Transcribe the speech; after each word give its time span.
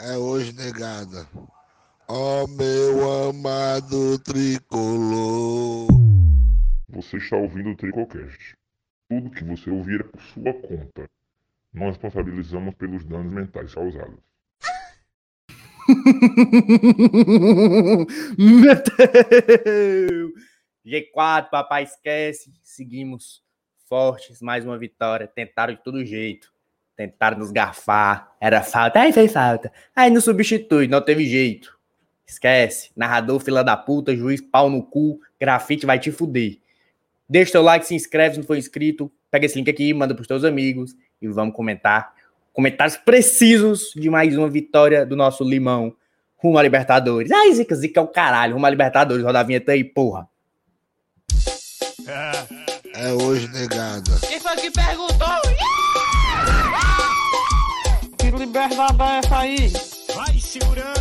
é 0.00 0.16
hoje 0.16 0.52
negada. 0.52 1.28
Ó 2.08 2.46
meu 2.46 3.30
amado 3.30 4.18
tricolor. 4.20 5.88
Você 6.88 7.16
está 7.16 7.36
ouvindo 7.36 7.70
o 7.70 7.76
Tricocast. 7.76 8.54
Tudo 9.08 9.30
que 9.30 9.42
você 9.44 9.70
ouvir 9.70 10.00
é 10.00 10.04
por 10.04 10.22
sua 10.22 10.54
conta. 10.54 11.10
Nós 11.72 11.96
responsabilizamos 11.96 12.74
pelos 12.76 13.04
danos 13.04 13.32
mentais 13.32 13.74
causados. 13.74 14.20
Meteu! 18.38 20.32
G4, 20.86 21.50
papai 21.50 21.82
esquece. 21.84 22.52
Seguimos 22.62 23.42
fortes, 23.88 24.40
mais 24.40 24.64
uma 24.64 24.78
vitória. 24.78 25.26
Tentaram 25.26 25.74
de 25.74 25.82
todo 25.82 26.04
jeito. 26.04 26.52
Tentaram 26.98 27.38
nos 27.38 27.52
garfar. 27.52 28.32
Era 28.40 28.60
falta. 28.60 28.98
Aí 28.98 29.12
fez 29.12 29.32
falta. 29.32 29.72
Aí 29.94 30.10
não 30.10 30.20
substitui, 30.20 30.88
não 30.88 31.00
teve 31.00 31.24
jeito. 31.26 31.78
Esquece. 32.26 32.90
Narrador, 32.96 33.38
fila 33.38 33.62
da 33.62 33.76
puta, 33.76 34.16
juiz, 34.16 34.40
pau 34.40 34.68
no 34.68 34.82
cu. 34.82 35.20
Grafite 35.40 35.86
vai 35.86 36.00
te 36.00 36.10
fuder. 36.10 36.58
Deixa 37.28 37.52
teu 37.52 37.62
like, 37.62 37.86
se 37.86 37.94
inscreve 37.94 38.34
se 38.34 38.40
não 38.40 38.46
for 38.46 38.56
inscrito. 38.56 39.12
Pega 39.30 39.46
esse 39.46 39.56
link 39.56 39.70
aqui, 39.70 39.94
manda 39.94 40.12
pros 40.12 40.26
teus 40.26 40.42
amigos 40.42 40.96
e 41.22 41.28
vamos 41.28 41.54
comentar. 41.54 42.12
Comentários 42.52 42.96
precisos 42.96 43.92
de 43.94 44.10
mais 44.10 44.36
uma 44.36 44.50
vitória 44.50 45.06
do 45.06 45.14
nosso 45.14 45.44
limão 45.44 45.94
rumo 46.36 46.58
a 46.58 46.62
Libertadores. 46.62 47.30
Ai, 47.30 47.52
Zica, 47.52 47.76
Zica 47.76 48.00
é 48.00 48.02
o 48.02 48.08
caralho. 48.08 48.54
Rumo 48.54 48.66
a 48.66 48.70
Libertadores. 48.70 49.24
Roda 49.24 49.38
a 49.38 49.44
vinheta 49.44 49.70
aí, 49.70 49.84
porra. 49.84 50.28
É 52.96 53.12
hoje 53.12 53.46
negada. 53.52 54.18
Quem 54.26 54.40
foi 54.40 54.56
que 54.56 54.70
perguntou? 54.72 55.40
Que 55.42 55.87
liberdade 58.38 59.02
é 59.02 59.18
essa 59.18 59.38
aí? 59.38 59.72
Vai 60.14 60.38
segurando. 60.38 60.98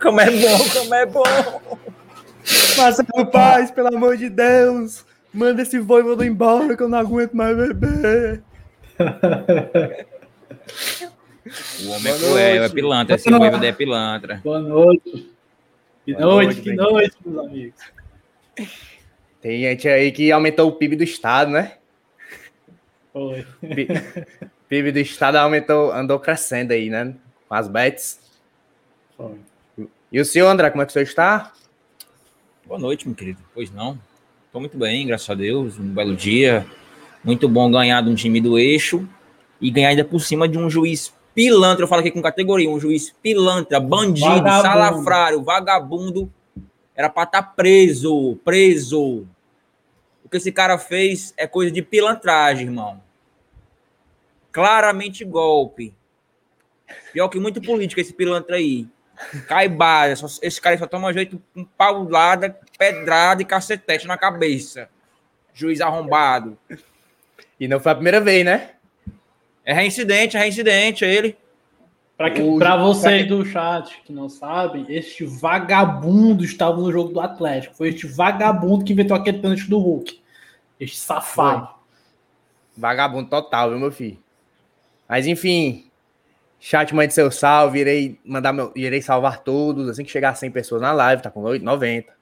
Como 0.00 0.20
é 0.20 0.30
bom, 0.30 0.58
como 0.72 0.94
é 0.94 1.06
bom. 1.06 1.22
Marcelo 2.76 3.26
Paz, 3.30 3.70
pelo 3.70 3.88
amor 3.88 4.16
de 4.16 4.28
Deus. 4.28 5.04
Manda 5.32 5.62
esse 5.62 5.78
voivodo 5.78 6.24
embora 6.24 6.76
que 6.76 6.82
eu 6.82 6.88
não 6.88 6.98
aguento 6.98 7.32
mais 7.34 7.56
beber. 7.56 8.42
O 11.84 11.90
homem 11.90 12.12
é 12.12 12.18
cruel, 12.18 12.64
é 12.64 12.68
pilantra. 12.68 13.16
Esse 13.16 13.30
noivo 13.30 13.64
é 13.64 13.72
pilantra. 13.72 14.40
Boa 14.44 14.60
noite. 14.60 15.30
Que 16.04 16.14
Boa 16.14 16.26
noite, 16.26 16.46
noite, 16.46 16.62
que 16.62 16.72
noite, 16.74 17.16
meus 17.24 17.46
amigos. 17.46 17.80
Tem 19.40 19.60
gente 19.62 19.88
aí 19.88 20.10
que 20.10 20.32
aumentou 20.32 20.68
o 20.68 20.72
PIB 20.72 20.96
do 20.96 21.04
estado, 21.04 21.50
né? 21.50 21.74
Foi. 23.12 23.46
Pi- 23.60 23.88
PIB 24.68 24.92
do 24.92 24.98
estado 24.98 25.36
aumentou, 25.36 25.92
andou 25.92 26.18
crescendo 26.18 26.72
aí, 26.72 26.90
né? 26.90 27.14
Com 27.48 27.54
as 27.54 27.68
bets. 27.68 28.18
Foi. 29.16 29.36
E 30.10 30.20
o 30.20 30.24
senhor, 30.24 30.48
André, 30.48 30.70
como 30.70 30.82
é 30.82 30.86
que 30.86 30.90
o 30.90 30.92
senhor 30.92 31.04
está? 31.04 31.52
Boa 32.66 32.78
noite, 32.80 33.06
meu 33.06 33.14
querido. 33.14 33.38
Pois 33.54 33.70
não. 33.70 33.98
Tô 34.52 34.60
muito 34.60 34.76
bem, 34.76 35.06
graças 35.06 35.28
a 35.30 35.34
Deus. 35.34 35.78
Um 35.78 35.88
belo 35.88 36.16
dia. 36.16 36.66
Muito 37.22 37.48
bom 37.48 37.70
ganhar 37.70 38.02
de 38.02 38.10
um 38.10 38.14
time 38.14 38.40
do 38.40 38.58
eixo 38.58 39.06
e 39.60 39.70
ganhar 39.70 39.88
ainda 39.90 40.04
por 40.04 40.20
cima 40.20 40.48
de 40.48 40.58
um 40.58 40.68
juiz 40.70 41.12
pilantra. 41.34 41.84
Eu 41.84 41.88
falo 41.88 42.00
aqui 42.00 42.10
com 42.10 42.22
categoria: 42.22 42.68
um 42.70 42.80
juiz 42.80 43.14
pilantra, 43.22 43.78
bandido, 43.80 44.26
Vagabundo. 44.28 44.62
salafrário, 44.62 45.42
vagabundo. 45.42 46.32
Era 46.98 47.08
pra 47.08 47.22
estar 47.22 47.42
preso, 47.54 48.40
preso. 48.44 49.24
O 50.24 50.28
que 50.28 50.36
esse 50.36 50.50
cara 50.50 50.76
fez 50.76 51.32
é 51.36 51.46
coisa 51.46 51.70
de 51.70 51.80
pilantragem, 51.80 52.66
irmão. 52.66 53.00
Claramente 54.50 55.24
golpe. 55.24 55.94
Pior 57.12 57.28
que 57.28 57.38
muito 57.38 57.62
político 57.62 58.00
esse 58.00 58.12
pilantra 58.12 58.56
aí. 58.56 58.88
Caibada, 59.46 60.12
esse 60.42 60.60
cara 60.60 60.76
só 60.76 60.88
toma 60.88 61.12
jeito 61.12 61.40
com 61.54 61.64
paulada, 61.64 62.58
pedrada 62.76 63.42
e 63.42 63.44
cacetete 63.44 64.08
na 64.08 64.18
cabeça. 64.18 64.90
Juiz 65.54 65.80
arrombado. 65.80 66.58
E 67.60 67.68
não 67.68 67.78
foi 67.78 67.92
a 67.92 67.94
primeira 67.94 68.20
vez, 68.20 68.44
né? 68.44 68.72
É 69.64 69.72
reincidente, 69.72 70.36
é 70.36 70.40
reincidente, 70.40 71.04
é 71.04 71.14
ele. 71.14 71.38
Pra, 72.18 72.30
que, 72.32 72.42
O- 72.42 72.58
pra 72.58 72.76
vocês 72.76 73.28
do 73.28 73.44
chat 73.46 74.02
que 74.04 74.12
não 74.12 74.28
sabem, 74.28 74.84
este 74.88 75.24
vagabundo 75.24 76.44
estava 76.44 76.76
no 76.76 76.90
jogo 76.90 77.12
do 77.12 77.20
Atlético. 77.20 77.76
Foi 77.76 77.90
este 77.90 78.08
vagabundo 78.08 78.84
que 78.84 78.92
inventou 78.92 79.16
aquele 79.16 79.38
pênalti 79.38 79.70
do 79.70 79.78
Hulk. 79.78 80.20
Este 80.80 80.96
safado. 80.98 81.68
Vagabundo 82.76 83.30
total, 83.30 83.70
viu, 83.70 83.78
meu 83.78 83.92
filho? 83.92 84.18
Mas 85.08 85.26
enfim, 85.28 85.86
chat 86.60 86.92
mande 86.94 87.14
seu 87.14 87.30
salve, 87.30 87.78
irei 87.78 88.18
mandar 88.24 88.52
meu, 88.52 88.72
irei 88.74 89.00
salvar 89.00 89.38
todos 89.44 89.88
assim 89.88 90.04
que 90.04 90.10
chegar 90.10 90.30
a 90.30 90.34
100 90.34 90.50
pessoas 90.50 90.82
na 90.82 90.92
live, 90.92 91.22
tá 91.22 91.30
com 91.30 91.40
90. 91.40 92.12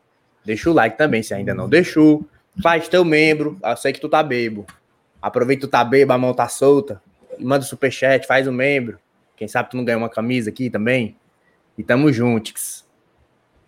Deixa 0.45 0.71
o 0.71 0.75
like 0.75 0.97
também, 0.99 1.23
se 1.23 1.33
ainda 1.35 1.55
não 1.55 1.69
deixou. 1.69 2.23
Faz 2.63 2.87
teu 2.87 3.03
membro, 3.05 3.59
eu 3.63 3.77
sei 3.79 3.93
que 3.95 4.01
tu 4.01 4.09
tá 4.11 4.23
bebo. 4.23 4.67
Aproveita 5.21 5.63
que 5.63 5.67
tu 5.67 5.71
tá 5.71 5.83
bebo, 5.83 6.13
a 6.13 6.19
mão 6.19 6.33
tá 6.35 6.49
solta. 6.49 7.03
Manda 7.39 7.65
o 7.65 7.69
superchat, 7.69 8.27
faz 8.27 8.47
o 8.47 8.53
membro. 8.53 8.99
Quem 9.37 9.47
sabe 9.47 9.71
tu 9.71 9.77
não 9.77 9.85
ganha 9.85 9.99
uma 9.99 10.09
camisa 10.09 10.51
aqui 10.51 10.71
também. 10.71 11.17
E 11.77 11.83
tamo 11.83 12.13
juntos. 12.13 12.85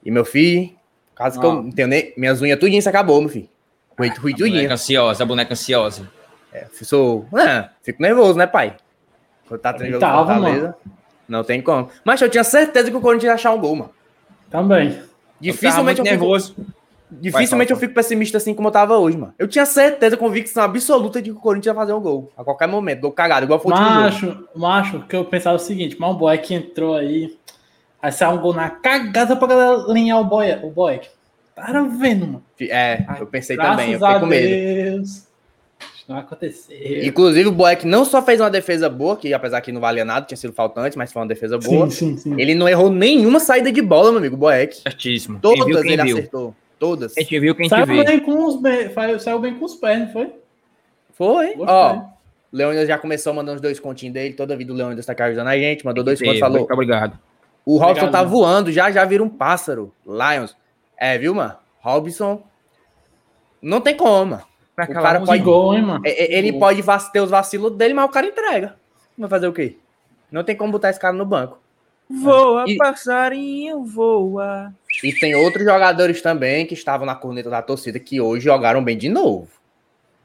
E 0.05 0.11
meu 0.11 0.25
filho, 0.25 0.71
caso 1.15 1.39
que 1.39 1.45
eu 1.45 1.51
Ah. 1.51 1.55
não 1.62 1.71
tenho 1.71 1.89
nem. 1.89 2.12
Minhas 2.17 2.41
unhas 2.41 2.59
tudinho 2.59 2.81
se 2.81 2.89
acabou, 2.89 3.21
meu 3.21 3.29
filho. 3.29 3.49
Fui, 3.97 4.11
fui 4.15 4.33
A 4.33 4.37
tudinho. 4.37 4.57
boneca 4.57 4.75
ansiosa, 4.75 5.23
a 5.23 5.27
boneca 5.27 5.53
ansiosa. 5.53 6.11
Sou. 6.73 7.27
Ah, 7.34 7.71
fico 7.83 8.01
nervoso, 8.03 8.39
né, 8.39 8.47
pai? 8.47 8.77
Quando 9.47 9.61
tá 9.61 9.73
treinando 9.73 10.01
Tava, 10.01 10.34
Fortaleza. 10.34 10.75
Não 11.28 11.45
tem 11.45 11.61
como. 11.61 11.91
Mas 12.05 12.21
eu 12.23 12.28
tinha 12.31 12.43
certeza 12.45 12.91
que 12.91 12.97
o 12.97 13.01
Corinthians 13.01 13.28
ia 13.31 13.34
achar 13.34 13.53
um 13.53 13.61
gol, 13.61 13.77
mano. 13.77 13.91
Também. 14.51 15.03
Dificilmente 15.41 16.01
eu, 16.01 16.05
eu 16.07 16.11
fico, 16.12 16.25
nervoso. 16.25 16.57
Dificilmente 17.11 17.71
eu 17.71 17.77
fico 17.77 17.95
pessimista 17.95 18.39
assim 18.39 18.55
como 18.55 18.69
eu 18.69 18.73
tava 18.73 18.97
hoje, 18.97 19.17
mano. 19.17 19.35
Eu 19.39 19.49
tinha 19.49 19.67
certeza, 19.67 20.17
convicção 20.17 20.63
absoluta 20.63 21.21
de 21.21 21.31
que 21.31 21.37
o 21.37 21.41
Corinthians 21.41 21.75
ia 21.75 21.81
fazer 21.81 21.93
um 21.93 22.01
gol. 22.01 22.33
A 22.37 22.45
qualquer 22.45 22.69
momento. 22.69 23.01
Gol 23.01 23.13
cagado, 23.13 23.45
igual 23.45 23.61
foi 23.61 23.73
o 23.73 23.75
último 23.75 23.91
jogo. 23.91 24.03
Macho, 24.03 24.49
macho, 24.55 25.07
que 25.07 25.17
eu 25.17 25.25
pensava 25.25 25.57
o 25.57 25.61
seguinte, 25.61 25.97
mas 25.99 26.11
o 26.11 26.15
boy 26.15 26.37
que 26.39 26.55
entrou 26.55 26.97
aí, 26.97 27.37
aí 28.01 28.13
saiu 28.13 28.33
um 28.33 28.41
gol 28.41 28.55
na 28.55 28.71
cagada 28.71 29.37
pra 29.37 29.49
galera 29.49 29.79
o 29.79 30.25
boy. 30.25 30.53
O 30.63 30.71
boy. 30.71 31.01
Para 31.55 31.83
vendo, 31.83 32.27
mano. 32.27 32.45
É, 32.61 33.05
eu 33.19 33.27
pensei 33.27 33.57
Graças 33.57 33.77
também. 33.77 33.93
Eu 33.93 33.99
fiquei 33.99 34.21
com 34.21 34.27
medo. 34.27 34.47
Deus. 34.47 35.09
Isso 35.95 36.05
não 36.09 36.17
aconteceu. 36.17 37.05
Inclusive, 37.05 37.49
o 37.49 37.53
Boeck 37.53 37.87
não 37.87 38.05
só 38.05 38.23
fez 38.23 38.41
uma 38.41 38.51
defesa 38.51 38.89
boa, 38.89 39.17
que 39.17 39.35
apesar 39.35 39.61
que 39.61 39.73
não 39.73 39.81
valia 39.81 40.05
nada, 40.05 40.25
tinha 40.25 40.39
sido 40.39 40.53
faltante, 40.53 40.97
mas 40.97 41.13
foi 41.13 41.21
uma 41.21 41.29
defesa 41.29 41.59
boa. 41.59 41.91
Sim, 41.91 42.17
sim, 42.17 42.17
sim. 42.17 42.41
Ele 42.41 42.55
não 42.55 42.69
errou 42.69 42.91
nenhuma 42.91 43.41
saída 43.41 43.71
de 43.71 43.83
bola, 43.83 44.11
meu 44.11 44.19
amigo, 44.19 44.37
o 44.37 44.39
Boeck. 44.39 44.77
Certíssimo. 44.77 45.41
Quem 45.41 45.55
viu, 45.55 45.65
Todas 45.67 45.83
quem 45.83 45.93
ele 45.93 46.03
viu. 46.05 46.19
acertou. 46.19 46.55
Todas. 46.78 47.15
Quem 47.15 47.25
te 47.25 47.41
viu, 47.41 47.55
quem 47.55 47.69
Saiu 47.69 47.87
vê. 47.87 48.05
bem, 48.05 48.21
com 48.21 48.44
os 48.44 48.61
saiu- 49.22 49.39
bem 49.41 49.55
com 49.59 49.65
os 49.65 49.75
pés, 49.75 49.99
não 50.00 50.12
foi? 50.12 50.33
Foi. 51.15 51.55
Gostei. 51.56 51.75
Ó, 51.75 52.03
Leônidas 52.53 52.87
já 52.89 52.97
começou 52.97 53.34
mandando 53.34 53.56
os 53.56 53.61
dois 53.61 53.81
continhos 53.81 54.15
dele. 54.15 54.34
Toda 54.34 54.56
vida 54.56 54.72
o 54.72 54.77
Leônidas 54.77 55.05
tá 55.05 55.12
ajudando 55.25 55.49
a 55.49 55.59
gente. 55.59 55.84
Mandou 55.84 56.05
dois 56.05 56.19
Teve, 56.19 56.28
contos, 56.31 56.41
falou. 56.41 56.59
Muito 56.59 56.72
obrigado. 56.72 57.19
O 57.66 57.75
Robson 57.77 57.91
Obrigado, 57.91 58.12
tá 58.12 58.19
mano. 58.19 58.31
voando, 58.31 58.72
já 58.72 58.91
já 58.91 59.05
vira 59.05 59.22
um 59.22 59.28
pássaro. 59.28 59.93
Lions. 60.06 60.56
É, 60.97 61.19
viu, 61.19 61.34
mano? 61.34 61.55
Robson. 61.81 62.43
Não 63.60 63.81
tem 63.81 63.97
como, 63.97 64.27
mano. 64.31 64.43
Pra 64.75 64.84
O 64.84 64.93
cara 64.93 65.21
pode- 65.21 65.43
gol, 65.43 65.75
hein, 65.75 65.83
mano? 65.83 66.03
É, 66.06 66.10
é, 66.10 66.39
Ele 66.39 66.53
Gol. 66.53 66.60
pode 66.60 66.83
ter 67.12 67.21
os 67.21 67.31
vacilos 67.31 67.72
dele, 67.77 67.93
mas 67.95 68.05
o 68.05 68.09
cara 68.09 68.27
entrega. 68.27 68.77
Vai 69.19 69.28
fazer 69.28 69.49
o 69.49 69.53
quê? 69.53 69.77
Não 70.31 70.45
tem 70.45 70.55
como 70.56 70.71
botar 70.71 70.91
esse 70.91 71.00
cara 71.00 71.12
no 71.15 71.27
banco. 71.27 71.59
Voa, 72.09 72.65
E- 72.67 72.77
passarinho, 72.77 73.85
voa. 73.85 74.73
E 75.05 75.13
tem 75.13 75.35
outros 75.35 75.65
jogadores 75.65 76.23
também 76.23 76.67
que 76.67 76.75
estavam 76.75 77.07
na 77.07 77.15
corneta 77.15 77.51
da 77.51 77.61
torcida 77.61 77.99
que 78.01 78.21
hoje 78.21 78.45
jogaram 78.45 78.83
bem 78.83 78.97
de 78.97 79.09
novo. 79.09 79.49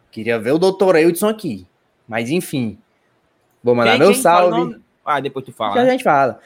Queria 0.10 0.40
ver 0.40 0.52
o 0.52 0.58
doutor 0.60 0.96
Eudson 0.96 1.28
aqui. 1.28 1.68
Mas 2.08 2.30
enfim. 2.30 2.78
Vou 3.64 3.76
mandar 3.76 3.92
Quem- 3.92 4.00
meu 4.00 4.12
quem 4.12 4.22
salve. 4.22 4.84
Ah, 5.06 5.20
depois 5.20 5.44
tu 5.46 5.52
fala. 5.52 5.74
Já 5.76 5.82
a 5.82 5.84
né? 5.84 5.92
gente 5.92 6.04
fala. 6.04 6.40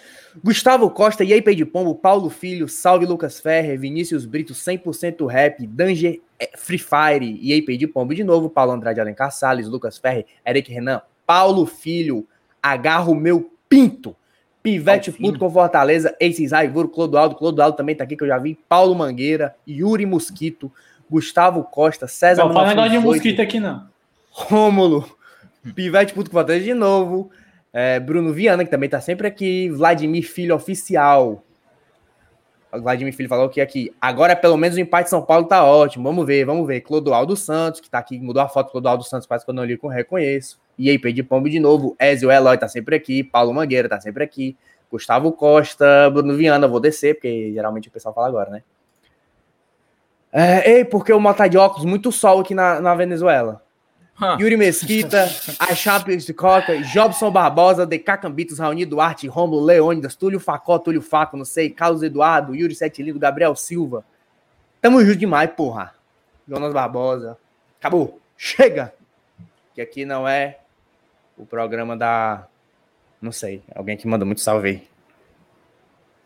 Gustavo 0.44 0.90
Costa, 0.90 1.24
e 1.24 1.32
aí, 1.32 1.42
de 1.56 1.66
Pombo, 1.66 1.94
Paulo 1.94 2.30
Filho, 2.30 2.68
Salve 2.68 3.06
Lucas 3.06 3.40
Ferrer, 3.40 3.80
Vinícius 3.80 4.26
Brito, 4.26 4.54
100% 4.54 5.26
Rap, 5.28 5.66
Danger 5.68 6.20
eh, 6.40 6.50
Free 6.56 6.80
Fire, 6.80 7.40
e 7.42 7.54
aí, 7.54 7.62
de 7.78 7.88
Pombo 7.88 8.16
de 8.16 8.24
novo, 8.24 8.50
Paulo 8.50 8.72
Andrade 8.72 9.00
Alencar 9.00 9.32
Salles, 9.32 9.68
Lucas 9.68 9.98
Ferrer, 10.00 10.26
Eric 10.46 10.72
Renan, 10.72 11.02
Paulo 11.26 11.66
Filho, 11.68 12.28
Agarro 12.62 13.14
Meu 13.14 13.52
Pinto, 13.70 14.16
Pivete. 14.72 15.12
Puto 15.12 15.40
com 15.40 15.50
Fortaleza, 15.50 16.16
Ace 16.20 16.48
Zaivuro, 16.48 16.90
Clodoaldo, 16.90 17.36
Clodoaldo 17.36 17.78
também 17.78 17.96
tá 17.96 18.04
aqui 18.04 18.16
que 18.16 18.24
eu 18.24 18.28
já 18.28 18.38
vi, 18.38 18.58
Paulo 18.68 18.94
Mangueira, 18.94 19.56
Yuri 19.68 20.06
Mosquito, 20.06 20.72
Gustavo 21.10 21.64
Costa, 21.64 22.08
César 22.08 22.44
Não 22.44 22.54
fala 22.54 22.70
negócio 22.70 22.92
de 22.92 22.98
1918, 22.98 23.16
mosquito 23.16 23.42
aqui, 23.42 23.60
não. 23.60 23.88
Rômulo, 24.30 25.10
Pivete 25.74 26.14
Puto 26.14 26.30
com 26.30 26.38
Fortaleza 26.38 26.66
de 26.66 26.74
novo, 26.74 27.32
é, 27.72 28.00
Bruno 28.00 28.34
Viana, 28.34 28.66
que 28.66 28.72
também 28.72 28.90
tá 28.90 29.00
sempre 29.00 29.28
aqui, 29.28 29.70
Vladimir 29.70 30.30
Filho 30.30 30.56
Oficial. 30.56 31.44
O 32.72 32.82
Vladimir 32.82 33.14
Filho 33.14 33.30
falou 33.30 33.48
que 33.50 33.62
aqui, 33.62 33.94
agora 34.00 34.36
pelo 34.36 34.58
menos 34.58 34.78
o 34.78 34.80
empate 34.80 35.06
de 35.06 35.10
São 35.12 35.22
Paulo 35.22 35.46
tá 35.46 35.64
ótimo. 35.64 36.04
Vamos 36.04 36.26
ver, 36.26 36.46
vamos 36.46 36.68
ver. 36.68 36.82
Clodoaldo 36.82 37.36
Santos, 37.36 37.80
que 37.80 37.90
tá 37.90 37.98
aqui, 37.98 38.20
mudou 38.20 38.42
a 38.42 38.50
foto 38.50 38.68
do 38.68 38.72
Clodoaldo 38.72 39.04
Santos, 39.04 39.26
quase 39.26 39.46
que 39.46 39.50
eu 39.50 39.56
não 39.56 39.64
li 39.64 39.78
com 39.78 39.88
reconheço. 39.88 40.60
E 40.78 40.90
aí, 40.90 40.98
de 40.98 41.24
Pombo 41.24 41.50
de 41.50 41.60
novo. 41.60 41.96
Ezio 42.00 42.30
Eloy 42.30 42.58
tá 42.58 42.68
sempre 42.68 42.96
aqui. 42.96 43.24
Paulo 43.24 43.54
Mangueira 43.54 43.88
tá 43.88 44.00
sempre 44.00 44.24
aqui. 44.24 44.56
Gustavo 44.92 45.32
Costa, 45.32 46.10
Bruno 46.10 46.36
Viana, 46.36 46.68
vou 46.68 46.80
descer, 46.80 47.16
porque 47.16 47.52
geralmente 47.54 47.90
o 47.90 47.92
pessoal 47.92 48.14
fala 48.14 48.28
agora, 48.28 48.50
né? 48.50 48.64
É, 50.32 50.72
ei, 50.72 50.86
porque 50.86 51.12
o 51.12 51.20
Mota 51.20 51.48
de 51.48 51.58
óculos, 51.58 51.86
muito 51.86 52.12
sol 52.12 52.42
aqui 52.42 52.54
na, 52.54 52.80
na 52.80 52.96
Venezuela. 52.96 53.62
Yuri 54.40 54.58
Mesquita, 54.58 55.30
a 55.60 55.76
Chape 55.76 56.18
de 56.18 56.34
Coca, 56.34 56.78
Jobson 56.82 57.32
Barbosa, 57.32 57.86
DK 57.86 58.18
Cambitos, 58.18 58.58
Raoni 58.58 58.86
Duarte, 58.86 59.28
Romulo 59.28 59.64
Leônidas, 59.64 60.16
Túlio 60.16 60.40
Facó, 60.40 60.80
Túlio 60.80 61.02
Faco, 61.02 61.38
não 61.38 61.46
sei, 61.46 61.70
Carlos 61.70 62.02
Eduardo, 62.02 62.56
Yuri 62.56 62.74
Sete 62.74 63.04
Lindo, 63.04 63.20
Gabriel 63.20 63.56
Silva. 63.56 64.04
Tamo 64.82 65.04
junto 65.06 65.18
demais, 65.18 65.52
porra. 65.52 65.94
Jonas 66.48 66.74
Barbosa. 66.74 67.38
Acabou. 67.80 68.20
Chega! 68.36 68.94
Que 69.74 69.82
aqui 69.82 70.06
não 70.06 70.28
é 70.28 70.60
o 71.38 71.46
programa 71.46 71.96
da. 71.96 72.48
Não 73.22 73.32
sei, 73.32 73.62
alguém 73.76 73.98
que 73.98 74.08
manda 74.08 74.26
muito 74.26 74.42
salve 74.42 74.70
aí. 74.70 74.88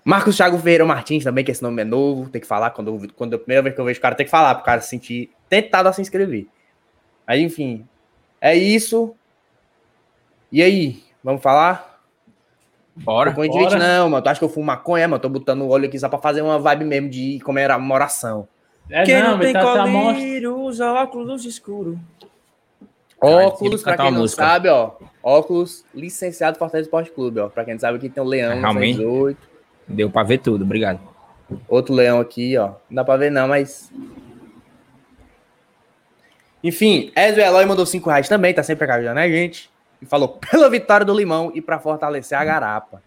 Marcos 0.03 0.35
Thiago 0.35 0.57
Ferreira 0.57 0.85
Martins 0.85 1.23
também, 1.23 1.43
que 1.43 1.51
esse 1.51 1.61
nome 1.61 1.81
é 1.81 1.85
novo, 1.85 2.29
tem 2.29 2.41
que 2.41 2.47
falar. 2.47 2.71
Quando, 2.71 3.13
quando 3.13 3.35
a 3.35 3.37
primeira 3.37 3.61
vez 3.61 3.75
que 3.75 3.81
eu 3.81 3.85
vejo 3.85 3.99
o 3.99 4.01
cara, 4.01 4.15
tem 4.15 4.25
que 4.25 4.31
falar, 4.31 4.55
pro 4.55 4.63
cara 4.63 4.81
se 4.81 4.89
sentir 4.89 5.31
tentado 5.47 5.89
a 5.89 5.93
se 5.93 6.01
inscrever. 6.01 6.47
Mas 7.31 7.39
enfim, 7.39 7.85
é 8.41 8.53
isso. 8.53 9.15
E 10.51 10.61
aí, 10.61 11.01
vamos 11.23 11.41
falar? 11.41 12.01
Bora. 12.93 13.31
Convite, 13.31 13.53
bora. 13.53 13.79
não, 13.79 14.09
mano. 14.09 14.21
Tu 14.21 14.27
acha 14.27 14.39
que 14.39 14.43
eu 14.43 14.49
fumo 14.49 14.65
maconha, 14.65 15.07
mano? 15.07 15.21
Tô 15.21 15.29
botando 15.29 15.61
o 15.61 15.69
olho 15.69 15.85
aqui 15.85 15.97
só 15.97 16.09
pra 16.09 16.19
fazer 16.19 16.41
uma 16.41 16.59
vibe 16.59 16.83
mesmo 16.83 17.09
de 17.09 17.39
comemoração. 17.39 18.49
É, 18.89 19.03
Quem 19.05 19.23
não, 19.23 19.31
não 19.31 19.39
tem 19.39 19.53
tá, 19.53 19.61
tá 19.61 19.89
colírio, 19.89 20.59
usa 20.59 20.91
óculos 20.91 21.45
escuros. 21.45 21.97
Cara, 23.21 23.47
Óculos, 23.47 23.81
pra 23.81 23.95
quem 23.95 24.11
não 24.11 24.19
música. 24.19 24.43
sabe, 24.43 24.67
ó. 24.67 24.91
Óculos 25.23 25.85
licenciado 25.95 26.57
Fortaleza 26.57 26.87
Esporte 26.87 27.11
Clube, 27.11 27.39
ó. 27.39 27.47
Pra 27.47 27.63
quem 27.63 27.75
não 27.75 27.79
sabe, 27.79 27.97
aqui 27.97 28.09
tem 28.09 28.21
o 28.21 28.27
Leão, 28.27 28.59
Realmente. 28.59 28.97
908. 28.97 29.39
Deu 29.87 30.09
pra 30.09 30.23
ver 30.23 30.39
tudo, 30.39 30.65
obrigado. 30.65 30.99
Outro 31.69 31.95
leão 31.95 32.19
aqui, 32.19 32.57
ó. 32.57 32.73
Não 32.89 32.95
dá 32.95 33.05
pra 33.05 33.15
ver, 33.15 33.31
não, 33.31 33.47
mas. 33.47 33.89
Enfim, 36.63 37.11
Ezio 37.15 37.41
Eloy 37.41 37.65
mandou 37.65 37.85
5 37.85 38.09
reais 38.09 38.29
também, 38.29 38.53
tá 38.53 38.61
sempre 38.61 38.89
ajudando 38.91 39.17
a 39.17 39.27
gente. 39.27 39.69
E 40.01 40.05
falou 40.05 40.29
pela 40.29 40.69
vitória 40.69 41.05
do 41.05 41.13
Limão 41.13 41.51
e 41.53 41.61
pra 41.61 41.79
fortalecer 41.79 42.37
a 42.37 42.43
Garapa. 42.43 43.01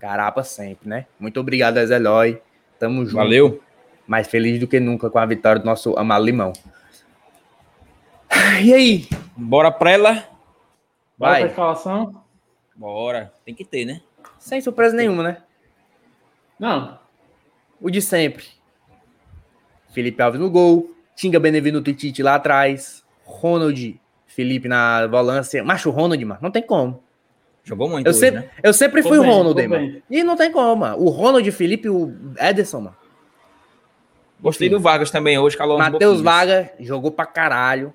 Garapa 0.00 0.42
sempre, 0.42 0.88
né? 0.88 1.06
Muito 1.18 1.38
obrigado, 1.38 1.78
Ezio 1.78 1.96
Eloy. 1.96 2.42
Tamo 2.78 3.04
junto. 3.04 3.16
Valeu. 3.16 3.62
Mais 4.06 4.26
feliz 4.26 4.58
do 4.58 4.66
que 4.66 4.80
nunca 4.80 5.08
com 5.08 5.18
a 5.18 5.26
vitória 5.26 5.60
do 5.60 5.64
nosso 5.64 5.96
amado 5.96 6.24
Limão. 6.24 6.52
E 8.62 8.72
aí? 8.74 9.08
Bora 9.36 9.70
pra 9.70 9.92
ela. 9.92 10.12
Bora 11.16 11.32
Vai. 11.32 11.40
pra 11.42 11.50
escalação? 11.50 12.22
Bora. 12.74 13.32
Tem 13.44 13.54
que 13.54 13.64
ter, 13.64 13.84
né? 13.84 14.00
Sem 14.38 14.60
surpresa 14.60 14.96
nenhuma, 14.96 15.22
né? 15.22 15.36
Não. 16.58 16.98
O 17.80 17.90
de 17.90 18.02
sempre. 18.02 18.44
Felipe 19.92 20.20
Alves 20.22 20.40
no 20.40 20.50
gol. 20.50 20.91
Tinga 21.14 21.38
Benevinuto 21.38 21.90
e 21.90 21.94
Tite 21.94 22.22
lá 22.22 22.34
atrás. 22.36 23.04
Ronald, 23.24 24.00
Felipe 24.26 24.68
na 24.68 25.06
volância. 25.06 25.62
Macho 25.62 25.90
Ronald, 25.90 26.24
mano. 26.24 26.40
Não 26.42 26.50
tem 26.50 26.62
como. 26.62 27.02
Jogou 27.64 27.88
muito 27.88 28.06
Eu 28.06 28.10
hoje, 28.10 28.18
sempre, 28.20 28.40
né? 28.40 28.50
eu 28.62 28.72
sempre 28.72 29.02
fui 29.02 29.18
o 29.18 29.22
bem, 29.22 29.30
Ronald, 29.30 29.54
tô 29.54 29.60
hein, 29.60 29.68
mano. 29.68 29.86
bem. 29.86 30.02
E 30.10 30.22
não 30.24 30.36
tem 30.36 30.50
como, 30.50 30.76
mano. 30.76 30.98
O 30.98 31.08
Ronald, 31.10 31.48
o 31.48 31.52
Felipe 31.52 31.86
e 31.86 31.90
o 31.90 32.12
Ederson, 32.38 32.80
mano. 32.80 32.96
Gostei 34.40 34.66
Enfim. 34.66 34.76
do 34.76 34.82
Vargas 34.82 35.10
também 35.10 35.38
hoje, 35.38 35.56
calou 35.56 35.78
Matheus 35.78 36.20
boquinhos. 36.20 36.22
Vaga 36.22 36.72
jogou 36.80 37.12
pra 37.12 37.24
caralho. 37.24 37.94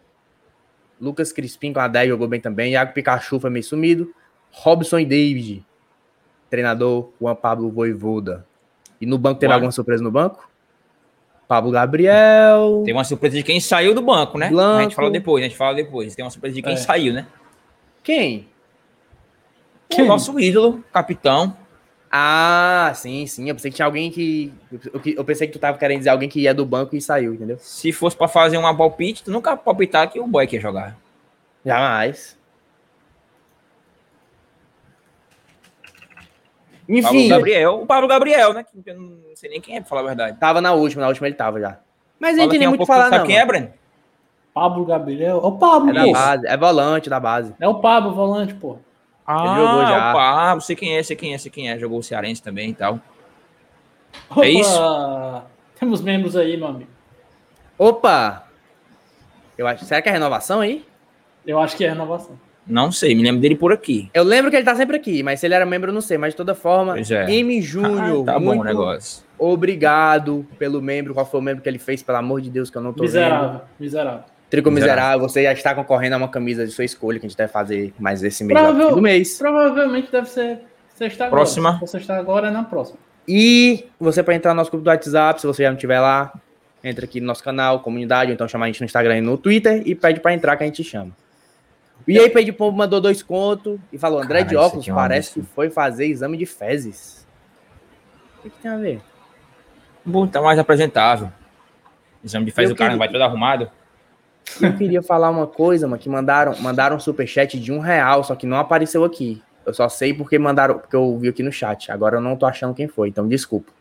Lucas 1.00 1.34
Crispim 1.34 1.74
com 1.74 1.80
a 1.82 1.88
10 1.90 2.08
jogou 2.10 2.28
bem 2.28 2.40
também. 2.40 2.72
Iago 2.72 2.94
Pikachu 2.94 3.40
foi 3.40 3.50
meio 3.50 3.64
sumido. 3.64 4.14
Robson 4.52 5.00
e 5.00 5.06
David. 5.06 5.66
Treinador 6.50 7.12
Juan 7.22 7.36
Pablo 7.36 7.70
Voivoda. 7.70 8.46
E 9.02 9.06
no 9.06 9.18
banco 9.18 9.40
teve 9.42 9.52
alguma 9.54 9.72
surpresa 9.72 10.02
no 10.02 10.10
banco? 10.10 10.50
Pablo 11.48 11.72
Gabriel. 11.72 12.82
Tem 12.86 12.94
uma 12.94 13.04
surpresa 13.04 13.38
de 13.38 13.44
quem 13.44 13.60
saiu 13.60 13.94
do 13.96 14.02
banco, 14.02 14.38
né? 14.38 14.48
A 14.48 14.50
Blanco. 14.50 14.84
gente 14.84 14.96
fala 14.96 15.10
depois, 15.12 15.44
a 15.44 15.48
gente 15.48 15.58
fala 15.58 15.76
depois. 15.76 16.14
Tem 16.16 16.24
uma 16.26 16.32
surpresa 16.32 16.56
de 16.56 16.62
quem 16.62 16.74
É. 16.74 16.78
saiu, 16.78 17.14
né? 17.14 17.26
Quem? 18.04 18.48
O 19.98 20.04
nosso 20.06 20.38
ídolo, 20.40 20.84
capitão. 20.92 21.56
Ah, 22.12 22.92
sim, 22.96 23.26
sim. 23.26 23.48
Eu 23.50 23.56
pensei 23.56 23.72
que 23.72 23.76
tinha 23.76 23.86
alguém 23.86 24.10
que. 24.12 24.54
Eu, 25.16 25.24
pensei 25.24 25.48
que 25.48 25.54
tu 25.54 25.60
tava 25.60 25.78
querendo 25.78 26.00
dizer 26.00 26.10
alguém 26.10 26.28
que 26.30 26.40
ia 26.42 26.54
do 26.54 26.66
banco 26.66 26.96
e 26.96 27.02
saiu, 27.02 27.34
entendeu? 27.34 27.58
Se 27.60 27.92
fosse 27.92 28.16
pra 28.16 28.28
fazer 28.28 28.58
uma 28.58 28.76
palpite, 28.76 29.24
tu 29.24 29.32
nunca 29.32 29.56
palpitar 29.58 30.10
que 30.10 30.20
o 30.20 30.28
boy 30.28 30.46
quer 30.48 30.60
jogar. 30.62 30.98
Jamais. 31.66 32.37
Pablo 36.88 37.20
Enfim, 37.20 37.28
Gabriel, 37.28 37.82
o 37.82 37.86
Pablo 37.86 38.08
Gabriel, 38.08 38.54
né? 38.54 38.64
Que 38.64 38.90
eu 38.90 39.00
não 39.00 39.18
sei 39.36 39.50
nem 39.50 39.60
quem 39.60 39.76
é, 39.76 39.80
pra 39.82 39.90
falar 39.90 40.02
a 40.02 40.06
verdade. 40.06 40.38
tava 40.40 40.62
na 40.62 40.74
última, 40.74 41.02
na 41.02 41.10
última 41.10 41.28
ele 41.28 41.36
tava 41.36 41.60
já. 41.60 41.78
Mas 42.20 42.38
eu 42.38 42.38
Fala 42.38 42.38
não 42.38 42.44
entendi 42.46 42.58
quem 42.60 42.66
é 42.66 42.68
um 42.68 42.72
muito 42.72 42.86
falar, 42.86 43.12
não. 43.12 43.26
quem 43.26 43.38
é. 43.38 43.46
Breno? 43.46 43.74
Pablo 44.54 44.86
Gabriel. 44.86 45.42
É 45.44 45.46
o 45.46 45.52
Pablo, 45.52 45.90
É 45.90 45.94
da 45.94 46.12
base, 46.12 46.48
é 46.48 46.58
volante 46.58 47.10
da 47.10 47.20
base. 47.20 47.54
É 47.60 47.68
o 47.68 47.76
Pablo, 47.76 48.14
volante, 48.14 48.54
pô. 48.56 48.78
Ah, 49.26 49.56
jogou 49.58 49.82
já. 49.86 50.10
o 50.10 50.14
Pablo, 50.14 50.62
sei 50.62 50.76
quem 50.76 50.98
é, 50.98 51.04
sei 51.04 51.16
quem 51.16 51.34
é, 51.34 51.38
sei 51.38 51.52
quem 51.52 51.70
é. 51.70 51.78
Jogou 51.78 52.00
o 52.00 52.04
Cearense 52.04 52.42
também 52.42 52.70
e 52.70 52.74
tal. 52.74 53.00
Opa, 54.32 54.46
isso? 54.48 54.80
Temos 55.80 56.02
membros 56.02 56.36
aí, 56.36 56.56
meu 56.58 56.68
amigo. 56.68 56.90
Opa! 57.78 58.48
Eu 59.58 59.68
acho, 59.68 59.86
será 59.86 60.02
que 60.02 60.10
é 60.10 60.12
renovação 60.12 60.62
aí? 60.62 60.86
Eu 61.46 61.60
acho 61.60 61.76
que 61.76 61.86
é 61.86 61.90
renovação. 61.90 62.40
Não 62.68 62.92
sei, 62.92 63.16
me 63.16 63.24
lembro 63.24 63.40
dele 63.42 63.56
por 63.56 63.72
aqui. 63.72 64.10
Eu 64.14 64.24
lembro 64.24 64.52
que 64.52 64.58
ele 64.58 64.66
tá 64.66 64.76
sempre 64.76 64.98
aqui, 64.98 65.24
mas 65.24 65.40
se 65.40 65.46
ele 65.48 65.54
era 65.54 65.66
membro, 65.66 65.90
eu 65.90 65.94
não 65.94 66.02
sei. 66.02 66.18
Mas 66.18 66.34
de 66.34 66.38
toda 66.38 66.54
forma, 66.54 66.94
Pois 66.94 67.10
é. 67.10 67.30
M 67.32 67.62
Júnior, 67.62 68.24
Ah, 68.24 68.34
tá 68.34 68.40
bom 68.40 68.46
muito 68.46 68.62
o 68.62 68.64
negócio. 68.66 69.24
obrigado 69.40 70.46
pelo 70.60 70.82
membro. 70.82 71.14
Qual 71.14 71.26
foi 71.26 71.40
o 71.40 71.44
membro 71.44 71.62
que 71.64 71.70
ele 71.70 71.80
fez, 71.80 72.04
pelo 72.04 72.18
amor 72.18 72.42
de 72.42 72.50
Deus, 72.50 72.70
que 72.70 72.78
eu 72.78 72.82
não 72.82 72.92
tô 72.94 73.04
vendo. 73.04 73.14
Miserável, 73.14 73.62
miserável. 73.80 74.24
Trico 74.50 74.72
Miserável. 74.72 74.96
Miserável, 75.04 75.30
você 75.30 75.44
já 75.44 75.52
está 75.54 75.76
concorrendo 75.76 76.16
a 76.16 76.18
uma 76.18 76.30
camisa 76.30 76.66
de 76.66 76.72
sua 76.72 76.86
escolha, 76.86 77.20
que 77.20 77.26
a 77.26 77.30
gente 77.30 77.38
deve 77.38 77.52
fazer 77.52 77.94
mais 78.00 78.24
esse 78.24 78.44
mês 78.46 78.60
lá 78.62 78.72
do 78.72 79.02
mês. 79.02 79.38
Provavelmente 79.38 80.10
deve 80.12 80.30
ser 80.30 80.60
sexta 80.96 81.26
agora. 81.26 81.42
Próxima. 81.42 81.74
Se 81.74 81.80
você 81.82 81.98
está 81.98 82.18
agora, 82.18 82.48
é 82.48 82.52
na 82.52 82.64
próxima. 82.64 82.98
E 83.28 83.84
você 84.00 84.24
para 84.24 84.36
entrar 84.36 84.54
no 84.54 84.58
nosso 84.58 84.72
grupo 84.72 84.86
do 84.86 84.88
WhatsApp, 84.90 85.42
se 85.42 85.46
você 85.48 85.64
já 85.64 85.70
não 85.70 85.76
estiver 85.76 86.00
lá, 86.00 86.32
entra 86.82 87.04
aqui 87.04 87.20
no 87.20 87.28
nosso 87.28 87.44
canal, 87.44 87.82
comunidade, 87.82 88.32
ou 88.32 88.34
então 88.36 88.48
chama 88.48 88.66
a 88.66 88.68
gente 88.68 88.80
no 88.80 88.86
Instagram 88.86 89.18
e 89.18 89.22
no 89.22 89.38
Twitter 89.38 89.82
e 89.86 89.94
pede 89.94 90.22
para 90.22 90.34
entrar 90.34 90.56
que 90.56 90.64
a 90.64 90.66
gente 90.68 90.82
chama. 90.82 91.12
E 92.06 92.18
aí, 92.20 92.30
Pedro 92.30 92.54
Pombo 92.54 92.78
mandou 92.78 93.00
dois 93.02 93.22
contos 93.24 93.80
e 93.92 93.98
falou: 93.98 94.20
André 94.22 94.40
de 94.44 94.56
Cara, 94.56 94.58
isso 94.58 94.66
óculos 94.66 94.88
é 94.88 94.94
parece 94.94 95.34
que 95.34 95.42
foi 95.42 95.70
fazer 95.70 96.06
exame 96.08 96.38
de 96.38 96.46
fezes. 96.46 97.28
O 98.40 98.44
que, 98.44 98.50
que 98.50 98.58
tem 98.62 98.72
a 98.72 98.78
ver? 98.78 99.02
Bom, 100.06 100.26
tá 100.28 100.42
mais 100.42 100.58
apresentável. 100.58 101.30
Exame 102.24 102.46
de 102.46 102.52
fez 102.52 102.70
Eu 102.70 102.76
o 102.76 102.78
cara 102.78 102.90
queria- 102.90 102.94
não 102.94 103.00
vai 103.00 103.10
todo 103.12 103.22
arrumado. 103.22 103.70
Eu 104.62 104.74
queria 104.78 105.02
falar 105.04 105.30
uma 105.30 105.46
coisa, 105.46 105.86
mano, 105.88 106.02
que 106.02 106.08
mandaram, 106.08 106.56
mandaram 106.62 106.96
um 106.96 107.00
superchat 107.00 107.60
de 107.60 107.72
um 107.72 107.80
real, 107.80 108.24
só 108.24 108.34
que 108.34 108.48
não 108.48 108.58
apareceu 108.58 109.04
aqui. 109.04 109.42
Eu 109.66 109.74
só 109.74 109.90
sei 109.90 110.14
porque 110.14 110.40
mandaram, 110.40 110.80
porque 110.80 110.96
eu 110.96 111.18
vi 111.18 111.28
aqui 111.28 111.44
no 111.44 111.52
chat. 111.52 111.92
Agora 111.92 112.16
eu 112.16 112.22
não 112.22 112.38
tô 112.38 112.46
achando 112.46 112.74
quem 112.74 112.88
foi, 112.88 113.10
então 113.10 113.28
desculpa. 113.28 113.74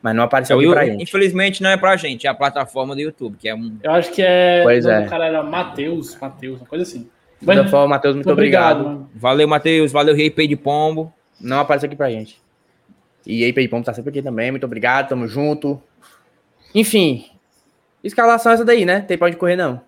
Mas 0.00 0.14
não 0.14 0.22
apareceu 0.22 0.60
Então, 0.62 0.72
pra 0.72 0.86
gente. 0.86 1.02
infelizmente 1.02 1.60
não 1.60 1.70
é 1.70 1.76
pra 1.76 1.96
gente, 1.96 2.24
é 2.28 2.30
a 2.30 2.34
plataforma 2.34 2.94
do 2.94 3.00
YouTube, 3.00 3.36
que 3.36 3.48
é 3.48 3.54
um. 3.56 3.76
Eu 3.82 3.90
acho 3.90 4.12
que 4.12 4.22
é. 4.22 4.62
Pois 4.62 4.86
o 4.86 4.90
é. 4.90 5.02
do 5.02 5.10
cara 5.10 5.26
era 5.26 5.42
Matheus, 5.42 6.16
Matheus, 6.20 6.60
uma 6.60 6.66
coisa 6.68 6.84
assim. 6.84 7.10
De 7.40 7.46
toda 7.46 7.68
forma, 7.68 7.88
Matheus, 7.88 8.14
muito 8.14 8.30
obrigado. 8.30 8.84
mano. 8.84 9.10
Valeu, 9.14 9.46
Matheus. 9.46 9.92
Valeu, 9.92 10.14
Rei 10.14 10.30
Pei 10.30 10.46
de 10.48 10.56
Pombo. 10.56 11.12
Não 11.40 11.60
apareceu 11.60 11.86
aqui 11.86 11.96
pra 11.96 12.10
gente. 12.10 12.40
E 13.26 13.44
aí, 13.44 13.52
Peipom 13.52 13.82
tá 13.82 13.92
sempre 13.92 14.10
aqui 14.10 14.22
também. 14.22 14.50
Muito 14.50 14.64
obrigado, 14.64 15.08
tamo 15.08 15.28
junto. 15.28 15.80
Enfim, 16.74 17.26
escalação 18.02 18.52
é 18.52 18.54
essa 18.54 18.64
daí, 18.64 18.84
né? 18.84 19.00
Tem 19.00 19.16
pra 19.18 19.28
onde 19.28 19.36
correr, 19.36 19.56
não. 19.56 19.80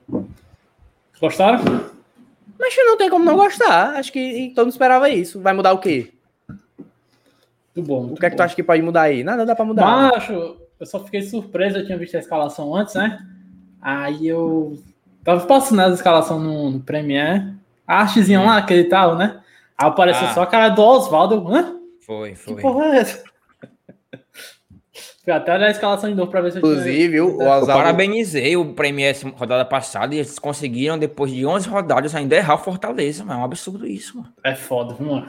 Gostaram? 1.20 1.62
Mas 2.58 2.74
não 2.76 2.96
tem 2.96 3.08
como 3.08 3.24
não 3.24 3.36
gostar. 3.36 3.96
Acho 3.96 4.12
que 4.12 4.52
todo 4.54 4.66
mundo 4.66 4.72
esperava 4.72 5.08
isso. 5.08 5.40
Vai 5.40 5.52
mudar 5.52 5.72
o 5.72 5.78
quê? 5.78 6.12
Muito 7.74 7.86
bom. 7.88 8.06
O 8.12 8.14
que 8.14 8.26
é 8.26 8.30
que 8.30 8.36
tu 8.36 8.42
acha 8.42 8.54
que 8.54 8.62
pode 8.62 8.82
mudar 8.82 9.02
aí? 9.02 9.24
Nada 9.24 9.46
dá 9.46 9.54
pra 9.54 9.64
mudar. 9.64 9.86
Macho, 9.86 10.56
eu 10.78 10.86
só 10.86 11.02
fiquei 11.04 11.22
surpreso, 11.22 11.78
eu 11.78 11.86
tinha 11.86 11.96
visto 11.96 12.16
a 12.16 12.20
escalação 12.20 12.74
antes, 12.74 12.94
né? 12.94 13.26
Aí 13.80 14.26
eu 14.26 14.78
tava 15.24 15.44
passando 15.46 15.80
a 15.80 15.88
escalação 15.90 16.38
no, 16.40 16.70
no 16.70 16.80
Premiere, 16.80 17.54
a 17.86 18.00
artezinha 18.02 18.40
lá 18.40 18.60
que 18.62 18.72
ele 18.74 18.84
tava, 18.84 19.16
né? 19.16 19.40
Aí 19.76 19.88
apareceu 19.88 20.26
Ah. 20.28 20.34
só 20.34 20.42
a 20.42 20.46
cara 20.46 20.68
do 20.68 20.82
Oswaldo, 20.82 21.34
eu, 21.36 21.48
hã? 21.48 21.76
Foi, 22.04 22.30
Que 22.30 22.36
foi. 22.36 22.60
porra 22.62 22.84
é 22.86 22.98
essa? 22.98 23.22
Fui 25.22 25.32
até 25.32 25.54
olhar 25.54 25.66
a 25.66 25.70
escalação 25.70 26.08
de 26.08 26.16
novo 26.16 26.30
pra 26.30 26.40
ver 26.40 26.50
se 26.52 26.58
eu 26.58 26.62
tinha- 26.62 26.72
Inclusive, 26.72 27.20
o 27.20 27.24
Eu 27.24 27.36
Oswaldo... 27.48 27.66
parabenizei 27.66 28.56
o 28.56 28.72
Premier 28.74 29.10
essa 29.10 29.28
rodada 29.28 29.64
passada 29.64 30.14
e 30.14 30.18
eles 30.18 30.38
conseguiram, 30.38 30.98
depois 30.98 31.30
de 31.30 31.44
11 31.44 31.68
rodadas, 31.68 32.14
ainda 32.14 32.34
errar 32.36 32.54
o 32.54 32.58
Fortaleza. 32.58 33.22
Mano. 33.24 33.38
É 33.38 33.42
um 33.42 33.44
absurdo 33.44 33.86
isso, 33.86 34.16
mano. 34.16 34.32
É 34.42 34.54
foda, 34.54 34.94
mano? 34.98 35.28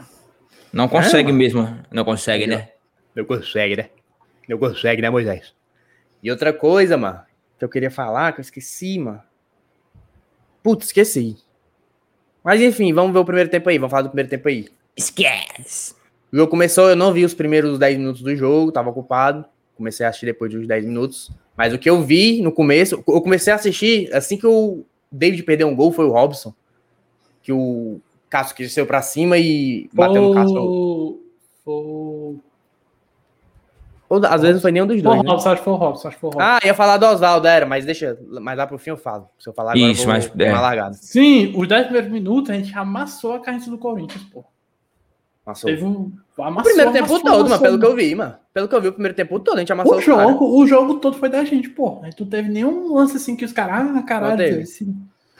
Não 0.72 0.88
consegue 0.88 1.32
mesmo. 1.34 1.78
Não 1.92 2.06
consegue, 2.06 2.48
né? 2.48 2.70
Não 3.14 3.26
consegue, 3.26 3.76
né? 3.76 3.90
Não 4.48 4.58
consegue, 4.58 5.02
né, 5.02 5.10
Moisés? 5.10 5.54
E 6.24 6.32
outra 6.32 6.54
coisa, 6.54 6.96
mano, 6.98 7.20
que 7.60 7.66
eu 7.66 7.70
queria 7.70 7.92
falar, 7.92 8.32
que 8.32 8.40
eu 8.40 8.44
esqueci, 8.44 8.98
mano. 8.98 9.22
Putz, 10.64 10.88
esqueci. 10.88 11.38
Mas 12.44 12.62
enfim, 12.62 12.94
vamos 12.94 13.14
ver 13.14 13.20
o 13.20 13.26
primeiro 13.26 13.50
tempo 13.50 13.70
aí. 13.70 13.78
Vamos 13.78 13.92
falar 13.92 14.04
do 14.04 14.10
primeiro 14.10 14.30
tempo 14.30 14.48
aí. 14.48 14.68
Esquece! 14.96 15.96
O 16.32 16.38
jogo 16.38 16.50
começou, 16.50 16.90
eu 16.90 16.96
não 16.96 17.12
vi 17.12 17.26
os 17.26 17.34
primeiros 17.34 17.78
10 17.78 17.98
minutos 17.98 18.22
do 18.22 18.36
jogo, 18.36 18.72
tava 18.72 18.90
ocupado. 18.90 19.46
Comecei 19.76 20.06
a 20.06 20.10
assistir 20.10 20.28
depois 20.28 20.52
dos 20.52 20.68
10 20.68 20.86
minutos. 20.86 21.32
Mas 21.58 21.74
o 21.74 21.78
que 21.78 21.90
eu 21.90 22.02
vi 22.02 22.42
no 22.42 22.52
começo, 22.52 23.04
eu 23.08 23.22
comecei 23.22 23.52
a 23.52 23.56
assistir 23.56 24.14
assim 24.14 24.38
que 24.38 24.48
o 24.48 24.84
David 25.12 25.44
perdeu 25.44 25.68
um 25.68 25.76
gol, 25.76 25.92
foi 25.92 26.06
o 26.06 26.12
Robson. 26.12 26.54
Que 27.44 27.52
o 27.52 28.00
Cássio 28.30 28.56
cresceu 28.56 28.86
pra 28.86 29.02
cima 29.02 29.38
e 29.38 29.90
bateu 29.94 30.22
no 30.22 30.34
Cássio. 30.34 30.56
Foi... 30.56 31.20
Foi... 34.12 34.18
Ou, 34.20 34.26
às 34.26 34.42
vezes 34.42 34.56
não 34.56 34.62
foi 34.62 34.72
nenhum 34.72 34.88
dos 34.88 34.96
Foi 34.96 35.04
dois. 35.04 35.20
o 35.20 35.24
né? 35.24 35.30
Robson, 35.30 35.50
acho 35.50 35.58
que 35.60 35.64
foi 35.64 35.74
o 35.74 35.76
Robson, 35.78 36.08
acho 36.08 36.18
que 36.18 36.22
foi 36.22 36.30
o 36.30 36.34
Robson. 36.34 36.48
Ah, 36.50 36.60
ia 36.66 36.74
falar 36.74 36.98
do 36.98 37.06
Oswaldo, 37.06 37.48
era, 37.48 37.66
mas 37.66 37.86
deixa, 37.86 38.18
mas 38.42 38.58
lá 38.58 38.68
pro 38.68 38.78
fim 38.78 38.90
eu 38.90 38.98
falo. 38.98 39.28
Se 39.40 39.48
eu 39.50 39.54
falar 39.54 39.72
agora, 39.72 39.92
Isso, 39.92 40.02
eu 40.02 40.06
vou 40.06 40.14
mas- 40.16 40.32
uma 40.34 40.44
é. 40.44 40.54
largada. 40.54 40.94
Sim, 40.96 41.54
os 41.56 41.68
10 41.68 41.84
primeiros 41.86 42.12
minutos 42.12 42.50
a 42.50 42.54
gente 42.54 42.78
amassou 42.78 43.34
a 43.34 43.40
carne 43.40 43.64
do 43.66 43.78
Corinthians, 43.78 44.24
pô. 44.26 44.44
Passou. 45.44 45.70
Teve 45.70 45.84
um. 45.84 46.12
Amassou, 46.38 46.60
O 46.62 46.64
primeiro 46.64 46.92
tempo 46.92 47.06
amassou, 47.06 47.20
todo, 47.20 47.46
amassou, 47.48 47.50
mano, 47.50 47.62
pelo 47.62 47.80
que 47.80 47.86
eu 47.86 47.96
vi, 47.96 48.16
mano. 48.16 48.36
Pelo 48.54 48.68
que 48.68 48.76
eu 48.76 48.82
vi, 48.82 48.88
o 48.88 48.94
primeiro 48.94 49.16
tempo 49.16 49.40
todo, 49.40 49.58
a 49.58 49.60
gente 49.60 49.72
amassou 49.74 49.96
O 49.98 50.02
jogo, 50.02 50.60
o 50.60 50.68
jogo 50.68 50.96
todo 50.96 51.18
foi 51.18 51.30
da 51.30 51.44
gente, 51.44 51.70
pô. 51.70 52.00
A 52.02 52.06
gente 52.10 52.22
não 52.22 52.28
teve 52.28 52.50
nenhum 52.50 52.94
lance 52.94 53.18
assim 53.18 53.36
que 53.36 53.46
os 53.46 53.52
caras, 53.52 53.96
ah, 53.96 54.02
caralho, 54.04 54.38
teve. 54.38 54.62
esse- 54.62 54.88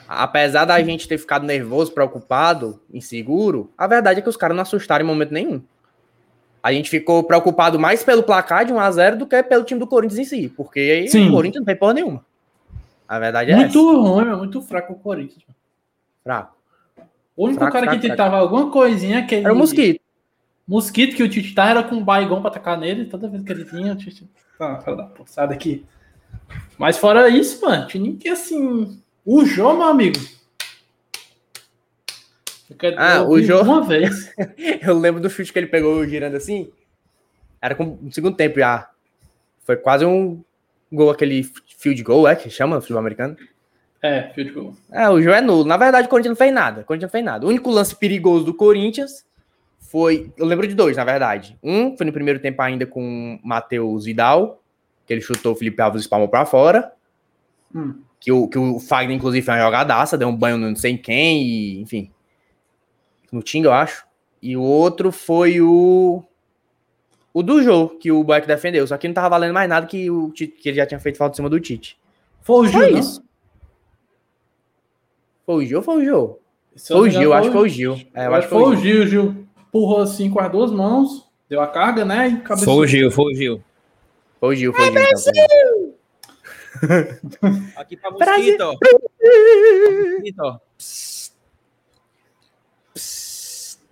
Apesar 0.08 0.64
da 0.64 0.80
gente 0.82 1.08
ter 1.08 1.18
ficado 1.18 1.46
nervoso, 1.46 1.92
preocupado, 1.92 2.80
inseguro, 2.92 3.70
a 3.78 3.86
verdade 3.86 4.18
é 4.18 4.22
que 4.22 4.28
os 4.28 4.36
caras 4.36 4.54
não 4.56 4.62
assustaram 4.62 5.04
em 5.04 5.08
momento 5.08 5.32
nenhum. 5.32 5.62
A 6.62 6.72
gente 6.72 6.88
ficou 6.88 7.24
preocupado 7.24 7.78
mais 7.78 8.04
pelo 8.04 8.22
placar 8.22 8.64
de 8.64 8.72
1x0 8.72 9.16
do 9.16 9.26
que 9.26 9.42
pelo 9.42 9.64
time 9.64 9.80
do 9.80 9.86
Corinthians 9.86 10.20
em 10.20 10.24
si. 10.24 10.48
Porque 10.48 10.78
aí 10.78 11.08
Sim. 11.08 11.28
o 11.28 11.32
Corinthians 11.32 11.60
não 11.60 11.66
tem 11.66 11.76
porra 11.76 11.94
nenhuma. 11.94 12.24
A 13.08 13.18
verdade 13.18 13.50
é 13.50 13.56
muito 13.56 13.78
essa. 13.78 14.00
ruim, 14.00 14.24
meu, 14.24 14.38
muito 14.38 14.62
fraco 14.62 14.92
o 14.92 14.98
Corinthians. 14.98 15.44
Fraco. 16.22 16.56
O 17.36 17.46
único 17.46 17.58
Fraco, 17.58 17.72
cara 17.72 17.86
fraco, 17.86 18.00
que 18.00 18.08
tentava 18.08 18.36
alguma 18.36 18.70
coisinha, 18.70 19.18
aquele. 19.20 19.44
Era 19.44 19.52
o 19.52 19.56
Mosquito. 19.56 20.00
Mosquito 20.66 21.16
que 21.16 21.22
o 21.22 21.28
Tite 21.28 21.54
tá, 21.54 21.68
era 21.68 21.82
com 21.82 21.96
o 21.96 22.04
Baigon 22.04 22.40
pra 22.40 22.50
atacar 22.50 22.78
nele. 22.78 23.06
Toda 23.06 23.28
vez 23.28 23.42
que 23.42 23.50
ele 23.50 23.64
vinha, 23.64 23.92
o 23.92 23.96
Tite. 23.96 24.28
Ah, 24.60 24.78
da 25.36 25.46
daqui. 25.46 25.84
Mas 26.78 26.96
fora 26.96 27.28
isso, 27.28 27.60
mano, 27.64 27.86
tinha 27.86 28.16
que 28.16 28.28
assim. 28.28 29.00
O 29.24 29.44
Jô, 29.44 29.72
meu 29.74 29.86
amigo. 29.86 30.18
Ah, 32.98 33.22
o 33.22 33.40
Jô- 33.42 33.62
Uma 33.62 33.82
vez. 33.82 34.32
Eu 34.82 34.98
lembro 34.98 35.20
do 35.20 35.30
chute 35.30 35.52
que 35.52 35.58
ele 35.58 35.66
pegou 35.66 36.06
girando 36.06 36.36
assim. 36.36 36.70
Era 37.60 37.74
com 37.74 37.98
no 38.00 38.12
segundo 38.12 38.36
tempo 38.36 38.58
já. 38.58 38.88
Foi 39.64 39.76
quase 39.76 40.04
um 40.04 40.42
gol, 40.90 41.10
aquele 41.10 41.48
field 41.78 42.02
goal, 42.02 42.26
é 42.28 42.34
que 42.34 42.50
chama 42.50 42.80
futebol 42.80 43.00
americano. 43.00 43.36
É, 44.02 44.30
field 44.34 44.52
goal. 44.52 44.74
É, 44.90 45.08
o 45.08 45.20
jogo 45.22 45.36
é 45.36 45.40
nulo. 45.40 45.64
Na 45.64 45.76
verdade, 45.76 46.06
o 46.06 46.10
Corinthians 46.10 46.32
não 46.32 46.36
fez 46.36 46.52
nada. 46.52 46.80
O 46.80 46.84
Corinthians 46.84 47.08
não 47.08 47.12
fez 47.12 47.24
nada. 47.24 47.46
O 47.46 47.48
único 47.48 47.70
lance 47.70 47.94
perigoso 47.94 48.44
do 48.44 48.52
Corinthians 48.54 49.24
foi. 49.78 50.32
Eu 50.36 50.44
lembro 50.46 50.66
de 50.66 50.74
dois, 50.74 50.96
na 50.96 51.04
verdade. 51.04 51.56
Um 51.62 51.96
foi 51.96 52.04
no 52.06 52.12
primeiro 52.12 52.40
tempo 52.40 52.60
ainda 52.60 52.84
com 52.84 53.38
o 53.42 53.46
Matheus 53.46 54.04
Vidal, 54.04 54.60
que 55.06 55.12
ele 55.12 55.20
chutou 55.20 55.52
o 55.52 55.56
Felipe 55.56 55.80
Alves 55.80 56.02
e 56.02 56.04
espalmou 56.04 56.28
pra 56.28 56.44
fora. 56.44 56.90
Hum. 57.74 57.94
Que 58.18 58.30
o, 58.32 58.46
que 58.48 58.58
o 58.58 58.78
Fagner, 58.80 59.16
inclusive, 59.16 59.44
foi 59.44 59.54
uma 59.54 59.60
jogadaça, 59.64 60.18
deu 60.18 60.28
um 60.28 60.36
banho 60.36 60.56
no 60.56 60.68
não 60.68 60.76
sei 60.76 60.96
quem, 60.98 61.42
e, 61.42 61.80
enfim. 61.80 62.10
No 63.32 63.42
Tinga, 63.42 63.68
eu 63.68 63.72
acho. 63.72 64.04
E 64.42 64.56
o 64.56 64.62
outro 64.62 65.10
foi 65.10 65.60
o. 65.60 66.22
O 67.34 67.42
do 67.42 67.62
jogo, 67.62 67.96
que 67.98 68.12
o 68.12 68.22
Boeck 68.22 68.46
defendeu. 68.46 68.86
Só 68.86 68.98
que 68.98 69.08
não 69.08 69.14
tava 69.14 69.30
valendo 69.30 69.54
mais 69.54 69.66
nada 69.68 69.86
que, 69.86 70.10
o 70.10 70.30
que 70.30 70.52
ele 70.66 70.76
já 70.76 70.84
tinha 70.84 71.00
feito 71.00 71.16
falta 71.16 71.34
em 71.34 71.36
cima 71.36 71.48
do 71.48 71.58
Tite. 71.58 71.98
Foi 72.42 72.66
o 72.66 72.68
Gil, 72.68 72.80
Foi 72.80 72.90
não? 72.90 72.98
isso. 72.98 73.24
Foi 75.46 75.54
o 75.54 75.66
Gil 75.66 75.78
ou 75.78 75.82
foi 75.82 75.96
o 75.96 76.04
Gil? 76.04 76.38
Foi 76.76 77.00
o 77.00 77.10
Gil, 77.10 77.32
acho 77.32 77.48
que 77.48 77.52
foi 77.54 77.62
o 77.62 77.68
Gil. 77.68 78.00
É, 78.14 78.26
eu 78.26 78.34
acho 78.34 78.48
que 78.48 78.54
foi 78.54 78.62
o 78.62 78.76
Gil. 78.76 79.02
O 79.02 79.06
Gil 79.06 79.46
empurrou 79.68 80.02
assim 80.02 80.28
com 80.30 80.40
as 80.40 80.50
duas 80.52 80.70
mãos, 80.70 81.26
deu 81.48 81.60
a 81.62 81.66
carga, 81.66 82.04
né? 82.04 82.28
E 82.28 82.36
cabeçou. 82.40 82.74
Foi 82.74 82.84
o 82.84 82.86
Gil, 82.86 83.10
foi 83.10 83.32
o 83.32 83.34
Gil. 83.34 83.62
Foi 84.38 84.54
o 84.54 84.54
Gil, 84.58 84.72
foi 84.74 84.90
o 84.90 84.92
Gil. 84.92 85.00
então, 85.00 85.22
foi 85.22 85.32
o 85.32 87.04
Gil. 87.54 87.72
Aqui 87.76 87.96
Brasil. 88.18 88.58
mosquito, 88.58 88.60
ó. 88.62 88.76
Mosquito, 90.12 90.40
ó. 90.40 90.58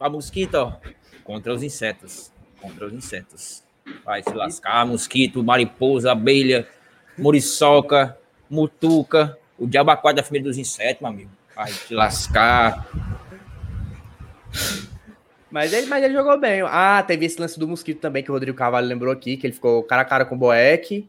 Pra 0.01 0.09
mosquito, 0.09 0.55
ó. 0.55 0.73
Contra 1.23 1.53
os 1.53 1.63
insetos. 1.63 2.33
Contra 2.59 2.87
os 2.87 2.93
insetos. 2.95 3.63
Vai 4.03 4.23
se 4.23 4.33
lascar, 4.33 4.87
mosquito, 4.87 5.45
mariposa, 5.45 6.11
abelha, 6.13 6.67
muriçoca, 7.19 8.17
mutuca, 8.49 9.37
o 9.59 9.67
diabacuá 9.67 10.13
da 10.13 10.23
família 10.23 10.49
dos 10.49 10.57
insetos, 10.57 11.03
meu 11.03 11.11
amigo. 11.11 11.31
Vai 11.55 11.71
se 11.71 11.93
lascar. 11.93 12.89
Mas 15.51 15.71
ele, 15.75 15.87
mas 15.87 16.03
ele 16.03 16.15
jogou 16.15 16.39
bem. 16.41 16.63
Ah, 16.63 17.03
teve 17.07 17.27
esse 17.27 17.39
lance 17.39 17.59
do 17.59 17.69
Mosquito 17.69 18.01
também, 18.01 18.23
que 18.23 18.31
o 18.31 18.35
Rodrigo 18.35 18.57
Carvalho 18.57 18.87
lembrou 18.87 19.13
aqui, 19.13 19.37
que 19.37 19.47
ele 19.47 19.53
ficou 19.53 19.83
cara 19.83 20.01
a 20.03 20.05
cara 20.07 20.25
com 20.25 20.35
o 20.35 20.39
Boeck. 20.39 21.07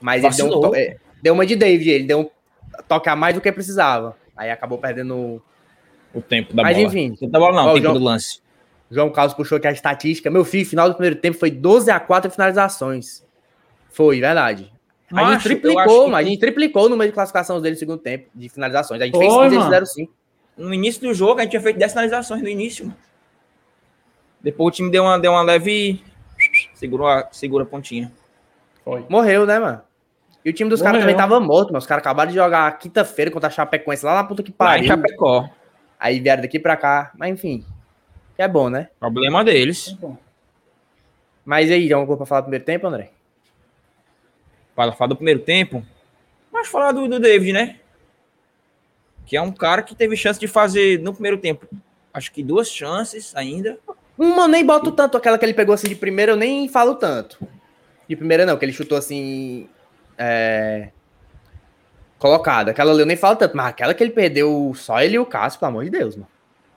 Mas 0.00 0.24
ele 0.24 0.34
deu, 0.34 0.46
um 0.46 0.48
Vacilou. 0.48 0.70
to- 0.70 0.76
é, 0.76 0.96
deu 1.22 1.34
uma 1.34 1.46
de 1.46 1.54
David, 1.54 1.90
ele 1.90 2.04
deu 2.04 2.20
um 2.20 2.30
toque 2.88 3.08
a 3.08 3.14
mais 3.14 3.34
do 3.36 3.40
que 3.40 3.52
precisava. 3.52 4.16
Aí 4.36 4.50
acabou 4.50 4.78
perdendo. 4.78 5.40
O 6.14 6.20
tempo 6.20 6.54
da 6.54 6.62
Mas 6.62 6.76
bola. 6.76 6.88
enfim. 6.88 7.10
O 7.12 7.16
tempo 7.16 7.32
da 7.32 7.38
bola 7.38 7.54
não, 7.56 7.66
Ó, 7.68 7.70
o 7.70 7.74
tempo 7.74 7.82
João- 7.84 7.94
do 7.98 8.04
lance. 8.04 8.40
João 8.90 9.10
Carlos 9.10 9.32
puxou 9.34 9.56
aqui 9.56 9.66
a 9.66 9.72
estatística. 9.72 10.30
Meu 10.30 10.44
filho, 10.44 10.66
final 10.66 10.88
do 10.88 10.94
primeiro 10.94 11.16
tempo 11.16 11.38
foi 11.38 11.50
12 11.50 11.90
a 11.90 11.98
4 11.98 12.30
finalizações. 12.30 13.24
Foi, 13.90 14.20
verdade. 14.20 14.70
A 15.10 15.14
Macho, 15.14 15.26
gente 15.26 15.32
eu 15.32 15.36
acho 15.36 15.48
triplicou, 15.48 16.04
que- 16.06 16.10
mas 16.10 16.26
a 16.26 16.28
gente 16.30 16.40
triplicou 16.40 16.86
o 16.86 16.88
número 16.88 17.10
de 17.10 17.14
classificações 17.14 17.62
dele 17.62 17.74
no 17.74 17.78
segundo 17.78 17.98
tempo, 17.98 18.28
de 18.34 18.48
finalizações. 18.48 19.00
A 19.00 19.04
gente 19.06 19.16
fez 19.18 19.32
Foi, 19.32 19.44
15, 19.44 19.46
eles 19.54 19.58
mano. 19.58 19.70
fizeram 19.70 19.86
5. 19.86 20.12
No 20.56 20.74
início 20.74 21.00
do 21.02 21.14
jogo, 21.14 21.38
a 21.40 21.42
gente 21.42 21.50
tinha 21.52 21.62
feito 21.62 21.78
10 21.78 21.92
finalizações 21.92 22.42
no 22.42 22.48
início. 22.48 22.86
mano. 22.86 22.96
Depois 24.40 24.68
o 24.68 24.70
time 24.70 24.90
deu 24.90 25.04
uma, 25.04 25.18
deu 25.18 25.32
uma 25.32 25.42
leve. 25.42 26.02
Segurou 26.74 27.06
a, 27.06 27.28
segura 27.30 27.62
a 27.64 27.66
pontinha. 27.66 28.10
Foi. 28.84 29.04
Morreu, 29.08 29.46
né, 29.46 29.58
mano? 29.58 29.80
E 30.44 30.50
o 30.50 30.52
time 30.52 30.68
dos 30.68 30.82
caras 30.82 31.00
também 31.00 31.16
tava 31.16 31.38
morto, 31.38 31.72
mas 31.72 31.84
os 31.84 31.86
caras 31.88 32.02
acabaram 32.02 32.28
de 32.30 32.36
jogar 32.36 32.76
quinta-feira 32.78 33.30
contra 33.30 33.46
a 33.48 33.50
Chapecoense 33.52 34.04
lá 34.04 34.16
na 34.16 34.24
puta 34.24 34.42
que 34.42 34.50
Lá 34.58 34.76
em 34.76 34.80
pariu. 34.80 34.86
Chapecó. 34.88 35.48
Aí 36.02 36.18
vieram 36.18 36.42
daqui 36.42 36.58
pra 36.58 36.76
cá. 36.76 37.12
Mas 37.16 37.32
enfim. 37.32 37.64
Que 38.34 38.42
é 38.42 38.48
bom, 38.48 38.68
né? 38.68 38.88
Problema 38.98 39.44
deles. 39.44 39.96
Mas 41.44 41.70
e 41.70 41.74
aí, 41.74 41.88
já 41.88 41.96
uma 41.96 42.06
coisa 42.06 42.16
pra 42.16 42.26
falar 42.26 42.40
do 42.40 42.44
primeiro 42.44 42.64
tempo, 42.64 42.86
André? 42.88 43.12
Para 44.74 44.90
falar 44.90 45.08
do 45.10 45.16
primeiro 45.16 45.38
tempo. 45.38 45.86
Mas 46.52 46.66
falar 46.66 46.90
do, 46.90 47.06
do 47.06 47.20
David, 47.20 47.52
né? 47.52 47.76
Que 49.24 49.36
é 49.36 49.40
um 49.40 49.52
cara 49.52 49.80
que 49.80 49.94
teve 49.94 50.16
chance 50.16 50.40
de 50.40 50.48
fazer 50.48 50.98
no 50.98 51.12
primeiro 51.12 51.38
tempo. 51.38 51.68
Acho 52.12 52.32
que 52.32 52.42
duas 52.42 52.68
chances 52.68 53.32
ainda. 53.36 53.78
Uma 54.18 54.42
eu 54.42 54.48
nem 54.48 54.66
boto 54.66 54.90
tanto, 54.90 55.16
aquela 55.16 55.38
que 55.38 55.44
ele 55.44 55.54
pegou 55.54 55.72
assim 55.72 55.88
de 55.88 55.94
primeira, 55.94 56.32
eu 56.32 56.36
nem 56.36 56.68
falo 56.68 56.96
tanto. 56.96 57.38
De 58.08 58.16
primeira 58.16 58.44
não, 58.44 58.58
que 58.58 58.64
ele 58.64 58.72
chutou 58.72 58.98
assim. 58.98 59.68
É... 60.18 60.90
Colocada. 62.22 62.70
Aquela 62.70 62.92
ali 62.92 63.00
eu 63.00 63.06
nem 63.06 63.16
falo 63.16 63.34
tanto, 63.34 63.56
mas 63.56 63.66
aquela 63.66 63.92
que 63.92 64.00
ele 64.00 64.12
perdeu 64.12 64.72
só 64.76 65.02
ele 65.02 65.16
e 65.16 65.18
o 65.18 65.26
Cássio, 65.26 65.58
pelo 65.58 65.70
amor 65.70 65.82
de 65.82 65.90
Deus, 65.90 66.14
mano. 66.14 66.28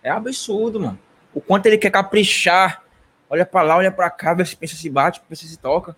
É 0.01 0.09
absurdo, 0.09 0.79
mano. 0.79 0.97
O 1.35 1.39
quanto 1.39 1.67
ele 1.67 1.77
quer 1.77 1.91
caprichar. 1.91 2.81
Olha 3.29 3.45
pra 3.45 3.61
lá, 3.61 3.77
olha 3.77 3.91
pra 3.91 4.09
cá, 4.09 4.33
vê 4.33 4.43
se 4.43 4.55
pensa 4.55 4.75
se 4.75 4.89
bate, 4.89 5.21
pensa 5.29 5.45
se 5.45 5.55
toca. 5.55 5.95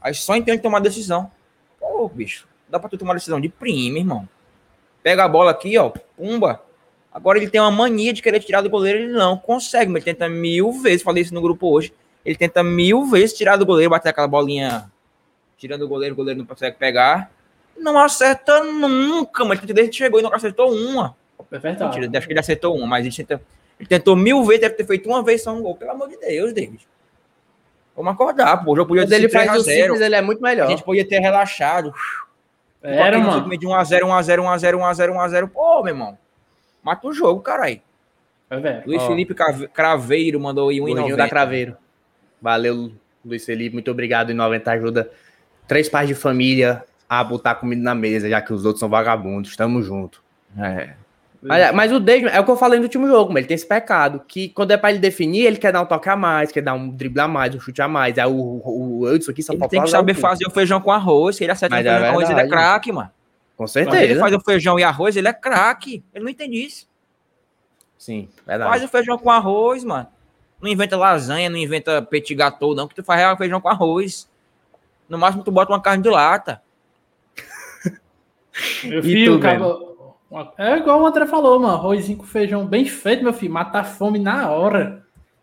Aí 0.00 0.12
só 0.12 0.34
entende 0.34 0.60
tomar 0.60 0.80
decisão. 0.80 1.30
Pô, 1.78 2.08
bicho, 2.08 2.48
dá 2.68 2.80
pra 2.80 2.88
tu 2.88 2.98
tomar 2.98 3.14
decisão 3.14 3.40
de 3.40 3.48
prima, 3.48 3.98
irmão. 3.98 4.28
Pega 5.04 5.22
a 5.22 5.28
bola 5.28 5.52
aqui, 5.52 5.78
ó, 5.78 5.92
pumba. 6.16 6.60
Agora 7.12 7.38
ele 7.38 7.48
tem 7.48 7.60
uma 7.60 7.70
mania 7.70 8.12
de 8.12 8.20
querer 8.20 8.40
tirar 8.40 8.60
do 8.60 8.68
goleiro, 8.68 8.98
ele 8.98 9.12
não 9.12 9.36
consegue, 9.36 9.88
mas 9.88 10.04
ele 10.04 10.16
tenta 10.16 10.28
mil 10.28 10.72
vezes, 10.72 11.04
falei 11.04 11.22
isso 11.22 11.32
no 11.32 11.40
grupo 11.40 11.68
hoje. 11.68 11.94
Ele 12.24 12.34
tenta 12.34 12.60
mil 12.64 13.04
vezes 13.04 13.38
tirar 13.38 13.56
do 13.56 13.64
goleiro, 13.64 13.88
bater 13.88 14.08
aquela 14.08 14.26
bolinha 14.26 14.90
tirando 15.56 15.82
o 15.82 15.88
goleiro, 15.88 16.12
o 16.12 16.16
goleiro 16.16 16.40
não 16.40 16.46
consegue 16.46 16.76
pegar. 16.76 17.30
Não 17.80 17.98
acerta 17.98 18.62
nunca, 18.62 19.44
mas 19.44 19.62
ele 19.62 19.72
desde 19.72 19.90
que 19.90 19.96
chegou 19.96 20.20
e 20.20 20.22
não 20.22 20.32
acertou 20.32 20.72
uma. 20.72 21.16
É 21.50 21.58
verdade. 21.58 21.98
Mentira, 21.98 22.18
acho 22.18 22.26
que 22.26 22.32
ele 22.32 22.40
acertou 22.40 22.76
uma, 22.76 22.86
mas 22.86 23.04
ele, 23.04 23.14
tenta, 23.14 23.42
ele 23.78 23.88
tentou 23.88 24.14
mil 24.14 24.44
vezes, 24.44 24.60
deve 24.60 24.74
ter 24.74 24.84
feito 24.86 25.08
uma 25.08 25.22
vez 25.22 25.42
só 25.42 25.52
um 25.52 25.62
gol. 25.62 25.74
Pelo 25.74 25.90
amor 25.92 26.08
de 26.08 26.18
Deus, 26.18 26.52
David. 26.52 26.86
Vamos 27.96 28.12
acordar, 28.12 28.64
pô. 28.64 28.72
O 28.72 28.76
jogo 28.76 28.88
podia 28.88 29.02
Quando 29.04 29.12
ele 29.12 29.28
ser 29.28 29.30
3 29.30 29.46
faz 29.46 29.58
a 29.58 29.60
o 29.60 29.64
0 29.64 29.82
simples, 29.82 30.00
ele 30.00 30.14
é 30.14 30.22
muito 30.22 30.44
A 30.44 30.48
melhor. 30.48 30.68
gente 30.68 30.82
podia 30.82 31.06
ter 31.06 31.18
relaxado. 31.18 31.92
Era, 32.82 33.18
mano. 33.18 33.48
De 33.58 33.66
1x0, 33.66 34.00
1x0, 34.02 34.38
1x0, 34.38 34.76
1x0, 34.78 35.12
1x0. 35.12 35.48
Pô, 35.50 35.82
meu 35.82 35.92
irmão. 35.92 36.18
Mata 36.82 37.06
o 37.06 37.12
jogo, 37.12 37.40
caralho. 37.40 37.80
É 38.48 38.58
velho. 38.58 38.82
Luiz 38.86 39.02
Ó. 39.02 39.06
Felipe 39.08 39.34
Craveiro 39.72 40.40
mandou 40.40 40.68
aí 40.70 40.80
Gordinho 40.80 41.16
da 41.16 41.24
1,90. 41.24 41.28
Craveiro. 41.28 41.76
Valeu, 42.40 42.92
Luiz 43.24 43.44
Felipe. 43.44 43.74
Muito 43.74 43.90
obrigado. 43.90 44.30
Em 44.30 44.34
90 44.34 44.70
ajuda 44.72 45.10
três 45.68 45.88
pais 45.88 46.08
de 46.08 46.14
família 46.14 46.84
a 47.10 47.24
botar 47.24 47.56
comida 47.56 47.82
na 47.82 47.92
mesa, 47.92 48.30
já 48.30 48.40
que 48.40 48.52
os 48.52 48.64
outros 48.64 48.78
são 48.78 48.88
vagabundos. 48.88 49.56
Tamo 49.56 49.82
junto. 49.82 50.22
É. 50.56 50.90
Mas, 51.42 51.74
mas 51.74 51.92
o 51.92 51.98
David, 51.98 52.28
é 52.28 52.38
o 52.38 52.44
que 52.44 52.50
eu 52.52 52.56
falei 52.56 52.78
no 52.78 52.84
último 52.84 53.08
jogo, 53.08 53.32
mas 53.32 53.40
ele 53.40 53.48
tem 53.48 53.54
esse 53.56 53.66
pecado, 53.66 54.22
que 54.28 54.50
quando 54.50 54.70
é 54.70 54.76
pra 54.76 54.90
ele 54.90 55.00
definir, 55.00 55.46
ele 55.46 55.56
quer 55.56 55.72
dar 55.72 55.80
um 55.80 55.86
toque 55.86 56.08
a 56.08 56.14
mais, 56.14 56.52
quer 56.52 56.60
dar 56.60 56.74
um 56.74 56.88
drible 56.88 57.18
a 57.18 57.26
mais, 57.26 57.52
um 57.52 57.58
chute 57.58 57.82
a 57.82 57.88
mais. 57.88 58.16
Aí 58.16 58.26
o, 58.26 58.30
o, 58.30 59.00
o 59.00 59.12
Hudson 59.12 59.32
aqui 59.32 59.42
só 59.42 59.54
Ele 59.54 59.66
tem 59.66 59.82
que 59.82 59.90
saber 59.90 60.14
fazer 60.14 60.46
o 60.46 60.50
feijão 60.50 60.80
com 60.80 60.92
arroz. 60.92 61.36
Se 61.36 61.44
ele 61.44 61.50
acerta 61.50 61.74
Mas 61.74 61.84
o 61.84 61.88
é 61.88 61.92
feijão 61.92 62.12
com 62.12 62.18
arroz, 62.20 62.30
ele 62.30 62.40
é 62.40 62.48
craque, 62.48 62.92
mano. 62.92 63.10
Com 63.56 63.66
Se 63.66 63.80
ele 63.80 63.90
certeza. 63.90 64.20
faz 64.20 64.34
o 64.34 64.40
feijão 64.40 64.78
e 64.78 64.84
arroz, 64.84 65.16
ele 65.16 65.28
é 65.28 65.32
craque. 65.32 66.04
Ele 66.14 66.24
não 66.24 66.30
entende 66.30 66.64
isso. 66.64 66.86
Sim, 67.98 68.28
Faz 68.46 68.58
verdade. 68.58 68.84
o 68.84 68.88
feijão 68.88 69.18
com 69.18 69.30
arroz, 69.30 69.82
mano. 69.82 70.06
Não 70.62 70.70
inventa 70.70 70.96
lasanha, 70.96 71.50
não 71.50 71.56
inventa 71.56 72.02
petit 72.02 72.34
gâteau, 72.34 72.74
não, 72.74 72.86
que 72.86 72.94
tu 72.94 73.02
faz 73.02 73.36
feijão 73.36 73.60
com 73.60 73.68
arroz. 73.68 74.28
No 75.08 75.18
máximo, 75.18 75.42
tu 75.42 75.50
bota 75.50 75.72
uma 75.72 75.80
carne 75.80 76.02
de 76.02 76.08
lata. 76.08 76.62
Meu 78.84 79.02
filho, 79.02 79.40
cabo- 79.40 79.90
É 80.58 80.76
igual 80.76 81.00
o 81.02 81.06
André 81.06 81.26
falou, 81.26 81.58
mano. 81.58 81.74
Arrozinho 81.74 82.18
com 82.18 82.24
feijão 82.24 82.64
bem 82.66 82.84
feito, 82.84 83.22
meu 83.24 83.32
filho. 83.32 83.52
Mata 83.52 83.80
a 83.80 83.84
fome 83.84 84.18
na 84.18 84.48
hora. 84.50 85.02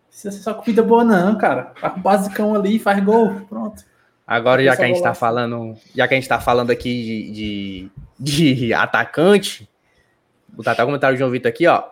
Isso 0.10 0.28
é 0.30 0.32
só 0.32 0.54
comida 0.54 0.82
boa, 0.82 1.04
não, 1.04 1.38
cara. 1.38 1.74
Faz 1.80 1.98
um 1.98 2.02
basicão 2.02 2.56
ali, 2.56 2.80
faz 2.80 3.04
gol. 3.04 3.42
Pronto. 3.50 3.84
Agora, 4.26 4.64
já 4.64 4.76
que 4.76 4.82
a 4.82 4.88
gente 4.88 5.02
tá 5.04 5.14
falando, 5.14 5.76
já 5.96 6.08
que 6.08 6.14
a 6.14 6.18
gente 6.18 6.28
tá 6.30 6.40
falando 6.40 6.72
aqui 6.72 7.32
de, 7.32 7.92
de, 8.20 8.54
de 8.56 8.74
atacante, 8.74 9.70
botar 10.50 10.72
até 10.72 10.84
o 10.84 10.86
comentário 10.88 11.16
do 11.16 11.20
João 11.20 11.32
Vitor 11.32 11.50
aqui, 11.50 11.68
ó. 11.68 11.84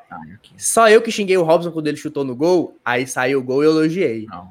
Só 0.58 0.90
eu 0.90 1.02
que 1.02 1.12
xinguei 1.12 1.38
o 1.38 1.44
Robson 1.44 1.72
quando 1.72 1.88
ele 1.88 1.98
chutou 1.98 2.24
no 2.24 2.36
gol, 2.36 2.78
aí 2.84 3.06
saiu 3.08 3.40
o 3.40 3.44
gol 3.44 3.64
e 3.64 3.68
eu 3.68 3.72
elogiei. 3.72 4.26
Não. 4.30 4.50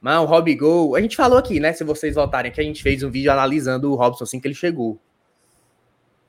Mano, 0.00 0.22
o 0.22 0.26
Rob 0.26 0.52
Gol, 0.56 0.96
a 0.96 1.00
gente 1.00 1.16
falou 1.16 1.38
aqui, 1.38 1.60
né? 1.60 1.72
Se 1.72 1.84
vocês 1.84 2.16
voltarem 2.16 2.50
aqui, 2.50 2.60
a 2.60 2.64
gente 2.64 2.82
fez 2.82 3.04
um 3.04 3.10
vídeo 3.10 3.30
analisando 3.30 3.92
o 3.92 3.94
Robson 3.94 4.24
assim 4.24 4.40
que 4.40 4.48
ele 4.48 4.54
chegou. 4.54 4.98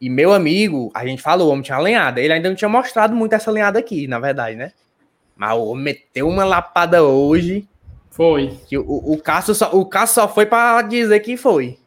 E 0.04 0.10
meu 0.10 0.34
amigo, 0.34 0.92
a 0.94 1.06
gente 1.06 1.22
falou, 1.22 1.48
o 1.48 1.52
homem 1.52 1.62
tinha 1.64 1.78
lenhada. 1.80 2.20
Ele 2.20 2.34
ainda 2.34 2.50
não 2.50 2.56
tinha 2.58 2.68
mostrado 2.68 3.16
muito 3.16 3.32
essa 3.32 3.50
lenhada 3.50 3.80
aqui, 3.80 4.06
na 4.06 4.20
verdade, 4.20 4.58
né? 4.58 4.74
Mas 5.34 5.56
o 5.58 5.64
homem 5.68 5.84
meteu 5.86 6.28
uma 6.28 6.44
lapada 6.44 7.02
hoje. 7.04 7.66
Foi. 8.12 8.58
Que 8.68 8.78
o, 8.78 8.84
o, 8.86 9.18
Cássio 9.22 9.56
só, 9.56 9.72
o 9.72 9.86
Cássio 9.86 10.16
só 10.16 10.28
foi 10.28 10.46
pra 10.46 10.82
dizer 10.82 11.22
que 11.22 11.38
foi. 11.38 11.80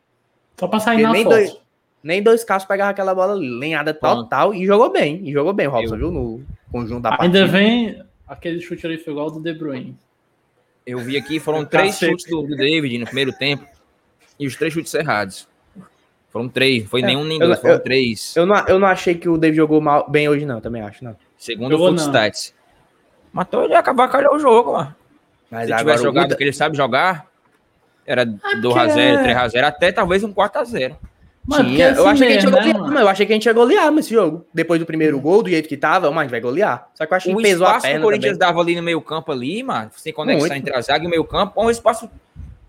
Só 0.58 0.66
pra 0.66 0.80
sair 0.80 0.94
Porque 0.96 1.06
na 1.06 1.12
nem 1.12 1.24
foto. 1.24 1.32
dois- 1.34 1.56
Nem 2.02 2.22
dois 2.22 2.42
Cássios 2.42 2.66
pegaram 2.66 2.90
aquela 2.90 3.14
bola 3.14 3.34
ali. 3.34 3.50
Lenhada 3.50 3.92
total. 3.92 4.54
E 4.54 4.64
jogou 4.64 4.90
bem. 4.90 5.20
E 5.28 5.32
jogou 5.32 5.52
bem, 5.52 5.66
o 5.66 5.70
Robson, 5.72 5.94
Eu- 5.94 5.98
viu? 5.98 6.10
No 6.10 6.40
conjunto 6.72 7.02
da 7.02 7.10
Ainda 7.20 7.40
partida. 7.40 7.46
vem 7.46 8.02
aquele 8.26 8.60
chute 8.62 8.86
ali, 8.86 8.96
foi 8.96 9.12
igual 9.12 9.26
ao 9.26 9.32
do 9.34 9.40
De 9.40 9.52
Bruyne. 9.52 9.94
Eu 10.86 10.98
vi 11.00 11.18
aqui, 11.18 11.38
foram 11.38 11.64
três 11.66 11.98
chutes 11.98 12.24
do, 12.30 12.42
do 12.42 12.56
David 12.56 12.96
no 12.98 13.04
primeiro 13.06 13.32
tempo. 13.32 13.66
E 14.40 14.46
os 14.46 14.56
três 14.56 14.72
chutes 14.72 14.94
errados. 14.94 15.46
Foram 16.36 16.48
três, 16.50 16.82
não 16.82 16.90
foi 16.90 17.00
É, 17.00 17.06
nenhum 17.06 17.24
nem 17.24 17.40
eu- 17.40 17.46
dois, 17.46 17.58
foram 17.60 17.74
eu- 17.76 17.80
três. 17.80 18.36
Eu 18.36 18.44
não, 18.44 18.56
eu 18.68 18.78
não 18.78 18.86
achei 18.88 19.14
que 19.14 19.26
o 19.26 19.38
David 19.38 19.56
jogou 19.56 19.80
mal, 19.80 20.06
bem 20.06 20.28
hoje, 20.28 20.44
não. 20.44 20.60
Também 20.60 20.82
acho, 20.82 21.02
não. 21.02 21.16
Segundo 21.38 21.70
Jogou 21.72 21.86
o. 21.88 21.90
Footstats. 21.98 22.52
Matou 23.32 23.64
ele 23.64 23.72
ia 23.72 23.78
acabar 23.78 24.06
calhou 24.08 24.34
o 24.34 24.38
jogo, 24.38 24.72
mano. 24.74 24.94
Mas 25.50 25.66
Se 25.66 25.72
agora 25.72 25.78
tivesse 25.78 26.00
o 26.00 26.04
jogado 26.04 26.24
o 26.24 26.26
Guda- 26.26 26.36
que 26.36 26.44
ele 26.44 26.52
sabe 26.52 26.76
jogar, 26.76 27.26
era 28.06 28.26
porque 28.26 28.56
2x0, 28.56 28.98
é- 28.98 29.22
3x0, 29.22 29.64
até 29.66 29.90
talvez 29.92 30.22
um 30.24 30.32
4x0. 30.32 30.96
Mano, 31.46 31.70
Tinha, 31.70 31.90
assim 31.92 32.00
eu, 32.00 32.06
achei 32.08 32.26
que 32.26 32.32
a 32.32 32.34
gente 32.40 32.42
ia 32.44 32.50
mesmo, 32.50 32.56
né, 32.56 32.60
golear, 32.64 32.74
mano? 32.80 32.94
mano, 32.94 33.06
eu 33.06 33.08
achei 33.08 33.24
que 33.26 33.32
a 33.32 33.36
gente 33.36 33.46
ia 33.46 33.52
golear 33.52 33.90
nesse 33.92 34.10
jogo. 34.12 34.44
Depois 34.52 34.80
do 34.80 34.84
primeiro 34.86 35.18
gol, 35.20 35.42
do 35.44 35.48
jeito 35.48 35.68
que 35.68 35.76
tava, 35.76 36.10
mas 36.10 36.18
a 36.18 36.22
gente 36.24 36.30
vai 36.32 36.40
golear. 36.40 36.88
Só 36.92 37.06
que 37.06 37.12
eu 37.12 37.16
achei 37.16 37.32
O 37.32 37.36
que 37.36 37.42
pesou 37.44 37.66
a 37.66 37.70
espaço 37.70 37.86
que 37.86 37.92
perna 37.92 38.00
o 38.04 38.08
Corinthians 38.08 38.32
também. 38.36 38.48
dava 38.48 38.60
ali 38.60 38.76
no 38.76 38.82
meio 38.82 39.00
campo 39.00 39.30
ali, 39.32 39.62
mano, 39.62 39.90
sem 39.96 40.12
conexão 40.12 40.48
Muito. 40.48 40.60
entre 40.60 40.76
a 40.76 40.80
zaga 40.82 41.04
e 41.04 41.06
o 41.06 41.10
meio 41.10 41.24
campo, 41.24 41.62
um 41.64 41.70
espaço 41.70 42.10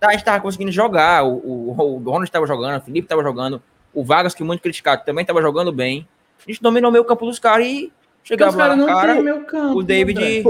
a 0.01 0.11
gente 0.11 0.23
tava 0.23 0.41
conseguindo 0.41 0.71
jogar. 0.71 1.23
O, 1.23 1.35
o, 1.37 1.69
o 1.71 1.97
Ronald 1.99 2.25
estava 2.25 2.45
jogando, 2.45 2.79
o 2.79 2.85
Felipe 2.85 3.05
estava 3.05 3.23
jogando, 3.23 3.61
o 3.93 4.03
Vargas, 4.03 4.35
que 4.35 4.43
muito 4.43 4.61
criticado, 4.61 5.03
também 5.03 5.23
estava 5.23 5.41
jogando 5.41 5.71
bem. 5.71 6.07
A 6.39 6.51
gente 6.51 6.61
dominou 6.61 6.89
o 6.89 6.91
meio 6.91 7.05
campo 7.05 7.25
dos 7.25 7.39
caras 7.39 7.65
e 7.65 7.91
chegava 8.23 8.51
os 8.51 8.57
lá 8.57 8.63
caras 8.65 8.77
na 8.77 8.85
não 8.85 8.93
cara. 8.93 9.13
tem 9.13 9.23
meu 9.23 9.43
campo. 9.45 9.79
o 9.79 9.83
David. 9.83 10.19
André. 10.19 10.43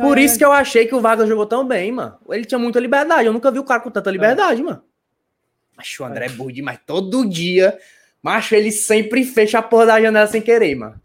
Por 0.00 0.18
isso 0.18 0.36
que 0.36 0.44
eu 0.44 0.52
achei 0.52 0.86
que 0.86 0.94
o 0.94 1.00
Vargas 1.00 1.28
jogou 1.28 1.46
tão 1.46 1.66
bem, 1.66 1.90
mano. 1.90 2.16
Ele 2.30 2.44
tinha 2.44 2.58
muita 2.58 2.78
liberdade. 2.78 3.26
Eu 3.26 3.32
nunca 3.32 3.50
vi 3.50 3.58
o 3.58 3.64
cara 3.64 3.80
com 3.80 3.90
tanta 3.90 4.10
liberdade, 4.10 4.62
mano. 4.62 4.82
Macho, 5.76 6.02
o 6.02 6.06
André 6.06 6.26
é 6.26 6.28
burro 6.28 6.52
demais. 6.52 6.78
Todo 6.86 7.26
dia, 7.26 7.78
macho, 8.22 8.54
ele 8.54 8.70
sempre 8.70 9.24
fecha 9.24 9.58
a 9.58 9.62
porra 9.62 9.86
da 9.86 10.00
janela 10.00 10.26
sem 10.26 10.42
querer, 10.42 10.74
mano. 10.74 11.00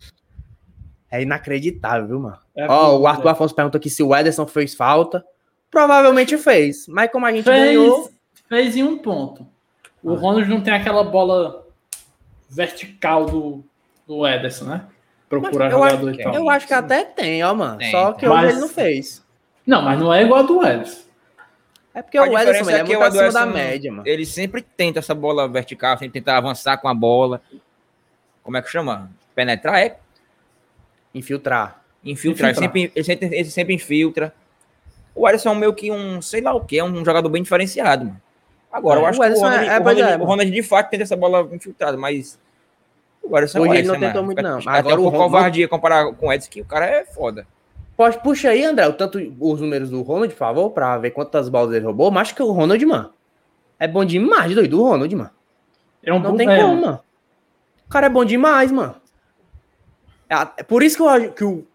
É 1.10 1.22
inacreditável, 1.22 2.08
viu, 2.08 2.20
mano? 2.20 2.38
É 2.54 2.68
Ó, 2.68 2.92
burro, 2.92 3.04
o 3.04 3.08
Arthur 3.08 3.26
né? 3.26 3.32
Afonso 3.32 3.56
perguntou 3.56 3.80
aqui 3.80 3.90
se 3.90 4.04
o 4.04 4.14
Ederson 4.14 4.46
fez 4.46 4.76
falta. 4.76 5.24
Provavelmente 5.76 6.38
fez. 6.38 6.88
Mas 6.88 7.12
como 7.12 7.26
a 7.26 7.34
gente 7.34 7.44
ganhou. 7.44 8.04
fez, 8.06 8.16
fez 8.48 8.78
em 8.78 8.84
um 8.84 8.98
ponto. 8.98 9.46
O 10.02 10.14
Ah. 10.14 10.18
Ronald 10.18 10.48
não 10.50 10.62
tem 10.62 10.74
aquela 10.74 11.04
bola 11.04 11.66
vertical 12.50 13.26
do, 13.26 13.62
do 14.08 14.26
Ederson, 14.26 14.66
né? 14.66 14.86
Procurar 15.28 15.70
jogador 15.70 16.10
acho 16.12 16.20
e 16.22 16.24
tal. 16.24 16.34
Eu 16.34 16.50
acho 16.50 16.66
que 16.68 16.74
até 16.74 17.04
tem, 17.04 17.44
ó, 17.44 17.54
mano. 17.54 17.78
Tem, 17.80 17.92
Só 17.92 18.14
que 18.14 18.26
Mas- 18.26 18.52
ele 18.54 18.62
não 18.62 18.70
fez. 18.70 19.22
Não, 19.68 19.82
mas 19.82 20.00
não 20.00 20.14
é 20.14 20.24
igual 20.24 20.42
ao 20.42 20.48
do 20.48 20.66
Ederson. 20.66 21.02
É 21.94 22.02
porque 22.02 22.18
A 22.18 22.24
o 22.24 22.38
Ederson 22.40 22.70
ele 22.70 22.72
é, 22.72 22.80
é 22.80 22.84
que 22.84 22.96
muito 22.96 23.04
acima 23.04 23.32
da 23.32 23.46
média, 23.46 23.92
mano. 23.92 24.08
Ele 24.08 24.26
sempre 24.26 24.62
tenta 24.62 25.00
essa 25.00 25.14
bola 25.14 25.46
vertical, 25.48 25.98
sempre 25.98 26.22
tenta 26.22 26.38
avançar 26.38 26.78
com 26.78 26.88
a 26.88 26.94
bola. 26.94 27.42
Como 28.44 28.56
é 28.56 28.62
que 28.62 28.70
chama? 28.70 29.12
Penetrar? 29.34 29.80
É 29.82 29.98
Infiltrar. 31.14 31.82
Infiltrar, 32.04 32.52
Ele, 32.52 32.52
Infiltrar. 32.52 32.56
sempre, 32.56 32.92
ele, 32.96 33.04
sempre, 33.04 33.38
ele 33.40 33.50
sempre 33.50 33.74
infiltra. 33.74 34.34
O 35.16 35.28
Ederson 35.28 35.52
é 35.52 35.56
meio 35.56 35.74
que 35.74 35.90
um, 35.90 36.22
sei 36.22 36.42
lá 36.42 36.54
o 36.54 36.62
que, 36.66 36.78
é 36.78 36.84
um 36.84 37.04
jogador 37.06 37.30
bem 37.30 37.42
diferenciado, 37.42 38.06
mano. 38.06 38.22
Agora, 38.72 39.00
É, 39.00 39.04
eu 39.04 39.08
acho 39.08 39.20
o 39.20 39.24
que 39.24 39.30
o 39.32 39.36
Ronald, 39.40 39.64
é- 39.64 39.68
é, 39.68 39.80
o, 39.80 39.84
Ronald, 39.84 40.02
é, 40.02 40.18
o. 40.18 40.24
Ronald 40.26 40.52
de 40.52 40.62
fato 40.64 40.90
tem 40.90 41.02
essa 41.02 41.16
bola 41.16 41.48
infiltrada, 41.54 41.96
mas 41.98 42.38
o 43.24 43.38
Ederson 43.38 43.60
Hoje 43.62 43.70
é 43.70 43.72
o 43.72 43.76
ele 43.76 43.88
não 43.88 44.00
tentou 44.00 44.24
muito, 44.24 44.42
não. 44.42 44.58
Agora 44.60 44.80
Até 44.80 44.96
um 44.96 45.08
o 45.08 45.12
covardia 45.12 45.68
comparar 45.70 46.12
com 46.14 46.28
o 46.28 46.34
Edson, 46.34 46.50
que 46.50 46.62
o 46.62 46.66
cara 46.66 46.86
é 46.86 47.06
foda. 47.06 47.48
Pode, 47.96 48.20
puxa 48.22 48.50
aí, 48.50 48.66
André, 48.66 48.86
o 48.88 48.94
tanto 48.94 49.18
os 49.40 49.62
números 49.62 49.90
do 49.90 50.02
Ronald, 50.02 50.34
por 50.34 50.38
favor, 50.38 50.70
pra 50.72 50.98
ver 50.98 51.12
quantas 51.12 51.48
bolas 51.48 51.74
ele 51.74 51.86
roubou. 51.86 52.12
Mas 52.12 52.24
acho 52.24 52.36
que 52.36 52.44
o 52.44 52.52
Ronald, 52.52 52.86
mano, 52.86 53.14
é 53.80 53.88
bom 53.88 54.04
demais, 54.04 54.54
doido, 54.54 54.82
o 54.82 54.84
Ronald, 54.90 55.16
mano. 55.16 55.30
É 56.04 56.14
um 56.14 56.20
Não 56.20 56.36
tem 56.36 56.50
é, 56.50 56.62
como, 56.62 56.82
mano. 56.82 57.00
O 57.88 57.90
cara 57.90 58.08
é 58.08 58.10
bom 58.10 58.26
demais, 58.26 58.72
mano. 58.72 58.96
É 60.30 60.36
é 60.58 60.64
por 60.64 60.84
isso 60.84 60.98
que 60.98 61.02
eu 61.04 61.10
acho 61.10 61.32
que 61.32 61.44
o 61.46 61.66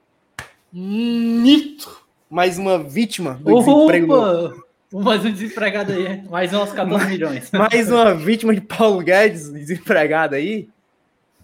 Nito, 0.73 2.00
mais 2.31 2.59
uma 2.59 2.79
vítima 2.79 3.35
do 3.35 3.59
desemprego, 3.59 4.15
Opa! 4.15 4.71
Mais 4.93 5.25
um 5.25 5.31
desempregado 5.31 5.93
aí, 5.93 6.21
mais 6.29 6.53
uns 6.53 6.73
14 6.73 7.07
milhões. 7.07 7.49
mais 7.55 7.93
uma 7.93 8.13
vítima 8.13 8.53
de 8.53 8.61
Paulo 8.61 9.01
Guedes, 9.01 9.49
desempregado 9.53 10.35
aí. 10.35 10.69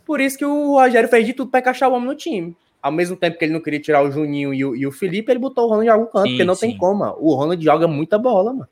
Por 0.04 0.20
isso 0.20 0.36
que 0.36 0.44
o 0.44 0.72
Rogério 0.72 1.08
fez 1.08 1.24
de 1.24 1.32
tudo 1.32 1.48
pra 1.48 1.60
encaixar 1.60 1.88
o 1.88 1.94
homem 1.94 2.08
no 2.08 2.16
time. 2.16 2.56
Ao 2.82 2.90
mesmo 2.90 3.16
tempo 3.16 3.38
que 3.38 3.44
ele 3.44 3.52
não 3.52 3.60
queria 3.60 3.78
tirar 3.78 4.02
o 4.02 4.10
Juninho 4.10 4.52
e 4.52 4.64
o, 4.64 4.74
e 4.74 4.84
o 4.84 4.90
Felipe, 4.90 5.30
ele 5.30 5.38
botou 5.38 5.66
o 5.66 5.68
Ronald 5.68 5.86
em 5.86 5.90
algum 5.90 6.06
canto, 6.06 6.24
Sim, 6.24 6.30
porque 6.30 6.44
não 6.44 6.56
sim. 6.56 6.70
tem 6.70 6.76
como, 6.76 6.98
mano. 6.98 7.16
O 7.20 7.36
Ronald 7.36 7.64
joga 7.64 7.86
muita 7.86 8.18
bola, 8.18 8.52
mano. 8.52 8.68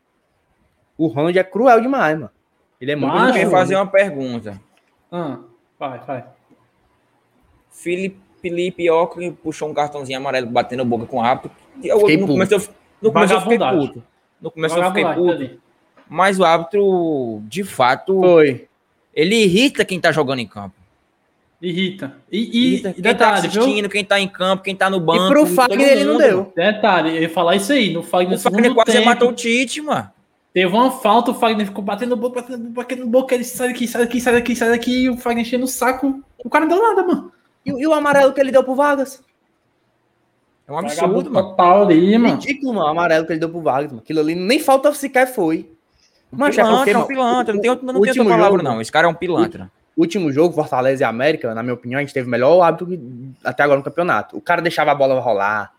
O 0.98 1.06
Ronald 1.06 1.38
é 1.38 1.44
cruel 1.44 1.80
demais, 1.80 2.18
mano. 2.18 2.30
Ele 2.80 2.90
é 2.90 2.96
muito 2.96 3.14
Mas, 3.14 3.36
Eu 3.36 3.50
fazer 3.50 3.76
uma 3.76 3.86
pergunta. 3.86 4.60
Ah, 5.12 5.38
vai, 5.78 6.00
vai. 6.00 6.24
Felipe, 7.70 8.20
Felipe 8.44 8.90
Ockley 8.90 9.30
puxou 9.32 9.70
um 9.70 9.74
cartãozinho 9.74 10.18
amarelo 10.18 10.46
batendo 10.48 10.84
boca 10.84 11.06
com 11.06 11.16
o 11.16 11.20
árbitro. 11.22 11.50
Eu, 11.82 12.00
Fiquei 12.00 12.16
no 12.18 12.26
puto. 12.26 12.32
começo, 12.34 12.54
eu, 12.54 12.60
no 13.00 13.10
começo 13.12 13.32
eu 13.32 13.40
fiquei 13.40 13.58
puto. 13.58 14.02
No 14.42 14.50
começo 14.50 14.76
eu 14.78 14.84
fiquei 14.88 15.04
puto. 15.14 15.50
Mas 16.06 16.38
o 16.38 16.44
árbitro, 16.44 17.40
de 17.48 17.64
fato, 17.64 18.20
Foi. 18.20 18.66
ele 19.14 19.34
irrita 19.44 19.82
quem 19.82 19.98
tá 19.98 20.12
jogando 20.12 20.40
em 20.40 20.46
campo. 20.46 20.74
Irrita. 21.62 22.14
E, 22.30 22.38
e, 22.38 22.66
Irrita 22.74 22.92
quem 22.92 23.02
tá 23.02 23.08
detalhe, 23.12 23.48
viu? 23.48 23.62
assistindo, 23.62 23.88
quem 23.88 24.04
tá 24.04 24.20
em 24.20 24.28
campo, 24.28 24.62
quem 24.62 24.76
tá 24.76 24.90
no 24.90 25.00
banco. 25.00 25.24
e 25.24 25.28
pro 25.28 25.46
Fagner 25.46 25.88
ele 25.88 26.04
não 26.04 26.18
deu. 26.18 26.52
Detalhe, 26.54 27.16
eu 27.16 27.22
ia 27.22 27.30
falar 27.30 27.56
isso 27.56 27.72
aí. 27.72 27.90
No 27.94 28.02
Fagner, 28.02 28.36
O 28.36 28.40
Fagner 28.40 28.74
quase 28.74 28.92
tempo, 28.92 29.06
matou 29.06 29.30
o 29.30 29.32
Tite, 29.32 29.80
mano. 29.80 30.10
teve 30.52 30.66
uma 30.70 30.90
falta, 30.90 31.30
o 31.30 31.34
Fagner 31.34 31.64
ficou 31.66 31.82
batendo 31.82 32.14
boca, 32.16 32.42
batendo 32.42 32.58
boca, 32.58 32.72
batendo 32.74 33.06
boca, 33.06 33.34
ele 33.34 33.44
sai 33.44 33.68
daqui, 33.68 33.88
sai 33.88 34.02
daqui, 34.02 34.20
sai 34.20 34.34
daqui, 34.34 34.54
sai 34.54 34.68
daqui, 34.68 35.04
e 35.04 35.08
o 35.10 35.16
Fagner 35.16 35.40
enchendo 35.42 35.64
o 35.64 35.68
saco. 35.68 36.22
O 36.44 36.50
cara 36.50 36.66
não 36.66 36.76
deu 36.76 36.82
nada, 36.86 37.02
mano. 37.06 37.32
E, 37.64 37.72
o- 37.72 37.78
e 37.80 37.86
o 37.86 37.92
amarelo 37.94 38.32
que 38.32 38.40
ele 38.40 38.52
deu 38.52 38.62
pro 38.64 38.74
Vargas? 38.74 39.22
É 40.66 40.72
um 40.72 40.78
absurdo, 40.78 41.30
mano. 41.30 41.48
total 41.50 41.82
ali, 41.84 42.16
mano. 42.16 42.34
Ridículo, 42.36 42.74
mano, 42.74 42.86
o 42.86 42.90
amarelo 42.90 43.26
que 43.26 43.32
ele 43.32 43.40
deu 43.40 43.48
pro 43.50 43.60
Vargas, 43.60 43.90
mano. 43.92 44.02
Aquilo 44.02 44.20
ali 44.20 44.34
nem 44.34 44.58
falta 44.58 44.92
sequer 44.94 45.26
foi. 45.26 45.70
Mas 46.32 46.56
é 46.58 46.62
Pilantra, 46.62 46.76
porque, 46.78 46.90
é 46.90 46.94
um 46.94 46.98
mano, 46.98 47.06
pilantra. 47.08 47.54
Não 47.54 47.60
tem, 47.60 47.70
outra- 47.70 47.86
não 47.86 48.00
tem 48.00 48.10
outra 48.10 48.24
palavra, 48.24 48.58
jogo- 48.58 48.62
não. 48.62 48.80
Esse 48.80 48.90
cara 48.90 49.06
é 49.06 49.10
um 49.10 49.14
pilantra. 49.14 49.70
último 49.96 50.32
jogo, 50.32 50.54
Fortaleza 50.54 51.02
e 51.02 51.06
América, 51.06 51.54
na 51.54 51.62
minha 51.62 51.74
opinião, 51.74 51.98
a 51.98 52.02
gente 52.02 52.12
teve 52.12 52.26
o 52.26 52.30
melhor 52.30 52.60
hábito 52.62 52.86
que- 52.86 53.00
até 53.44 53.62
agora 53.62 53.78
no 53.78 53.84
campeonato. 53.84 54.36
O 54.36 54.40
cara 54.40 54.60
deixava 54.60 54.90
a 54.90 54.94
bola 54.94 55.20
rolar, 55.20 55.72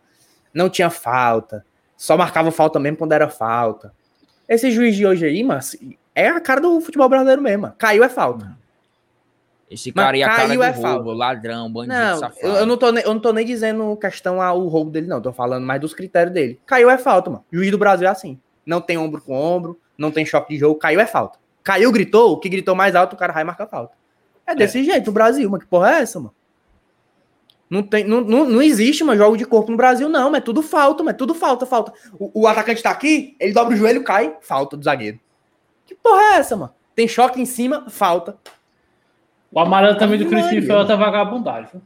não 0.54 0.70
tinha 0.70 0.90
falta, 0.90 1.66
só 1.98 2.16
marcava 2.16 2.50
falta 2.52 2.80
mesmo 2.80 2.98
quando 2.98 3.12
era 3.12 3.28
falta. 3.28 3.92
Esse 4.48 4.72
juiz 4.72 4.96
de 4.96 5.06
hoje 5.06 5.26
aí, 5.26 5.44
mas 5.44 5.76
é 6.14 6.30
a 6.30 6.40
cara 6.40 6.62
do 6.62 6.80
futebol 6.80 7.10
brasileiro 7.10 7.42
mesmo. 7.42 7.64
mano. 7.64 7.74
Caiu 7.78 8.04
é 8.06 8.08
falta. 8.10 8.56
Esse 9.70 9.92
Mas 9.96 10.06
cara 10.06 10.18
e 10.18 10.24
a 10.24 10.30
cara 10.30 10.54
do 10.56 10.62
é 10.64 10.70
roubo, 10.70 10.82
falta. 10.82 11.12
ladrão, 11.14 11.72
bandido, 11.72 11.96
Não, 11.96 12.18
safado. 12.20 12.48
eu, 12.48 12.66
não 12.68 12.78
tô, 12.78 12.92
nem- 12.92 13.04
eu 13.04 13.14
não 13.14 13.20
tô 13.20 13.34
nem 13.34 13.46
dizendo 13.46 13.98
questão 13.98 14.40
ao 14.42 14.68
roubo 14.68 14.92
dele, 14.92 15.08
não. 15.08 15.20
Tô 15.20 15.34
falando 15.34 15.66
mais 15.66 15.82
dos 15.82 15.94
critérios 15.94 16.34
dele. 16.34 16.60
Caiu 16.68 16.90
é 16.90 16.98
falta, 17.00 17.30
mano. 17.32 17.44
Juiz 17.52 17.72
do 17.72 17.78
Brasil 17.78 18.08
é 18.08 18.12
assim. 18.12 18.40
Não 18.66 18.80
tem 18.80 18.98
ombro 18.98 19.22
com 19.22 19.34
ombro, 19.34 19.80
não 19.98 20.12
tem 20.12 20.24
choque 20.26 20.54
de 20.54 20.60
jogo, 20.60 20.76
caiu 20.80 21.00
é 21.00 21.06
falta. 21.08 21.40
Caiu, 21.64 21.92
gritou, 21.92 22.34
o 22.34 22.40
que 22.40 22.48
gritou 22.48 22.76
mais 22.76 22.96
alto, 22.96 23.14
o 23.14 23.18
cara 23.18 23.34
vai 23.34 23.44
marcar 23.44 23.66
falta. 23.66 23.94
É 24.46 24.54
desse 24.54 24.84
jeito 24.84 25.08
no 25.08 25.12
Brasil, 25.12 25.50
mano. 25.50 25.64
Que 25.64 25.68
porra 25.70 25.94
é 25.96 26.02
essa, 26.02 26.20
mano? 26.20 26.34
Não, 27.68 27.82
tem, 27.82 28.04
não, 28.04 28.22
não, 28.22 28.46
não 28.46 28.62
existe 28.62 29.04
um 29.04 29.16
jogo 29.18 29.36
de 29.36 29.46
corpo 29.46 29.72
no 29.72 29.78
Brasil, 29.78 30.08
não. 30.08 30.30
Mas 30.30 30.42
é 30.42 30.44
tudo 30.44 30.62
falta, 30.62 31.04
mas 31.04 31.16
é 31.16 31.18
tudo 31.18 31.34
falta, 31.34 31.66
falta. 31.66 31.92
O, 32.20 32.42
o 32.42 32.48
atacante 32.48 32.84
tá 32.84 32.92
aqui, 32.92 33.36
ele 33.40 33.52
dobra 33.54 33.74
o 33.74 33.78
joelho, 33.78 34.04
cai, 34.04 34.36
falta 34.42 34.78
do 34.78 34.84
zagueiro. 34.84 35.20
Que 35.88 35.96
porra 35.96 36.22
é 36.22 36.34
essa, 36.36 36.56
mano? 36.56 36.72
Tem 36.96 37.08
choque 37.08 37.42
em 37.42 37.46
cima, 37.46 37.90
falta. 37.90 38.38
O 39.56 39.60
amarelo 39.62 39.98
também 39.98 40.20
do. 40.20 40.28
Crispim 40.28 40.62
foi 40.62 40.76
outra 40.76 40.98
vagabundagem. 40.98 41.70
viu? 41.72 41.82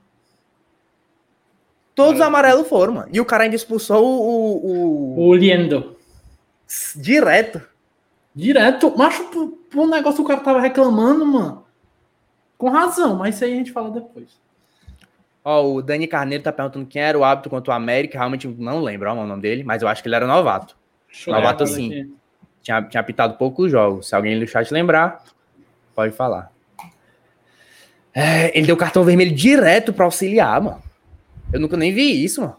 Todos 1.93 2.15
os 2.15 2.21
amarelos 2.21 2.67
foram, 2.67 2.93
mano. 2.93 3.09
E 3.13 3.21
o 3.21 3.25
cara 3.25 3.43
ainda 3.43 3.55
expulsou 3.55 4.03
o. 4.03 4.65
o, 4.65 5.27
o- 5.27 5.35
Liendo. 5.35 5.95
Direto. 6.95 7.61
Direto. 8.33 8.95
Macho, 8.97 9.23
pro, 9.25 9.47
pro 9.69 9.85
negócio 9.87 10.17
que 10.17 10.21
o 10.23 10.27
cara 10.27 10.39
tava 10.41 10.59
reclamando, 10.59 11.25
mano. 11.25 11.63
Com 12.57 12.69
razão, 12.69 13.15
mas 13.15 13.35
isso 13.35 13.45
aí 13.45 13.53
a 13.53 13.55
gente 13.55 13.71
fala 13.71 13.91
depois. 13.91 14.39
Ó, 15.45 15.63
o 15.73 15.81
Dani 15.81 16.07
Carneiro 16.07 16.43
tá 16.43 16.51
perguntando 16.51 16.85
quem 16.85 17.01
era 17.01 17.17
o 17.17 17.23
árbitro 17.23 17.49
contra 17.49 17.71
o 17.71 17.75
América. 17.75 18.17
Realmente 18.17 18.47
não 18.47 18.81
lembro 18.81 19.09
ó, 19.09 19.13
o 19.13 19.27
nome 19.27 19.41
dele, 19.41 19.63
mas 19.63 19.81
eu 19.81 19.87
acho 19.87 20.01
que 20.01 20.07
ele 20.09 20.15
era 20.15 20.27
novato. 20.27 20.75
Deixa 21.07 21.31
Novato 21.31 21.65
sim. 21.67 22.13
Tinha, 22.61 22.81
tinha 22.83 23.01
apitado 23.01 23.35
poucos 23.35 23.71
jogos. 23.71 24.07
Se 24.07 24.15
alguém 24.15 24.39
do 24.39 24.45
chat 24.47 24.71
lembrar, 24.73 25.23
pode 25.95 26.13
falar. 26.13 26.51
É, 28.13 28.57
ele 28.57 28.67
deu 28.67 28.75
cartão 28.77 29.03
vermelho 29.03 29.33
direto 29.35 29.93
pra 29.93 30.05
auxiliar, 30.05 30.59
mano. 30.61 30.81
Eu 31.53 31.59
nunca 31.59 31.77
nem 31.77 31.93
vi 31.93 32.23
isso, 32.23 32.41
mano. 32.41 32.55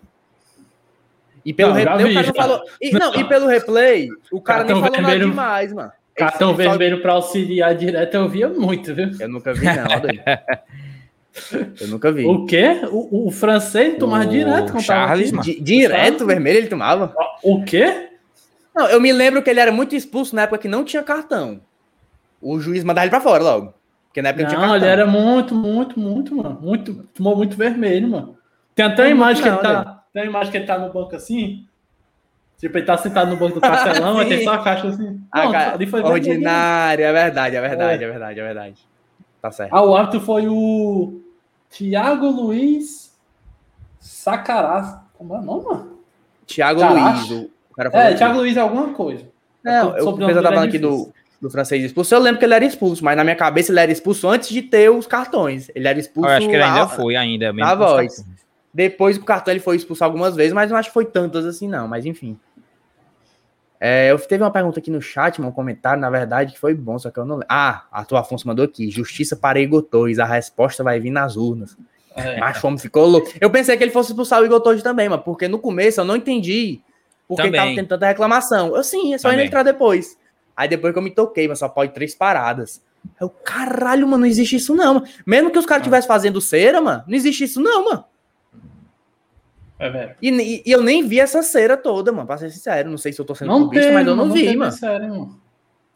E 1.45 1.53
pelo 1.53 1.71
Não, 1.71 1.77
replay, 1.79 2.05
vi, 2.07 2.11
o 2.11 2.15
cara 2.15 2.27
não 2.27 2.35
falou. 2.35 2.61
E, 2.81 2.91
não, 2.93 3.15
e 3.15 3.25
pelo 3.25 3.47
replay, 3.47 4.09
o 4.31 4.41
cara 4.41 4.59
Cartão 4.61 4.77
nem 4.77 4.85
falou 4.85 4.97
nada 5.01 5.09
vermelho- 5.15 5.31
demais, 5.31 5.73
mano. 5.73 5.93
Cartão 6.15 6.51
Ele 6.51 6.65
só- 6.65 6.71
vermelho 6.71 7.01
pra 7.03 7.13
auxiliar 7.15 7.75
direto 7.75 8.15
eu 8.15 8.29
via 8.29 8.49
muito, 8.49 8.95
viu? 8.95 9.11
Eu 9.19 9.29
nunca 9.29 9.55
vi, 9.55 9.65
não, 9.65 10.01
doido. 10.01 10.21
Eu 11.81 11.87
nunca 11.87 12.11
vi. 12.11 12.27
O 12.27 12.45
quê? 12.45 12.81
O, 12.91 13.29
o 13.29 13.31
francês 13.31 13.97
tomava 13.99 14.25
O 14.25 14.29
direto 14.29 14.67
tava 14.67 14.81
Charles, 14.81 15.31
mano. 15.31 15.45
Di- 15.45 15.61
direto 15.61 16.27
vermelho 16.27 16.59
ele 16.59 16.67
tomava. 16.67 17.15
O 17.41 17.63
quê? 17.65 18.09
Não, 18.75 18.89
eu 18.89 19.01
me 19.01 19.13
lembro 19.13 19.41
que 19.41 19.49
ele 19.49 19.61
era 19.61 19.71
muito 19.71 19.95
expulso 19.95 20.35
na 20.35 20.43
época 20.43 20.59
que 20.59 20.69
não 20.69 20.85
tinha 20.85 21.05
cartão. 21.05 21.61
O 22.43 22.59
juiz 22.59 22.83
mandava 22.83 23.05
ele 23.05 23.11
pra 23.11 23.21
fora 23.21 23.43
logo. 23.45 23.73
Porque 24.11 24.23
na 24.23 24.31
época 24.31 24.45
não, 24.45 24.49
tinha 24.49 24.61
Não, 24.61 24.69
cartão. 24.69 24.77
ele 24.77 24.87
era 24.87 25.07
muito, 25.07 25.55
muito, 25.55 25.99
muito, 26.01 26.35
mano. 26.37 26.59
Muito, 26.61 26.95
tomou 27.15 27.37
muito 27.37 27.57
vermelho, 27.57 28.09
mano. 28.09 28.37
Tem 28.75 28.85
até 28.87 29.05
a 29.05 29.07
Não, 29.07 29.13
imagem 29.13 29.43
que 29.43 29.49
ele 29.49 29.59
tá. 29.59 30.05
Tem 30.13 30.23
a 30.23 30.27
imagem 30.27 30.51
que 30.51 30.57
ele 30.59 30.67
tá 30.67 30.79
no 30.79 30.93
banco 30.93 31.15
assim. 31.17 31.67
Tipo, 32.59 32.77
ele 32.79 32.87
tá 32.87 32.97
sentado 32.99 33.31
no 33.31 33.37
banco 33.37 33.55
do 33.55 33.61
castelão, 33.67 34.19
aí 34.19 34.29
tem 34.29 34.45
só 34.45 34.55
a 34.55 34.63
caixa 34.63 34.89
assim. 34.89 35.21
Ah, 35.33 35.45
Não, 35.45 35.53
cara, 35.53 35.75
ali 35.75 35.87
foi 35.87 36.03
vermelho. 36.03 36.31
ordinário, 36.33 37.05
é 37.05 37.13
verdade, 37.13 37.57
é 37.57 37.61
verdade, 37.61 38.05
é. 38.05 38.09
verdade, 38.11 38.41
é 38.41 38.43
verdade. 38.43 38.89
Tá 39.41 39.51
certo. 39.51 39.73
Ah, 39.75 39.83
o 39.85 39.97
árbitro 39.97 40.21
foi 40.21 40.49
o 40.49 41.23
Thiago 41.71 42.27
Luiz 42.29 43.17
Sacaraz. 43.99 44.97
Como 45.15 45.35
é 45.35 45.39
o 45.39 45.43
nome, 45.43 45.65
mano? 45.65 46.01
Thiago 46.47 46.81
Caraca. 46.81 47.21
Luiz, 47.21 47.31
o, 47.31 47.51
o 47.71 47.75
cara 47.75 47.91
falou 47.91 48.07
É, 48.07 48.09
aqui. 48.09 48.19
Thiago 48.19 48.39
Luiz 48.39 48.57
é 48.57 48.61
alguma 48.61 48.93
coisa. 48.95 49.25
Não, 49.65 49.97
eu 49.97 50.05
Sobrenome 50.05 50.35
penso 50.35 50.35
dele 50.35 50.35
que 50.39 50.43
tava 50.43 50.55
é 50.55 50.55
falando 50.55 50.69
aqui 50.69 50.79
difícil. 50.79 51.07
do, 51.07 51.15
do 51.41 51.49
francês 51.51 51.83
expulso. 51.85 52.15
Eu 52.15 52.19
lembro 52.21 52.39
que 52.39 52.45
ele 52.45 52.55
era 52.55 52.65
expulso, 52.65 53.03
mas 53.05 53.17
na 53.17 53.25
minha 53.25 53.37
cabeça 53.37 53.73
ele 53.73 53.81
era 53.81 53.91
expulso 53.91 54.29
antes 54.29 54.49
de 54.51 54.63
ter 54.63 54.91
os 54.91 55.07
cartões. 55.07 55.71
Ele 55.75 55.89
era 55.89 55.99
expulso. 55.99 56.29
Eu 56.29 56.35
acho 56.35 56.47
que 56.49 56.55
ele 56.55 56.63
ainda 56.63 56.83
a- 56.83 56.89
foi, 56.89 57.17
ainda. 57.17 57.53
mesmo 57.53 57.67
na 57.69 57.75
voz. 57.75 58.17
cartões. 58.17 58.41
Depois 58.73 59.19
do 59.19 59.25
cartão 59.25 59.53
ele 59.53 59.61
foi 59.61 59.77
expulso 59.77 60.05
algumas 60.05 60.37
vezes, 60.37 60.53
mas 60.53 60.71
não 60.71 60.77
acho 60.77 60.91
que 60.91 60.95
foi 60.95 61.05
tantas 61.07 61.45
assim, 61.47 61.67
não. 61.67 61.89
Mas 61.89 62.05
enfim. 62.07 62.39
É, 63.83 64.11
eu 64.11 64.19
teve 64.19 64.45
uma 64.45 64.51
pergunta 64.51 64.79
aqui 64.79 64.91
no 64.91 65.01
chat, 65.01 65.41
um 65.41 65.51
comentário, 65.51 66.01
na 66.01 66.11
verdade, 66.11 66.53
que 66.53 66.59
foi 66.59 66.75
bom, 66.75 66.99
só 66.99 67.11
que 67.11 67.19
eu 67.19 67.25
não 67.25 67.37
lembro. 67.37 67.47
Ah, 67.49 67.85
Arthur 67.91 68.17
Afonso 68.17 68.47
mandou 68.47 68.65
aqui: 68.65 68.91
Justiça 68.91 69.35
para 69.35 69.59
Igor 69.59 69.83
Torres, 69.83 70.19
a 70.19 70.27
resposta 70.27 70.85
vai 70.85 71.01
vir 71.01 71.11
nas 71.11 71.37
urnas. 71.37 71.77
É. 72.15 72.39
Macho, 72.39 72.67
o 72.67 72.69
homem 72.69 72.79
ficou 72.79 73.07
louco. 73.07 73.31
Eu 73.41 73.49
pensei 73.51 73.77
que 73.79 73.83
ele 73.85 73.91
fosse 73.93 74.11
expulsar 74.11 74.43
o 74.43 74.45
Igor 74.45 74.61
Torres 74.61 74.83
também, 74.83 75.09
mas 75.09 75.23
porque 75.23 75.49
no 75.49 75.59
começo 75.59 76.01
eu 76.01 76.05
não 76.05 76.17
entendi 76.17 76.81
porque 77.27 77.45
Também. 77.45 77.61
tava 77.61 77.75
tendo 77.75 77.89
tanta 77.89 78.07
reclamação. 78.07 78.77
Eu 78.77 78.83
sim, 78.85 79.15
é 79.15 79.19
só 79.19 79.33
ele 79.33 79.45
entrar 79.45 79.63
depois. 79.63 80.19
Aí 80.61 80.69
depois 80.69 80.93
que 80.93 80.99
eu 80.99 81.03
me 81.03 81.11
toquei, 81.11 81.49
mas 81.49 81.59
só 81.59 81.69
pode 81.71 81.93
três 81.95 82.15
paradas. 82.15 82.83
Eu, 83.19 83.31
caralho, 83.31 84.07
mano, 84.07 84.19
não 84.19 84.27
existe 84.27 84.57
isso 84.57 84.75
não. 84.75 84.95
mano. 84.95 85.07
Mesmo 85.27 85.51
que 85.51 85.59
os 85.59 85.65
Ah. 85.65 85.69
caras 85.69 85.81
estivessem 85.83 86.07
fazendo 86.07 86.39
cera, 86.39 86.83
mano, 86.83 87.03
não 87.07 87.15
existe 87.17 87.45
isso 87.45 87.59
não, 87.61 87.87
mano. 87.87 88.05
É, 89.79 89.89
velho. 89.89 90.15
E, 90.21 90.29
e- 90.29 90.63
e 90.67 90.71
eu 90.71 90.83
nem 90.83 91.03
vi 91.07 91.19
essa 91.19 91.43
cera 91.43 91.77
toda, 91.77 92.13
mano, 92.13 92.27
pra 92.27 92.37
ser 92.37 92.51
sincero. 92.51 92.91
Não 92.91 92.99
sei 92.99 93.13
se 93.13 93.19
eu 93.21 93.25
tô 93.25 93.35
sendo 93.35 93.49
Não 93.49 93.61
clubista, 93.61 93.87
tem, 93.87 93.95
mas 93.95 94.07
eu 94.07 94.15
não, 94.15 94.25
mano, 94.27 94.35
vi, 94.35 94.55
mano. 94.55 94.71
Sério, 94.73 95.09
mano. 95.09 95.41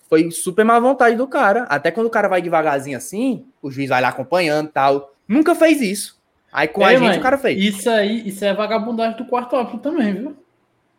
Foi 0.08 0.30
super 0.30 0.64
má 0.64 0.80
vontade 0.80 1.16
do 1.16 1.26
cara. 1.26 1.64
Até 1.64 1.90
quando 1.90 2.06
o 2.06 2.10
cara 2.10 2.26
vai 2.28 2.40
devagarzinho 2.40 2.96
assim, 2.96 3.44
o 3.60 3.70
juiz 3.70 3.90
vai 3.90 4.00
lá 4.00 4.08
acompanhando 4.08 4.68
e 4.68 4.72
tal. 4.72 5.14
Nunca 5.28 5.54
fez 5.54 5.82
isso. 5.82 6.18
Aí 6.50 6.68
com 6.68 6.84
a 6.84 6.92
Ei, 6.92 6.98
gente 6.98 7.08
mãe, 7.08 7.18
o 7.18 7.22
cara 7.22 7.36
fez. 7.36 7.62
Isso 7.62 7.90
aí, 7.90 8.26
isso 8.26 8.42
é 8.44 8.54
vagabundagem 8.54 9.18
do 9.18 9.26
quarto 9.26 9.56
árbitro 9.56 9.80
também, 9.80 10.14
viu? 10.14 10.36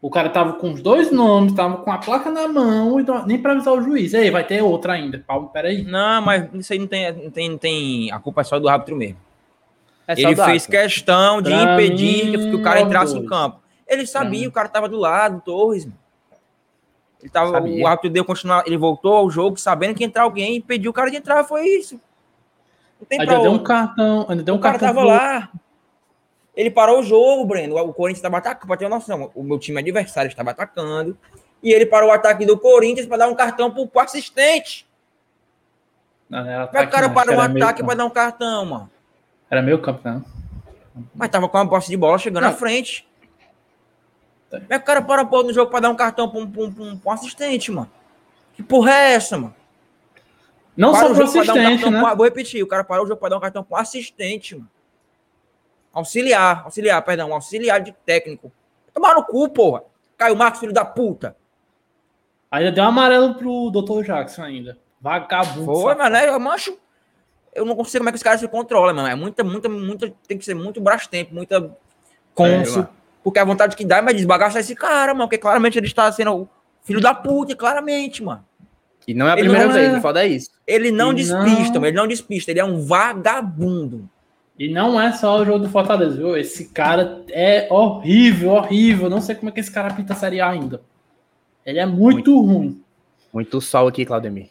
O 0.06 0.10
cara 0.12 0.30
tava 0.30 0.54
com 0.54 0.72
os 0.72 0.84
dois 0.84 1.12
nomes, 1.12 1.54
tava 1.54 1.78
com 1.78 1.92
a 1.92 1.98
placa 1.98 2.30
na 2.30 2.48
mão, 2.48 3.00
e 3.00 3.04
não- 3.04 3.26
nem 3.26 3.42
pra 3.42 3.54
avisar 3.54 3.74
o 3.74 3.82
juiz. 3.82 4.14
Ei, 4.14 4.30
vai 4.30 4.44
ter 4.46 4.62
outra 4.62 4.94
ainda. 4.94 5.18
Paulo, 5.26 5.48
peraí. 5.50 5.84
Não, 5.84 6.22
mas 6.22 6.48
isso 6.54 6.74
aí 6.74 6.78
não 6.80 6.86
tem, 6.86 7.12
não 7.12 7.32
tem, 7.32 7.50
não 7.50 7.58
tem. 7.58 8.12
A 8.12 8.20
culpa 8.20 8.42
é 8.42 8.44
só 8.44 8.60
do 8.60 8.70
árbitro 8.70 8.96
mesmo. 8.96 9.18
É 10.08 10.16
só 10.16 10.22
Ele 10.28 10.36
do 10.36 10.44
fez 10.46 10.68
questão 10.68 11.42
de 11.42 11.50
Pra 11.50 11.74
impedir 11.74 12.38
mim, 12.38 12.50
que 12.52 12.56
o 12.56 12.62
cara 12.62 12.82
entrasse 12.82 13.16
dois. 13.16 13.28
campo. 13.28 13.60
Ele 13.88 14.06
sabia, 14.06 14.48
o 14.48 14.52
cara 14.52 14.70
tava 14.70 14.88
do 14.88 14.98
lado, 15.00 15.42
Torres. 15.44 15.88
Ele 17.22 17.30
tava, 17.32 17.52
Sabia. 17.54 17.84
o 17.84 17.88
árbitro 17.88 18.10
deu 18.12 18.24
continuar, 18.24 18.64
ele 18.68 18.78
voltou 18.78 19.14
ao 19.16 19.28
jogo 19.32 19.58
sabendo 19.58 19.96
que 19.96 20.04
ia 20.04 20.08
entrar 20.08 20.22
alguém 20.22 20.54
e 20.54 20.58
impediu 20.58 20.92
o 20.92 20.94
cara 20.94 21.10
de 21.10 21.18
entrar, 21.18 21.44
foi 21.44 21.66
isso. 21.66 22.00
Não 23.00 23.08
tem 23.08 23.20
Ainda 23.22 23.40
deu 23.40 23.52
um 23.52 23.64
cartão, 23.64 24.26
ainda 24.30 24.44
deu 24.44 24.54
um 24.54 24.58
O 24.58 24.62
cara 24.62 24.78
cartão 24.78 24.96
tava 24.96 25.00
pro- 25.08 25.10
lá. 25.18 25.50
Ele 26.56 26.72
parou 26.72 27.00
o 27.00 27.04
jogo, 27.04 27.46
Breno. 27.46 27.76
O 27.78 27.94
Corinthians 27.94 28.20
estava 28.20 28.38
atacando, 28.38 28.68
pra 28.68 28.78
ter 28.78 28.86
uma 28.86 28.96
noção. 28.96 29.32
O 29.36 29.44
meu 29.44 29.60
time 29.60 29.80
adversário 29.80 30.30
estava 30.30 30.52
atacando. 30.52 31.18
E 31.62 31.72
ele 31.72 31.86
parou 31.86 32.10
o 32.10 32.14
ataque 32.14 32.46
do 32.46 32.58
Corinthians 32.58 33.08
para 33.08 33.18
dar 33.18 33.28
um 33.28 33.36
cartão 33.36 33.72
pro, 33.72 33.88
pro 33.88 34.02
assistente. 34.02 34.88
Não, 36.30 36.44
não 36.44 36.50
é 36.52 36.64
o 36.64 36.68
cara 36.70 37.08
não, 37.08 37.14
parou 37.14 37.36
o 37.36 37.50
meio 37.50 37.66
ataque 37.66 37.84
para 37.84 37.96
dar 37.96 38.06
um 38.06 38.10
cartão, 38.10 38.66
mano? 38.66 38.92
Era 39.50 39.62
meio 39.62 39.80
campo, 39.82 40.02
não. 40.04 40.24
Mas 41.14 41.30
tava 41.30 41.50
com 41.50 41.58
uma 41.58 41.68
posse 41.70 41.90
de 41.90 41.98
bola 41.98 42.18
chegando 42.18 42.44
Não. 42.44 42.50
à 42.50 42.54
frente. 42.54 43.08
Como 44.50 44.64
é 44.70 44.78
que 44.78 44.84
o 44.84 44.86
cara 44.86 45.02
para 45.02 45.26
porra 45.26 45.44
no 45.44 45.54
jogo 45.54 45.70
para 45.70 45.82
dar 45.82 45.90
um 45.90 45.96
cartão 45.96 46.30
pra 46.30 46.40
um, 46.40 46.44
um- 46.44 46.76
um- 46.84 47.02
um 47.06 47.12
assistente, 47.12 47.70
mano? 47.72 47.92
Que 48.54 48.64
porra 48.64 48.92
é 48.92 49.14
essa, 49.14 49.38
mano? 49.38 49.54
Não 50.78 50.92
Para 50.92 51.00
só 51.02 51.06
o 51.12 51.16
pro 51.16 51.26
jogo 51.26 51.32
pra 51.34 51.44
dar 51.44 51.54
um 51.54 51.58
assistente, 51.58 51.82
cartão 51.82 51.92
né? 51.92 52.02
pra- 52.02 52.14
Vou 52.16 52.26
repetir, 52.26 52.64
o 52.64 52.68
cara 52.68 52.84
parou 52.84 53.04
o 53.04 53.08
jogo 53.08 53.20
para 53.20 53.30
dar 53.30 53.38
um 53.38 53.42
cartão 53.42 53.64
pro 53.64 53.76
assistente, 53.76 54.56
mano. 54.56 54.70
Auxiliar, 55.96 56.64
auxiliar, 56.66 57.02
perdão, 57.02 57.34
auxiliar 57.34 57.80
de 57.80 57.94
técnico. 58.06 58.52
Tomar 58.94 59.16
no 59.16 59.24
cu, 59.24 59.50
porra. 59.50 59.82
Caio 60.18 60.36
Marcos, 60.36 60.60
filho 60.60 60.74
da 60.74 60.86
puta. 60.86 61.36
Ainda 62.52 62.72
deu 62.72 62.84
um 62.84 62.88
amarelo 62.88 63.36
pro 63.36 63.72
Dr. 63.72 64.04
Jackson 64.06 64.44
ainda. 64.44 64.78
Vagabundo. 65.02 65.66
Foi, 65.66 65.96
mas 65.96 66.12
né, 66.12 66.28
eu 66.30 66.40
mancho. 66.40 66.78
Eu 67.54 67.66
não 67.66 67.76
consigo 67.76 68.00
como 68.00 68.10
é 68.10 68.12
que 68.12 68.18
os 68.18 68.24
caras 68.24 68.40
se 68.42 68.48
controlam, 68.48 68.94
mano. 68.96 69.08
É 69.08 69.16
muita, 69.16 69.44
muita, 69.44 69.70
muita. 69.70 70.14
Tem 70.28 70.38
que 70.38 70.44
ser 70.46 70.54
muito 70.54 70.82
brastempo, 70.82 71.34
muita 71.34 71.76
cônsul. 72.34 72.84
mano. 72.84 72.90
porque 73.24 73.40
a 73.40 73.46
vontade 73.46 73.76
que 73.76 73.86
dá 73.86 73.98
é 73.98 74.02
mais 74.02 74.18
desbagaçar 74.18 74.60
esse 74.62 74.76
cara, 74.76 75.14
mano. 75.14 75.28
Porque 75.28 75.38
claramente 75.38 75.78
ele 75.78 75.88
está 75.88 76.12
sendo 76.12 76.34
o 76.44 76.50
filho 76.84 77.00
da 77.02 77.14
puta, 77.14 77.56
claramente, 77.56 78.22
mano. 78.24 78.46
E 79.08 79.14
não 79.14 79.28
é 79.28 79.32
a 79.32 79.34
Ele 79.34 79.44
primeira 79.44 79.68
não 79.68 79.74
vez, 79.74 79.94
é- 79.94 79.98
o 79.98 80.02
foda 80.02 80.24
é 80.24 80.28
isso. 80.28 80.50
Ele 80.68 80.92
não 80.92 81.12
E 81.12 81.16
despista, 81.16 81.74
não- 81.74 81.74
mano. 81.76 81.86
Ele 81.88 81.98
não 81.98 82.08
despista. 82.08 82.52
Ele 82.52 82.60
é 82.60 82.66
um 82.66 82.82
vagabundo. 82.86 84.10
E 84.58 84.70
não 84.70 85.00
é 85.00 85.12
só 85.12 85.40
o 85.40 85.46
jogo 85.46 85.60
do 85.60 85.70
Fortaleza, 85.70 86.16
viu? 86.16 86.38
Esse 86.38 86.70
cara 86.70 87.24
é 87.30 87.68
horrível, 87.70 88.52
horrível. 88.52 89.10
Não 89.10 89.20
sei 89.20 89.36
como 89.36 89.50
é 89.50 89.52
que 89.52 89.60
esse 89.60 89.72
cara 89.72 89.94
pinta 89.94 90.14
a 90.14 90.16
Série 90.16 90.40
A 90.40 90.50
ainda. 90.50 90.82
Ele 91.66 91.80
é 91.80 91.86
muito, 91.86 92.40
ruim. 92.40 92.82
Muito 93.34 93.60
sol 93.60 93.88
aqui, 93.88 94.06
Claudemir. 94.06 94.50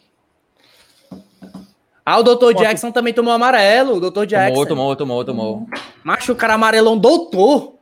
Ah, 2.05 2.19
o 2.19 2.23
Dr. 2.23 2.53
Jackson 2.55 2.91
também 2.91 3.13
tomou 3.13 3.33
amarelo. 3.33 3.95
O 3.95 4.11
Dr. 4.11 4.25
Jackson. 4.27 4.65
Tomou, 4.65 4.95
tomou, 4.95 4.95
tomou, 4.95 5.25
tomou. 5.25 5.67
Macho, 6.03 6.33
o 6.33 6.35
cara 6.35 6.53
amarelão 6.53 6.95
doutor. 6.95 7.73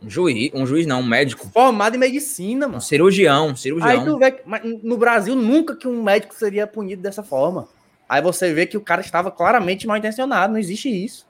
Um 0.00 0.08
juiz, 0.08 0.52
um 0.54 0.64
juiz 0.66 0.86
não, 0.86 1.00
um 1.00 1.04
médico. 1.06 1.48
Formado 1.48 1.96
em 1.96 1.98
medicina, 1.98 2.66
Um 2.66 2.70
mano. 2.70 2.80
cirurgião, 2.80 3.48
um 3.48 3.56
cirurgião. 3.56 3.90
Aí 3.90 4.04
tu 4.04 4.18
vê 4.18 4.30
que 4.32 4.42
mas 4.44 4.62
no 4.82 4.96
Brasil 4.96 5.34
nunca 5.34 5.74
que 5.74 5.88
um 5.88 6.02
médico 6.02 6.34
seria 6.34 6.66
punido 6.66 7.02
dessa 7.02 7.22
forma. 7.22 7.66
Aí 8.08 8.20
você 8.20 8.52
vê 8.52 8.66
que 8.66 8.76
o 8.76 8.80
cara 8.82 9.00
estava 9.00 9.30
claramente 9.30 9.86
mal 9.86 9.96
intencionado, 9.96 10.52
não 10.52 10.60
existe 10.60 10.88
isso. 10.88 11.26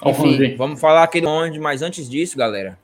Ó, 0.00 0.10
Enfim. 0.10 0.56
Vamos 0.56 0.80
falar 0.80 1.02
aqui 1.02 1.20
de 1.20 1.26
onde, 1.26 1.58
mas 1.60 1.82
antes 1.82 2.08
disso, 2.08 2.36
galera, 2.36 2.78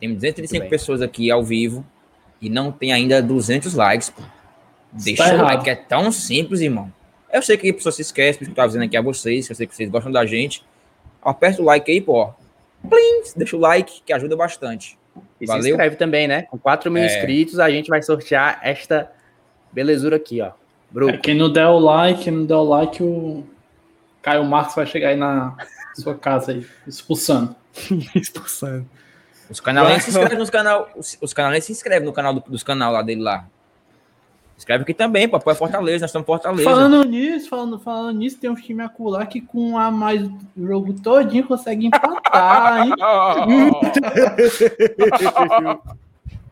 tem 0.00 0.12
235 0.12 0.60
bem. 0.62 0.70
pessoas 0.70 1.00
aqui 1.02 1.30
ao 1.30 1.42
vivo 1.42 1.84
e 2.40 2.48
não 2.50 2.70
tem 2.70 2.92
ainda 2.92 3.22
200 3.22 3.74
likes. 3.74 4.10
Pô. 4.10 4.22
Deixa 4.92 5.24
Tá 5.24 5.34
o 5.34 5.42
like, 5.42 5.68
é 5.68 5.74
tão 5.74 6.12
simples, 6.12 6.60
irmão. 6.60 6.92
Eu 7.32 7.42
sei 7.42 7.56
que 7.56 7.68
a 7.68 7.74
pessoa 7.74 7.92
se 7.92 8.02
esquece, 8.02 8.38
por 8.38 8.44
isso 8.44 8.50
que 8.50 8.52
eu 8.52 8.56
tava 8.56 8.68
dizendo 8.68 8.84
aqui 8.84 8.96
a 8.96 9.02
vocês, 9.02 9.46
que 9.46 9.52
eu 9.52 9.56
sei 9.56 9.66
que 9.66 9.74
vocês 9.74 9.88
gostam 9.90 10.12
da 10.12 10.24
gente. 10.24 10.64
Aperta 11.22 11.60
o 11.60 11.64
like 11.64 11.90
aí, 11.90 12.00
pô. 12.00 12.28
Plim, 12.88 13.22
deixa 13.34 13.56
o 13.56 13.60
like, 13.60 14.02
que 14.04 14.12
ajuda 14.12 14.36
bastante. 14.36 14.96
E 15.40 15.46
Valeu. 15.46 15.62
se 15.62 15.70
inscreve 15.70 15.96
também, 15.96 16.28
né? 16.28 16.42
Com 16.42 16.58
4 16.58 16.90
mil 16.92 17.02
É. 17.02 17.06
inscritos, 17.06 17.58
a 17.58 17.70
gente 17.70 17.88
vai 17.88 18.02
sortear 18.02 18.60
esta 18.62 19.10
belezura 19.72 20.16
aqui, 20.16 20.40
ó. 20.40 20.52
É, 21.08 21.16
quem 21.16 21.34
não 21.34 21.50
der 21.50 21.66
o 21.66 21.78
like, 21.78 22.22
quem 22.24 22.32
não 22.32 22.44
der 22.46 22.54
o 22.56 22.62
like, 22.62 23.02
o. 23.02 23.42
Caio 24.24 24.44
Marcos 24.44 24.74
vai 24.74 24.86
chegar 24.86 25.08
aí 25.10 25.16
na 25.16 25.54
sua 25.94 26.14
casa 26.14 26.52
aí, 26.52 26.66
expulsando. 26.86 27.54
Expulsando. 28.14 28.88
Os 29.50 29.60
canalenses 29.60 30.04
se 30.04 30.10
inscrevem 30.10 30.38
nos 30.38 30.48
canal. 30.48 30.88
Os, 30.96 31.18
os 31.20 31.32
canalenses 31.34 31.66
se 31.66 31.72
inscrevem 31.72 32.06
no 32.06 32.12
canal 32.14 32.32
do- 32.32 32.44
dos 32.48 32.62
canal 32.62 32.90
lá 32.92 33.02
dele 33.02 33.20
lá. 33.20 33.44
Escreve 34.56 34.84
aqui 34.84 34.94
também, 34.94 35.28
pô. 35.28 35.36
Apoia 35.36 35.54
Fortaleza, 35.54 36.04
nós 36.04 36.08
estamos 36.10 36.24
em 36.24 36.26
Fortaleza. 36.26 36.64
Falando 36.70 37.04
nisso, 37.04 37.48
falando, 37.50 37.78
falando 37.78 38.16
nisso, 38.16 38.38
tem 38.38 38.48
um 38.48 38.54
time 38.54 38.82
acular 38.82 39.26
que 39.28 39.42
com 39.42 39.76
a 39.76 39.90
mais 39.90 40.22
o 40.24 40.38
jogo 40.56 40.94
todinho 40.94 41.46
consegue 41.46 41.86
empatar, 41.86 42.86
hein? 42.86 42.94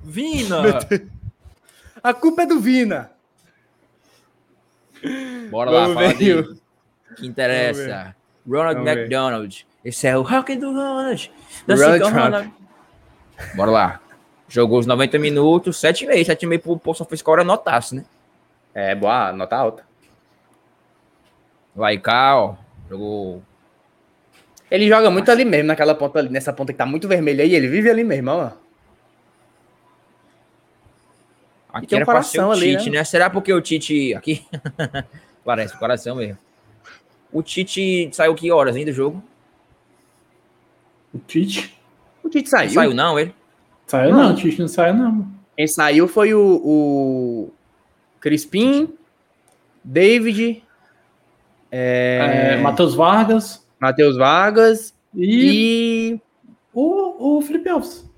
Vina! 0.04 0.62
A 2.02 2.12
culpa 2.12 2.42
é 2.42 2.46
do 2.46 2.60
Vina. 2.60 3.10
Bora 5.50 5.70
lá, 5.70 5.80
Vamos 5.82 5.94
fala 5.94 6.08
ver, 6.08 6.16
dele. 6.42 6.61
Que 7.16 7.26
interessa. 7.26 8.14
Ronald 8.46 8.74
Vamos 8.74 8.90
ver. 8.90 8.98
McDonald. 8.98 9.66
Esse 9.84 10.06
é 10.06 10.16
o 10.16 10.22
Rock 10.22 10.56
do 10.56 10.72
Ronald. 10.72 11.32
Ronald 11.68 11.98
Trump. 12.00 12.14
Ronald. 12.14 12.52
Bora 13.54 13.70
lá. 13.70 14.00
Jogou 14.48 14.78
os 14.78 14.86
90 14.86 15.18
minutos, 15.18 15.80
7,5. 15.80 16.26
7,5 16.26 16.58
pro 16.60 16.78
pro 16.78 16.94
São 16.94 17.06
Francisco 17.06 17.30
hora 17.30 17.44
notasse, 17.44 17.94
né? 17.94 18.04
É, 18.74 18.94
boa, 18.94 19.32
nota 19.32 19.56
alta. 19.56 19.84
Ó. 21.76 22.54
Jogou. 22.88 23.42
Ele 24.70 24.88
joga 24.88 25.10
muito 25.10 25.30
ali 25.30 25.44
mesmo, 25.44 25.68
naquela 25.68 25.94
ponta 25.94 26.18
ali, 26.18 26.28
nessa 26.28 26.52
ponta 26.52 26.72
que 26.72 26.78
tá 26.78 26.86
muito 26.86 27.08
vermelha 27.08 27.44
aí, 27.44 27.54
ele 27.54 27.68
vive 27.68 27.90
ali 27.90 28.04
mesmo, 28.04 28.30
ó. 28.30 28.50
Aqui 31.72 31.86
tem 31.86 31.98
um 31.98 32.02
era 32.02 32.06
pra 32.06 32.22
ser 32.22 32.38
o 32.38 32.42
coração 32.42 32.52
ali, 32.52 32.76
Tite, 32.76 32.90
né? 32.90 32.98
né? 32.98 33.04
Será 33.04 33.30
porque 33.30 33.52
o 33.52 33.60
Tite. 33.60 34.14
Aqui. 34.14 34.46
Parece 35.44 35.74
o 35.74 35.78
coração 35.78 36.16
mesmo. 36.16 36.38
O 37.32 37.42
Tite 37.42 38.10
saiu 38.12 38.34
que 38.34 38.50
horas 38.52 38.76
ainda 38.76 38.90
do 38.90 38.94
jogo? 38.94 39.22
O 41.14 41.18
Tite. 41.18 41.76
O 42.22 42.28
Tite 42.28 42.50
Não 42.50 42.58
saiu. 42.58 42.70
saiu, 42.70 42.94
não, 42.94 43.18
ele? 43.18 43.34
Saiu 43.86 44.10
Não. 44.14 44.22
não, 44.24 44.32
o 44.32 44.36
Tite 44.36 44.60
não 44.60 44.68
saiu 44.68 44.94
não. 44.94 45.26
Quem 45.56 45.66
saiu 45.66 46.08
foi 46.08 46.32
o, 46.34 46.40
o 46.64 47.50
Crispim, 48.20 48.94
David, 49.84 50.62
É, 51.70 52.54
é, 52.54 52.56
Matheus 52.60 52.94
Vargas 52.94 53.66
Matheus 53.80 54.16
Vargas 54.16 54.94
e, 55.14 56.12
e 56.14 56.20
o, 56.72 57.38
o 57.38 57.42
Felipe 57.42 57.68
Alves. 57.68 58.08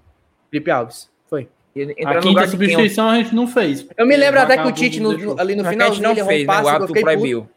Felipe 0.50 0.70
Alves. 0.70 1.10
Foi. 1.28 1.48
Ele 1.74 1.94
A 2.04 2.18
quinta 2.18 2.46
substituição 2.46 3.08
a 3.08 3.16
gente 3.16 3.34
não 3.34 3.46
fez. 3.48 3.84
Eu 3.96 4.06
me 4.06 4.16
lembro 4.16 4.40
até 4.40 4.56
que 4.62 4.68
o 4.68 4.72
Tite, 4.72 5.00
no- 5.00 5.40
ali 5.40 5.56
no 5.56 5.64
final, 5.64 5.92
gente 5.92 6.02
não 6.02 6.14
fez, 6.26 6.46
né? 6.46 6.62
O 6.62 6.68
árbitro 6.68 7.00
proibiu. 7.00 7.48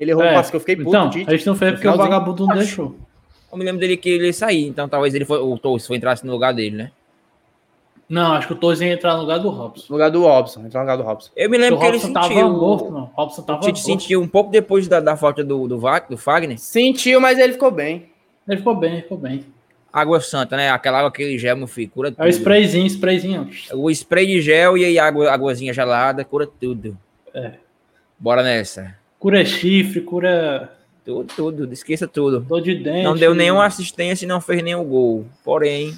Ele 0.00 0.10
errou 0.12 0.22
É, 0.22 0.34
passe 0.34 0.50
que 0.50 0.56
eu 0.56 0.60
fiquei 0.60 0.76
puto, 0.76 0.88
Então, 0.88 1.06
o 1.08 1.10
Tite. 1.10 1.28
a 1.28 1.36
gente 1.36 1.46
não 1.46 1.56
fez 1.56 1.72
porque 1.72 1.88
o 1.88 1.96
vagabundo 1.96 2.46
não 2.46 2.54
deixou. 2.56 2.96
Eu 3.50 3.58
me 3.58 3.64
lembro 3.64 3.80
dele 3.80 3.96
que 3.96 4.08
ele 4.10 4.26
ia 4.26 4.32
sair, 4.32 4.66
então 4.66 4.88
talvez 4.88 5.14
ele 5.14 5.24
foi, 5.24 5.38
o 5.40 5.58
Torres 5.58 5.86
foi 5.86 5.96
entrasse 5.96 6.24
no 6.24 6.32
lugar 6.32 6.52
dele, 6.54 6.76
né? 6.76 6.90
Não, 8.08 8.32
acho 8.32 8.46
que 8.46 8.52
o 8.54 8.56
Torres 8.56 8.80
ia 8.80 8.92
entrar 8.92 9.14
no 9.16 9.20
lugar 9.22 9.38
do 9.38 9.50
Robson. 9.50 9.84
No 9.90 9.94
lugar 9.96 10.10
do 10.10 10.22
Robson. 10.22 10.60
Entrou 10.60 10.82
no 10.82 10.90
lugar 10.90 10.96
do 10.96 11.02
Robson. 11.02 11.30
Eu 11.36 11.50
me 11.50 11.58
O 11.58 11.60
lembro 11.60 11.78
que 11.78 11.84
ele 11.84 11.96
Robson 11.98 12.12
tava 12.12 12.28
sentiu. 12.28 12.50
morto, 12.50 12.90
não. 12.90 13.02
O 13.02 13.04
Robson 13.14 13.42
O 13.42 13.44
tava 13.44 13.60
Tite 13.60 13.72
morto. 13.80 13.84
sentiu 14.00 14.22
um 14.22 14.28
pouco 14.28 14.50
depois 14.50 14.88
da, 14.88 14.98
da 15.00 15.14
falta 15.16 15.44
do, 15.44 15.68
do, 15.68 15.78
do 16.08 16.16
Fagner. 16.16 16.58
Sentiu, 16.58 17.20
mas 17.20 17.38
ele 17.38 17.52
ficou 17.52 17.70
bem. 17.70 18.06
Ele 18.48 18.56
ficou 18.56 18.74
bem, 18.74 18.92
ele 18.94 19.02
ficou 19.02 19.18
bem. 19.18 19.44
Água 19.92 20.20
santa, 20.20 20.56
né? 20.56 20.70
Aquela 20.70 20.98
água, 20.98 21.08
aquele 21.10 21.38
gel, 21.38 21.56
meu 21.56 21.66
filho, 21.66 21.90
cura 21.90 22.08
É 22.08 22.12
o 22.12 22.14
tudo. 22.14 22.28
sprayzinho, 22.28 22.86
sprayzinho. 22.86 23.50
O 23.74 23.90
spray 23.90 24.26
de 24.26 24.40
gel 24.40 24.78
e 24.78 24.84
aí 24.86 24.98
água, 24.98 25.30
águazinha 25.30 25.72
gelada, 25.74 26.24
cura 26.24 26.46
tudo. 26.46 26.96
É. 27.34 27.52
Bora 28.18 28.42
nessa. 28.42 28.96
Cura 29.18 29.44
chifre, 29.44 30.00
cura 30.00 30.72
Tudo, 31.04 31.26
tudo, 31.34 31.72
esqueça 31.72 32.06
tudo. 32.06 32.40
dor 32.40 32.60
de 32.60 32.74
dente. 32.76 33.02
Não 33.02 33.14
deu 33.14 33.34
nenhuma 33.34 33.66
assistência 33.66 34.24
e 34.24 34.28
não 34.28 34.40
fez 34.40 34.62
nenhum 34.62 34.84
gol. 34.84 35.26
Porém, 35.44 35.94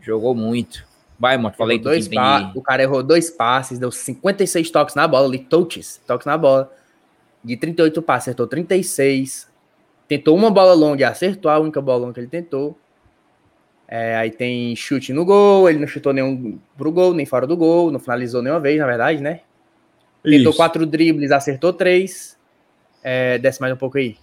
jogou 0.00 0.34
muito. 0.34 0.86
Vai, 1.18 1.36
moto, 1.36 1.56
falei 1.56 1.78
tu 1.78 1.84
dois. 1.84 2.08
O 2.54 2.62
cara 2.62 2.82
errou 2.82 3.02
dois 3.02 3.30
passes, 3.30 3.78
deu 3.78 3.90
56 3.90 4.70
toques 4.70 4.94
na 4.94 5.06
bola 5.06 5.26
ali, 5.26 5.38
touches, 5.38 6.00
toques 6.06 6.26
na 6.26 6.36
bola. 6.36 6.70
De 7.42 7.56
38 7.56 8.00
passes, 8.02 8.28
acertou 8.28 8.46
36. 8.46 9.50
Tentou 10.06 10.36
uma 10.36 10.50
bola 10.50 10.74
longa 10.74 11.00
e 11.00 11.04
acertou 11.04 11.50
a 11.50 11.58
única 11.58 11.80
bola 11.80 12.00
longa 12.00 12.14
que 12.14 12.20
ele 12.20 12.28
tentou. 12.28 12.76
É, 13.88 14.16
aí 14.16 14.30
tem 14.30 14.74
chute 14.74 15.12
no 15.12 15.24
gol, 15.24 15.68
ele 15.68 15.78
não 15.78 15.86
chutou 15.86 16.12
nenhum 16.12 16.58
pro 16.76 16.90
gol, 16.90 17.12
nem 17.12 17.26
fora 17.26 17.46
do 17.46 17.56
gol, 17.56 17.90
não 17.90 18.00
finalizou 18.00 18.42
nenhuma 18.42 18.60
vez, 18.60 18.78
na 18.78 18.86
verdade, 18.86 19.20
né? 19.22 19.40
Tentou 20.22 20.50
Isso. 20.50 20.56
quatro 20.56 20.86
dribles, 20.86 21.30
acertou 21.32 21.72
três. 21.72 22.38
É, 23.02 23.38
desce 23.38 23.60
mais 23.60 23.72
um 23.72 23.76
pouco 23.76 23.98
aí. 23.98 24.16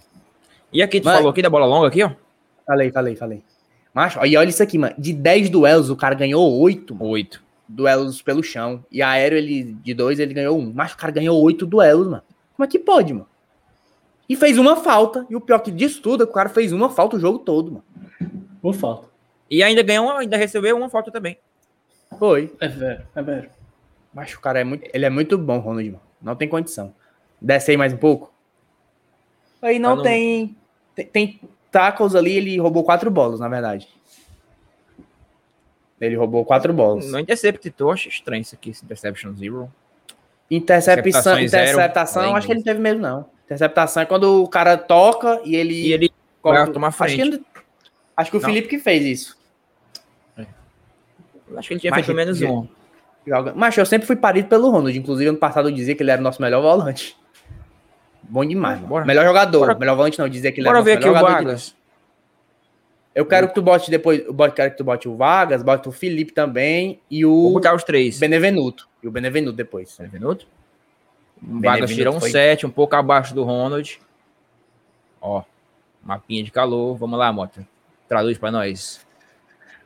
E 0.72 0.82
aqui, 0.82 1.02
tu 1.02 1.06
Vai. 1.06 1.16
falou 1.18 1.30
aqui 1.32 1.42
da 1.42 1.50
bola 1.50 1.66
longa 1.66 1.88
aqui, 1.88 2.02
ó? 2.04 2.12
Falei, 2.66 2.92
falei, 2.92 3.16
falei. 3.16 3.44
Macho, 3.94 4.24
e 4.26 4.38
olha 4.38 4.50
isso 4.50 4.62
aqui, 4.64 4.78
mano. 4.78 4.94
De 4.98 5.12
10 5.12 5.50
duelos, 5.50 5.90
o 5.90 5.96
cara 5.96 6.16
ganhou 6.16 6.58
8 6.60 6.96
Oito. 7.00 7.44
duelos 7.68 8.22
pelo 8.22 8.42
chão. 8.44 8.86
E 8.92 9.02
aéreo, 9.02 9.38
ele, 9.38 9.74
de 9.84 9.94
dois, 9.94 10.20
ele 10.20 10.34
ganhou 10.34 10.58
um. 10.58 10.72
Mas 10.74 10.94
o 10.94 10.98
cara 10.98 11.12
ganhou 11.12 11.42
8 11.42 11.66
duelos, 11.66 12.08
mano. 12.08 12.24
Como 12.56 12.64
é 12.66 12.68
que 12.68 12.80
pode, 12.80 13.14
mano? 13.14 13.28
E 14.30 14.36
fez 14.36 14.58
uma 14.60 14.76
falta. 14.76 15.26
E 15.30 15.36
o 15.36 15.42
pior 15.42 15.60
que 15.60 15.72
disso 15.72 16.02
tudo 16.02 16.24
é 16.24 16.26
que 16.26 16.32
o 16.32 16.36
cara 16.36 16.50
fez 16.50 16.72
uma 16.72 16.90
falta 16.90 17.18
o 17.18 17.20
jogo 17.20 17.40
todo, 17.40 17.72
mano. 17.72 17.84
Por 18.62 18.74
falta. 18.76 19.08
E 19.50 19.64
ainda 19.64 19.82
ganhou, 19.82 20.06
uma- 20.06 20.20
ainda 20.20 20.38
recebeu 20.38 20.78
uma 20.78 20.90
falta 20.90 21.12
também. 21.12 21.38
Foi. 22.20 22.54
É 22.60 22.68
velho, 22.68 23.02
é 23.16 23.22
velho. 23.24 23.50
Mas 24.14 24.34
o 24.34 24.40
cara 24.40 24.60
é 24.60 24.64
muito. 24.64 24.90
Ele 24.94 25.06
é 25.06 25.10
muito 25.10 25.38
bom, 25.38 25.60
Ronald, 25.60 25.90
mano. 25.92 26.02
Não 26.22 26.36
tem 26.36 26.48
condição. 26.48 26.94
Desce 27.40 27.72
aí 27.72 27.78
mais 27.78 27.94
um 27.94 27.98
pouco. 27.98 28.34
Aí 29.62 29.78
não 29.80 29.92
Tá 29.92 29.96
no- 29.98 30.04
tem. 30.04 30.56
Tem, 30.96 31.06
tem 31.06 31.42
tackles 31.72 32.16
ali, 32.16 32.34
ele 32.34 32.58
roubou 32.60 32.84
quatro 32.84 33.10
bolas, 33.12 33.40
na 33.40 33.48
verdade. 33.48 33.88
Ele 36.02 36.16
roubou 36.16 36.46
quatro 36.46 36.74
bolas. 36.74 37.12
Não 37.12 37.20
interceptou, 37.20 37.92
acho 37.92 38.08
estranho 38.10 38.42
isso 38.42 38.56
aqui, 38.56 38.70
esse 38.72 38.84
interception 38.84 39.34
zero. 39.36 39.72
Interceptação, 40.50 41.34
zero, 41.36 41.46
interceptação, 41.46 42.22
além 42.24 42.36
acho 42.36 42.48
que 42.48 42.54
ele 42.54 42.60
não 42.60 42.66
teve 42.66 42.80
mesmo, 42.80 43.02
não. 43.02 43.26
Interceptação 43.46 44.04
é 44.04 44.06
quando 44.06 44.42
o 44.44 44.48
cara 44.48 44.78
toca 44.78 45.42
e 45.44 45.56
ele. 45.56 45.74
E 45.88 45.94
ele 45.94 46.12
corta- 46.42 46.64
vai 46.66 46.74
tomar 46.74 46.88
acho 46.88 46.98
que, 46.98 47.04
frente. 47.04 47.22
ele- 47.22 47.46
acho 48.18 48.32
que 48.32 48.38
o 48.38 48.40
Não. 48.40 48.50
Felipe 48.50 48.68
que 48.68 48.80
fez 48.80 49.06
isso. 49.06 49.38
acho 51.58 51.68
que 51.68 51.74
ele 51.74 51.82
tinha 51.82 51.92
Mas 51.92 52.06
feito 52.06 52.16
menos 52.16 52.42
ele- 52.42 52.52
um. 52.52 52.68
Mas 53.56 53.78
eu 53.78 53.86
sempre 53.86 54.08
fui 54.08 54.16
parido 54.16 54.48
pelo 54.48 54.70
Ronald. 54.70 54.98
Inclusive, 54.98 55.30
ano 55.30 55.38
passado 55.38 55.70
eu 55.70 55.74
dizia 55.74 55.96
que 55.96 56.04
ele 56.04 56.12
era 56.12 56.20
o 56.20 56.24
nosso 56.24 56.42
melhor 56.42 56.62
volante. 56.62 57.16
Bom 58.24 58.46
demais. 58.46 58.80
Bora. 58.80 59.06
Melhor 59.06 59.26
jogador. 59.26 59.60
Bora. 59.60 59.76
Melhor 59.80 59.96
volante 59.96 60.20
não, 60.20 60.30
dizia 60.30 60.52
que 60.52 60.60
ele 60.60 60.68
Bora 60.68 60.80
era 60.80 60.84
o 60.84 60.86
nosso 60.86 60.98
o 60.98 61.12
melhor 61.14 61.30
jogador. 61.30 61.56
de-. 61.56 61.74
Eu 63.16 63.26
quero 63.26 63.48
que 63.48 63.56
tu 63.56 63.62
bote 63.62 63.90
depois. 63.90 64.20
Eu 64.26 64.34
quero 64.52 64.72
que 64.72 64.78
tu 64.78 64.84
bote 64.84 65.10
o 65.10 65.16
Vargas, 65.16 65.64
bote 65.64 65.90
o 65.90 65.92
Felipe 65.92 66.32
também 66.32 67.00
e 67.10 67.26
Vou 67.26 67.50
o 67.50 67.54
botar 67.54 67.74
os 67.76 67.84
três. 67.84 68.20
Benevenuto. 68.20 68.88
E 69.04 69.08
o 69.08 69.12
Benevenuto 69.12 69.58
depois. 69.58 69.96
Benevenuto. 69.98 70.48
Benevenuto 71.42 71.66
Vargas 71.66 71.90
tirou 71.96 72.16
um 72.16 72.20
foi- 72.20 72.30
7, 72.32 72.66
um 72.66 72.70
pouco 72.70 72.96
abaixo 72.96 73.34
do 73.34 73.44
Ronald. 73.44 74.00
Ó, 75.20 75.44
mapinha 76.04 76.44
de 76.44 76.52
calor. 76.52 76.96
Vamos 76.98 77.18
lá, 77.18 77.32
Mota. 77.34 77.68
Traduz 78.08 78.38
pra 78.38 78.52
nós. 78.52 79.06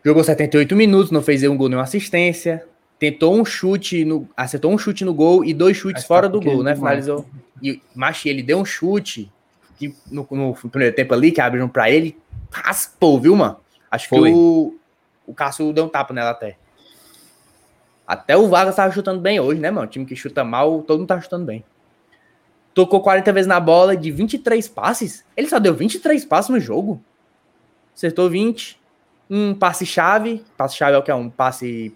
Jogou 0.05 0.23
78 0.23 0.75
minutos, 0.75 1.11
não 1.11 1.21
fez 1.21 1.43
um 1.43 1.55
gol 1.55 1.69
nem 1.69 1.77
uma 1.77 1.83
assistência. 1.83 2.65
Tentou 3.03 3.35
um 3.35 3.43
chute, 3.43 4.05
no, 4.05 4.29
acertou 4.37 4.71
um 4.71 4.77
chute 4.77 5.03
no 5.03 5.13
gol 5.13 5.43
e 5.43 5.53
dois 5.53 5.75
chutes 5.75 6.03
Mas 6.03 6.07
fora 6.07 6.27
tá 6.27 6.31
do 6.31 6.39
gol, 6.39 6.63
né? 6.63 6.73
Finalizou. 6.73 7.25
E 7.61 7.81
Machi, 7.93 8.29
ele 8.29 8.41
deu 8.41 8.57
um 8.57 8.63
chute 8.63 9.29
que 9.77 9.93
no, 10.09 10.25
no 10.31 10.53
primeiro 10.69 10.95
tempo 10.95 11.13
ali, 11.13 11.29
que 11.29 11.41
abriram 11.41 11.67
pra 11.67 11.91
ele, 11.91 12.17
raspou, 12.49 13.19
viu, 13.19 13.35
mano? 13.35 13.57
Acho 13.91 14.07
Foi. 14.07 14.31
que 14.31 14.37
o, 14.37 14.79
o 15.27 15.33
Cássio 15.33 15.73
deu 15.73 15.83
um 15.83 15.89
tapa 15.89 16.13
nela 16.13 16.29
até. 16.29 16.55
Até 18.07 18.37
o 18.37 18.47
Vargas 18.47 18.77
tava 18.77 18.93
chutando 18.93 19.19
bem 19.19 19.37
hoje, 19.37 19.59
né, 19.59 19.69
mano? 19.69 19.85
O 19.85 19.89
time 19.89 20.05
que 20.05 20.15
chuta 20.15 20.45
mal, 20.45 20.81
todo 20.83 20.99
mundo 20.99 21.09
tá 21.09 21.19
chutando 21.19 21.43
bem. 21.43 21.61
Tocou 22.73 23.01
40 23.01 23.33
vezes 23.33 23.47
na 23.49 23.59
bola 23.59 23.97
de 23.97 24.11
23 24.11 24.65
passes. 24.69 25.25
Ele 25.35 25.49
só 25.49 25.59
deu 25.59 25.73
23 25.73 26.23
passes 26.23 26.49
no 26.49 26.57
jogo. 26.57 27.03
Acertou 27.93 28.29
20. 28.29 28.79
Um 29.29 29.53
passe-chave. 29.53 30.41
Passe-chave 30.55 30.95
é 30.95 30.97
o 30.97 31.03
que 31.03 31.11
é? 31.11 31.15
Um 31.15 31.29
passe 31.29 31.93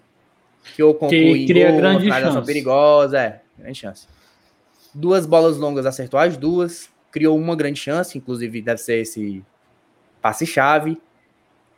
que 0.74 0.82
ou 0.82 0.94
conclui 0.94 1.44
em 1.44 1.46
cria 1.46 1.70
gol, 1.70 1.76
grande 1.80 2.08
chance. 2.10 2.46
perigosa. 2.46 3.18
É, 3.20 3.40
grande 3.58 3.78
chance. 3.78 4.06
Duas 4.94 5.26
bolas 5.26 5.56
longas 5.56 5.86
acertou 5.86 6.18
as 6.18 6.36
duas. 6.36 6.88
Criou 7.10 7.36
uma 7.38 7.56
grande 7.56 7.80
chance, 7.80 8.16
inclusive 8.16 8.60
deve 8.62 8.78
ser 8.80 9.00
esse 9.00 9.42
passe-chave. 10.20 11.00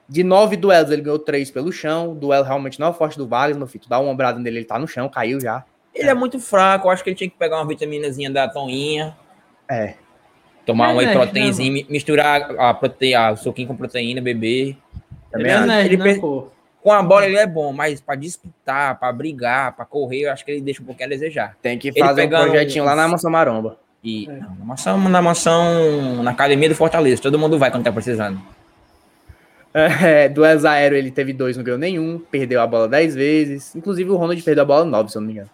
De 0.09 0.24
nove 0.24 0.57
duelos, 0.57 0.90
ele 0.90 1.03
ganhou 1.03 1.18
três 1.18 1.50
pelo 1.50 1.70
chão. 1.70 2.14
Duelo 2.14 2.44
realmente 2.44 2.81
não 2.81 2.88
é 2.88 2.90
o 2.90 2.94
forte 2.94 3.16
do 3.16 3.29
Vargas, 3.29 3.57
meu 3.57 3.66
filho. 3.66 3.85
Tu 3.85 3.88
dá 3.88 3.98
uma 4.00 4.11
ombrada 4.11 4.38
nele, 4.40 4.59
ele 4.59 4.64
tá 4.64 4.79
no 4.79 4.88
chão, 4.88 5.09
caiu 5.09 5.40
já. 5.40 5.64
Ele 5.94 6.09
é 6.09 6.14
muito 6.14 6.38
fraco, 6.40 6.87
eu 6.88 6.90
acho 6.90 7.03
que 7.05 7.11
ele 7.11 7.16
tinha 7.16 7.31
que 7.31 7.37
pegar 7.37 7.57
uma 7.59 7.66
vitaminazinha 7.66 8.31
da 8.31 8.48
Toninha, 8.48 9.16
É. 9.68 9.94
tomar 10.66 10.90
É 10.90 10.92
um 10.92 10.96
nerd, 10.96 11.07
né, 11.07 11.12
proteinzinho, 11.24 11.87
misturar 11.88 12.42
a 12.59 12.72
proteína, 12.74 13.33
o 13.33 13.37
suquinho 13.37 13.68
com 13.68 13.76
proteína, 13.76 14.20
beber. 14.20 14.76
Também 15.31 15.46
Ele 15.53 15.72
é 15.72 15.85
Ele 15.85 15.96
né, 15.96 16.14
pe- 16.14 16.20
pô? 16.20 16.48
Com 16.83 16.93
a 16.93 17.03
bola 17.03 17.27
ele 17.27 17.37
é 17.37 17.47
bom, 17.47 17.73
mas 17.73 18.01
pra 18.01 18.14
disputar, 18.14 18.99
pra 18.99 19.12
brigar, 19.12 19.77
pra 19.77 19.85
correr, 19.85 20.23
eu 20.23 20.33
acho 20.33 20.45
que 20.45 20.51
ele 20.51 20.61
deixa 20.62 20.83
um 20.83 20.87
pouquinho 20.87 21.07
a 21.09 21.11
desejar. 21.11 21.57
Tem 21.61 21.79
que 21.79 21.88
Ele 21.88 21.99
fazer 22.01 22.25
um 22.25 22.29
projetinho 22.31 22.85
lá 22.85 22.93
uns- 22.93 22.97
na 22.97 23.09
Mansão 23.09 23.31
Maromba. 23.31 23.77
E 24.03 24.25
É. 24.27 24.33
não, 24.33 24.55
na 24.55 24.64
mansão, 24.64 24.99
na 25.11 25.21
mansão, 25.23 26.23
na 26.23 26.31
academia 26.31 26.71
do 26.71 26.75
Fortaleza. 26.75 27.21
Todo 27.21 27.38
mundo 27.38 27.59
vai 27.59 27.71
quando 27.71 27.85
tá 27.85 27.93
precisando. 27.93 28.40
É, 29.75 30.29
duelos 30.29 30.64
aéreos 30.64 30.99
ele 30.99 31.11
teve 31.11 31.33
dois, 31.33 31.57
não 31.57 31.62
ganhou 31.62 31.79
nenhum. 31.79 32.19
Perdeu 32.19 32.61
a 32.61 32.66
bola 32.66 32.88
10 32.88 33.14
vezes. 33.14 33.77
Inclusive 33.77 34.11
o 34.11 34.16
Ronald 34.16 34.43
perdeu 34.43 34.62
a 34.62 34.66
bola 34.66 34.85
9, 34.85 35.11
se 35.11 35.16
eu 35.19 35.21
não 35.21 35.27
me 35.27 35.35
engano. 35.35 35.51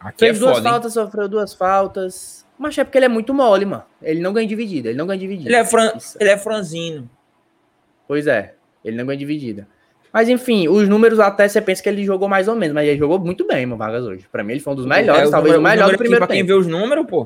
Aqui 0.00 0.18
Fez 0.20 0.36
é 0.38 0.40
duas 0.40 0.56
foda, 0.56 0.66
hein? 0.66 0.72
faltas, 0.72 0.92
sofreu 0.94 1.28
duas 1.28 1.54
faltas. 1.54 2.46
Mas 2.58 2.76
é 2.78 2.84
porque 2.84 2.98
ele 2.98 3.04
é 3.04 3.08
muito 3.08 3.32
mole, 3.34 3.64
mano. 3.66 3.84
Ele 4.02 4.20
não 4.20 4.32
ganha 4.32 4.46
dividida, 4.48 4.88
ele 4.88 4.98
não 4.98 5.06
ganha 5.06 5.18
dividida. 5.20 5.48
Ele 5.50 5.56
é, 5.56 5.64
fran... 5.64 5.92
Ele 6.18 6.30
é 6.30 6.36
franzino. 6.38 7.08
Pois 8.08 8.26
é, 8.26 8.54
ele 8.84 8.96
não 8.96 9.06
ganha 9.06 9.18
dividida. 9.18 9.68
Mas 10.12 10.28
enfim, 10.28 10.66
os 10.68 10.88
números 10.88 11.20
até 11.20 11.46
você 11.48 11.60
pensa 11.60 11.82
que 11.82 11.88
ele 11.88 12.04
jogou 12.04 12.28
mais 12.28 12.48
ou 12.48 12.56
menos, 12.56 12.74
mas 12.74 12.88
ele 12.88 12.98
jogou 12.98 13.18
muito 13.18 13.46
bem, 13.46 13.64
mano, 13.66 13.78
Vargas 13.78 14.04
hoje. 14.04 14.26
Pra 14.30 14.42
mim 14.42 14.52
ele 14.54 14.60
foi 14.60 14.72
um 14.72 14.76
dos 14.76 14.86
melhores, 14.86 15.22
É, 15.22 15.26
o 15.26 15.30
talvez 15.30 15.54
número- 15.54 15.60
o 15.60 15.62
melhor 15.62 15.84
número 15.84 15.86
do 15.86 15.94
aqui, 15.94 15.98
primeiro 16.02 16.26
Pra 16.26 16.34
quem 16.34 16.44
tempo. 16.44 16.48
vê 16.48 16.54
os 16.54 16.66
números, 16.66 17.06
pô. 17.06 17.22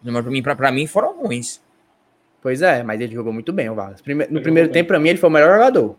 Os 0.00 0.04
números 0.06 0.24
pra 0.24 0.32
mim, 0.32 0.42
pra, 0.42 0.54
pra 0.56 0.70
mim 0.72 0.86
foram 0.86 1.16
ruins. 1.20 1.60
Pois 2.40 2.62
é, 2.62 2.82
mas 2.82 3.00
ele 3.00 3.12
jogou 3.14 3.32
muito 3.32 3.52
bem, 3.52 3.68
o 3.70 3.74
Vargas. 3.74 4.00
Prime- 4.02 4.26
No 4.30 4.40
primeiro 4.40 4.68
bem. 4.68 4.72
tempo, 4.74 4.88
pra 4.88 5.00
mim, 5.00 5.08
ele 5.08 5.18
foi 5.18 5.28
o 5.28 5.32
melhor 5.32 5.50
jogador. 5.54 5.96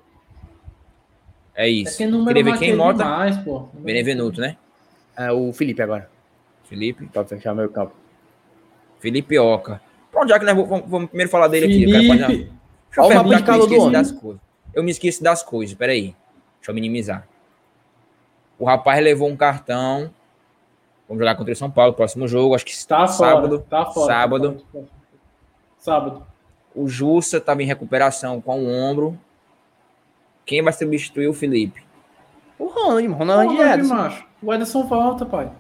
É 1.56 1.66
É 1.66 1.70
isso. 1.70 1.98
que 1.98 2.06
número 2.06 2.36
Queria 2.36 2.52
ver 2.54 2.60
quem 2.60 2.76
Mota. 2.76 3.04
demais, 3.04 3.38
pô. 3.40 3.68
Benevenuto, 3.74 4.40
né? 4.42 4.56
É, 5.18 5.32
o 5.32 5.52
Felipe 5.54 5.82
agora, 5.82 6.10
Felipe. 6.70 7.06
pra 7.08 7.24
fechar 7.26 7.54
meu 7.56 7.70
campo. 7.70 7.94
Felipe 9.00 9.38
Oca. 9.40 9.82
Pronto, 10.12 10.30
já 10.30 10.40
que 10.40 10.46
nós 10.46 10.56
vamos, 10.56 10.90
vamos 10.90 11.08
primeiro 11.10 11.30
falar 11.32 11.48
dele 11.48 11.66
aqui. 11.66 11.86
Felipe, 11.86 12.50
eu 12.98 13.04
Olha 13.04 13.22
o 13.22 13.24
mapa 13.24 13.30
de 13.30 13.36
que 13.38 13.44
calor 13.44 13.68
do 13.68 13.76
homem. 13.78 13.92
das 13.92 14.12
coisas. 14.12 14.42
Eu 14.76 14.84
me 14.84 14.92
esqueço 14.92 15.24
das 15.24 15.42
coisas, 15.42 15.74
peraí. 15.74 16.16
Deixa 16.60 16.72
eu 16.72 16.76
minimizar. 16.76 17.28
O 18.60 18.66
rapaz 18.66 19.02
levou 19.04 19.28
um 19.30 19.36
cartão. 19.36 20.12
Vamos 21.08 21.20
jogar 21.22 21.36
contra 21.36 21.54
o 21.54 21.56
São 21.56 21.72
Paulo, 21.72 21.94
próximo 21.94 22.28
jogo. 22.28 22.54
Acho 22.54 22.66
que 22.66 22.86
tá 22.86 23.08
fora. 23.08 23.32
sábado. 23.32 23.60
Tá 23.70 23.86
fora. 23.86 24.14
sábado. 24.14 24.52
tá 24.54 24.64
fora. 24.72 24.86
Sábado. 25.78 26.28
O 26.76 26.88
Jussa 26.90 27.38
estava 27.38 27.64
em 27.64 27.66
recuperação 27.66 28.42
com 28.42 28.64
o 28.64 28.68
ombro. 28.70 29.18
Quem 30.46 30.62
vai 30.62 30.74
substituir 30.74 31.28
o 31.28 31.34
Felipe? 31.34 31.84
O 32.60 32.66
Ronald, 32.68 33.08
mano, 33.08 33.18
Ronald 33.18 33.48
Ronald, 33.50 33.74
Ederson. 33.74 33.96
macho. 33.96 34.26
O 34.42 34.54
Ederson 34.54 34.84
volta, 34.84 35.26
pai. 35.26 35.52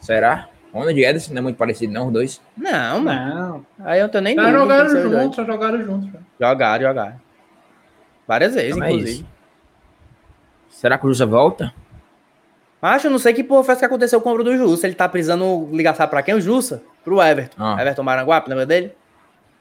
Será? 0.00 0.48
Ronald 0.72 0.98
e 0.98 1.04
Ederson 1.04 1.32
não 1.32 1.38
é 1.38 1.42
muito 1.42 1.56
parecido, 1.56 1.92
não, 1.92 2.08
os 2.08 2.12
dois. 2.12 2.40
Não. 2.56 3.00
Não. 3.02 3.66
Aí 3.80 4.00
eu 4.00 4.04
não 4.04 4.10
tenho 4.10 4.24
nem 4.24 4.34
Já 4.34 4.50
jogaram 4.52 4.86
quem 4.86 4.90
são 4.90 5.04
os 5.04 5.10
dois. 5.10 5.22
juntos, 5.22 5.36
já 5.36 5.44
jogaram 5.44 5.82
juntos. 5.82 6.20
Jogaram, 6.40 6.84
jogaram. 6.84 7.20
Várias 8.26 8.54
vezes, 8.54 8.70
Então 8.76 8.84
é 8.84 8.90
inclusive. 8.90 9.10
isso. 9.20 9.26
Será 10.70 10.98
que 10.98 11.06
o 11.06 11.08
Jussa 11.08 11.26
volta? 11.26 11.72
Acho, 12.82 13.08
não 13.08 13.18
sei 13.18 13.32
que 13.32 13.42
porra 13.44 13.64
foi 13.64 13.76
que 13.76 13.84
aconteceu 13.84 14.20
com 14.20 14.28
o 14.28 14.32
ombro 14.32 14.44
do 14.44 14.56
Jussa. 14.56 14.86
Ele 14.86 14.94
tá 14.94 15.08
precisando 15.08 15.68
ligar, 15.72 15.94
sabe 15.94 16.10
pra 16.10 16.22
quem? 16.22 16.34
O 16.34 16.40
Jussa? 16.40 16.82
Pro 17.02 17.22
Everton. 17.22 17.56
Ah. 17.62 17.76
Everton 17.80 18.02
Maranguape, 18.02 18.48
lembra 18.50 18.66
dele? 18.66 18.92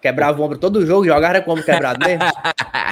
Quebrava 0.02 0.42
o 0.42 0.44
ombro 0.44 0.58
todo 0.58 0.86
jogo, 0.86 1.06
jogava 1.06 1.40
com 1.42 1.52
o 1.52 1.54
ombro 1.54 1.64
quebrado 1.66 2.06
mesmo. 2.06 2.24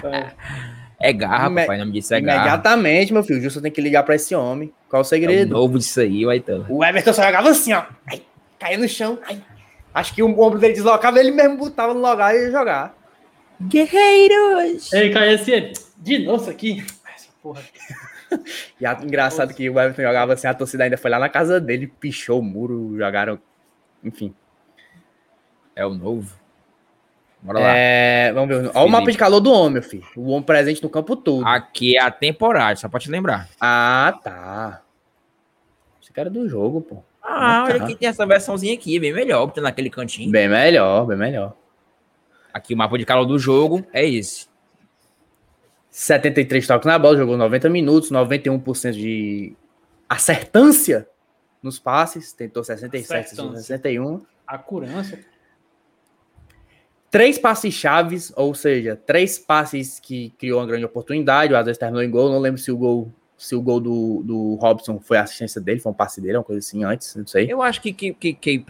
É. 0.04 1.10
É 1.10 1.14
garra, 1.14 1.48
Ime- 1.48 1.62
papai. 1.62 1.78
O 1.78 1.80
nome 1.80 1.92
disso 1.94 2.14
é 2.14 2.22
garra. 2.22 2.38
Imediatamente, 2.42 3.12
meu 3.12 3.24
filho. 3.24 3.40
O 3.40 3.42
Jussa 3.42 3.60
tem 3.60 3.72
que 3.72 3.82
ligar 3.82 4.04
pra 4.04 4.14
esse 4.16 4.36
homem. 4.36 4.72
Qual 4.88 5.00
o 5.00 5.04
É 5.04 5.06
o 5.06 5.08
segredo? 5.08 5.52
novo 5.54 5.78
disso 5.80 6.00
aí, 6.00 6.24
vai 6.26 6.38
então. 6.38 6.64
O 6.70 6.84
Everton 6.86 7.12
só 7.14 7.24
jogava 7.24 7.50
assim, 7.50 7.74
ó. 7.74 7.84
Ai, 8.08 8.22
caía 8.60 8.78
no 8.78 8.88
chão. 8.88 9.18
ai. 9.28 9.42
Acho 9.94 10.14
que 10.14 10.22
o 10.24 10.40
ombro 10.40 10.60
dele 10.60 10.74
deslocava, 10.76 11.20
ele 11.20 11.32
mesmo 11.32 11.58
botava 11.58 11.94
no 11.94 12.00
lugar 12.08 12.36
e 12.36 12.44
ia 12.46 12.52
jogar. 12.52 12.94
Guerreiros! 13.68 14.92
Ei, 14.94 15.16
aí. 15.16 15.74
De 15.98 16.20
novo 16.20 16.50
aqui. 16.50 16.84
Essa 17.16 17.30
porra. 17.42 17.62
E 18.80 18.86
a- 18.86 19.00
engraçado 19.04 19.54
que 19.54 19.70
o 19.70 19.80
Everton 19.80 20.02
jogava 20.04 20.34
assim, 20.34 20.48
a 20.48 20.54
torcida 20.54 20.84
ainda 20.86 20.98
foi 20.98 21.12
lá 21.12 21.20
na 21.20 21.30
casa 21.30 21.60
dele, 21.60 21.88
pichou 21.88 22.40
o 22.40 22.44
muro, 22.44 22.96
jogaram. 22.98 23.40
Enfim. 24.04 24.34
É 25.76 25.86
o 25.86 25.94
novo. 25.94 26.34
Bora 27.42 27.60
lá. 27.60 27.74
É, 27.76 28.32
vamos 28.34 28.50
ver. 28.56 28.72
Olha 28.74 28.86
o 28.86 28.90
mapa 28.90 29.12
de 29.12 29.18
calor 29.18 29.40
do 29.40 29.52
homem, 29.52 29.74
meu 29.74 29.84
filho. 29.84 30.06
O 30.16 30.30
homem 30.30 30.44
presente 30.44 30.82
no 30.84 30.90
campo 30.90 31.16
todo. 31.16 31.46
Aqui 31.46 31.98
é 31.98 32.02
a 32.02 32.12
temporada, 32.12 32.76
só 32.76 32.88
pra 32.88 33.00
te 33.00 33.10
lembrar. 33.10 33.50
Ah, 33.60 34.18
tá. 34.24 34.82
Esse 36.02 36.12
cara 36.14 36.30
é 36.30 36.32
do 36.32 36.48
jogo, 36.48 36.82
pô. 36.82 37.04
Ah, 37.24 37.62
Ah, 37.62 37.64
olha 37.66 37.78
tá. 37.80 37.84
aqui, 37.86 37.96
tem 37.96 38.08
essa 38.10 38.26
versãozinha 38.26 38.74
aqui, 38.74 39.00
bem 39.00 39.14
melhor, 39.14 39.48
que 39.48 39.56
tem 39.56 39.64
naquele 39.64 39.90
cantinho. 39.90 40.32
Bem 40.32 40.48
melhor, 40.50 41.06
bem 41.06 41.18
melhor. 41.18 41.56
Aqui 42.54 42.74
o 42.74 42.78
mapa 42.78 42.98
de 42.98 43.06
calor 43.06 43.26
do 43.26 43.40
jogo 43.40 43.86
é 43.94 44.08
esse. 44.08 44.50
73 45.90 46.66
toques 46.66 46.86
na 46.86 46.98
bola, 46.98 47.18
jogou 47.18 47.36
90 47.38 47.70
minutos, 47.70 48.12
91% 48.12 48.92
de 48.92 49.54
acertância 50.08 51.08
nos 51.62 51.78
passes, 51.80 52.34
tentou 52.34 52.64
67, 52.64 53.34
Acertância. 53.34 53.62
61. 53.62 54.22
A 54.48 54.58
curança. 54.58 55.20
Três 57.10 57.38
passes 57.38 57.74
chaves, 57.74 58.32
ou 58.38 58.56
seja, 58.56 58.96
três 58.96 59.38
passes 59.38 60.00
que 60.00 60.30
criou 60.40 60.62
uma 60.62 60.66
grande 60.66 60.86
oportunidade, 60.86 61.54
ou 61.54 61.60
às 61.60 61.66
vezes 61.66 61.78
terminou 61.78 62.02
em 62.02 62.10
gol. 62.10 62.30
Não 62.30 62.40
lembro 62.40 62.60
se 62.60 62.72
o 62.72 62.78
gol, 62.78 63.12
se 63.38 63.54
o 63.54 63.62
gol 63.62 63.82
do, 63.82 64.24
do 64.24 64.56
Robson 64.56 64.98
foi 64.98 65.18
a 65.18 65.24
assistência 65.24 65.60
dele, 65.60 65.82
foi 65.82 65.92
um 65.92 65.96
passe 65.96 66.22
dele, 66.22 66.38
uma 66.38 66.44
coisa 66.44 66.60
assim 66.60 66.86
antes, 66.86 67.14
não 67.16 67.28
sei. 67.28 67.52
Eu 67.52 67.62
acho 67.62 67.82
que, 67.82 67.92
que, 67.92 68.14
que, 68.14 68.34
que 68.34 68.66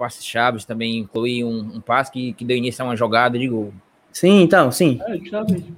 pa- 0.00 0.04
passe 0.04 0.22
Chaves 0.24 0.64
também 0.64 0.98
inclui 0.98 1.44
um, 1.44 1.76
um 1.76 1.80
passe 1.80 2.10
que, 2.10 2.32
que 2.32 2.44
deu 2.44 2.56
início 2.56 2.82
a 2.82 2.88
uma 2.88 2.96
jogada 2.96 3.38
de 3.38 3.46
gol. 3.46 3.72
Sim, 4.12 4.42
então, 4.42 4.72
sim. 4.72 4.98
É. 5.06 5.18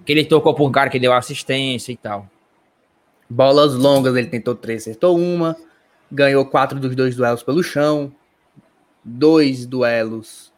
Que 0.05 0.13
ele 0.13 0.25
tocou 0.25 0.55
por 0.55 0.69
um 0.69 0.73
cara 0.73 0.89
que 0.89 0.99
deu 0.99 1.13
assistência 1.13 1.93
e 1.93 1.97
tal. 1.97 2.27
Bolas 3.29 3.75
longas, 3.75 4.15
ele 4.17 4.29
tentou 4.29 4.55
três, 4.55 4.83
acertou 4.83 5.19
uma. 5.19 5.57
Ganhou 6.11 6.45
quatro 6.47 6.79
dos 6.79 6.95
dois 6.95 7.17
duelos 7.17 7.43
pelo 7.43 7.63
chão. 7.63 8.13
Dois 9.05 9.67
duelos 9.67 10.53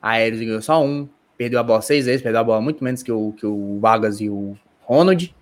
aéreos 0.00 0.40
e 0.40 0.46
ganhou 0.46 0.62
só 0.62 0.82
um. 0.82 1.08
Perdeu 1.36 1.58
a 1.60 1.62
bola 1.62 1.82
seis 1.82 2.06
vezes, 2.06 2.22
perdeu 2.22 2.40
a 2.40 2.44
bola 2.44 2.60
muito 2.60 2.82
menos 2.82 3.02
que 3.02 3.12
o, 3.12 3.32
que 3.32 3.46
o 3.46 3.78
Vargas 3.80 4.20
e 4.20 4.28
o 4.28 4.56
Ronald. 4.82 5.34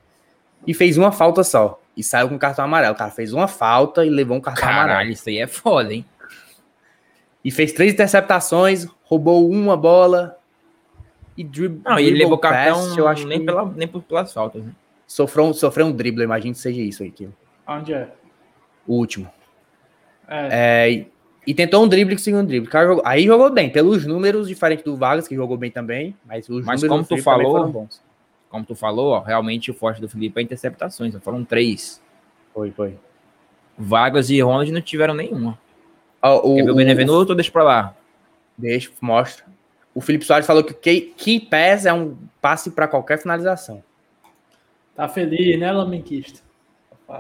E 0.67 0.75
fez 0.75 0.97
uma 0.97 1.13
falta 1.13 1.45
só. 1.45 1.81
E 1.97 2.03
saiu 2.03 2.29
com 2.29 2.39
cartão 2.39 2.65
amarelo. 2.65 2.95
O 2.95 2.99
cara 2.99 3.11
fez 3.11 3.33
uma 3.33 3.49
falta 3.49 4.05
e 4.05 4.11
levou 4.11 4.37
um 4.37 4.41
cartão 4.41 4.69
amarelo. 4.69 4.89
Caralho, 4.89 5.11
isso 5.11 5.29
aí 5.29 5.39
é 5.39 5.47
foda, 5.47 5.95
hein? 5.95 6.05
E 7.47 7.51
fez 7.53 7.73
três 7.73 7.93
interceptações, 7.93 8.89
roubou 9.05 9.49
uma 9.49 9.77
bola. 9.77 10.37
E 11.37 11.45
drib 11.45 11.81
Não, 11.85 11.97
ele 11.97 12.19
levou 12.19 12.37
cartão 12.39 12.75
pass, 12.89 12.97
eu 12.97 13.07
acho 13.07 13.25
nem, 13.25 13.39
que 13.39 13.45
pela, 13.47 13.65
nem 13.65 13.87
por- 13.87 14.03
pelas 14.03 14.33
faltas, 14.33 14.65
né? 14.65 14.73
sofreu, 15.07 15.45
um- 15.45 15.53
sofreu 15.53 15.87
um 15.87 15.93
drible, 15.93 16.23
eu 16.23 16.25
imagino 16.25 16.55
que 16.55 16.59
seja 16.61 16.81
isso 16.81 17.05
aí. 17.05 17.09
aquilo. 17.11 17.33
Onde 17.69 17.93
é? 17.95 18.09
O 18.85 18.95
último. 18.95 19.31
É. 20.27 20.49
É, 20.87 20.91
e, 20.91 21.13
e 21.47 21.55
tentou 21.55 21.85
um 21.85 21.87
drible 21.89 22.17
que 22.17 22.21
seguiu 22.21 22.41
um 22.41 22.45
drible. 22.45 22.67
O 22.67 22.71
cara 22.71 22.89
jogou- 22.89 23.03
aí 23.07 23.25
jogou 23.27 23.49
bem, 23.53 23.71
pelos 23.71 24.05
números, 24.05 24.49
diferente 24.49 24.83
do 24.83 24.97
Vargas, 24.97 25.29
que 25.29 25.37
jogou 25.37 25.57
bem 25.57 25.71
também. 25.71 26.17
Mas 26.25 26.49
os 26.49 26.65
Mas 26.65 26.83
números 26.83 27.07
como 27.09 27.21
tu 27.21 27.23
falou- 27.23 27.53
foram 27.53 27.71
bons. 27.71 28.03
Como 28.49 28.65
tu 28.65 28.75
falou, 28.75 29.13
ó, 29.13 29.21
realmente 29.21 29.71
o 29.71 29.75
forte 29.75 30.01
do 30.01 30.09
Felipe 30.09 30.41
é 30.41 30.43
interceptações. 30.43 31.15
Foram 31.23 31.45
três. 31.45 32.03
Foi, 32.53 32.73
foi. 32.73 32.99
Vargas 33.79 34.31
e 34.31 34.41
Ronald 34.41 34.73
não 34.73 34.81
tiveram 34.81 35.15
nenhuma. 35.15 35.57
Ó, 36.23 36.39
o, 36.53 36.57
Quer 36.57 36.65
ver 36.65 36.71
o 36.71 36.73
o- 36.75 36.77
Benevenuto 36.77 37.33
ou 37.33 37.37
deixa 37.37 37.51
pra 37.51 37.63
lá? 37.63 37.95
Deixa, 38.57 38.91
mostra. 39.01 39.45
O 39.95 40.01
Felipe 40.01 40.25
Soares 40.25 40.47
falou 40.47 40.63
que 40.65 40.73
o 40.73 40.77
key, 40.77 41.13
key 41.17 41.41
pass 41.41 41.87
é 41.87 41.93
um 41.93 42.17
passe 42.41 42.71
para 42.71 42.87
qualquer 42.89 43.19
finalização. 43.19 43.83
Tá 44.95 45.09
feliz, 45.09 45.59
né, 45.59 45.71
Lamenquista? 45.73 46.41
Ele 47.09 47.19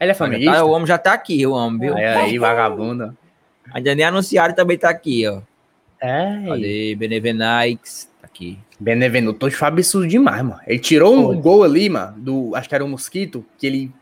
é 0.00 0.04
Olha, 0.06 0.14
familiar? 0.14 0.54
tá, 0.56 0.64
o 0.64 0.70
homem 0.70 0.86
já 0.86 0.98
tá 0.98 1.12
aqui, 1.12 1.46
o 1.46 1.52
homem, 1.52 1.78
viu? 1.80 1.94
Aí, 1.96 2.04
aí, 2.04 2.38
vagabundo. 2.38 3.16
Ainda 3.72 3.94
nem 3.94 4.04
anunciaram 4.04 4.52
e 4.52 4.56
também 4.56 4.76
tá 4.76 4.90
aqui, 4.90 5.26
ó. 5.28 5.40
É, 6.00 6.26
Olha 6.48 6.66
aí, 6.66 6.94
Benevenikes, 6.96 8.10
tá 8.20 8.26
aqui. 8.26 8.58
Benevenuto 8.80 9.48
foi 9.52 9.68
absurdo 9.68 10.08
demais, 10.08 10.42
mano. 10.42 10.60
Ele 10.66 10.78
tirou 10.80 11.30
um 11.30 11.40
gol 11.40 11.62
ali, 11.62 11.88
mano, 11.88 12.18
do, 12.18 12.56
acho 12.56 12.68
que 12.68 12.74
era 12.74 12.84
um 12.84 12.88
mosquito, 12.88 13.44
que 13.56 13.66
ele... 13.66 13.92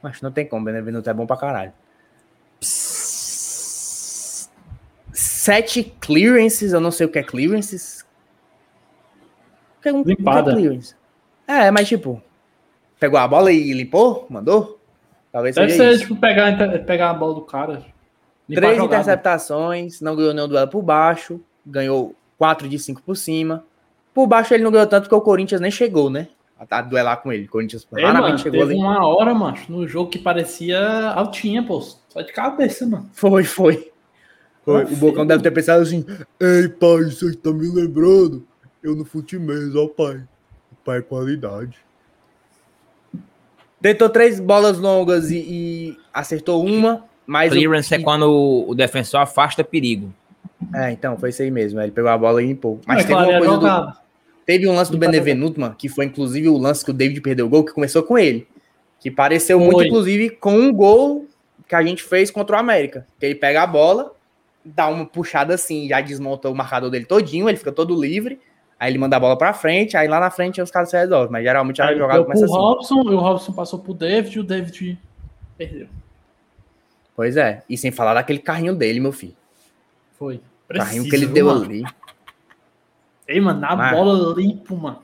Mas 0.00 0.20
não 0.22 0.30
tem 0.30 0.46
como, 0.46 0.64
Benevenuto 0.64 1.10
é 1.10 1.14
bom 1.14 1.26
pra 1.26 1.36
caralho. 1.36 1.72
Sete 5.12 5.94
clearances, 6.00 6.72
eu 6.72 6.80
não 6.80 6.90
sei 6.90 7.06
o 7.06 7.08
que 7.08 7.18
é 7.18 7.22
clearances. 7.22 8.04
É 9.84 9.92
um 9.92 10.00
é 10.00 10.04
Limpada. 10.04 10.52
clearance? 10.52 10.94
É, 11.46 11.70
mas 11.70 11.88
tipo, 11.88 12.22
pegou 12.98 13.18
a 13.18 13.28
bola 13.28 13.52
e 13.52 13.72
limpou, 13.72 14.26
mandou? 14.30 14.80
Talvez 15.30 15.54
Deve 15.54 15.72
seja 15.72 15.84
ser, 15.84 15.90
isso. 15.90 16.02
tipo, 16.02 16.16
pegar, 16.16 16.56
pegar 16.84 17.10
a 17.10 17.14
bola 17.14 17.34
do 17.34 17.42
cara. 17.42 17.84
Três 18.48 18.78
interceptações, 18.82 20.00
não 20.00 20.14
ganhou 20.14 20.34
nenhum 20.34 20.48
duelo 20.48 20.68
por 20.68 20.82
baixo, 20.82 21.40
ganhou 21.66 22.14
quatro 22.38 22.68
de 22.68 22.78
cinco 22.78 23.02
por 23.02 23.16
cima. 23.16 23.64
Por 24.12 24.26
baixo 24.26 24.54
ele 24.54 24.62
não 24.62 24.70
ganhou 24.70 24.86
tanto 24.86 25.04
porque 25.04 25.14
o 25.14 25.20
Corinthians 25.20 25.60
nem 25.60 25.70
chegou, 25.70 26.08
né? 26.08 26.28
A, 26.58 26.80
duelar 26.82 27.20
com 27.22 27.32
ele. 27.32 27.46
O 27.46 27.48
Corinthians 27.50 27.86
Ei, 27.96 28.02
mano, 28.02 28.14
raramente 28.14 28.42
chegou 28.42 28.60
teve 28.60 28.72
ali. 28.74 28.80
uma 28.80 29.06
hora, 29.06 29.34
mano, 29.34 29.56
no 29.68 29.86
jogo 29.88 30.08
que 30.10 30.18
parecia 30.18 30.80
altinha, 31.10 31.62
pô. 31.64 31.80
Só 31.80 32.22
de 32.22 32.32
cabeça, 32.32 32.86
mano. 32.86 33.10
Foi, 33.12 33.44
foi. 33.44 33.90
Foi. 34.64 34.82
Ah, 34.82 34.86
O 34.90 34.96
Bocão 34.96 35.26
deve 35.26 35.42
ter 35.42 35.50
pensado 35.50 35.82
assim: 35.82 36.06
Ei, 36.40 36.68
pai, 36.68 37.04
você 37.04 37.34
tá 37.34 37.50
me 37.52 37.68
lembrando? 37.68 38.46
Eu 38.82 38.94
no 38.94 39.04
fute 39.04 39.38
mesmo, 39.38 39.78
ó, 39.80 39.88
pai. 39.88 40.22
O 40.72 40.76
pai 40.84 40.98
é 40.98 41.02
qualidade. 41.02 41.76
Tentou 43.80 44.08
três 44.08 44.40
bolas 44.40 44.78
longas 44.78 45.30
e, 45.30 45.36
e 45.38 45.98
acertou 46.12 46.64
uma, 46.64 47.04
mas. 47.26 47.52
o- 47.52 47.54
Clearance 47.54 47.94
é 47.94 47.98
quando 47.98 48.22
o, 48.30 48.70
o 48.70 48.74
defensor 48.74 49.20
afasta 49.20 49.62
perigo. 49.62 50.12
É, 50.74 50.90
então, 50.92 51.18
foi 51.18 51.28
isso 51.30 51.42
aí 51.42 51.50
mesmo. 51.50 51.80
Ele 51.80 51.92
pegou 51.92 52.10
a 52.10 52.16
bola 52.16 52.42
e 52.42 52.46
limpou. 52.46 52.80
Mas 52.86 52.96
Mas 52.98 53.06
teve 53.06 53.12
claro, 53.14 53.28
uma 53.28 53.36
é 53.36 53.38
coisa 53.38 53.58
do. 53.58 54.03
Teve 54.46 54.68
um 54.68 54.74
lance 54.74 54.90
do 54.90 54.98
Benevenuto, 54.98 55.60
mano, 55.60 55.74
que 55.74 55.88
foi 55.88 56.04
inclusive 56.04 56.48
o 56.48 56.58
lance 56.58 56.84
que 56.84 56.90
o 56.90 56.94
David 56.94 57.20
perdeu 57.20 57.46
o 57.46 57.48
gol, 57.48 57.64
que 57.64 57.72
começou 57.72 58.02
com 58.02 58.18
ele. 58.18 58.46
Que 59.00 59.10
pareceu 59.10 59.58
muito, 59.58 59.76
Foi. 59.76 59.86
inclusive, 59.86 60.30
com 60.30 60.54
um 60.54 60.72
gol 60.72 61.26
que 61.68 61.74
a 61.74 61.82
gente 61.82 62.02
fez 62.02 62.30
contra 62.30 62.56
o 62.56 62.58
América. 62.58 63.06
Que 63.18 63.26
ele 63.26 63.34
pega 63.34 63.62
a 63.62 63.66
bola, 63.66 64.12
dá 64.64 64.88
uma 64.88 65.06
puxada 65.06 65.54
assim, 65.54 65.88
já 65.88 66.00
desmonta 66.00 66.48
o 66.48 66.54
marcador 66.54 66.90
dele 66.90 67.04
todinho, 67.04 67.48
ele 67.48 67.58
fica 67.58 67.72
todo 67.72 67.98
livre. 67.98 68.40
Aí 68.78 68.90
ele 68.90 68.98
manda 68.98 69.16
a 69.16 69.20
bola 69.20 69.36
pra 69.36 69.54
frente, 69.54 69.96
aí 69.96 70.08
lá 70.08 70.20
na 70.20 70.30
frente 70.30 70.60
os 70.60 70.70
caras 70.70 70.90
se 70.90 70.96
resolvem. 70.96 71.30
Mas 71.30 71.42
geralmente 71.42 71.80
a 71.80 71.88
Aí 71.88 71.96
jogada 71.96 72.22
começa 72.22 72.44
assim. 72.44 72.54
Robson, 72.54 73.02
e 73.02 73.14
o 73.14 73.18
Robson 73.18 73.52
passou 73.52 73.78
pro 73.78 73.94
David, 73.94 74.36
e 74.36 74.40
o 74.40 74.44
David 74.44 74.98
perdeu. 75.56 75.86
Pois 77.16 77.36
é. 77.36 77.62
E 77.68 77.78
sem 77.78 77.90
falar 77.90 78.14
daquele 78.14 78.40
carrinho 78.40 78.74
dele, 78.74 79.00
meu 79.00 79.12
filho. 79.12 79.34
Foi. 80.18 80.40
carrinho 80.68 81.04
Preciso, 81.04 81.08
que 81.08 81.16
ele 81.16 81.26
deu 81.26 81.46
mano? 81.46 81.64
ali. 81.64 81.84
Ei, 83.26 83.40
mano, 83.40 83.60
na 83.60 83.74
Mas- 83.74 83.96
bola 83.96 84.34
limpo, 84.34 84.76
mano. 84.76 84.98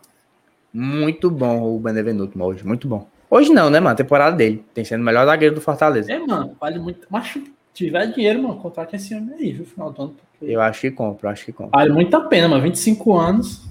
Muito 0.73 1.31
bom 1.31 1.75
o 1.75 1.79
Benevenuto 1.81 2.39
mano, 2.39 2.51
hoje. 2.51 2.65
Muito 2.65 2.87
bom. 2.87 3.07
Hoje 3.29 3.51
não, 3.53 3.71
né, 3.71 3.81
mano? 3.81 3.97
Temporada 3.97 4.37
dele. 4.37 4.65
Tem 4.75 4.85
sendo 4.85 5.01
o 5.01 5.05
melhor 5.05 5.25
zagueiro 5.27 5.55
do 5.55 5.61
Fortaleza. 5.61 6.13
É, 6.13 6.19
mano, 6.19 6.57
vale 6.61 6.79
muito. 6.79 7.07
Mas 7.11 7.29
se 7.29 7.53
tiver 7.73 8.07
dinheiro, 8.07 8.43
mano, 8.43 8.57
contrate 8.57 8.97
esse 8.97 9.15
homem 9.15 9.35
aí, 9.35 9.53
viu, 9.53 9.65
final 9.65 9.93
do 9.93 10.03
ano. 10.03 10.17
porque 10.39 10.53
Eu 10.53 10.61
acho 10.61 10.81
que 10.81 10.91
compro, 10.91 11.27
eu 11.27 11.31
acho 11.31 11.45
que 11.45 11.53
compro. 11.53 11.73
Vale 11.77 11.93
muito 11.93 12.15
a 12.17 12.21
pena, 12.21 12.49
mano. 12.49 12.63
25 12.63 13.17
anos. 13.17 13.65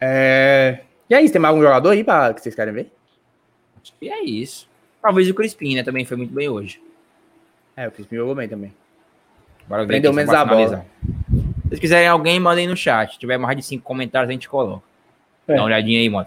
É... 0.00 0.80
E 1.08 1.14
aí, 1.14 1.28
tem 1.28 1.40
mais 1.40 1.52
algum 1.52 1.62
jogador 1.62 1.90
aí 1.90 2.04
pra... 2.04 2.32
que 2.32 2.40
vocês 2.40 2.54
querem 2.54 2.72
ver? 2.72 2.92
E 4.00 4.08
é 4.08 4.24
isso. 4.24 4.68
Talvez 5.02 5.28
o 5.28 5.34
Crispim, 5.34 5.74
né? 5.74 5.82
Também 5.82 6.04
foi 6.04 6.16
muito 6.16 6.32
bem 6.32 6.48
hoje. 6.48 6.80
É, 7.76 7.88
o 7.88 7.90
Crispim 7.90 8.16
jogou 8.16 8.34
bem 8.34 8.48
também. 8.48 8.72
Bora 9.68 9.82
ver 9.82 9.88
Prendeu 9.88 10.12
menos 10.12 10.34
a 10.34 10.44
bola. 10.44 10.84
Se 11.70 11.76
vocês 11.76 11.80
quiserem 11.80 12.08
alguém, 12.08 12.40
mandem 12.40 12.66
no 12.66 12.76
chat. 12.76 13.12
Se 13.12 13.18
tiver 13.18 13.38
mais 13.38 13.56
de 13.56 13.62
cinco 13.62 13.84
comentários, 13.84 14.28
a 14.28 14.32
gente 14.32 14.48
coloca. 14.48 14.82
É. 15.46 15.54
Dá 15.54 15.60
uma 15.60 15.66
olhadinha 15.66 16.00
aí, 16.00 16.08
mano. 16.08 16.26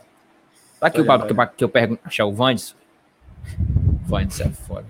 Tá 0.80 0.88
aqui 0.88 0.98
o 1.00 1.02
Olha, 1.02 1.08
papo 1.08 1.26
que, 1.28 1.34
eu- 1.34 1.48
que 1.58 1.64
eu 1.66 1.70
pergunto. 1.70 2.00
Achar 2.06 2.26
o 2.26 2.34
Vandes. 2.34 2.76
Vandes 4.06 4.40
é 4.40 4.50
foda. 4.50 4.86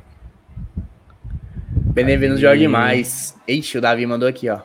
Benevenuto 1.72 2.38
Aí. 2.38 2.42
joga 2.42 2.58
demais. 2.58 3.36
Ixi, 3.48 3.78
o 3.78 3.82
Davi 3.82 4.06
mandou 4.06 4.28
aqui, 4.28 4.50
ó. 4.50 4.60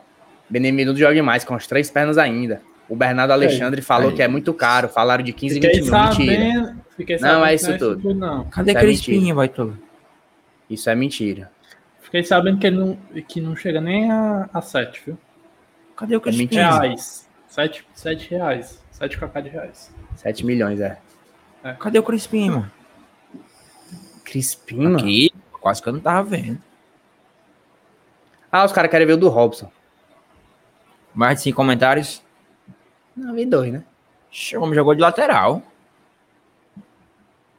Benevenuto 0.49 0.99
joga 0.99 1.13
demais, 1.13 1.43
com 1.43 1.53
as 1.55 1.67
três 1.67 1.89
pernas 1.89 2.17
ainda. 2.17 2.61
O 2.87 2.95
Bernardo 2.95 3.31
Alexandre 3.31 3.81
falou 3.81 4.09
Aí. 4.09 4.15
que 4.15 4.21
é 4.23 4.27
muito 4.27 4.53
caro. 4.53 4.89
Falaram 4.89 5.23
de 5.23 5.31
15, 5.33 5.55
Fiquei 5.55 5.81
20 5.81 5.91
mil. 5.91 5.99
Mentira. 6.01 6.75
Fiquei 6.97 7.17
Não, 7.19 7.45
é 7.45 7.49
que 7.49 7.55
isso 7.55 7.77
tudo. 7.77 8.13
Não. 8.13 8.45
Cadê 8.45 8.71
Isso 8.71 8.77
é 8.77 8.81
Crispim, 8.81 9.33
vai 9.33 9.47
tu? 9.47 9.77
Isso 10.69 10.89
é 10.89 10.95
mentira. 10.95 11.51
Fiquei 12.01 12.23
sabendo 12.23 12.57
que 12.59 12.65
ele 12.67 12.77
não, 12.77 12.97
que 13.27 13.39
não 13.39 13.55
chega 13.55 13.79
nem 13.79 14.11
a, 14.11 14.49
a 14.51 14.61
7, 14.61 15.01
viu? 15.05 15.17
Cadê 15.99 16.15
o 16.15 16.21
Crispim? 16.21 16.43
mentira. 16.43 16.79
Reais. 16.79 17.27
7, 17.49 17.85
7 17.93 18.29
reais. 18.29 18.81
7 18.91 19.17
kk 19.17 19.41
de 19.41 19.49
reais. 19.49 19.93
7 20.15 20.45
milhões, 20.45 20.79
é. 20.79 20.97
Cadê 21.77 21.99
o 21.99 22.03
Crispim, 22.03 22.51
mano? 22.51 22.71
Crispim, 24.23 24.77
mano. 24.77 24.99
Aqui, 24.99 25.29
quase 25.59 25.81
que 25.81 25.89
eu 25.89 25.93
não 25.93 25.99
tava 25.99 26.23
vendo. 26.23 26.61
Ah, 28.49 28.63
os 28.63 28.71
caras 28.71 28.89
querem 28.89 29.05
ver 29.05 29.13
o 29.13 29.17
do 29.17 29.27
Robson. 29.27 29.69
Mais 31.13 31.37
de 31.37 31.43
cinco 31.43 31.57
comentários. 31.57 32.23
Não, 33.13 33.33
vi 33.33 33.45
dois, 33.45 33.73
né? 33.73 33.83
O 34.55 34.61
homem 34.61 34.75
jogou 34.75 34.95
de 34.95 35.01
lateral. 35.01 35.61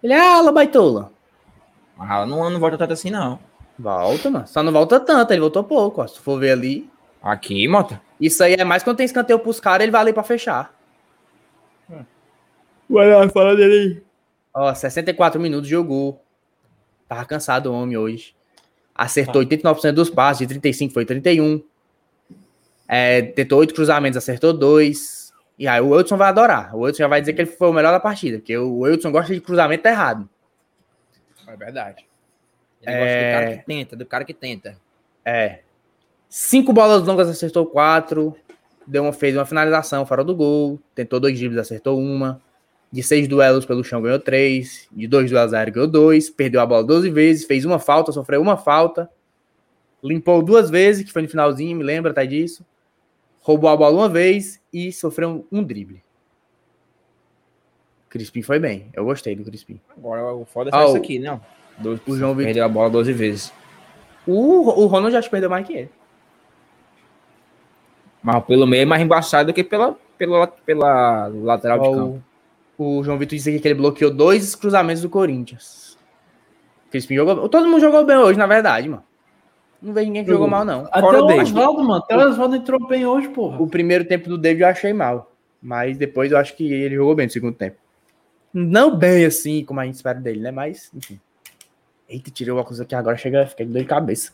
Ele 0.02 0.14
é 0.14 0.18
ala, 0.18 0.50
baitola. 0.50 1.12
Mas 1.94 2.10
ela 2.10 2.24
não, 2.24 2.48
não 2.48 2.58
volta 2.58 2.78
tanto 2.78 2.94
assim, 2.94 3.10
não. 3.10 3.38
Volta, 3.78 4.30
mano. 4.30 4.46
Só 4.46 4.62
não 4.62 4.72
volta 4.72 4.98
tanto, 4.98 5.30
ele 5.30 5.42
voltou 5.42 5.62
pouco, 5.62 6.00
ó. 6.00 6.06
Se 6.06 6.18
for 6.18 6.40
ver 6.40 6.52
ali. 6.52 6.90
Aqui, 7.22 7.68
Mota. 7.68 8.00
Isso 8.20 8.42
aí 8.44 8.54
é 8.54 8.64
mais 8.64 8.82
quando 8.82 8.98
tem 8.98 9.06
escanteio 9.06 9.38
pros 9.38 9.58
caras, 9.60 9.82
ele 9.82 9.92
vai 9.92 10.00
ali 10.02 10.12
pra 10.12 10.22
fechar. 10.22 10.74
Vai 12.88 13.08
lá, 13.08 13.28
fala 13.28 13.54
dele 13.56 13.72
aí. 13.72 14.02
Ó, 14.52 14.74
64 14.74 15.40
minutos 15.40 15.68
jogou. 15.68 16.22
Tava 17.08 17.24
cansado 17.24 17.66
o 17.70 17.72
homem 17.74 17.96
hoje. 17.96 18.34
Acertou 18.94 19.42
89% 19.42 19.92
dos 19.92 20.10
passes, 20.10 20.40
de 20.40 20.46
35 20.48 20.92
foi 20.92 21.04
31. 21.04 21.62
É, 22.86 23.22
tentou 23.22 23.60
oito 23.60 23.72
cruzamentos, 23.74 24.16
acertou 24.18 24.52
dois. 24.52 25.32
E 25.56 25.68
aí 25.68 25.80
o 25.80 25.90
Wilson 25.90 26.16
vai 26.16 26.28
adorar. 26.28 26.74
O 26.74 26.80
Wilson 26.80 26.98
já 26.98 27.08
vai 27.08 27.20
dizer 27.20 27.32
que 27.32 27.42
ele 27.42 27.50
foi 27.50 27.68
o 27.68 27.72
melhor 27.72 27.92
da 27.92 28.00
partida, 28.00 28.38
porque 28.38 28.56
o 28.58 28.80
Wilson 28.80 29.12
gosta 29.12 29.32
de 29.32 29.40
cruzamento 29.40 29.86
errado. 29.86 30.28
É 31.46 31.56
verdade. 31.56 32.04
Ele 32.82 32.92
É. 32.92 32.98
gosta 32.98 33.16
do 33.16 33.32
cara 33.32 33.56
que 33.56 33.66
tenta, 33.66 33.96
do 33.96 34.06
cara 34.06 34.24
que 34.24 34.34
tenta. 34.34 34.76
É. 35.24 35.60
Cinco 36.30 36.72
bolas 36.72 37.04
longas, 37.04 37.28
acertou 37.28 37.66
quatro. 37.66 38.36
Deu 38.86 39.02
uma, 39.02 39.12
fez 39.12 39.36
uma 39.36 39.44
finalização 39.44 40.06
fora 40.06 40.22
do 40.22 40.34
gol. 40.34 40.80
Tentou 40.94 41.18
dois 41.18 41.36
dribles, 41.36 41.58
acertou 41.58 41.98
uma. 41.98 42.40
De 42.92 43.02
seis 43.02 43.26
duelos 43.28 43.64
pelo 43.66 43.82
chão, 43.84 44.00
ganhou 44.00 44.18
três. 44.18 44.88
De 44.92 45.08
dois 45.08 45.28
duelos 45.28 45.52
aéreos, 45.52 45.74
ganhou 45.74 45.88
dois. 45.90 46.30
Perdeu 46.30 46.60
a 46.60 46.66
bola 46.66 46.84
12 46.84 47.10
vezes. 47.10 47.44
Fez 47.44 47.64
uma 47.64 47.78
falta, 47.80 48.12
sofreu 48.12 48.40
uma 48.40 48.56
falta. 48.56 49.10
Limpou 50.02 50.40
duas 50.42 50.70
vezes, 50.70 51.04
que 51.04 51.12
foi 51.12 51.22
no 51.22 51.28
finalzinho, 51.28 51.76
me 51.76 51.82
lembra 51.84 52.12
até 52.12 52.24
disso. 52.24 52.64
Roubou 53.42 53.68
a 53.68 53.76
bola 53.76 53.96
uma 53.96 54.08
vez 54.08 54.60
e 54.72 54.92
sofreu 54.92 55.44
um, 55.52 55.58
um 55.58 55.62
drible. 55.64 56.02
Crispim 58.08 58.42
foi 58.42 58.58
bem. 58.58 58.88
Eu 58.92 59.04
gostei 59.04 59.36
do 59.36 59.44
Crispim. 59.44 59.80
Agora 59.96 60.32
o 60.34 60.44
foda 60.44 60.70
é 60.70 60.72
só 60.72 60.84
isso 60.86 60.96
aqui, 60.96 61.18
não. 61.18 61.40
O 62.06 62.16
João 62.16 62.34
Vitor- 62.34 62.46
Perdeu 62.46 62.64
a 62.64 62.68
bola 62.68 62.90
12 62.90 63.12
vezes. 63.12 63.52
O, 64.26 64.68
o 64.82 64.86
Ronald 64.86 65.20
que 65.22 65.30
perdeu 65.30 65.48
mais 65.50 65.66
que 65.66 65.72
ele. 65.74 65.90
Mas 68.22 68.44
pelo 68.44 68.66
meio 68.66 68.82
é 68.82 68.86
mais 68.86 69.02
embaçado 69.02 69.52
do 69.52 69.54
que 69.54 69.64
pela, 69.64 69.96
pela, 70.18 70.46
pela 70.46 71.28
lateral 71.28 71.78
de 71.80 71.88
Ó, 71.88 71.94
campo. 71.94 72.22
o, 72.76 72.98
o 72.98 73.04
João 73.04 73.18
Vitor 73.18 73.36
disse 73.36 73.50
aqui 73.50 73.60
que 73.60 73.68
ele 73.68 73.74
bloqueou 73.74 74.10
dois 74.10 74.54
cruzamentos 74.54 75.02
do 75.02 75.08
Corinthians. 75.08 75.98
Crispim 76.90 77.14
jogou. 77.14 77.48
Todo 77.48 77.68
mundo 77.68 77.80
jogou 77.80 78.04
bem 78.04 78.16
hoje, 78.16 78.38
na 78.38 78.46
verdade, 78.46 78.88
mano. 78.88 79.04
Não 79.80 79.94
vejo 79.94 80.08
ninguém 80.08 80.24
que 80.24 80.30
jogou 80.30 80.48
mal, 80.48 80.64
não. 80.64 80.86
Até 80.86 81.00
Fora 81.00 81.22
o. 81.22 81.40
Oswaldo, 81.40 81.82
mano. 81.82 82.02
Até 82.02 82.16
o 82.16 82.28
Oswaldo 82.28 82.56
entrou 82.56 82.86
bem 82.86 83.06
hoje, 83.06 83.28
porra. 83.28 83.62
O 83.62 83.66
primeiro 83.66 84.04
tempo 84.04 84.28
do 84.28 84.36
David 84.36 84.62
eu 84.62 84.68
achei 84.68 84.92
mal. 84.92 85.32
Mas 85.62 85.96
depois 85.96 86.32
eu 86.32 86.38
acho 86.38 86.54
que 86.56 86.70
ele 86.70 86.96
jogou 86.96 87.14
bem 87.14 87.26
no 87.26 87.32
segundo 87.32 87.54
tempo. 87.54 87.76
Não 88.52 88.96
bem 88.96 89.24
assim, 89.24 89.64
como 89.64 89.80
a 89.80 89.84
gente 89.84 89.94
espera 89.94 90.18
dele, 90.18 90.40
né? 90.40 90.50
Mas, 90.50 90.90
enfim. 90.94 91.20
Eita, 92.08 92.30
tirei 92.30 92.52
o 92.52 92.56
óculos 92.56 92.80
aqui 92.80 92.94
agora, 92.94 93.16
chega, 93.16 93.46
fica 93.46 93.64
de 93.64 93.72
dor 93.72 93.80
de 93.80 93.88
cabeça. 93.88 94.32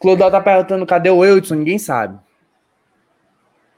Clodal 0.00 0.30
tá 0.30 0.40
perguntando 0.40 0.84
cadê 0.86 1.10
o 1.10 1.18
Wilson, 1.18 1.56
ninguém 1.56 1.78
sabe. 1.78 2.18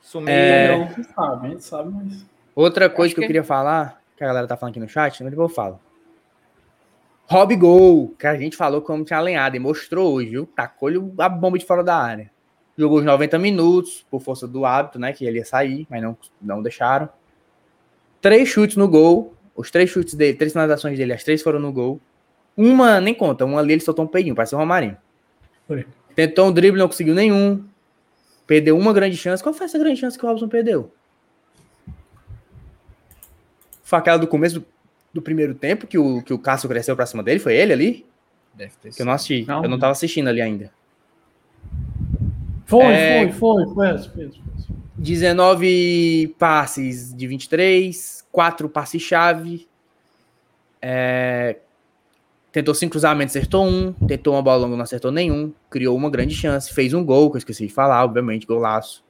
Sumiu. 0.01 0.29
É. 0.33 0.73
A 0.75 0.87
gente 0.87 1.05
sabe, 1.13 1.47
a 1.47 1.51
gente 1.51 1.65
sabe, 1.65 1.91
mas. 1.93 2.27
Outra 2.55 2.89
coisa 2.89 3.09
Acho 3.09 3.15
que 3.17 3.21
eu 3.21 3.23
que- 3.23 3.27
queria 3.29 3.45
falar, 3.45 4.01
que 4.17 4.23
a 4.23 4.27
galera 4.27 4.47
tá 4.47 4.57
falando 4.57 4.73
aqui 4.73 4.81
no 4.81 4.89
chat, 4.89 5.23
mas 5.23 5.31
depois 5.31 5.51
eu 5.51 5.55
falo. 5.55 5.81
Rob 7.27 7.57
Gol, 7.57 8.15
que 8.19 8.27
a 8.27 8.37
gente 8.37 8.57
falou 8.57 8.83
como 8.83 9.05
tinha 9.05 9.19
alinhado 9.19 9.57
e 9.57 9.59
mostrou 9.59 10.13
hoje, 10.15 10.31
viu? 10.31 10.47
Tacou-lhe 10.55 10.99
a 11.19 11.29
bomba 11.29 11.59
de 11.59 11.65
fora 11.65 11.83
da 11.83 11.97
área. 11.97 12.31
Jogou 12.77 12.99
os 12.99 13.05
90 13.05 13.39
minutos, 13.39 14.05
por 14.11 14.21
força 14.21 14.47
do 14.47 14.65
hábito, 14.67 14.99
né? 14.99 15.13
Que 15.13 15.25
ele 15.25 15.39
ia 15.39 15.45
sair, 15.45 15.87
mas 15.89 16.03
não, 16.03 16.17
não 16.41 16.63
deixaram. 16.63 17.09
Três 18.21 18.49
chutes 18.49 18.77
no 18.77 18.89
gol. 18.89 19.35
Os 19.55 19.71
três 19.71 19.89
chutes 19.91 20.15
dele, 20.15 20.37
três 20.37 20.53
finalizações 20.53 20.97
dele, 20.99 21.13
as 21.13 21.23
três 21.25 21.43
foram 21.43 21.59
no 21.61 21.73
gol. 21.73 22.01
Uma, 22.57 23.01
nem 23.01 23.15
conta, 23.15 23.45
uma 23.45 23.61
ali 23.61 23.75
ele 23.75 23.81
soltou 23.83 24.05
um 24.05 24.09
peidinho, 24.09 24.35
parece 24.35 24.55
o 24.55 24.59
Romarinho. 24.59 24.97
Foi. 25.67 25.87
Tentou 26.15 26.49
um 26.49 26.53
drible, 26.53 26.79
não 26.79 26.89
conseguiu 26.89 27.15
nenhum. 27.15 27.65
Perdeu 28.47 28.77
uma 28.77 28.93
grande 28.93 29.17
chance. 29.17 29.43
Qual 29.43 29.55
foi 29.55 29.67
essa 29.67 29.79
grande 29.79 30.01
chance 30.01 30.19
que 30.19 30.25
o 30.25 30.29
Robson 30.29 30.49
perdeu? 30.49 30.93
Foi 33.83 33.99
aquela 33.99 34.19
do 34.19 34.27
começo 34.27 34.61
do, 34.61 34.67
do 35.15 35.23
primeiro 35.23 35.55
tempo, 35.55 35.87
que 35.87 35.99
o, 35.99 36.23
que 36.23 36.33
o 36.33 36.39
Cássio 36.39 36.69
cresceu 36.69 36.97
pra 36.97 37.07
cima 37.07 37.23
dele? 37.23 37.39
Foi 37.39 37.55
ele 37.55 37.73
ali? 37.73 38.07
Deve 38.55 38.73
ter 38.81 38.93
Que 38.93 39.03
eu 39.03 39.07
não 39.07 39.13
assisti. 39.13 39.45
Não. 39.47 39.63
Eu 39.63 39.71
não 39.71 39.79
tava 39.79 39.93
assistindo 39.93 40.29
ali 40.29 40.41
ainda. 40.41 40.71
Foi, 42.67 42.85
É. 42.85 43.29
foi, 43.29 43.33
foi, 43.33 43.75
foi, 43.75 43.91
essa, 43.91 44.11
foi, 44.11 44.25
essa, 44.25 44.35
foi. 44.35 44.51
essa. 44.59 44.73
19 44.97 46.35
passes 46.39 47.13
de 47.15 47.27
23, 47.27 48.25
4 48.31 48.69
passes-chave. 48.69 49.67
É, 50.81 51.57
tentou 52.53 52.75
cinco 52.75 52.93
cruzamentos, 52.93 53.35
acertou 53.35 53.67
um. 53.67 53.93
Tentou 54.07 54.35
uma 54.35 54.43
bola 54.43 54.63
longa, 54.65 54.77
não 54.77 54.85
acertou 54.85 55.11
nenhum. 55.11 55.53
Criou 55.71 55.97
uma 55.97 56.11
grande 56.11 56.35
chance. 56.35 56.73
Fez 56.73 56.93
um 56.95 57.05
gol, 57.05 57.31
que 57.31 57.37
eu 57.37 57.39
esqueci 57.39 57.67
de 57.67 57.73
falar, 57.73 58.05
obviamente, 58.05 58.47
golaço. 58.47 59.03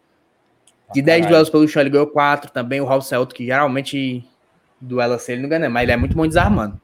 De 0.94 1.00
10 1.02 1.16
caralho. 1.20 1.30
duelos 1.32 1.50
pelo 1.50 1.66
chão, 1.68 1.80
ele 1.82 1.90
ganhou 1.90 2.06
4. 2.06 2.50
Também 2.52 2.80
o 2.80 2.84
Raul 2.84 3.00
Celto, 3.02 3.34
que 3.34 3.44
geralmente 3.46 4.24
duela 4.80 5.14
assim, 5.16 5.32
ele 5.32 5.42
não 5.42 5.48
ganha, 5.48 5.68
mas 5.70 5.82
ele 5.84 5.92
é 5.92 5.96
muito 5.96 6.14
bom 6.16 6.26
desarmando. 6.26 6.80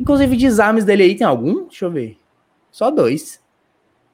Inclusive, 0.00 0.36
desarmes 0.36 0.84
dele 0.84 1.02
aí 1.02 1.14
tem 1.14 1.26
algum? 1.26 1.66
Deixa 1.66 1.84
eu 1.84 1.90
ver. 1.90 2.18
Só 2.70 2.90
dois. 2.90 3.42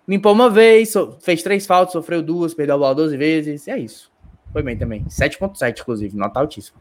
Limpou 0.08 0.32
uma 0.32 0.50
vez, 0.50 0.92
so- 0.92 1.16
fez 1.20 1.42
três 1.42 1.66
faltas, 1.66 1.92
sofreu 1.92 2.22
duas, 2.22 2.52
perdeu 2.54 2.74
a 2.74 2.78
bola 2.78 2.94
12 2.94 3.16
vezes. 3.16 3.68
É 3.68 3.78
isso. 3.78 4.10
Foi 4.52 4.62
bem 4.62 4.76
também. 4.76 5.04
7.7, 5.08 5.80
inclusive, 5.80 6.16
nota 6.16 6.40
altíssima. 6.40 6.78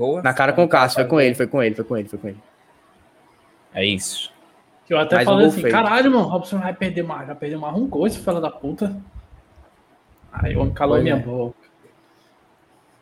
Gol. 0.00 0.22
Na 0.22 0.32
cara 0.32 0.54
com 0.54 0.64
o 0.64 0.68
Cássio, 0.68 0.94
foi 0.94 1.04
com 1.04 1.20
ele, 1.20 1.34
foi 1.34 1.46
com 1.46 1.62
ele, 1.62 1.74
foi 1.74 1.84
com 1.84 1.96
ele, 1.98 2.08
foi 2.08 2.18
com 2.18 2.28
ele. 2.28 2.42
É 3.74 3.84
isso. 3.84 4.32
Que 4.86 4.94
eu 4.94 4.98
até 4.98 5.16
Mais 5.16 5.28
um 5.28 5.30
falei 5.30 5.44
gol 5.44 5.52
assim, 5.52 5.60
feito. 5.60 5.74
caralho, 5.74 6.10
mano, 6.10 6.26
Robson 6.26 6.58
vai 6.58 6.72
perder 6.72 7.02
mais, 7.02 7.26
vai 7.26 7.36
perder 7.36 7.58
mais 7.58 7.76
um 7.76 7.86
gol, 7.86 8.06
esse 8.06 8.18
fela 8.18 8.40
da 8.40 8.50
puta. 8.50 8.96
Aí 10.32 10.56
o 10.56 10.60
homem 10.62 10.72
calou 10.72 11.02
minha 11.02 11.16
é. 11.16 11.18
boca. 11.18 11.54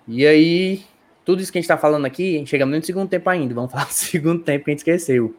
E 0.08 0.26
aí, 0.26 0.82
tudo 1.24 1.40
isso 1.40 1.52
que 1.52 1.58
a 1.58 1.60
gente 1.60 1.68
tá 1.68 1.78
falando 1.78 2.04
aqui, 2.04 2.34
a 2.34 2.38
gente 2.38 2.50
chegamos 2.50 2.72
nem 2.72 2.80
no 2.80 2.86
segundo 2.86 3.08
tempo 3.08 3.30
ainda. 3.30 3.54
Vamos 3.54 3.70
falar 3.72 3.84
do 3.84 3.92
segundo 3.92 4.42
tempo 4.42 4.64
que 4.64 4.70
a 4.70 4.72
gente 4.72 4.80
esqueceu. 4.80 5.36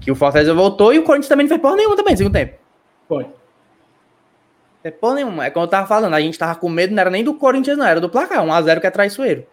Que 0.00 0.10
o 0.10 0.14
Fortaleza 0.14 0.54
voltou 0.54 0.94
e 0.94 0.98
o 0.98 1.04
Corinthians 1.04 1.28
também 1.28 1.44
não 1.44 1.48
fez 1.50 1.60
porra 1.60 1.76
nenhuma 1.76 1.96
também 1.96 2.14
no 2.14 2.18
segundo 2.18 2.32
tempo. 2.32 2.54
Foi. 3.06 3.26
Fez 4.82 4.94
porra 4.94 5.16
nenhuma. 5.16 5.44
É 5.44 5.50
como 5.50 5.66
eu 5.66 5.70
tava 5.70 5.86
falando, 5.86 6.14
a 6.14 6.20
gente 6.20 6.38
tava 6.38 6.54
com 6.54 6.70
medo, 6.70 6.94
não 6.94 7.00
era 7.02 7.10
nem 7.10 7.22
do 7.22 7.34
Corinthians, 7.34 7.76
não, 7.76 7.84
era 7.84 8.00
do 8.00 8.08
placar. 8.08 8.42
1x0 8.42 8.80
que 8.80 8.86
é 8.86 8.90
traiçoeiro. 8.90 9.46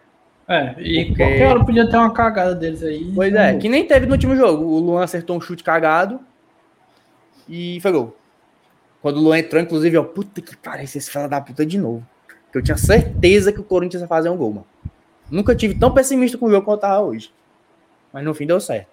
É, 0.51 0.73
e 0.79 1.05
Porque- 1.05 1.23
qualquer 1.23 1.47
hora 1.47 1.63
podia 1.63 1.87
ter 1.87 1.95
uma 1.95 2.11
cagada 2.11 2.55
deles 2.55 2.81
aí. 2.81 3.11
Pois 3.13 3.31
é, 3.33 3.55
que 3.57 3.69
nem 3.69 3.85
teve 3.85 4.07
no 4.07 4.13
último 4.13 4.35
jogo. 4.35 4.65
O 4.65 4.79
Luan 4.79 5.03
acertou 5.03 5.37
um 5.37 5.41
chute 5.41 5.63
cagado 5.63 6.19
e 7.47 7.79
foi 7.81 7.91
gol. 7.91 8.17
Quando 8.99 9.17
o 9.17 9.19
Luan 9.21 9.37
entrou, 9.37 9.61
inclusive, 9.61 9.95
ó, 9.97 10.03
puta 10.03 10.41
que 10.41 10.57
pariu, 10.57 10.83
esse 10.85 10.99
fela 11.09 11.27
da 11.29 11.39
puta 11.39 11.63
de 11.65 11.77
novo. 11.77 12.05
Que 12.51 12.57
eu 12.57 12.63
tinha 12.63 12.75
certeza 12.77 13.53
que 13.53 13.59
o 13.59 13.63
Corinthians 13.63 14.01
ia 14.01 14.07
fazer 14.07 14.29
um 14.29 14.35
gol, 14.35 14.51
mano. 14.53 14.67
Nunca 15.29 15.55
tive 15.55 15.75
tão 15.75 15.93
pessimista 15.93 16.35
com 16.37 16.47
o 16.47 16.49
jogo 16.49 16.65
quanto 16.65 16.77
eu 16.79 16.89
tava 16.89 16.99
hoje. 17.05 17.31
Mas 18.11 18.25
no 18.25 18.33
fim 18.33 18.47
deu 18.47 18.59
certo. 18.59 18.87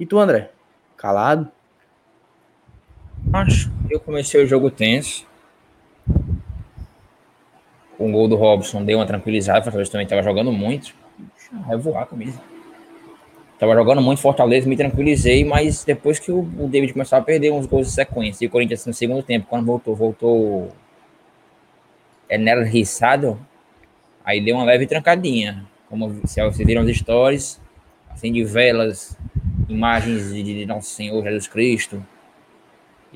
E 0.00 0.06
tu, 0.06 0.18
André? 0.18 0.50
Calado? 0.96 1.52
Acho. 3.32 3.70
Eu 3.90 4.00
comecei 4.00 4.42
o 4.42 4.46
jogo 4.46 4.70
tenso. 4.70 5.26
Com 7.98 8.08
o 8.08 8.12
gol 8.12 8.28
do 8.28 8.36
Robson, 8.36 8.84
deu 8.84 8.98
uma 8.98 9.06
tranquilizada. 9.06 9.60
O 9.60 9.64
Fortaleza 9.64 9.92
também 9.92 10.04
estava 10.04 10.22
jogando 10.22 10.52
muito. 10.52 10.94
Vai 11.66 11.76
voar 11.76 12.06
camisa. 12.06 12.40
Tava 13.62 13.74
jogando 13.74 14.02
muito 14.02 14.20
Fortaleza, 14.20 14.68
me 14.68 14.76
tranquilizei, 14.76 15.44
mas 15.44 15.84
depois 15.84 16.18
que 16.18 16.32
o 16.32 16.42
David 16.68 16.94
começou 16.94 17.16
a 17.16 17.22
perder 17.22 17.52
uns 17.52 17.64
gols 17.64 17.86
de 17.86 17.92
sequência, 17.92 18.44
e 18.44 18.48
o 18.48 18.50
Corinthians 18.50 18.84
no 18.84 18.92
segundo 18.92 19.22
tempo, 19.22 19.46
quando 19.48 19.64
voltou, 19.64 19.94
voltou 19.94 20.72
Enel 22.28 22.64
Rissado, 22.64 23.38
aí 24.24 24.40
deu 24.40 24.56
uma 24.56 24.64
leve 24.64 24.84
trancadinha. 24.84 25.64
Como 25.88 26.08
vocês 26.08 26.56
viram 26.56 26.82
as 26.82 26.96
stories, 26.96 27.60
assim, 28.10 28.32
de 28.32 28.42
velas, 28.42 29.16
imagens 29.68 30.34
de, 30.34 30.42
de 30.42 30.66
Nosso 30.66 30.90
Senhor 30.90 31.22
Jesus 31.22 31.46
Cristo, 31.46 32.04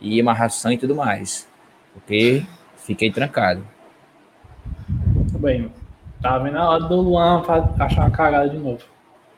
e 0.00 0.20
amarração 0.20 0.70
e 0.70 0.78
tudo 0.78 0.94
mais. 0.94 1.48
Porque 1.92 2.44
fiquei 2.76 3.10
trancado. 3.10 3.66
Tudo 5.28 5.38
bem. 5.38 5.70
Tava 6.22 6.44
vendo 6.44 6.56
a 6.58 6.68
hora 6.70 6.84
do 6.84 6.96
Luan 7.00 7.42
achar 7.78 8.00
uma 8.02 8.10
cagada 8.10 8.48
de 8.48 8.56
novo. 8.56 8.78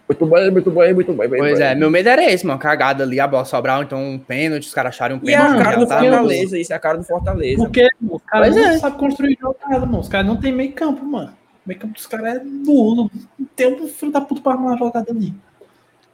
Muito 0.09 0.24
bem, 0.26 0.51
muito 0.51 0.70
bem, 0.70 0.95
muito 0.95 1.12
bem. 1.12 1.29
Pois 1.29 1.61
é, 1.61 1.74
meu 1.74 1.91
medo 1.91 2.09
era 2.09 2.24
esse, 2.24 2.47
mano. 2.47 2.59
Cagada 2.59 3.05
ali, 3.05 3.20
a 3.20 3.26
bola 3.26 3.45
sobrar, 3.45 3.83
então 3.83 4.03
um 4.03 4.18
pênalti, 4.18 4.62
os 4.66 4.72
caras 4.72 4.95
acharem 4.95 5.18
um 5.18 5.20
E 5.22 5.33
é 5.33 5.37
a 5.37 5.41
pênalti. 5.43 5.62
cara 5.62 5.70
já 5.72 5.79
do 5.85 5.87
tá- 5.89 5.99
Fortaleza, 6.01 6.59
isso 6.59 6.72
é 6.72 6.76
a 6.76 6.79
cara 6.79 6.97
do 6.99 7.05
Fortaleza. 7.05 7.62
Porque 7.62 7.89
os 8.09 8.22
caras 8.26 8.57
não 8.57 8.64
é. 8.64 8.79
sabem 8.79 8.99
construir 8.99 9.39
jogada, 9.39 9.81
mano. 9.85 10.01
Os 10.01 10.09
caras 10.09 10.26
não 10.26 10.37
tem 10.37 10.51
meio 10.53 10.72
campo, 10.72 11.05
mano. 11.05 11.29
O 11.31 11.68
meio 11.68 11.79
campo 11.79 11.93
dos 11.95 12.07
caras 12.07 12.37
é 12.37 12.43
nulo. 12.43 13.11
Não 13.39 13.47
tem 13.55 13.74
um 13.83 13.87
filho 13.89 14.11
da 14.12 14.20
puta 14.22 14.41
pra 14.41 14.53
armar 14.53 14.68
uma 14.72 14.79
jogada 14.79 15.11
ali. 15.12 15.35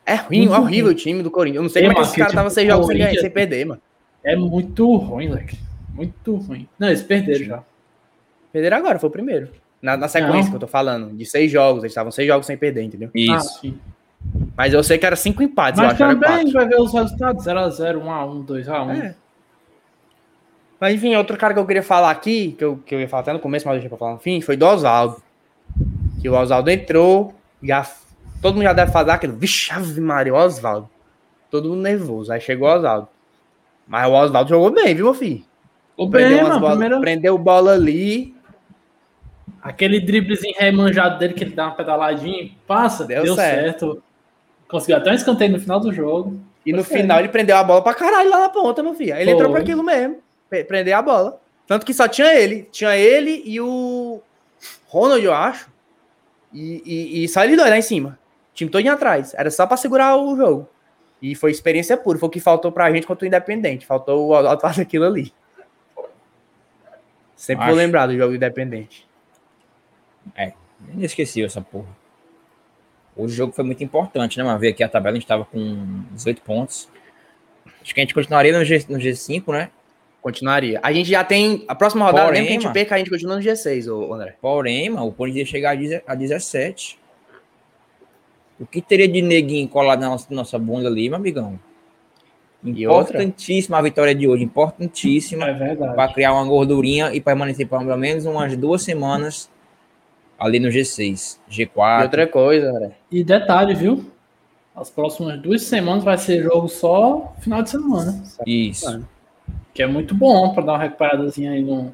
É 0.05 0.17
ruim, 0.17 0.49
Muito 0.49 0.61
horrível 0.61 0.91
o 0.91 0.95
time 0.95 1.23
do 1.23 1.31
Corinthians. 1.31 1.57
Eu 1.59 1.62
não 1.62 1.71
sei 1.71 1.83
É, 1.83 1.87
como 1.87 1.93
é 1.93 1.95
que 1.95 2.01
mano, 2.01 2.07
esses 2.09 2.17
caras 2.17 2.31
que 2.33 2.35
estavam 2.35 2.51
tipo, 2.51 2.55
seis 2.55 2.69
jogos 2.69 2.87
sem, 2.89 2.99
ganhar, 2.99 3.21
sem 3.21 3.31
perder, 3.31 3.65
mano. 3.65 3.81
É 4.25 4.35
muito 4.37 4.97
ruim, 4.97 5.29
leque. 5.29 5.57
Muito 5.95 6.35
ruim. 6.35 6.69
Não, 6.79 6.89
eles 6.89 7.03
perderam 7.03 7.45
já. 7.45 7.62
Perderam 8.55 8.76
agora, 8.76 9.00
foi 9.00 9.09
o 9.09 9.12
primeiro. 9.12 9.48
Na, 9.82 9.96
na 9.96 10.07
sequência 10.07 10.42
Não. 10.42 10.50
que 10.50 10.55
eu 10.55 10.61
tô 10.61 10.68
falando, 10.68 11.12
de 11.12 11.26
seis 11.26 11.50
jogos, 11.50 11.82
eles 11.82 11.90
estavam 11.90 12.12
seis 12.12 12.28
jogos 12.28 12.46
sem 12.46 12.57
perder, 12.57 12.82
entendeu? 12.84 13.09
Ah, 13.12 13.18
Isso. 13.18 13.61
sim. 13.61 13.76
Mas 14.57 14.72
eu 14.72 14.80
sei 14.84 14.96
que 14.96 15.05
era 15.05 15.16
cinco 15.16 15.42
empates, 15.42 15.80
eu 15.80 15.84
Mas 15.84 15.94
acho 15.94 15.96
que 15.98 16.02
era 16.05 16.14
também 16.38 16.52
vai 16.52 16.68
ver 16.68 16.80
os 16.80 16.94
resultados: 16.94 17.44
0x0, 17.44 18.00
1x1, 18.00 18.46
2x1. 18.46 18.90
É. 19.02 19.14
Mas 20.80 20.94
enfim, 20.94 21.16
outro 21.16 21.36
cara 21.36 21.52
que 21.52 21.59
eu 21.59 21.66
queria 21.66 21.82
falar 21.82 22.12
aqui, 22.12 22.52
que 22.57 22.64
eu, 22.64 22.76
que 22.86 22.94
eu 22.94 23.00
ia 23.00 23.09
falar 23.09 23.22
até 23.22 23.32
no 23.32 23.40
começo, 23.40 23.66
mas 23.66 23.74
deixa 23.74 23.88
pra 23.88 23.98
falar 23.98 24.12
no 24.12 24.20
fim, 24.20 24.40
foi 24.40 24.57
do 24.57 24.64
Oswaldo. 24.66 25.16
Que 26.22 26.28
o 26.28 26.34
Oswaldo 26.34 26.70
entrou, 26.70 27.34
já, 27.61 27.84
todo 28.40 28.55
mundo 28.55 28.62
já 28.64 28.72
deve 28.72 28.92
fazer 28.92 29.11
aquilo, 29.11 29.34
vixe, 29.36 29.72
Ave 29.72 30.00
Maria, 30.00 30.32
Oswaldo. 30.32 30.88
Todo 31.50 31.68
mundo 31.70 31.82
nervoso, 31.82 32.32
aí 32.32 32.40
chegou 32.40 32.68
o 32.68 32.72
Oswaldo. 32.76 33.09
Mas 33.86 34.07
o 34.09 34.12
Oswaldo 34.12 34.48
jogou 34.48 34.70
bem, 34.70 34.94
viu, 34.94 35.07
meu 35.07 35.14
filho? 35.14 35.44
O 35.96 36.09
Prendeu, 36.09 36.38
bem, 36.38 36.42
mano. 36.48 36.61
bola, 36.61 36.70
Primeiro, 36.76 37.00
prendeu 37.00 37.38
bola 37.38 37.72
ali, 37.72 38.34
aquele 39.65 39.99
driblezinho 39.99 40.55
remanjado 40.59 41.19
dele 41.19 41.33
que 41.35 41.43
ele 41.43 41.55
dá 41.55 41.65
uma 41.67 41.75
pedaladinha 41.75 42.43
e 42.43 42.51
passa, 42.67 43.05
Deu 43.05 43.23
deu, 43.25 43.35
certo. 43.35 43.62
certo. 43.65 44.03
Conseguiu 44.69 44.97
até 44.99 45.11
um 45.11 45.15
escanteio 45.15 45.53
no 45.53 45.59
final 45.61 45.81
do 45.81 45.93
jogo. 45.93 46.39
E 46.67 46.73
no 46.73 46.85
final 46.85 47.19
ele 47.19 47.29
prendeu 47.29 47.57
a 47.57 47.65
bola 47.65 47.83
pra 47.83 47.95
caralho 47.95 48.31
lá 48.31 48.41
na 48.41 48.49
ponta, 48.49 48.83
meu 48.83 48.95
filho. 48.95 49.15
Ele 49.17 49.31
entrou 49.31 49.51
Foi. 49.51 49.53
pra 49.53 49.61
aquilo 49.62 49.83
mesmo. 49.83 50.19
pre- 50.49 50.65
Prender 50.65 50.95
a 50.95 51.03
bola. 51.03 51.41
Tanto 51.67 51.85
que 51.85 51.93
só 51.95 52.07
tinha 52.09 52.33
ele. 52.35 52.69
Tinha 52.73 52.97
ele 52.97 53.43
e 53.45 53.61
o 53.61 54.21
Ronald, 54.87 55.23
eu 55.25 55.33
acho. 55.35 55.69
E, 56.53 56.83
e, 56.85 57.25
e 57.25 57.29
só 57.29 57.43
ele 57.45 57.57
dois 57.57 57.69
lá 57.69 57.77
em 57.79 57.83
cima. 57.83 58.19
O 58.53 58.55
time 58.55 58.71
todo 58.71 58.87
atrás. 58.89 59.35
Era 59.35 59.51
só 59.51 59.67
pra 59.67 59.77
segurar 59.77 60.17
o 60.17 60.37
jogo. 60.37 60.69
E 61.21 61.35
foi 61.35 61.51
experiência 61.51 61.97
pura. 61.97 62.19
Foi 62.19 62.29
o 62.29 62.33
que 62.33 62.41
faltou 62.41 62.71
pra 62.73 62.91
gente 62.93 63.07
contra 63.07 63.25
o 63.25 63.29
Independente. 63.29 63.85
Faltou 63.87 64.27
o 64.29 64.31
Oswaldo 64.37 64.61
fazer 64.62 64.83
aquilo 64.83 65.05
ali. 65.05 65.33
Sempre 67.37 67.65
vou 67.67 67.75
Acho. 67.75 67.83
lembrar 67.83 68.07
do 68.07 68.17
jogo 68.17 68.31
do 68.31 68.37
Independente. 70.27 70.64
Nem 70.93 71.05
esqueci 71.05 71.43
essa 71.43 71.61
porra. 71.61 71.89
O 73.16 73.29
jogo 73.29 73.53
foi 73.53 73.64
muito 73.64 73.83
importante, 73.83 74.37
né, 74.39 74.45
mano? 74.45 74.59
Ver 74.59 74.68
aqui 74.68 74.83
a 74.83 74.89
tabela, 74.89 75.16
a 75.16 75.18
gente 75.18 75.27
tava 75.27 75.45
com 75.45 76.05
18 76.12 76.43
pontos. 76.43 76.89
Acho 77.81 77.95
que 77.95 78.01
a 78.01 78.03
gente 78.03 78.14
continuaria 78.14 78.57
no, 78.57 78.64
G, 78.64 78.85
no 78.89 78.99
G5, 78.99 79.53
né? 79.53 79.70
Continuaria. 80.20 80.81
A 80.83 80.93
gente 80.93 81.11
já 81.11 81.22
tem. 81.22 81.64
A 81.68 81.75
próxima 81.75 82.07
rodada, 82.07 82.27
Porém, 82.27 82.43
mesmo 82.43 82.49
que 82.49 82.57
a 82.57 82.61
gente 82.61 82.72
perca, 82.72 82.95
a 82.95 82.99
gente 82.99 83.11
continua 83.11 83.37
no 83.37 83.43
G6, 83.43 83.93
ô, 83.93 84.12
André. 84.14 84.37
Porém, 84.41 84.91
mano, 84.91 85.07
o 85.07 85.12
Corinthians 85.12 85.47
ia 85.47 85.53
chegar 85.53 85.72
a, 85.72 85.75
10 85.75 86.03
a 86.07 86.14
17. 86.14 86.99
O 88.59 88.66
que 88.66 88.81
teria 88.81 89.07
de 89.07 89.20
neguinho 89.20 89.68
colado 89.68 90.01
na 90.01 90.09
nossa, 90.09 90.27
nossa 90.31 90.59
bunda 90.59 90.89
ali, 90.89 91.09
meu 91.09 91.18
amigão? 91.18 91.59
Importantíssima 92.64 93.79
a 93.79 93.83
vitória 93.83 94.14
de 94.14 94.27
hoje, 94.27 94.45
importantíssima. 94.45 95.47
É 95.47 95.53
verdade. 95.53 95.95
para 95.95 96.12
criar 96.12 96.33
uma 96.33 96.45
gordurinha 96.47 97.14
e 97.14 97.20
permanecer 97.20 97.68
por 97.68 97.79
pelo 97.81 97.99
menos 97.99 98.25
umas 98.25 98.57
duas 98.57 98.83
semanas 98.83 99.51
ali 100.45 100.59
no 100.61 100.68
G6, 100.68 101.38
E 101.49 101.64
G4. 101.66 102.03
outra 102.03 102.26
coisa, 102.26 102.70
André. 102.70 102.90
E 103.11 103.24
detalhe, 103.24 103.74
viu? 103.74 104.11
As 104.74 104.90
próximas 104.90 105.40
duas 105.40 105.62
semanas 105.62 106.03
vai 106.05 106.18
ser 106.18 106.42
jogo 106.42 106.68
só 106.68 107.32
final 107.40 107.62
de 107.62 107.70
semana. 107.70 108.22
Isso. 108.47 109.05
Que 109.72 109.82
é 109.82 109.86
muito 109.86 110.14
bom 110.14 110.53
pra 110.53 110.62
dar 110.64 110.72
uma 110.72 110.78
recuperadazinha 110.78 111.53
aí 111.53 111.62
no. 111.62 111.92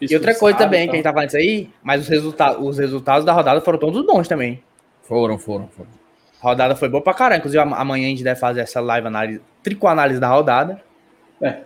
E 0.00 0.14
outra 0.14 0.34
coisa 0.38 0.58
também, 0.58 0.82
e 0.82 0.84
que 0.86 0.92
a 0.92 0.94
gente 0.96 1.04
tá 1.04 1.12
falando 1.12 1.28
isso 1.28 1.36
aí, 1.38 1.70
mas 1.82 2.02
os, 2.02 2.08
resulta 2.08 2.58
os 2.58 2.76
resultados 2.78 3.24
da 3.24 3.32
rodada 3.32 3.60
foram 3.62 3.78
todos 3.78 4.04
bons 4.04 4.28
também. 4.28 4.62
Foram, 5.04 5.38
foram, 5.38 5.68
foram. 5.68 5.88
A 6.42 6.48
rodada 6.48 6.76
foi 6.76 6.88
boa 6.88 7.02
pra 7.02 7.14
caramba. 7.14 7.38
Inclusive, 7.38 7.62
am- 7.62 7.72
amanhã 7.74 8.06
a 8.06 8.10
gente 8.10 8.22
deve 8.22 8.38
fazer 8.38 8.60
essa 8.60 8.80
live 8.80 9.06
análise, 9.06 9.40
tricoanálise 9.62 10.20
da 10.20 10.28
rodada. 10.28 10.82
É. 11.40 11.60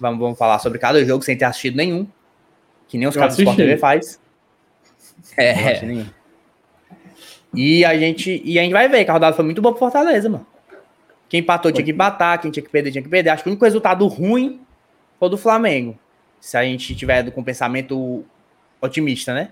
Vamos, 0.00 0.18
vamos 0.18 0.38
falar 0.38 0.58
sobre 0.60 0.78
cada 0.78 1.04
jogo 1.04 1.22
sem 1.24 1.36
ter 1.36 1.44
assistido 1.44 1.76
nenhum. 1.76 2.06
Que 2.86 2.96
nem 2.96 3.06
os 3.06 3.14
caras 3.16 3.36
do 3.36 3.42
Sport. 3.42 3.56
TV 3.56 3.76
faz. 3.76 4.18
É. 5.36 6.06
E 7.54 7.84
a 7.84 7.96
gente. 7.98 8.42
E 8.44 8.58
a 8.58 8.62
gente 8.62 8.72
vai 8.72 8.88
ver 8.88 9.04
que 9.04 9.10
a 9.10 9.14
rodada 9.14 9.34
foi 9.34 9.44
muito 9.44 9.62
boa 9.62 9.72
pro 9.72 9.80
Fortaleza, 9.80 10.28
mano. 10.28 10.46
Quem 11.28 11.40
empatou 11.40 11.70
tinha 11.70 11.84
que 11.84 11.90
empatar, 11.90 12.40
quem 12.40 12.50
tinha 12.50 12.62
que 12.62 12.70
perder 12.70 12.90
tinha 12.90 13.02
que 13.02 13.08
perder. 13.08 13.30
Acho 13.30 13.42
que 13.42 13.48
o 13.48 13.52
único 13.52 13.64
resultado 13.64 14.06
ruim 14.06 14.60
foi 15.18 15.28
o 15.28 15.30
do 15.30 15.36
Flamengo. 15.36 15.98
Se 16.40 16.56
a 16.56 16.64
gente 16.64 16.94
tiver 16.94 17.30
com 17.30 17.42
pensamento 17.42 18.24
otimista, 18.80 19.34
né? 19.34 19.50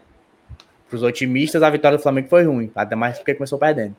Para 0.89 0.97
os 0.97 1.03
otimistas, 1.03 1.63
a 1.63 1.69
vitória 1.69 1.99
do 1.99 2.03
Flamengo 2.03 2.29
foi 2.29 2.45
ruim. 2.45 2.71
Até 2.75 2.95
mais 2.95 3.19
porque 3.19 3.35
começou 3.35 3.59
perdendo. 3.59 3.95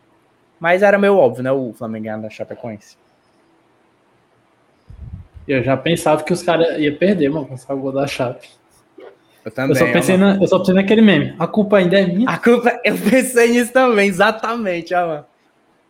Mas 0.59 0.81
era 0.81 0.97
meio 0.97 1.15
óbvio, 1.15 1.43
né? 1.43 1.51
O 1.51 1.73
Flamengo 1.73 2.05
ganhando 2.05 2.23
da 2.23 2.29
Chapecoense. 2.29 2.97
Eu 5.47 5.63
já 5.63 5.77
pensava 5.77 6.23
que 6.23 6.33
os 6.33 6.41
caras 6.41 6.79
iam 6.79 6.95
perder, 6.95 7.29
mano, 7.29 7.45
com 7.45 7.53
esse 7.53 7.65
gol 7.67 7.91
da 7.91 8.07
Chape. 8.07 8.49
Eu 9.47 9.51
também. 9.51 9.69
Eu 9.71 9.75
só, 9.87 9.93
pensei 9.93 10.17
na, 10.17 10.35
eu 10.35 10.47
só 10.47 10.59
pensei 10.59 10.73
naquele 10.75 11.01
meme. 11.01 11.33
A 11.39 11.47
culpa 11.47 11.77
ainda 11.77 11.97
é 12.01 12.05
minha. 12.05 12.29
A 12.29 12.37
culpa. 12.37 12.77
Eu 12.83 12.97
pensei 12.97 13.51
nisso 13.51 13.71
também, 13.71 14.09
exatamente, 14.09 14.93
ó, 14.93 15.07
mano. 15.07 15.25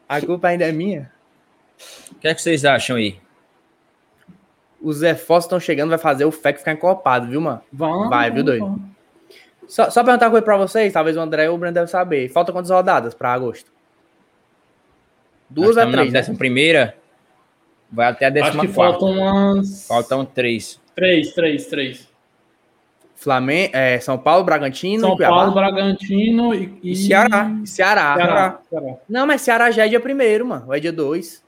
A 0.08 0.22
culpa 0.22 0.50
ainda 0.50 0.66
é 0.66 0.72
minha. 0.72 1.12
o 2.12 2.16
que 2.20 2.28
é 2.28 2.36
que 2.36 2.42
vocês 2.42 2.64
acham 2.64 2.98
aí? 2.98 3.18
Os 4.80 5.02
reforços 5.02 5.46
estão 5.46 5.60
chegando, 5.60 5.90
vai 5.90 5.98
fazer 5.98 6.24
o 6.26 6.32
FEC 6.32 6.60
ficar 6.60 6.74
encopado, 6.74 7.26
viu, 7.28 7.42
mano? 7.42 7.62
Vamos, 7.74 8.10
Vai, 8.10 8.30
viu, 8.30 8.44
doido? 8.44 8.60
vamos. 8.64 8.82
Só, 9.68 9.90
só 9.90 10.04
perguntar 10.04 10.26
uma 10.28 10.32
coisa 10.32 10.46
pra 10.46 10.56
vocês, 10.58 10.94
talvez 10.94 11.18
o 11.18 11.20
André 11.20 11.50
ou 11.50 11.56
o 11.56 11.58
Breno 11.58 11.74
devem 11.74 11.88
saber. 11.90 12.30
Falta 12.30 12.52
quantas 12.52 12.70
rodadas 12.70 13.16
pra 13.16 13.34
agosto? 13.34 13.72
Duas 15.50 15.76
Nós 15.76 15.78
a 15.80 15.82
três, 15.82 15.96
na 15.96 16.04
né? 16.06 16.12
décima 16.12 16.38
primeira, 16.38 16.96
vai 17.92 18.08
até 18.08 18.26
a 18.26 18.28
Acho 18.28 18.34
décima 18.36 18.68
que 18.68 18.72
quarta. 18.74 19.00
faltam 19.00 19.18
umas. 19.18 19.88
Faltam 19.88 20.26
três. 20.26 20.80
Três, 20.96 21.34
três, 21.34 21.66
três. 21.66 22.07
Flamengo, 23.20 23.72
é, 23.76 24.00
São 24.00 24.16
Paulo, 24.18 24.44
Bragantino, 24.44 25.02
São 25.02 25.16
Cuiabá. 25.16 25.36
Paulo, 25.38 25.52
Bragantino 25.54 26.54
e, 26.54 26.78
E 26.84 26.96
Ceará. 26.96 27.52
Ceará. 27.66 28.14
Ceará. 28.16 28.60
Ceará. 28.70 28.96
Não, 29.10 29.26
mas 29.26 29.42
Ceará 29.42 29.72
já 29.72 29.86
é 29.86 29.90
dia 29.90 30.00
primeiro, 30.00 30.46
mano. 30.46 30.66
Ou 30.68 30.74
é 30.76 30.80
dia 30.80 30.92
2. 30.94 31.44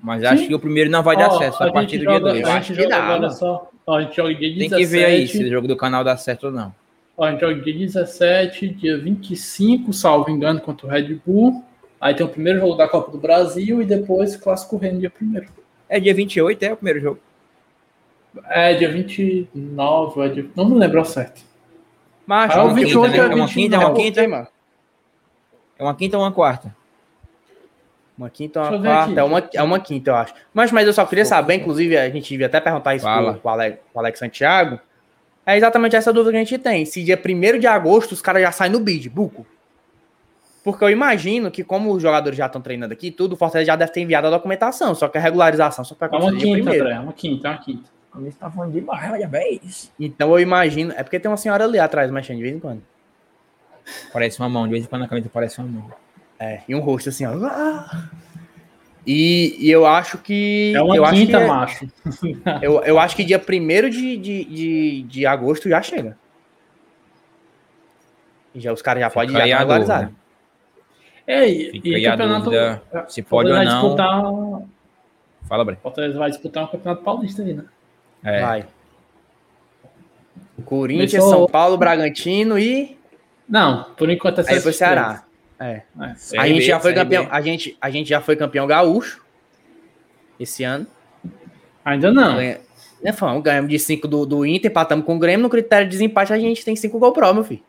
Mas 0.00 0.22
acho 0.24 0.42
Sim. 0.42 0.48
que 0.48 0.54
o 0.54 0.58
primeiro 0.60 0.88
não 0.90 1.02
vai 1.02 1.16
dar 1.16 1.28
Ó, 1.28 1.36
acesso 1.36 1.60
a, 1.62 1.66
gente 1.66 1.74
partir 1.74 1.98
do 1.98 2.04
dia 2.06 2.12
joga- 2.14 2.30
2. 2.32 2.40
Eu 2.42 2.46
A 2.48 2.54
acho 2.54 2.68
gente 2.74 2.82
joga 2.84 2.88
dá, 2.96 3.02
agora 3.04 3.20
mano. 3.20 3.32
só. 3.32 3.70
Ó, 3.86 3.96
a 3.96 4.02
gente 4.02 4.16
joga 4.16 4.34
dia 4.34 4.48
17. 4.48 4.68
Tem 4.70 4.78
que 4.78 4.86
ver 4.86 5.04
aí 5.04 5.26
se 5.28 5.44
o 5.44 5.48
jogo 5.50 5.66
do 5.68 5.76
canal 5.76 6.04
dá 6.04 6.16
certo 6.16 6.44
ou 6.46 6.52
não. 6.52 6.72
Ó, 7.16 7.24
a 7.24 7.30
gente 7.32 7.40
joga 7.40 7.54
dia 7.56 7.74
17, 7.74 8.68
dia 8.68 8.98
25, 8.98 9.92
salvo 9.92 10.30
engano, 10.30 10.60
contra 10.60 10.86
o 10.86 10.90
Red 10.90 11.18
Bull. 11.26 11.64
Aí 12.00 12.14
tem 12.14 12.24
o 12.24 12.28
primeiro 12.28 12.60
jogo 12.60 12.74
da 12.74 12.88
Copa 12.88 13.10
do 13.10 13.18
Brasil 13.18 13.82
e 13.82 13.84
depois 13.84 14.36
Clássico 14.36 14.76
Rei 14.76 14.92
no 14.92 15.00
dia 15.00 15.10
primeiro. 15.10 15.46
É 15.88 15.98
dia 16.00 16.14
28, 16.14 16.62
é 16.62 16.72
o 16.72 16.76
primeiro 16.76 17.00
jogo. 17.00 17.20
É, 18.48 18.74
dia 18.74 18.90
29, 18.90 20.20
é 20.20 20.28
dia... 20.28 20.50
não 20.56 20.68
me 20.68 20.78
lembro 20.78 20.98
ao 20.98 21.04
certo. 21.04 21.42
Mas 22.26 22.50
Ah, 22.52 22.62
o 22.62 22.66
uma 22.68 22.74
28 22.74 23.10
quinta, 23.10 23.16
é 23.16 23.28
né? 23.28 23.34
o 23.34 23.38
uma 23.38 23.48
quinta, 23.48 23.76
é 23.76 23.78
uma 23.78 23.88
29. 23.88 24.02
quinta, 24.02 24.28
mano. 24.28 24.48
É 25.78 25.82
uma 25.82 25.94
quinta 25.94 26.16
ou 26.16 26.24
uma 26.24 26.32
quarta? 26.32 26.76
Uma 28.16 28.30
quinta 28.30 28.60
ou 28.60 28.66
uma 28.68 28.82
quarta. 28.82 29.20
É 29.20 29.24
uma, 29.24 29.48
é 29.54 29.62
uma 29.62 29.80
quinta, 29.80 30.10
eu 30.10 30.14
acho. 30.14 30.34
Mas, 30.54 30.70
mas 30.70 30.86
eu 30.86 30.92
só 30.92 31.04
queria 31.04 31.24
saber, 31.24 31.54
inclusive, 31.54 31.96
a 31.96 32.08
gente 32.08 32.28
devia 32.28 32.46
até 32.46 32.60
perguntar 32.60 32.94
isso 32.94 33.04
Fala. 33.04 33.32
pro, 33.32 33.40
pro 33.40 33.50
Alex, 33.50 33.78
pro 33.92 34.00
Alex 34.00 34.18
Santiago. 34.18 34.80
É 35.44 35.56
exatamente 35.56 35.96
essa 35.96 36.12
dúvida 36.12 36.30
que 36.30 36.36
a 36.36 36.44
gente 36.44 36.58
tem. 36.58 36.84
Se 36.84 37.02
dia 37.02 37.20
1 37.20 37.58
de 37.58 37.66
agosto 37.66 38.12
os 38.12 38.22
caras 38.22 38.42
já 38.42 38.52
saem 38.52 38.70
no 38.70 38.78
bid, 38.78 39.08
buco. 39.10 39.44
Porque 40.62 40.84
eu 40.84 40.90
imagino 40.90 41.50
que, 41.50 41.64
como 41.64 41.92
os 41.92 42.00
jogadores 42.00 42.38
já 42.38 42.46
estão 42.46 42.60
treinando 42.60 42.92
aqui, 42.92 43.10
tudo, 43.10 43.32
o 43.32 43.36
Fortaleza 43.36 43.66
já 43.66 43.76
deve 43.76 43.90
ter 43.90 44.00
enviado 44.00 44.28
a 44.28 44.30
documentação. 44.30 44.94
Só 44.94 45.08
que 45.08 45.18
a 45.18 45.20
regularização 45.20 45.84
só 45.84 45.96
vai 45.98 46.08
É 46.08 46.16
uma 46.16 46.32
quinta. 46.36 46.70
André. 46.70 46.90
É 46.92 47.00
uma 47.00 47.12
quinta, 47.12 47.48
é 47.48 47.50
uma 47.50 47.58
quinta. 47.58 47.90
Você 48.14 48.36
tá 48.38 48.50
falando 48.50 48.72
demais, 48.72 49.10
olha 49.10 49.26
bem 49.26 49.60
isso. 49.62 49.90
Então 49.98 50.30
eu 50.30 50.40
imagino. 50.40 50.92
É 50.96 51.02
porque 51.02 51.18
tem 51.18 51.30
uma 51.30 51.36
senhora 51.36 51.64
ali 51.64 51.78
atrás 51.78 52.10
mexendo 52.10 52.36
de 52.36 52.42
vez 52.42 52.54
em 52.54 52.60
quando. 52.60 52.82
Parece 54.12 54.38
uma 54.38 54.48
mão, 54.48 54.64
de 54.64 54.72
vez 54.72 54.84
em 54.84 54.86
quando 54.86 55.04
a 55.04 55.08
camisa 55.08 55.30
parece 55.32 55.58
uma 55.60 55.68
mão. 55.68 55.90
É, 56.38 56.62
e 56.68 56.74
um 56.74 56.80
rosto 56.80 57.08
assim, 57.08 57.24
ó. 57.24 57.32
Ah! 57.46 58.10
E, 59.06 59.56
e 59.58 59.70
eu 59.70 59.86
acho 59.86 60.18
que. 60.18 60.72
É 60.74 60.82
uma 60.82 60.96
eu 60.96 61.04
quinta, 61.04 61.38
acho 61.38 61.78
que, 61.78 61.86
macho. 61.94 62.60
eu, 62.62 62.82
eu 62.84 62.98
acho 62.98 63.16
que 63.16 63.24
dia 63.24 63.38
1 63.40 63.90
de, 63.90 64.16
de, 64.16 64.44
de, 64.44 65.02
de 65.02 65.26
agosto 65.26 65.68
já 65.68 65.80
chega. 65.82 66.16
E 68.54 68.60
já, 68.60 68.72
os 68.72 68.82
caras 68.82 69.00
já 69.00 69.10
podem 69.10 69.34
já 69.34 69.42
a 69.42 69.58
regularizar. 69.58 70.00
dúvida. 70.02 70.22
É, 71.26 71.48
e, 71.48 71.80
e 71.82 71.94
aí 71.94 72.06
a 72.06 72.10
campeonato. 72.12 72.44
dúvida 72.44 72.82
é, 72.92 73.04
se 73.08 73.22
pode 73.22 73.50
ou 73.50 73.56
não. 73.56 73.64
Disputar, 73.64 74.22
Fala, 75.48 75.64
Breno. 75.64 75.80
Fortaleza 75.82 76.18
vai 76.18 76.30
disputar 76.30 76.64
um 76.64 76.66
campeonato 76.68 77.02
paulista 77.02 77.42
aí, 77.42 77.54
né? 77.54 77.64
É. 78.24 78.40
Vai. 78.40 78.66
Corinthians, 80.64 81.12
Começou- 81.12 81.30
São 81.30 81.46
Paulo, 81.48 81.76
Bragantino 81.76 82.58
e. 82.58 82.96
Não, 83.48 83.84
por 83.96 84.08
enquanto 84.08 84.40
é 84.40 84.44
Aí 84.48 84.56
depois 84.56 84.76
Ceará. 84.76 85.24
É. 85.58 85.82
É. 86.00 86.38
A 86.38 86.48
gente 86.48 86.62
já 86.62 86.80
foi 86.80 86.94
campeão. 86.94 87.28
A 87.30 87.40
gente, 87.40 87.76
a 87.80 87.90
gente 87.90 88.08
já 88.08 88.20
foi 88.20 88.36
campeão 88.36 88.66
gaúcho 88.66 89.22
esse 90.38 90.64
ano. 90.64 90.86
Ainda 91.84 92.12
não. 92.12 92.36
Ganha, 92.36 92.60
né? 93.02 93.12
Ganhamos 93.42 93.70
de 93.70 93.78
5 93.78 94.06
do, 94.08 94.24
do 94.24 94.46
Inter, 94.46 94.70
empatamos 94.70 95.04
com 95.04 95.16
o 95.16 95.18
Grêmio. 95.18 95.42
No 95.42 95.50
critério 95.50 95.86
de 95.86 95.92
desempate, 95.92 96.32
a 96.32 96.38
gente 96.38 96.64
tem 96.64 96.74
5 96.76 96.98
gol 96.98 97.12
pró, 97.12 97.32
meu 97.32 97.44
filho. 97.44 97.62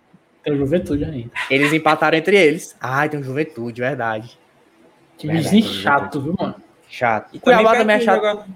Tem 0.44 0.56
Juventude 0.56 1.06
ainda. 1.06 1.32
Eles 1.50 1.72
empataram 1.72 2.18
entre 2.18 2.36
eles. 2.36 2.76
Ai, 2.80 3.10
tem 3.10 3.24
Juventude, 3.24 3.80
verdade. 3.82 4.38
Timezinho 5.18 5.64
Verdade, 5.64 5.82
chato, 5.84 6.22
viu, 6.22 6.36
mano? 6.38 6.56
Chato. 6.90 7.30
E 7.34 7.40
Cuiabá 7.40 7.76
também 7.78 7.96
é 7.96 8.00
pertinho 8.00 8.06
chato. 8.06 8.16
jogar. 8.16 8.48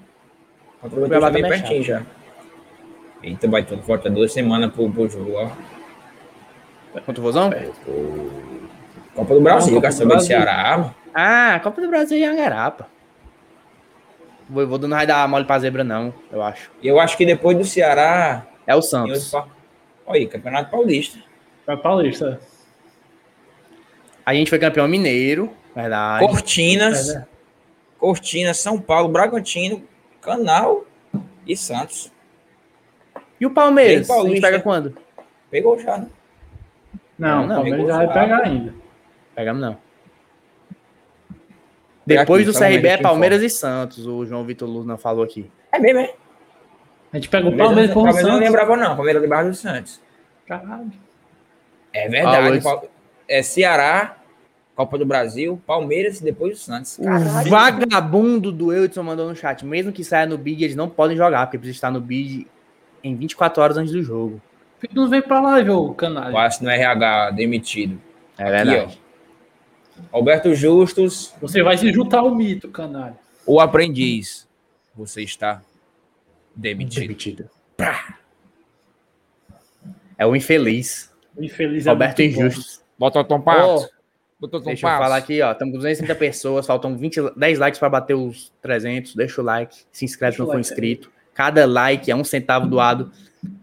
Contra 0.82 0.99
o 0.99 1.07
Cuiabá 1.07 1.28
também 1.28 1.45
é 1.45 1.49
pertinho 1.49 1.84
já. 1.84 2.03
Eita, 3.23 3.47
vai 3.47 3.63
tudo. 3.63 3.82
Falta 3.82 4.09
duas 4.09 4.32
semanas 4.32 4.71
pro, 4.71 4.89
pro 4.91 5.09
jogo, 5.09 5.34
ó. 5.34 5.51
Contra 7.01 7.19
o 7.19 7.23
Vozão? 7.23 7.51
Copa 9.13 9.34
do 9.34 9.41
Brasil, 9.41 9.73
Não, 9.73 9.82
Copa 9.82 9.93
quer 9.93 9.99
do 9.99 10.07
Brasil. 10.07 10.28
Ceará, 10.28 10.78
mano. 10.78 10.95
Ah, 11.13 11.59
Copa 11.63 11.82
do 11.82 11.89
Brasil 11.89 12.17
e 12.17 12.23
Angarapa. 12.23 12.88
O 14.49 14.53
Voivoda 14.53 14.88
não 14.88 14.95
vai 14.95 15.07
dar 15.07 15.28
mole 15.28 15.45
pra 15.45 15.59
zebra, 15.59 15.84
não, 15.84 16.13
eu 16.32 16.41
acho. 16.41 16.71
Eu 16.82 16.99
acho 16.99 17.17
que 17.17 17.25
depois 17.25 17.57
do 17.57 17.65
Ceará. 17.65 18.45
É 18.65 18.73
o 18.73 18.78
outro 18.78 18.89
Santos. 18.89 19.34
Olha 19.34 20.19
aí, 20.19 20.28
Campeonato 20.28 20.71
Paulista. 20.71 21.19
Vai 21.65 21.75
paulista. 21.75 22.39
A 24.25 24.34
gente 24.34 24.49
foi 24.49 24.59
campeão 24.59 24.88
mineiro, 24.88 25.51
verdade. 25.75 26.25
Cortinas. 26.25 27.09
É, 27.09 27.19
né? 27.19 27.28
Cortinas, 27.97 28.57
São 28.57 28.80
Paulo, 28.80 29.09
Bragantino, 29.09 29.84
Canal 30.28 30.84
e 31.47 31.55
Santos. 31.55 32.11
E 33.39 33.45
o 33.45 33.49
Palmeiras? 33.49 34.05
Gente 34.07 34.41
pega 34.41 34.59
quando? 34.59 34.97
Pegou 35.49 35.80
já, 35.80 35.97
né? 35.97 36.07
Não, 37.17 37.47
Não, 37.47 37.61
o 37.61 37.63
Palmeiras 37.63 37.80
pegou 37.80 37.88
já 37.88 38.05
vai 38.05 38.21
pegar 38.21 38.43
ainda. 38.43 38.75
Pegamos 39.34 39.61
não. 39.61 39.78
Depois 42.05 42.41
aqui, 42.43 42.51
do 42.51 42.59
CRB 42.59 42.88
é 42.89 42.97
Palmeiras 42.97 43.41
e 43.41 43.49
Santos, 43.49 44.05
o 44.05 44.25
João 44.25 44.43
Vitor 44.43 44.67
Luz 44.67 44.86
não 44.86 44.97
falou 44.97 45.23
aqui. 45.23 45.49
É 45.71 45.80
mesmo, 45.80 45.99
é? 45.99 46.13
A 47.13 47.15
gente 47.17 47.30
pega 47.30 47.47
o 47.47 47.55
Palmeiras, 47.55 47.93
com 47.93 48.01
o 48.01 48.03
Palmeiras 48.03 48.23
não 48.23 48.38
Santos. 48.38 48.49
lembrava, 48.49 48.78
não. 48.78 48.95
Palmeiras 48.97 49.21
lembrava 49.21 49.49
do 49.49 49.55
Santos. 49.55 50.01
Caralho. 50.45 50.91
É 51.93 52.09
verdade. 52.09 52.61
Ah, 52.67 52.82
é 53.30 53.41
Ceará, 53.41 54.16
Copa 54.78 54.95
do 54.95 55.07
Brasil, 55.07 55.59
Palmeiras 55.65 56.21
e 56.21 56.23
depois 56.23 56.59
o 56.59 56.61
Santos. 56.61 56.99
O 56.99 57.49
vagabundo 57.49 58.51
do 58.51 58.71
Eudson 58.71 59.01
mandou 59.01 59.28
no 59.28 59.36
chat. 59.36 59.65
Mesmo 59.65 59.91
que 59.91 60.03
saia 60.03 60.28
no 60.28 60.38
bid, 60.38 60.63
eles 60.63 60.75
não 60.75 60.88
podem 60.88 61.17
jogar, 61.17 61.47
porque 61.47 61.57
precisa 61.57 61.78
estar 61.78 61.89
no 61.91 61.99
bid 61.99 62.45
em 63.03 63.15
24 63.15 63.63
horas 63.63 63.75
antes 63.75 63.91
do 63.91 64.03
jogo. 64.03 64.39
Por 64.80 64.88
que 64.88 64.95
não 64.95 65.09
vem 65.09 65.19
pra 65.19 65.41
live, 65.41 65.71
ô 65.71 65.95
canalha? 65.95 66.32
Passe 66.32 66.63
no 66.63 66.69
RH, 66.69 67.32
demitido. 67.32 67.99
É 68.38 68.51
verdade. 68.51 69.01
Alberto 70.11 70.53
Justus, 70.53 71.34
Você 71.41 71.63
vai 71.63 71.75
se 71.75 71.91
juntar 71.91 72.19
ao 72.19 72.36
mito, 72.36 72.69
canalha. 72.69 73.17
o 73.47 73.59
aprendiz. 73.59 74.47
Você 74.95 75.23
está 75.23 75.63
demitido. 76.55 77.01
Demitido. 77.01 77.49
É 80.19 80.23
o 80.28 80.36
infeliz. 80.36 81.11
O 81.36 81.43
infeliz 81.43 81.88
é. 81.88 82.23
Injusto. 82.23 82.84
Bota 82.99 83.19
o 83.19 83.23
Tom 83.23 83.38
Ô, 83.38 83.41
Patos. 83.41 83.96
Deixa 84.39 84.85
eu 84.85 84.89
falar 84.99 85.15
aqui, 85.17 85.41
ó. 85.41 85.51
Estamos 85.51 85.71
com 85.73 85.77
230 85.79 86.13
pessoas, 86.15 86.67
faltam 86.67 86.95
20, 86.95 87.33
10 87.35 87.59
likes 87.59 87.79
para 87.79 87.89
bater 87.89 88.13
os 88.13 88.53
300. 88.61 89.15
Deixa 89.15 89.41
o 89.41 89.43
like, 89.43 89.75
se 89.91 90.05
inscreve 90.05 90.35
se 90.35 90.38
Deixa 90.38 90.43
não 90.43 90.47
o 90.47 90.51
for 90.51 90.57
like, 90.57 90.67
inscrito. 90.69 91.11
Cada 91.33 91.65
like 91.65 92.11
é 92.11 92.15
um 92.15 92.23
centavo 92.23 92.67
doado 92.67 93.11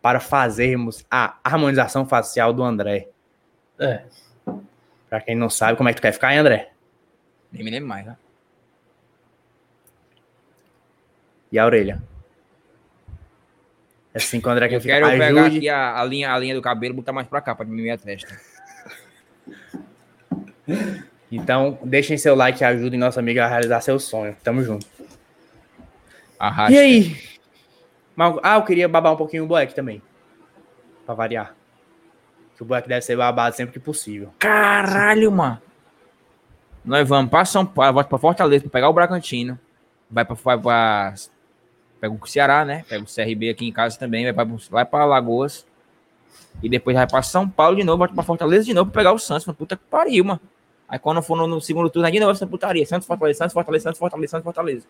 para 0.03 0.18
fazermos 0.18 1.05
a 1.11 1.37
harmonização 1.45 2.05
facial 2.07 2.53
do 2.53 2.62
André. 2.62 3.09
É. 3.79 4.03
Pra 5.09 5.20
quem 5.20 5.37
não 5.37 5.49
sabe, 5.49 5.77
como 5.77 5.89
é 5.89 5.93
que 5.93 6.01
tu 6.01 6.03
quer 6.03 6.12
ficar, 6.12 6.33
hein, 6.33 6.39
André? 6.39 6.70
Nem 7.53 7.64
me 7.64 7.70
lembro 7.70 7.89
mais, 7.89 8.05
né? 8.07 8.16
E 11.53 11.59
a 11.59 11.64
orelha? 11.64 12.03
É 14.12 14.18
assim 14.18 14.41
que 14.41 14.49
o 14.49 14.51
André 14.51 14.68
quer 14.68 14.77
Eu 14.77 14.81
ficar. 14.81 15.01
quero 15.01 15.18
pegar 15.18 15.47
aqui 15.47 15.68
a, 15.68 16.01
a 16.01 16.05
linha, 16.05 16.33
a 16.33 16.39
linha 16.39 16.55
do 16.55 16.62
cabelo 16.62 16.95
e 16.95 16.97
botar 16.97 17.12
mais 17.12 17.29
pra 17.29 17.41
cá, 17.41 17.55
pra 17.55 17.64
diminuir 17.64 17.91
a 17.91 17.99
testa. 17.99 18.41
Então, 21.31 21.79
deixem 21.83 22.17
seu 22.17 22.35
like 22.35 22.62
e 22.62 22.65
ajudem 22.65 22.99
nossa 22.99 23.21
amiga 23.21 23.45
a 23.45 23.49
realizar 23.49 23.81
seu 23.81 23.99
sonho. 23.99 24.37
Tamo 24.43 24.62
junto. 24.62 24.87
Arrasta. 26.39 26.73
E 26.73 26.79
aí? 26.79 27.17
Ah, 28.43 28.57
eu 28.57 28.62
queria 28.62 28.89
babar 28.89 29.12
um 29.12 29.17
pouquinho 29.17 29.45
o 29.45 29.47
Black 29.47 29.75
também. 29.75 30.01
Pra 31.05 31.15
variar. 31.15 31.55
Que 32.57 32.62
o 32.62 32.67
Black 32.67 32.89
deve 32.89 33.03
ser 33.03 33.17
babado 33.17 33.57
sempre 33.57 33.73
que 33.73 33.81
possível. 33.81 34.33
Caralho, 34.39 35.33
mano. 35.33 35.61
Nós 36.85 37.09
vamos 37.09 37.31
pra 37.31 37.45
São 37.45 37.65
Paulo, 37.65 37.95
volta 37.95 38.09
pra 38.09 38.19
Fortaleza 38.19 38.62
pra 38.62 38.71
pegar 38.71 38.89
o 38.89 38.93
Bragantino. 38.93 39.59
Vai 40.11 40.25
pra, 40.25 40.37
vai 40.37 40.59
pra. 40.59 41.15
Pega 42.01 42.15
o 42.15 42.27
Ceará, 42.27 42.65
né? 42.65 42.85
Pega 42.89 43.03
o 43.03 43.07
CRB 43.07 43.51
aqui 43.51 43.67
em 43.67 43.73
casa 43.73 43.99
também. 43.99 44.31
Vai 44.33 44.47
pra, 44.47 44.57
vai 44.71 44.85
pra 44.85 45.05
Lagoas. 45.05 45.67
E 46.62 46.69
depois 46.69 46.95
vai 46.95 47.07
pra 47.07 47.23
São 47.23 47.49
Paulo 47.49 47.77
de 47.77 47.83
novo, 47.83 47.99
volta 47.99 48.15
pra 48.15 48.23
Fortaleza 48.23 48.65
de 48.65 48.75
novo 48.75 48.91
pra 48.91 49.01
pegar 49.01 49.12
o 49.12 49.19
Santos. 49.19 49.47
Mano, 49.47 49.57
puta 49.57 49.77
que 49.77 49.83
pariu, 49.91 50.25
mano. 50.25 50.41
Aí 50.89 50.99
quando 50.99 51.22
for 51.22 51.37
no, 51.37 51.47
no 51.47 51.61
segundo 51.61 51.89
turno, 51.91 52.07
aí 52.07 52.12
de 52.12 52.20
novo 52.20 52.32
essa 52.32 52.47
putaria. 52.47 52.85
Santos, 52.87 53.07
Fortaleza, 53.07 53.39
Santos, 53.39 53.53
Fortaleza, 53.55 53.82
Santos, 53.85 53.99
Fortaleza, 53.99 54.30
Santos, 54.30 54.45
Fortaleza. 54.45 54.87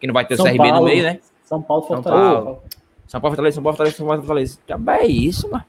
Que 0.00 0.06
não 0.06 0.14
vai 0.14 0.24
ter 0.26 0.34
o 0.34 0.36
São 0.36 0.46
CRB 0.46 0.58
Paulo. 0.58 0.74
no 0.80 0.84
meio, 0.84 1.02
né? 1.02 1.20
São 1.44 1.62
Paulo, 1.62 1.82
São 1.86 2.02
Fortaleza. 2.02 2.32
Paulo. 2.42 2.62
São 3.06 3.20
Paulo, 3.20 3.32
Fortaleza, 3.36 3.54
São 3.54 3.62
Paulo, 3.62 3.76
Fortaleza, 3.76 3.96
São 3.96 4.06
Paulo, 4.06 4.22
Fortaleza. 4.22 4.58
Já 4.68 4.78
é 4.98 5.06
isso, 5.06 5.50
mano. 5.50 5.64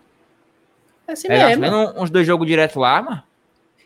É 1.08 1.12
assim 1.14 1.28
Pega 1.28 1.48
mesmo. 1.48 1.62
menos 1.62 1.94
uns 1.98 2.10
dois 2.10 2.28
jogos 2.28 2.46
direto 2.48 2.80
lá, 2.80 3.02
mano. 3.02 3.24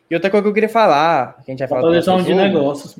E 0.10 0.16
outra 0.16 0.30
coisa 0.30 0.44
que 0.44 0.50
eu 0.50 0.54
queria 0.54 0.70
falar, 0.70 1.36
que 1.46 1.52
a 1.52 1.54
gente 1.54 1.60
vai 1.60 1.68
falar 1.68 1.82
Fortaleza 1.82 2.14
é 2.14 2.22
de 2.24 2.34
negócios. 2.34 2.96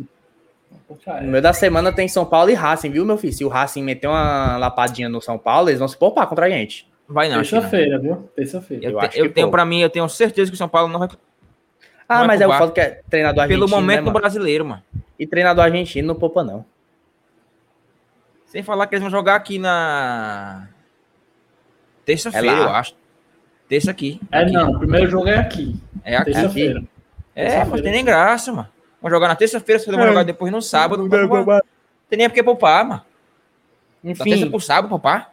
Já 1.06 1.14
No 1.14 1.20
é. 1.20 1.22
meio 1.24 1.42
da 1.42 1.54
semana 1.54 1.92
tem 1.92 2.08
São 2.08 2.24
Paulo 2.26 2.50
e 2.52 2.54
Racing, 2.54 2.92
viu, 2.92 3.06
meu 3.06 3.18
filho? 3.18 3.34
Se 3.34 3.44
o 3.44 3.48
Racing 3.48 3.82
meter 3.84 4.08
uma 4.08 4.58
lapadinha 4.58 5.10
no 5.10 5.20
São 5.22 5.38
Paulo, 5.38 5.70
eles 5.70 5.80
vão 5.80 5.88
se 5.88 5.98
poupar 5.98 6.28
contra 6.28 6.46
a 6.46 6.50
gente. 6.50 6.88
Vai 7.08 7.28
não. 7.30 7.38
Terça-feira, 7.38 8.00
viu? 8.00 8.30
Terça-feira. 8.36 8.86
Eu, 8.86 8.92
Eu 8.92 9.00
eu 9.02 9.34
tenho 9.34 9.48
poupa. 9.48 9.52
pra 9.58 9.66
mim, 9.66 9.82
eu 9.82 9.90
tenho 9.90 10.08
certeza 10.08 10.50
que 10.52 10.56
o 10.56 10.58
São 10.58 10.70
Paulo 10.70 10.88
não 10.92 11.00
vai 11.00 11.10
Ah, 12.14 12.18
Não 12.20 12.24
é 12.26 12.28
mas 12.28 12.42
é 12.42 12.48
o 12.48 12.54
foda 12.58 12.72
que 12.72 12.80
é 12.82 13.02
treinador 13.10 13.44
argentino, 13.44 13.66
pelo 13.68 13.76
momento 13.82 13.96
né, 13.98 14.02
no 14.02 14.06
mano? 14.08 14.20
brasileiro, 14.20 14.66
mano. 14.66 14.84
E 15.18 15.26
treinador 15.28 15.64
argentino 15.66 16.08
não 16.08 16.16
poupa, 16.16 16.44
não. 16.44 16.66
Sem 18.46 18.62
falar 18.64 18.88
que 18.88 18.96
eles 18.96 19.02
vão 19.02 19.10
jogar 19.12 19.36
aqui 19.36 19.58
na 19.58 20.68
terça-feira, 22.06 22.48
É 22.58 22.60
eu 22.60 22.70
acho. 22.70 22.96
Terça 23.68 23.92
aqui. 23.92 24.20
É 24.32 24.40
aqui. 24.40 24.52
não, 24.52 24.72
o 24.74 24.80
primeiro 24.80 25.10
jogo 25.10 25.28
é 25.28 25.38
aqui. 25.38 25.76
É 26.04 26.16
aqui. 26.18 26.32
Terça-feira. 26.32 26.84
É, 27.36 27.66
mas 27.66 27.82
tem 27.82 27.92
nem 27.92 28.06
graça, 28.06 28.52
mano. 28.52 28.68
Vamos 29.02 29.16
jogar 29.16 29.28
na 29.28 29.36
terça-feira, 29.36 29.80
se 29.80 29.90
vamos 29.90 30.06
jogar 30.06 30.24
depois 30.24 30.52
no 30.52 30.62
sábado. 30.62 31.08
Não 31.08 31.60
tem 32.10 32.18
nem 32.18 32.30
porque 32.30 32.44
poupar, 32.44 32.86
mano. 32.86 33.02
Da 34.04 34.14
terça 34.14 34.30
Enfim. 34.30 34.50
pro 34.52 34.60
sábado, 34.60 34.90
poupar. 34.90 35.33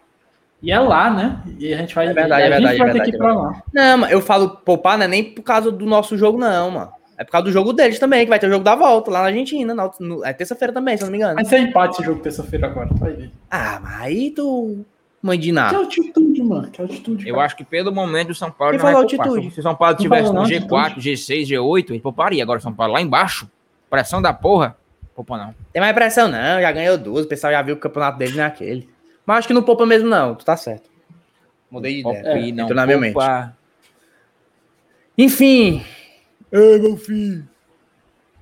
E 0.63 0.71
é 0.71 0.79
lá, 0.79 1.11
né? 1.11 1.41
E 1.59 1.73
a 1.73 1.79
gente 1.79 1.95
vai. 1.95 2.09
É 2.09 2.13
verdade, 2.13 2.43
a 2.43 2.47
é 2.47 2.53
gente 2.53 2.63
verdade, 2.69 2.79
vai 2.79 2.89
é 2.89 2.93
ter 2.93 2.99
que 3.11 3.11
verdade, 3.13 3.17
ir 3.17 3.19
pra 3.19 3.35
lá. 3.35 3.63
Não, 3.73 3.99
mas 3.99 4.13
eu 4.13 4.21
falo 4.21 4.51
poupar, 4.51 4.99
não 4.99 5.05
é 5.05 5.09
nem 5.09 5.25
por 5.25 5.43
causa 5.43 5.71
do 5.71 5.87
nosso 5.87 6.17
jogo, 6.19 6.39
não, 6.39 6.71
mano. 6.71 6.91
É 7.17 7.25
por 7.25 7.33
causa 7.33 7.45
do 7.47 7.53
jogo 7.53 7.73
deles 7.73 7.99
também, 7.99 8.25
que 8.25 8.31
vai 8.31 8.39
ter 8.39 8.47
o 8.47 8.51
jogo 8.51 8.65
da 8.65 8.75
volta 8.75 9.11
lá 9.11 9.21
na 9.21 9.27
Argentina. 9.27 9.75
na- 9.75 9.91
no- 10.01 10.25
é 10.25 10.33
terça-feira 10.33 10.73
também, 10.73 10.97
se 10.97 11.03
eu 11.03 11.07
não 11.07 11.13
me 11.13 11.19
engano. 11.19 11.35
Mas 11.35 11.49
se 11.49 11.55
é 11.57 11.61
empate 11.61 11.95
esse 11.95 12.03
jogo 12.05 12.21
terça-feira 12.23 12.67
agora, 12.67 12.89
vai 12.93 13.13
ver. 13.13 13.31
Ah, 13.51 13.79
mas 13.83 14.01
aí 14.03 14.31
tu. 14.31 14.85
Mãe 15.23 15.39
de 15.39 15.53
Que 15.53 15.59
altitude, 15.59 16.43
mano. 16.43 16.69
Que 16.71 16.81
altitude. 16.81 17.29
Eu 17.29 17.35
cara. 17.35 17.45
acho 17.47 17.57
que 17.57 17.63
pelo 17.65 17.93
momento 17.93 18.31
o 18.31 18.35
São 18.35 18.51
Paulo 18.51 18.73
Quem 18.73 18.79
não 18.79 18.85
vai 18.85 18.93
falou 18.95 19.03
altitude? 19.05 19.51
Se 19.51 19.61
o 19.61 19.63
São 19.63 19.75
Paulo 19.75 19.95
tivesse 19.97 20.29
no 20.29 20.33
não, 20.33 20.45
G4, 20.45 20.95
G6, 20.99 21.47
G8, 21.47 21.91
ele 21.91 22.01
pouparia. 22.01 22.43
Agora 22.43 22.59
o 22.59 22.63
São 22.63 22.73
Paulo 22.73 22.95
lá 22.95 23.03
embaixo, 23.03 23.47
pressão 23.91 24.23
da 24.23 24.33
porra, 24.33 24.75
poupa 25.15 25.37
não. 25.37 25.55
Tem 25.75 25.83
mais 25.83 25.93
pressão, 25.95 26.27
não. 26.27 26.59
Já 26.63 26.73
ganhou 26.73 26.97
duas. 26.97 27.27
O 27.27 27.29
pessoal 27.29 27.53
já 27.53 27.61
viu 27.61 27.75
que 27.77 27.81
o 27.81 27.83
campeonato 27.83 28.17
dele 28.19 28.35
não 28.35 28.45
é 28.45 28.47
aquele. 28.47 28.89
Mas 29.27 29.39
acho 29.39 29.49
que 29.49 29.55
não 29.55 29.63
poupa 29.63 29.87
mesmo, 29.87 30.09
não. 30.09 30.35
Tu 30.35 30.45
tá 30.45 30.57
certo. 30.57 30.89
Mudei 31.71 31.95
de 31.95 32.01
ideia. 32.09 32.23
Não 32.55 32.65
entrou 32.65 32.75
na 32.77 32.87
minha 32.87 32.99
mente. 32.99 33.17
Enfim. 35.17 35.85
Ei, 36.51 36.79
meu 36.79 36.97
filho. 36.97 37.47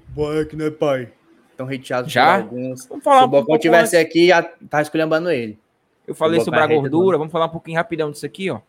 Boy, 0.08 0.44
que 0.46 0.56
não 0.56 0.66
é 0.66 0.70
pai. 0.70 1.08
Estão 1.50 1.68
hateados 1.68 2.12
Já? 2.12 2.36
alguns. 2.36 2.86
Vamos 2.86 3.02
Se 3.02 3.04
falar 3.04 3.22
o 3.22 3.26
um 3.26 3.28
Bocão 3.28 3.46
pouco 3.46 3.60
tivesse 3.60 3.96
antes. 3.96 4.08
aqui, 4.08 4.28
já 4.28 4.42
tá 4.42 4.80
esculhambando 4.80 5.30
ele. 5.30 5.58
Eu 6.06 6.14
falei 6.14 6.40
sobre 6.40 6.60
a 6.60 6.66
rede 6.66 6.80
gordura, 6.80 7.18
vamos 7.18 7.30
falar 7.32 7.46
um 7.46 7.50
pouquinho 7.50 7.76
rapidão 7.76 8.10
disso 8.10 8.24
aqui, 8.24 8.48
ó. 8.50 8.60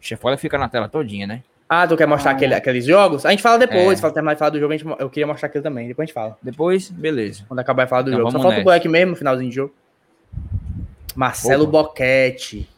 Chefola 0.00 0.36
fica 0.36 0.58
na 0.58 0.68
tela 0.68 0.88
todinha, 0.88 1.26
né? 1.26 1.42
Ah, 1.68 1.86
tu 1.86 1.96
quer 1.96 2.06
mostrar 2.06 2.32
aquele- 2.32 2.52
aqueles 2.54 2.84
jogos? 2.84 3.24
A 3.24 3.30
gente 3.30 3.42
fala 3.42 3.58
depois. 3.58 3.98
É. 3.98 4.02
Fala, 4.02 4.12
terminar 4.12 4.34
de 4.34 4.38
falar 4.40 4.50
do 4.50 4.60
jogo, 4.60 4.74
a 4.74 4.76
gente 4.76 4.86
eu 5.00 5.08
queria 5.08 5.26
mostrar 5.26 5.46
aquilo 5.48 5.62
também. 5.64 5.88
Depois 5.88 6.04
a 6.04 6.06
gente 6.06 6.12
fala. 6.14 6.36
Depois, 6.42 6.90
beleza. 6.90 7.44
Quando 7.48 7.60
acabar 7.60 7.84
de 7.84 7.90
falar 7.90 8.02
do 8.02 8.10
Então 8.10 8.18
jogo. 8.20 8.32
Só 8.32 8.40
falta 8.42 8.60
o. 8.60 8.64
Boeck 8.64 8.86
mesmo 8.88 9.12
no 9.12 9.16
finalzinho 9.16 9.48
de 9.48 9.56
jogo. 9.56 9.72
Marcelo 11.14 11.64
Opa. 11.64 11.82
Boquete. 11.82 12.68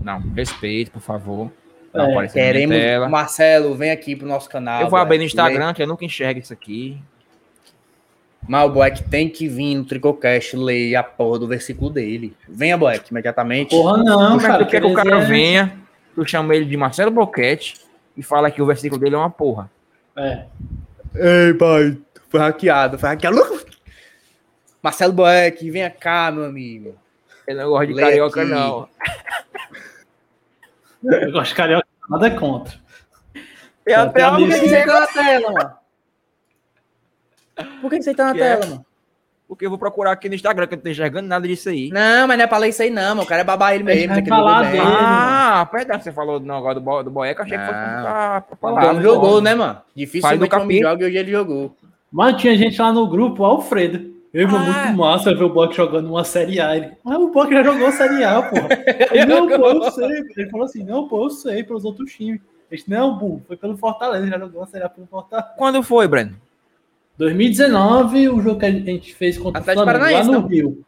Não, 0.00 0.18
respeito, 0.34 0.90
por 0.90 1.00
favor. 1.00 1.50
Não 1.94 2.20
É, 2.20 2.28
Queremos. 2.28 2.76
tela. 2.76 3.08
Marcelo, 3.08 3.74
vem 3.74 3.90
aqui 3.90 4.14
pro 4.14 4.26
nosso 4.26 4.48
canal. 4.50 4.82
Eu 4.82 4.90
vou 4.90 4.98
abrir 4.98 5.18
no. 5.18 5.24
Instagram, 5.24 5.72
que 5.72 5.82
eu 5.82 5.86
nunca 5.86 6.04
enxergo 6.04 6.40
isso 6.40 6.52
aqui. 6.52 6.98
Mas 8.48 8.64
o 8.68 8.72
Boeck 8.72 9.02
tem 9.04 9.28
que 9.28 9.48
vir 9.48 9.74
no 9.74 9.84
Tricocast 9.84 10.54
ler 10.56 10.94
a 10.94 11.02
porra 11.02 11.38
do 11.40 11.48
versículo 11.48 11.90
dele. 11.90 12.36
Venha, 12.48 12.76
Boeck, 12.76 13.10
imediatamente. 13.10 13.70
Porra, 13.70 13.96
não, 13.96 14.38
Tu 14.38 14.42
cara. 14.44 14.64
quer 14.66 14.80
que 14.80 14.86
o 14.86 14.94
cara 14.94 15.10
eles 15.10 15.24
é- 15.24 15.26
venha, 15.28 15.76
tu 16.14 16.24
chama 16.28 16.54
ele 16.54 16.64
de 16.66 16.76
Marcelo 16.76 17.10
Boquete 17.10 17.74
e 18.16 18.22
fala 18.22 18.50
que 18.50 18.62
o 18.62 18.66
versículo 18.66 19.00
dele 19.00 19.14
é 19.16 19.18
uma 19.18 19.30
porra. 19.30 19.70
É. 20.14 20.44
Ei, 21.14 21.54
pai. 21.54 21.96
Foi 22.28 22.38
hackeado, 22.40 22.98
foi 22.98 23.08
hackeado. 23.08 23.36
Marcelo 24.82 25.12
Boeck, 25.12 25.68
venha 25.70 25.90
cá, 25.90 26.30
meu 26.30 26.44
amigo. 26.44 26.94
Eu 27.46 27.56
não 27.56 27.68
gosto 27.70 27.86
de 27.88 27.94
Lê 27.94 28.02
carioca, 28.02 28.40
aqui. 28.42 28.50
não. 28.50 28.88
Eu 31.04 31.32
gosto 31.32 31.50
de 31.50 31.54
carioca, 31.54 31.86
nada 32.10 32.30
contra. 32.32 32.74
Tem 33.84 33.94
Só 33.94 34.00
até 34.00 34.22
alguém 34.22 34.48
Por 34.48 34.54
que 34.56 34.60
que 34.60 34.68
você 34.68 34.84
tá 34.84 35.00
na 35.00 35.06
tela, 35.06 35.52
mano? 35.52 35.72
Por 37.80 37.90
que 37.90 37.96
que 37.98 38.02
você 38.02 38.14
tá 38.14 38.24
na 38.26 38.34
Que 38.34 38.40
é? 38.42 38.56
tela, 38.56 38.66
mano? 38.66 38.86
Porque 39.48 39.64
eu 39.64 39.70
vou 39.70 39.78
procurar 39.78 40.10
aqui 40.10 40.28
no 40.28 40.34
Instagram, 40.34 40.66
que 40.66 40.74
eu 40.74 40.76
não 40.76 40.82
tô 40.82 40.88
enxergando 40.90 41.28
nada 41.28 41.46
disso 41.46 41.68
aí. 41.68 41.88
Não, 41.90 42.26
mas 42.26 42.36
não 42.36 42.44
é 42.44 42.48
pra 42.48 42.58
ler 42.58 42.70
isso 42.70 42.82
aí, 42.82 42.90
não, 42.90 43.10
mano. 43.10 43.22
O 43.22 43.26
cara 43.26 43.42
é 43.42 43.44
babar 43.44 43.72
ele 43.74 43.84
A 43.84 43.86
mesmo. 43.86 44.20
que 44.22 44.28
falar 44.28 44.62
ele 44.64 44.72
dele. 44.72 44.84
Ah, 44.84 45.68
perdão, 45.70 46.00
você 46.00 46.10
falou 46.10 46.40
do 46.40 46.46
negócio 46.46 46.74
do, 46.74 46.80
bo 46.80 47.02
do 47.04 47.10
Boeca, 47.12 47.44
achei 47.44 47.56
que 47.56 47.64
fosse 47.64 47.78
Não. 47.78 48.02
pra, 48.02 48.40
pra 48.40 48.54
O 48.54 48.56
falar. 48.56 48.90
homem 48.90 49.02
jogou, 49.04 49.40
né, 49.40 49.54
mano? 49.54 49.74
Do 49.94 50.02
o 50.56 50.60
homem 50.60 50.80
joga 50.82 51.02
e 51.04 51.06
hoje 51.06 51.16
ele 51.16 51.30
jogou. 51.30 51.76
Mas 52.10 52.40
tinha 52.40 52.56
gente 52.56 52.80
lá 52.82 52.92
no 52.92 53.06
grupo, 53.06 53.44
o 53.44 53.46
Alfredo. 53.46 54.15
Eu, 54.38 54.48
Ah. 54.48 54.58
muito 54.58 54.98
massa 54.98 55.34
ver 55.34 55.44
o 55.44 55.48
Buck 55.48 55.74
jogando 55.74 56.10
uma 56.10 56.22
Série 56.24 56.60
A. 56.60 56.76
Ele, 56.76 56.92
mas 57.02 57.18
o 57.18 57.28
Buck 57.28 57.50
já 57.50 57.62
jogou 57.62 57.90
Série 57.90 58.22
A, 58.22 58.42
porra. 58.42 58.68
Ele, 59.12 59.24
não, 59.24 59.48
pô, 59.48 59.68
eu 59.70 59.90
sei. 59.90 60.24
Ele 60.36 60.50
falou 60.50 60.66
assim, 60.66 60.84
não, 60.84 61.08
pô, 61.08 61.24
eu 61.24 61.30
sei, 61.30 61.64
pelos 61.64 61.84
outros 61.86 62.12
times. 62.12 62.40
Ele 62.70 62.78
disse, 62.78 62.90
não, 62.90 63.16
Bu, 63.16 63.40
foi 63.46 63.56
pelo 63.56 63.76
Fortaleza, 63.78 64.26
já 64.26 64.38
jogou 64.38 64.60
uma 64.60 64.66
Série 64.66 64.84
A 64.84 64.88
pelo 64.90 65.06
Fortaleza. 65.06 65.48
Quando 65.56 65.82
foi, 65.82 66.06
Breno? 66.06 66.36
2019, 67.16 68.28
o 68.28 68.40
jogo 68.42 68.60
que 68.60 68.66
a 68.66 68.70
gente 68.70 69.14
fez 69.14 69.38
contra 69.38 69.60
Atlético 69.60 69.88
o 69.88 69.90
Flamengo, 69.90 70.12
lá 70.18 70.24
no 70.24 70.32
não? 70.32 70.46
Rio. 70.46 70.84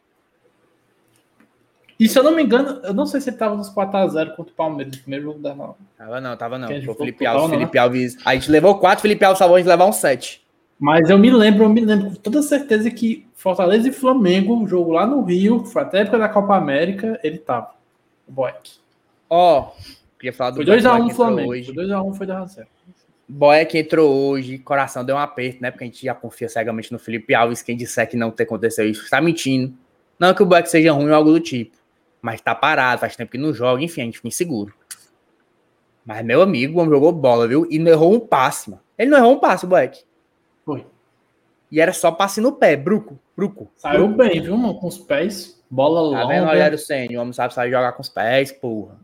E 1.99 2.07
se 2.07 2.17
eu 2.17 2.23
não 2.23 2.33
me 2.35 2.43
engano, 2.43 2.79
eu 2.83 2.93
não 2.93 3.05
sei 3.05 3.19
se 3.19 3.29
ele 3.29 3.37
tava 3.37 3.55
nos 3.55 3.69
4x0 3.73 4.35
contra 4.35 4.53
o 4.53 4.55
Palmeiras, 4.55 4.95
no 4.95 5.01
primeiro 5.01 5.25
jogo 5.25 5.39
da 5.39 5.53
nova. 5.55 5.75
Tava 5.97 6.21
não, 6.21 6.37
tava 6.37 6.57
não. 6.57 6.67
Foi 6.67 6.87
o 6.87 6.93
Felipe 6.95 7.25
Alves. 7.25 7.49
né? 7.49 7.57
Felipe 7.57 7.77
Alves. 7.77 8.17
A 8.23 8.35
gente 8.35 8.49
levou 8.51 8.77
quatro, 8.77 9.01
Felipe 9.01 9.25
Alves 9.25 9.39
salvou 9.39 9.55
a 9.55 9.59
gente 9.59 9.67
levar 9.67 9.85
um 9.85 9.91
sete. 9.91 10.41
Mas 10.79 11.09
eu 11.09 11.19
me 11.19 11.29
lembro, 11.29 11.65
eu 11.65 11.69
me 11.69 11.81
lembro 11.81 12.11
com 12.11 12.15
toda 12.15 12.41
certeza 12.41 12.89
que 12.89 13.27
Fortaleza 13.33 13.89
e 13.89 13.91
Flamengo, 13.91 14.63
o 14.63 14.67
jogo 14.67 14.93
lá 14.93 15.05
no 15.05 15.21
Rio, 15.23 15.65
foi 15.65 15.81
até 15.81 15.97
a 15.97 16.01
época 16.01 16.17
da 16.17 16.29
Copa 16.29 16.55
América, 16.55 17.19
ele 17.21 17.37
tava. 17.37 17.71
O 18.25 18.31
Boeck. 18.31 18.79
Ó, 19.29 19.71
queria 20.17 20.31
falar 20.31 20.51
do 20.51 20.55
Foi 20.55 20.65
Boeck 20.65 20.81
2x1 20.81 20.95
que 20.95 21.01
entrou 21.01 21.15
Flamengo. 21.15 21.51
hoje. 21.51 21.73
Foi 21.73 21.83
2x1, 21.83 22.13
foi 22.13 22.27
2x0. 22.27 22.67
Boeck 23.27 23.77
entrou 23.77 24.09
hoje, 24.09 24.57
coração 24.57 25.03
deu 25.03 25.15
um 25.15 25.19
aperto, 25.19 25.61
né? 25.61 25.69
Porque 25.69 25.83
a 25.83 25.87
gente 25.87 26.03
já 26.03 26.15
confia 26.15 26.47
cegamente 26.47 26.91
no 26.91 26.97
Felipe 26.97 27.35
Alves. 27.35 27.61
Quem 27.61 27.75
disser 27.75 28.09
que 28.09 28.15
não 28.15 28.31
ter 28.31 28.43
acontecido 28.43 28.87
isso 28.87 29.07
tá 29.09 29.21
mentindo. 29.21 29.73
Não 30.17 30.33
que 30.33 30.41
o 30.41 30.45
Boeck 30.45 30.69
seja 30.69 30.93
ruim 30.93 31.09
ou 31.09 31.13
algo 31.13 31.31
do 31.31 31.39
tipo. 31.39 31.77
Mas 32.21 32.41
tá 32.41 32.55
parado, 32.55 33.01
faz 33.01 33.15
tempo 33.15 33.31
que 33.31 33.37
não 33.37 33.53
joga, 33.53 33.83
enfim, 33.83 34.01
a 34.01 34.05
gente 34.05 34.17
fica 34.17 34.27
inseguro. 34.29 34.73
Mas, 36.05 36.25
meu 36.25 36.41
amigo, 36.41 36.77
o 36.77 36.81
homem 36.81 36.91
jogou 36.91 37.11
bola, 37.11 37.47
viu? 37.47 37.67
E 37.69 37.77
não 37.77 37.91
errou 37.91 38.13
um 38.13 38.19
passe, 38.19 38.69
mano. 38.69 38.81
Ele 38.97 39.11
não 39.11 39.17
errou 39.19 39.33
um 39.35 39.39
passe, 39.39 39.65
o 39.65 39.67
Boeck. 39.67 40.03
E 41.71 41.79
era 41.79 41.93
só 41.93 42.11
passe 42.11 42.41
no 42.41 42.53
pé, 42.53 42.75
bruco, 42.75 43.19
bruco. 43.35 43.69
Saiu 43.75 44.07
bem, 44.07 44.41
viu, 44.41 44.57
mano? 44.57 44.75
Com 44.75 44.87
os 44.87 44.97
pés. 44.97 45.61
Bola 45.69 46.17
Tá 46.17 46.25
vendo, 46.25 46.39
longa. 46.41 46.51
Rogério 46.53 46.77
Senna? 46.77 47.19
O 47.19 47.21
homem 47.21 47.33
sabe 47.33 47.53
sair 47.53 47.69
jogar 47.69 47.91
com 47.91 48.01
os 48.01 48.09
pés, 48.09 48.51
porra. 48.51 48.95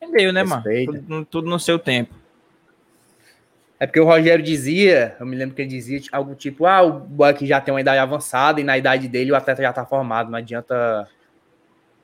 Entendeu, 0.00 0.32
né, 0.32 0.42
mano? 0.42 0.62
Respeita. 0.62 0.92
Tudo, 0.92 1.24
tudo 1.26 1.50
no 1.50 1.60
seu 1.60 1.78
tempo. 1.78 2.14
É 3.80 3.86
porque 3.86 4.00
o 4.00 4.04
Rogério 4.04 4.44
dizia, 4.44 5.14
eu 5.20 5.26
me 5.26 5.36
lembro 5.36 5.54
que 5.54 5.62
ele 5.62 5.68
dizia 5.68 6.00
algo 6.10 6.34
tipo, 6.34 6.66
ah, 6.66 6.82
o 6.82 6.92
Boeck 6.92 7.46
já 7.46 7.60
tem 7.60 7.72
uma 7.72 7.80
idade 7.80 7.98
avançada 7.98 8.60
e 8.60 8.64
na 8.64 8.76
idade 8.76 9.06
dele 9.06 9.30
o 9.30 9.36
atleta 9.36 9.62
já 9.62 9.72
tá 9.72 9.84
formado, 9.86 10.30
não 10.30 10.38
adianta 10.38 11.08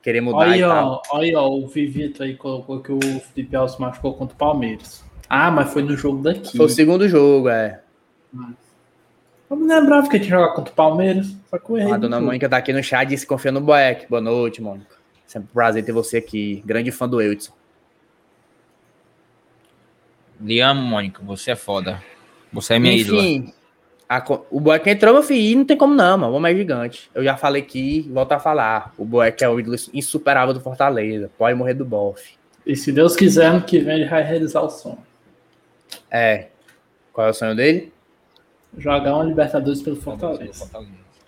querer 0.01 0.21
mudar 0.21 0.51
Aí, 0.51 0.59
e 0.59 0.63
tal. 0.63 1.01
ó, 1.11 1.17
aí, 1.17 1.35
ó, 1.35 1.49
o 1.49 1.67
Vivito 1.67 2.23
aí 2.23 2.35
colocou 2.35 2.79
que 2.79 2.93
o 2.93 2.99
Felipe 3.19 3.55
Alves 3.55 3.77
machucou 3.77 4.13
contra 4.13 4.35
o 4.35 4.37
Palmeiras. 4.37 5.03
Ah, 5.27 5.51
mas 5.51 5.73
foi 5.73 5.81
no 5.81 5.97
jogo 5.97 6.21
daqui. 6.21 6.55
Foi 6.55 6.67
o 6.67 6.69
segundo 6.69 7.09
jogo, 7.09 7.49
é. 7.49 7.81
Eu 9.49 9.55
me 9.57 9.67
lembrava 9.67 10.09
que 10.09 10.19
tinha 10.19 10.31
jogado 10.31 10.55
contra 10.55 10.71
o 10.73 10.75
Palmeiras. 10.75 11.27
Só 11.49 11.57
que 11.57 11.69
eu 11.69 11.77
errei. 11.77 11.91
A 11.91 11.95
no 11.95 12.01
dona. 12.01 12.19
Mônica 12.19 12.49
tá 12.49 12.57
aqui 12.57 12.73
no 12.73 12.83
chat 12.83 13.11
e 13.13 13.17
que 13.17 13.25
confia 13.25 13.51
no 13.51 13.61
Boeck. 13.61 14.07
Boa 14.09 14.21
noite, 14.21 14.61
Mônica. 14.61 14.95
Sempre 15.27 15.49
um 15.51 15.53
prazer 15.53 15.85
ter 15.85 15.91
você 15.91 16.17
aqui. 16.17 16.63
Grande 16.65 16.91
fã 16.91 17.07
do 17.07 17.21
Eudson. 17.21 17.53
Lhe 20.41 20.59
amo, 20.59 20.81
Mônica. 20.81 21.21
Você 21.23 21.51
é 21.51 21.55
foda. 21.55 22.01
Você 22.51 22.75
é 22.75 22.79
minha 22.79 22.95
ídola. 22.95 23.21
Enfim, 23.21 23.53
a 24.07 24.19
co- 24.21 24.45
o 24.49 24.59
Boeck 24.59 24.89
entrou, 24.89 25.13
meu 25.13 25.23
filho, 25.23 25.39
e 25.51 25.55
não 25.55 25.65
tem 25.65 25.77
como 25.77 25.93
não, 25.93 26.17
mano. 26.17 26.33
O 26.33 26.35
homem 26.37 26.53
é 26.53 26.57
gigante. 26.57 27.09
Eu 27.13 27.23
já 27.23 27.37
falei 27.37 27.61
aqui, 27.61 28.01
volto 28.11 28.31
a 28.33 28.39
falar. 28.39 28.93
O 28.97 29.05
Boeck 29.05 29.43
é 29.43 29.49
o 29.49 29.59
ídolo 29.59 29.75
insuperável 29.93 30.53
do 30.53 30.59
Fortaleza. 30.61 31.29
Pode 31.37 31.57
morrer 31.57 31.73
do 31.73 31.85
bofe. 31.85 32.33
E 32.65 32.75
se 32.75 32.91
Deus 32.91 33.15
quiser, 33.15 33.45
ano 33.47 33.61
que 33.61 33.79
vem 33.79 34.01
ele 34.01 34.09
vai 34.09 34.23
realizar 34.23 34.61
o 34.61 34.69
sonho. 34.69 34.97
É. 36.09 36.47
Qual 37.13 37.27
é 37.27 37.29
o 37.29 37.33
sonho 37.33 37.55
dele? 37.55 37.93
Jogar 38.77 39.15
uma 39.15 39.23
Libertadores 39.23 39.81
pelo 39.81 39.95
Fortaleza. 39.95 40.69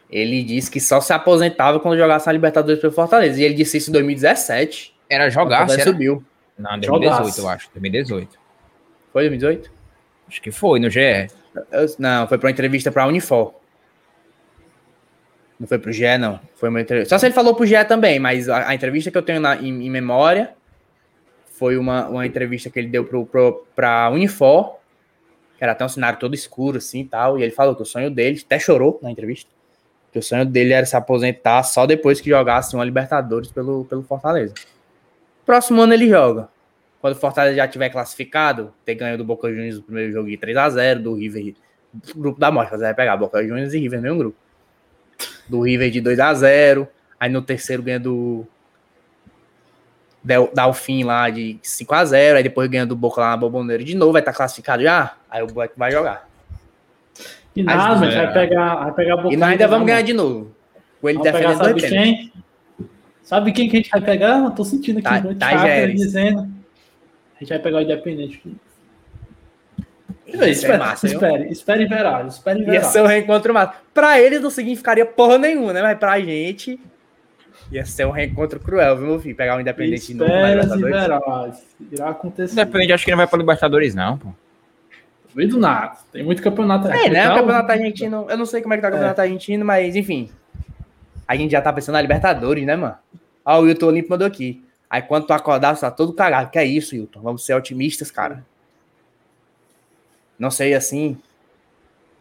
Ele 0.10 0.44
disse 0.44 0.70
que 0.72 0.80
só 0.80 1.02
se 1.02 1.12
aposentava 1.14 1.80
quando 1.80 1.98
jogasse 1.98 2.26
na 2.28 2.34
Libertadores 2.34 2.80
pelo 2.80 2.94
Fortaleza. 2.94 3.40
E 3.42 3.44
ele 3.44 3.54
disse 3.54 3.78
isso 3.78 3.90
em 3.90 3.94
2017. 3.94 4.96
Era 5.10 5.30
jogar, 5.30 5.68
será? 5.70 5.84
subiu. 5.84 6.24
Não, 6.58 6.72
2018, 6.80 7.14
Jogaço. 7.20 7.42
eu 7.42 7.50
acho. 7.50 7.70
2018. 7.74 8.40
Foi 9.14 9.22
2018? 9.30 9.72
Acho 10.28 10.42
que 10.42 10.52
foi, 10.52 10.80
no 10.80 10.90
GE. 10.90 11.00
Eu- 11.72 11.86
não, 12.00 12.28
foi 12.28 12.38
para 12.38 12.48
uma 12.48 12.52
entrevista 12.52 12.92
para 12.92 13.04
a 13.04 13.08
Unifor. 13.08 13.54
Não 15.60 15.68
foi 15.68 15.80
pro 15.80 15.92
GE, 15.92 16.18
não. 16.20 16.40
Foi 16.56 16.70
uma 16.70 16.82
entrevista. 16.82 17.16
Só 17.16 17.20
se 17.20 17.26
ele 17.26 17.34
falou 17.34 17.56
pro 17.56 17.66
GE 17.66 17.84
também, 17.86 18.20
mas 18.20 18.48
a, 18.48 18.70
a 18.70 18.76
entrevista 18.76 19.10
que 19.10 19.18
eu 19.18 19.22
tenho 19.24 19.40
na- 19.40 19.56
em, 19.56 19.86
em 19.88 19.90
memória 19.90 20.52
foi 21.58 21.78
uma, 21.78 22.08
uma 22.08 22.26
entrevista 22.28 22.70
que 22.70 22.78
ele 22.78 22.88
deu 22.90 23.04
pro, 23.06 23.26
pro, 23.26 23.66
pra 23.76 24.10
Unifor, 24.12 24.77
que 25.58 25.64
era 25.64 25.72
até 25.72 25.84
um 25.84 25.90
cenário 25.90 26.20
todo 26.20 26.36
escuro, 26.36 26.78
assim 26.78 27.02
e 27.02 27.06
tal. 27.06 27.40
E 27.40 27.44
ele 27.44 27.52
falou 27.52 27.76
que 27.76 27.82
o 27.82 27.86
sonho 27.86 28.12
dele, 28.12 28.42
até 28.46 28.60
chorou 28.60 29.00
na 29.02 29.10
entrevista, 29.10 29.50
que 30.12 30.20
o 30.20 30.24
sonho 30.24 30.46
dele 30.46 30.74
era 30.74 30.86
se 30.86 30.96
aposentar 30.96 31.64
só 31.64 31.86
depois 31.86 32.22
que 32.22 32.30
jogasse 32.30 32.76
uma 32.76 32.86
Libertadores 32.86 33.52
pelo, 33.52 33.86
pelo 33.86 34.04
Fortaleza. 34.04 34.54
Próximo 35.46 35.82
ano 35.82 35.94
ele 35.94 36.08
joga. 36.08 36.50
Quando 37.02 37.16
o 37.16 37.20
Fortaleza 37.20 37.56
já 37.56 37.68
tiver 37.68 37.90
classificado, 37.90 38.74
ter 38.86 38.96
ganho 38.96 39.18
do 39.18 39.24
Boca 39.24 39.50
Juniors 39.50 39.78
no 39.78 39.84
primeiro 39.84 40.12
jogo 40.12 40.30
de 40.30 40.38
3x0, 40.38 41.00
do 41.00 41.16
River, 41.16 41.56
grupo 42.16 42.40
da 42.40 42.52
morte, 42.52 42.76
vai 42.76 42.94
pegar 42.94 43.18
Boca 43.18 43.42
Juniors 43.42 43.74
e 43.74 43.80
River 43.80 44.00
no 44.00 44.04
mesmo 44.04 44.20
grupo. 44.20 44.38
Do 45.48 45.62
River 45.62 45.90
de 45.90 46.02
2x0, 46.02 46.88
aí 47.20 47.30
no 47.30 47.42
terceiro 47.42 47.82
ganha 47.82 48.00
do 48.00 48.46
dar 50.54 50.68
o 50.68 50.74
fim 50.74 51.04
lá 51.04 51.30
de 51.30 51.58
5x0, 51.64 52.36
aí 52.36 52.44
depois 52.44 52.70
ganha 52.70 52.86
do 52.86 52.96
Boca 52.96 53.22
lá 53.22 53.30
na 53.32 53.38
Boboneira 53.38 53.84
de 53.84 53.96
novo, 53.96 54.12
vai 54.14 54.22
estar 54.22 54.34
classificado 54.34 54.84
já, 54.84 55.14
aí 55.30 55.42
o 55.42 55.48
Boeck 55.48 55.74
vai 55.78 55.92
jogar. 55.92 56.28
E 57.56 57.64
nada, 57.64 57.96
Mas, 57.96 58.14
é. 58.14 58.26
vai 58.26 58.34
pegar, 58.34 58.76
vai 58.76 58.94
pegar 58.94 59.14
a 59.14 59.18
E 59.18 59.22
Boca 59.24 59.38
nós 59.38 59.50
ainda 59.50 59.68
vamos 59.68 59.88
ganhar 59.88 60.02
de 60.02 60.14
novo. 60.14 60.56
Com 61.02 61.10
ele 61.10 61.20
defendendo 61.22 61.58
sabe 61.58 61.70
dois 61.80 61.90
quem? 61.92 62.34
Sabe 63.24 63.52
quem 63.52 63.70
que 63.70 63.78
a 63.78 63.80
gente 63.80 63.90
vai 63.92 64.02
pegar? 64.02 64.44
Eu 64.44 64.52
tô 64.52 64.64
sentindo 64.64 65.00
aqui 65.00 65.08
Tá- 65.08 65.34
tá, 65.40 65.50
chato 65.52 65.62
Géres. 65.68 65.96
dizendo. 66.02 66.40
A 67.36 67.40
gente 67.40 67.50
vai 67.50 67.60
pegar 67.60 67.78
o 67.78 67.82
Independente. 67.82 68.42
É 70.28 70.50
Espere, 70.50 70.78
massa, 70.78 71.08
viu? 71.08 71.16
espere, 71.16 71.50
espere 71.52 71.84
e 71.84 71.88
verá, 71.88 72.22
espere 72.28 72.60
e 72.60 72.64
Ia 72.64 72.72
verá. 72.72 72.84
ser 72.84 73.02
um 73.02 73.06
reencontro 73.06 73.54
massa. 73.54 73.76
Pra 73.94 74.20
eles 74.20 74.42
não 74.42 74.50
significaria 74.50 75.06
porra 75.06 75.38
nenhuma, 75.38 75.72
né? 75.72 75.82
Mas 75.82 75.98
pra 75.98 76.20
gente 76.20 76.78
ia 77.72 77.86
ser 77.86 78.06
um 78.06 78.12
reencontro 78.12 78.60
cruel, 78.60 78.98
viu, 78.98 79.08
meu 79.08 79.20
filho? 79.20 79.36
Pegar 79.36 79.58
o 79.58 79.62
Independente 79.62 80.08
de 80.08 80.14
novo 80.16 80.32
na 80.32 80.54
Espera 80.56 80.76
Libertadores. 80.76 81.58
verá. 81.80 81.92
Irá 81.92 82.10
acontecer. 82.10 82.54
Independente, 82.54 82.94
acho 82.94 83.06
que 83.06 83.12
não 83.12 83.18
vai 83.18 83.28
pra 83.28 83.38
Libertadores, 83.40 83.94
não, 83.96 84.18
pô. 84.18 84.30
Meio 85.36 85.50
do 85.50 85.60
nada. 85.60 85.98
Tem 86.12 86.24
muito 86.24 86.42
campeonato 86.42 86.88
É, 86.88 87.10
né? 87.10 87.22
O 87.22 87.26
Então, 87.26 87.36
campeonato 87.40 87.72
argentino. 87.72 88.26
Eu 88.30 88.38
não 88.38 88.46
sei 88.46 88.62
como 88.62 88.74
é 88.74 88.78
que 88.78 88.82
tá 88.82 88.88
o 88.88 88.92
campeonato 88.92 89.22
argentino, 89.22 89.64
mas 89.64 89.96
enfim. 89.96 90.32
A 91.28 91.36
gente 91.36 91.52
já 91.52 91.62
tá 91.62 91.72
pensando 91.72 91.94
na 91.94 92.02
Libertadores, 92.02 92.66
né, 92.66 92.76
mano? 92.76 92.96
Ó, 93.46 93.60
o 93.60 93.64
Wilton 93.64 93.88
Olímpio 93.88 94.10
mandou 94.10 94.26
aqui. 94.26 94.64
Aí 94.90 95.02
quando 95.02 95.28
tu 95.28 95.34
acordar, 95.34 95.76
você 95.76 95.82
tá 95.82 95.92
todo 95.92 96.14
cagado. 96.14 96.50
Que 96.50 96.58
é 96.58 96.66
isso, 96.66 96.96
Wilton? 96.96 97.22
Vamos 97.22 97.46
ser 97.46 97.54
otimistas, 97.54 98.10
cara. 98.10 98.44
Não 100.40 100.50
sei 100.50 100.74
assim. 100.74 101.18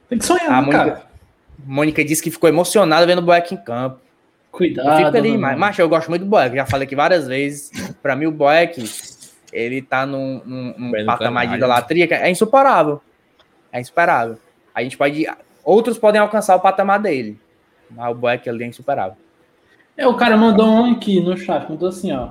Tem 0.08 0.18
que 0.18 0.24
sonhar, 0.24 0.50
A 0.50 0.56
né, 0.56 0.60
Mônica, 0.60 0.78
cara. 0.78 1.02
Mônica 1.64 2.04
disse 2.04 2.22
que 2.22 2.30
ficou 2.30 2.48
emocionada 2.48 3.06
vendo 3.06 3.18
o 3.18 3.22
Boeck 3.22 3.54
em 3.54 3.56
campo. 3.56 4.00
Cuidado. 4.56 4.88
Eu 4.88 4.96
fico 5.06 5.16
ali, 5.16 5.30
mano. 5.32 5.40
mas, 5.42 5.58
macho, 5.58 5.82
eu 5.82 5.88
gosto 5.88 6.08
muito 6.08 6.22
do 6.24 6.28
Boeck. 6.28 6.56
Já 6.56 6.64
falei 6.64 6.86
aqui 6.86 6.96
várias 6.96 7.26
vezes. 7.28 7.70
Pra 8.02 8.16
mim, 8.16 8.24
o 8.26 8.32
Boeck, 8.32 8.82
ele 9.52 9.82
tá 9.82 10.06
num, 10.06 10.40
num, 10.44 10.74
num 10.78 10.90
patamar 11.04 11.46
de 11.46 11.54
idolatria 11.56 12.08
que 12.08 12.14
é 12.14 12.30
insuperável. 12.30 13.00
É 13.70 13.80
insuperável. 13.80 14.38
A 14.74 14.82
gente 14.82 14.96
pode. 14.96 15.26
Outros 15.62 15.98
podem 15.98 16.20
alcançar 16.20 16.56
o 16.56 16.60
patamar 16.60 16.98
dele. 17.00 17.38
Mas 17.90 18.10
o 18.10 18.14
Boeck 18.14 18.48
ali 18.48 18.64
é 18.64 18.66
insuperável. 18.68 19.16
É, 19.96 20.06
o 20.06 20.14
cara 20.14 20.36
mandou 20.36 20.66
um 20.66 20.92
aqui 20.92 21.20
no 21.20 21.36
chat, 21.36 21.68
mandou 21.68 21.88
assim, 21.88 22.12
ó. 22.12 22.30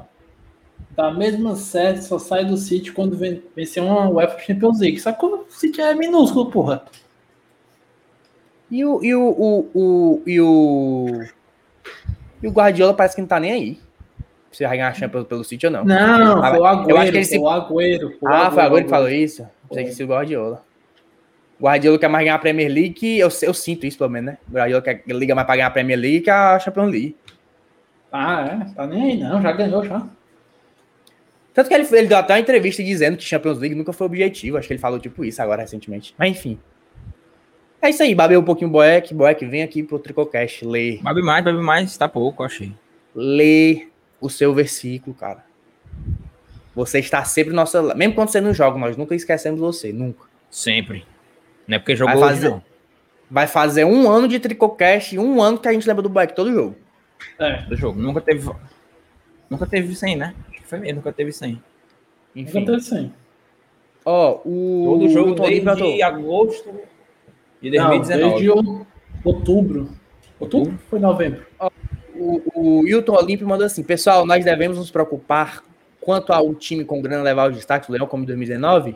Da 0.95 1.11
mesma 1.11 1.55
série, 1.55 2.01
só 2.01 2.17
sai 2.17 2.45
do 2.45 2.55
City 2.57 2.91
quando 2.91 3.17
ven- 3.17 3.43
vencer 3.55 3.83
uma 3.83 4.09
UEFA 4.09 4.39
Champions 4.39 4.79
League. 4.79 4.99
Só 4.99 5.11
que 5.11 5.25
o 5.25 5.45
City 5.49 5.81
é 5.81 5.93
minúsculo, 5.93 6.49
porra. 6.49 6.83
E 8.71 8.83
o. 8.83 9.03
E 9.03 9.13
o, 9.13 9.21
o, 9.23 9.69
o- 9.75 10.23
e 10.25 10.41
o. 10.41 11.23
E 12.45 12.47
o 12.47 12.51
Guardiola 12.51 12.93
parece 12.93 13.15
que 13.15 13.21
não 13.21 13.27
tá 13.27 13.39
nem 13.39 13.51
aí. 13.51 13.79
Se 14.51 14.63
vai 14.65 14.77
ganhar 14.77 14.89
a 14.89 14.93
Champions 14.93 15.25
pelo 15.27 15.43
City 15.43 15.65
ou 15.65 15.71
não. 15.71 15.83
Não, 15.83 16.41
foi 16.41 16.59
o 16.59 16.65
Agüero. 16.65 16.89
eu 16.91 16.97
acho 16.97 17.11
que 17.11 17.17
ele 17.17 17.25
se- 17.25 17.35
foi 17.37 17.43
o 17.45 17.49
Agüero. 17.49 18.19
foi 18.19 18.29
o 18.29 18.33
Ah, 18.33 18.51
foi 18.51 18.63
que 18.63 18.67
Agüero. 18.69 18.89
falou 18.89 19.09
isso? 19.09 19.47
Pensei 19.67 19.83
que 19.83 19.89
fosse 19.89 20.03
o 20.03 20.07
Guardiola. 20.07 20.63
O 21.59 21.63
Guardiola 21.63 21.97
quer 21.99 22.07
mais 22.07 22.23
ganhar 22.25 22.35
a 22.35 22.39
Premier 22.39 22.69
League, 22.71 22.91
que 22.91 23.17
eu, 23.19 23.29
eu 23.41 23.53
sinto 23.53 23.85
isso 23.85 23.97
pelo 23.97 24.09
menos, 24.09 24.31
né? 24.33 24.37
O 24.47 24.53
Guardiola 24.53 24.81
quer 24.83 25.03
liga 25.07 25.33
mais 25.35 25.45
pra 25.45 25.55
ganhar 25.55 25.67
a 25.67 25.71
Premier 25.71 25.99
League 25.99 26.21
que 26.21 26.29
a 26.29 26.59
Champions 26.59 26.91
League. 26.91 27.15
Ah, 28.11 28.45
é? 28.69 28.73
Tá 28.73 28.85
nem 28.87 29.03
aí, 29.11 29.17
não. 29.17 29.41
Já 29.41 29.51
ganhou, 29.51 29.83
já. 29.83 30.05
Tanto 31.53 31.67
que 31.69 31.73
ele, 31.73 31.87
ele 31.91 32.07
deu 32.07 32.17
até 32.17 32.33
uma 32.33 32.39
entrevista 32.39 32.83
dizendo 32.83 33.17
que 33.17 33.23
Champions 33.23 33.57
League 33.57 33.75
nunca 33.75 33.91
foi 33.93 34.05
objetivo. 34.07 34.57
Acho 34.57 34.67
que 34.67 34.73
ele 34.73 34.79
falou 34.81 34.99
tipo 34.99 35.23
isso 35.25 35.41
agora 35.41 35.61
recentemente. 35.61 36.13
Mas 36.17 36.29
enfim. 36.31 36.59
É 37.85 37.89
isso 37.91 38.01
aí, 38.01 38.15
babei 38.15 38.35
um 38.35 38.43
pouquinho 38.43 38.67
o 38.69 38.73
Boeck. 38.73 39.13
Boeck, 39.13 39.45
vem 39.45 39.61
aqui 39.61 39.83
pro 39.83 39.99
Tricocast 39.99 40.65
ler. 40.65 40.99
Bebe 41.03 41.21
mais, 41.21 41.45
bebe 41.45 41.59
mais, 41.59 41.95
tá 41.95 42.09
pouco, 42.09 42.41
eu 42.41 42.47
achei. 42.47 42.71
Lê 43.13 43.89
o 44.19 44.27
seu 44.27 44.55
versículo, 44.55 45.15
cara. 45.15 45.45
Você 46.73 46.97
está 46.97 47.23
sempre 47.23 47.51
no 47.51 47.57
nosso. 47.57 47.79
Mesmo 47.95 48.15
quando 48.15 48.29
você 48.29 48.41
não 48.41 48.55
joga, 48.55 48.79
nós 48.79 48.97
nunca 48.97 49.13
esquecemos 49.13 49.59
você. 49.59 49.93
Nunca. 49.93 50.25
Sempre. 50.49 51.05
Não 51.67 51.75
é 51.75 51.79
porque 51.79 51.95
jogou 51.95 52.15
Vai 52.15 52.23
hoje, 52.23 52.35
fazer- 52.37 52.49
não. 52.49 52.63
Vai 53.29 53.45
fazer 53.45 53.85
um 53.85 54.09
ano 54.09 54.27
de 54.27 54.39
Tricocast, 54.39 55.19
um 55.19 55.39
ano 55.39 55.59
que 55.59 55.67
a 55.67 55.71
gente 55.73 55.87
lembra 55.87 56.01
do 56.01 56.09
Boeck 56.09 56.35
todo 56.35 56.51
jogo. 56.51 56.75
É. 57.37 57.61
Do 57.67 57.75
jogo. 57.75 58.01
Nunca 58.01 58.19
teve. 58.19 58.49
Nunca 59.47 59.67
teve 59.67 59.95
100, 59.95 60.15
né? 60.15 60.33
Acho 60.49 60.61
que 60.63 60.67
foi 60.67 60.79
mesmo, 60.79 60.95
nunca 60.95 61.13
teve 61.13 61.31
100. 61.31 61.61
Enfim. 62.35 62.63
Aconteceu 62.63 62.97
assim. 62.97 63.13
Ó, 64.03 64.39
o. 64.43 64.85
Todo 64.89 65.09
jogo 65.09 65.31
o 65.33 65.35
desde 65.35 65.61
perguntou, 65.61 66.03
agosto 66.03 66.94
de 67.71 67.77
Não, 67.77 67.87
2019. 67.89 68.29
desde 68.33 68.49
o- 68.51 68.85
outubro. 69.23 69.89
Outubro? 70.39 70.71
ou 70.73 70.77
Foi 70.89 70.99
novembro. 70.99 71.45
O, 72.15 72.41
o 72.55 72.79
Wilton 72.81 73.13
Olímpio 73.15 73.47
mandou 73.47 73.65
assim: 73.65 73.83
Pessoal, 73.83 74.25
nós 74.25 74.43
devemos 74.45 74.77
nos 74.77 74.89
preocupar 74.91 75.63
quanto 75.99 76.31
ao 76.31 76.53
time 76.55 76.85
com 76.85 77.01
grana 77.01 77.23
levar 77.23 77.49
os 77.49 77.55
destaques 77.55 77.87
do 77.87 77.93
Leão 77.93 78.07
como 78.07 78.23
em 78.23 78.25
2019? 78.27 78.95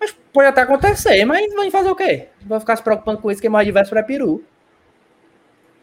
Mas 0.00 0.14
pode 0.32 0.48
até 0.48 0.60
acontecer, 0.62 1.24
mas 1.24 1.52
vai 1.54 1.70
fazer 1.70 1.90
o 1.90 1.96
quê? 1.96 2.28
Vai 2.46 2.60
ficar 2.60 2.76
se 2.76 2.82
preocupando 2.82 3.18
com 3.18 3.30
isso, 3.30 3.40
que 3.40 3.46
é 3.46 3.50
mais 3.50 3.66
diverso 3.66 3.90
para 3.90 4.02
Peru. 4.02 4.42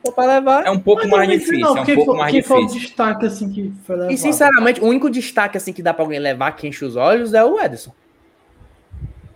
Ou 0.04 0.12
para 0.12 0.36
levar. 0.36 0.66
É 0.68 0.70
um 0.72 0.80
pouco 0.80 1.08
mais 1.08 1.28
2019, 1.28 1.80
difícil, 1.80 1.90
é 1.90 1.94
um 1.94 1.96
pouco 1.96 2.12
foi- 2.12 2.20
mais 2.20 2.32
quem 2.32 2.42
foi 2.44 2.58
o 2.58 2.62
difícil. 2.68 2.80
destaque 2.88 3.26
assim 3.26 3.52
que 3.52 3.74
foi 3.86 3.96
levado? 3.96 4.12
E 4.14 4.18
sinceramente, 4.18 4.80
o 4.82 4.86
único 4.86 5.10
destaque 5.10 5.58
assim 5.58 5.74
que 5.74 5.82
dá 5.82 5.94
para 5.94 6.04
alguém 6.06 6.20
levar 6.20 6.52
que 6.52 6.68
enche 6.68 6.86
os 6.86 6.96
olhos 6.96 7.34
é 7.34 7.44
o 7.44 7.60
Ederson. 7.60 7.92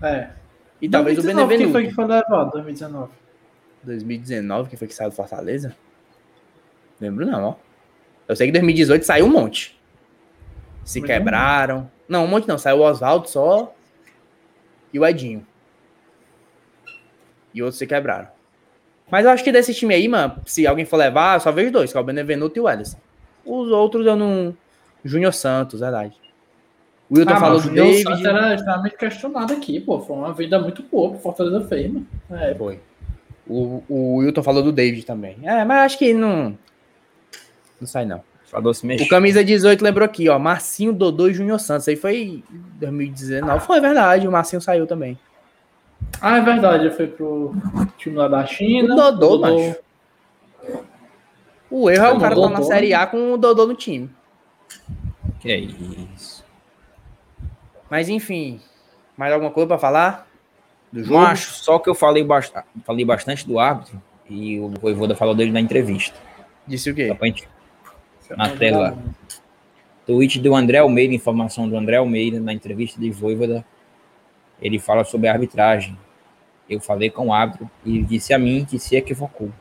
É. 0.01 0.29
E 0.81 0.87
talvez 0.89 1.17
o 1.17 1.21
2019, 1.21 1.57
Quem 1.57 1.71
foi 1.71 1.81
Benevenuto. 1.81 1.89
que 1.89 1.95
foi 1.95 2.05
levado? 2.05 2.51
2019. 2.51 3.11
2019, 3.83 4.69
que 4.69 4.77
foi 4.77 4.87
que 4.87 4.93
saiu 4.93 5.09
do 5.09 5.15
Fortaleza? 5.15 5.75
Lembro 6.99 7.25
não, 7.25 7.43
ó. 7.43 7.55
Eu 8.27 8.35
sei 8.35 8.47
que 8.47 8.53
2018 8.53 9.03
saiu 9.05 9.25
um 9.25 9.29
monte. 9.29 9.79
Se 10.83 10.99
Mas 11.01 11.09
não- 11.09 11.17
quebraram. 11.17 11.91
Não, 12.07 12.25
um 12.25 12.27
monte 12.27 12.47
não. 12.47 12.57
Saiu 12.57 12.77
o 12.77 12.81
Oswaldo 12.81 13.27
só. 13.29 13.73
E 14.93 14.99
o 14.99 15.05
Edinho. 15.05 15.45
E 17.53 17.61
outros 17.61 17.77
se 17.79 17.87
quebraram. 17.87 18.27
Mas 19.09 19.25
eu 19.25 19.31
acho 19.31 19.43
que 19.43 19.51
desse 19.51 19.73
time 19.73 19.93
aí, 19.95 20.07
mano, 20.07 20.39
se 20.45 20.67
alguém 20.67 20.85
for 20.85 20.97
levar, 20.97 21.35
eu 21.37 21.39
só 21.39 21.51
vejo 21.51 21.71
dois, 21.71 21.91
que 21.91 21.97
é 21.97 22.01
o 22.01 22.03
Benevenuto 22.03 22.57
e 22.57 22.61
o 22.61 22.69
Ederson. 22.69 22.99
Os 23.45 23.71
outros 23.71 24.05
eu 24.05 24.15
não. 24.15 24.55
Júnior 25.03 25.33
Santos, 25.33 25.79
verdade. 25.79 26.15
O 27.09 27.17
Wilton 27.17 27.33
Ah, 27.33 27.39
falou 27.39 27.61
do 27.61 27.69
o 27.69 27.73
David. 27.73 28.03
Santos 28.03 28.25
era 28.25 28.53
extremamente 28.55 28.97
questionado 28.97 29.53
aqui, 29.53 29.79
pô. 29.79 29.99
Foi 29.99 30.15
uma 30.15 30.33
vida 30.33 30.59
muito 30.59 30.83
boa 30.83 31.11
pro 31.11 31.19
Fortaleza 31.19 31.67
fez, 31.67 31.91
mano. 31.91 32.07
É, 32.31 32.53
Foi. 32.53 32.79
O, 33.47 33.83
o 33.89 34.15
Wilton 34.17 34.43
falou 34.43 34.61
do 34.61 34.71
David 34.71 35.05
também. 35.05 35.37
É, 35.41 35.65
mas 35.65 35.79
acho 35.79 35.97
que 35.97 36.13
não. 36.13 36.55
Não 37.81 37.87
sai, 37.87 38.05
não. 38.05 38.21
Falou 38.45 38.73
se 38.73 38.85
mexer. 38.85 39.05
O 39.05 39.07
camisa 39.07 39.43
18 39.43 39.83
lembrou 39.83 40.05
aqui, 40.05 40.29
ó. 40.29 40.37
Marcinho, 40.37 40.93
Dodô 40.93 41.27
e 41.27 41.33
Júnior 41.33 41.59
Santos. 41.59 41.87
Aí 41.87 41.95
foi 41.95 42.43
2019. 42.79 43.65
Foi 43.65 43.79
verdade, 43.79 44.27
o 44.27 44.31
Marcinho 44.31 44.61
saiu 44.61 44.85
também. 44.85 45.17
Ah, 46.21 46.37
é 46.37 46.41
verdade. 46.41 46.85
Ele 46.85 46.93
foi 46.93 47.07
pro 47.07 47.55
time 47.97 48.15
lá 48.15 48.27
da 48.27 48.45
China. 48.45 48.93
O 48.93 48.97
Dodô, 48.97 49.39
macho. 49.39 49.75
O 51.71 51.89
erro 51.89 52.05
é 52.05 52.11
o 52.11 52.19
cara 52.19 52.35
tá 52.35 52.41
na 52.41 52.47
Dodô, 52.57 52.63
Série 52.63 52.93
A 52.93 53.05
com 53.05 53.33
o 53.33 53.37
Dodô 53.37 53.67
no 53.67 53.75
time. 53.75 54.09
Que 55.39 55.51
é 55.51 55.59
isso. 55.59 56.38
Mas 57.89 58.09
enfim, 58.09 58.59
mais 59.17 59.33
alguma 59.33 59.51
coisa 59.51 59.67
pra 59.67 59.77
falar? 59.77 60.27
Do 60.91 61.03
jogo? 61.03 61.19
Macho, 61.19 61.53
só 61.53 61.79
que 61.79 61.89
eu 61.89 61.95
falei, 61.95 62.23
bast... 62.23 62.53
falei 62.85 63.05
bastante 63.05 63.47
do 63.47 63.59
árbitro 63.59 64.01
e 64.29 64.59
o 64.59 64.69
Voivoda 64.69 65.15
falou 65.15 65.35
dele 65.35 65.51
na 65.51 65.59
entrevista. 65.59 66.17
Disse 66.65 66.89
o 66.89 66.95
quê? 66.95 67.15
gente... 67.23 67.47
Na 68.37 68.49
tela. 68.49 68.97
Tweet 70.05 70.39
do 70.39 70.55
André 70.55 70.77
Almeida, 70.77 71.13
informação 71.13 71.67
do 71.67 71.75
André 71.75 71.97
Almeida 71.97 72.39
na 72.39 72.53
entrevista 72.53 72.99
de 72.99 73.09
Voivoda. 73.09 73.65
Ele 74.61 74.77
fala 74.77 75.03
sobre 75.03 75.27
a 75.27 75.33
arbitragem. 75.33 75.97
Eu 76.69 76.79
falei 76.79 77.09
com 77.09 77.27
o 77.27 77.33
árbitro 77.33 77.69
e 77.83 78.01
disse 78.03 78.33
a 78.33 78.37
mim 78.37 78.65
que 78.65 78.77
se 78.77 78.95
equivocou. 78.95 79.51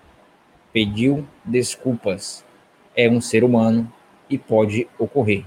Pediu 0.73 1.27
desculpas. 1.45 2.45
É 2.95 3.09
um 3.09 3.21
ser 3.21 3.43
humano 3.43 3.91
e 4.29 4.37
pode 4.37 4.87
ocorrer. 4.99 5.45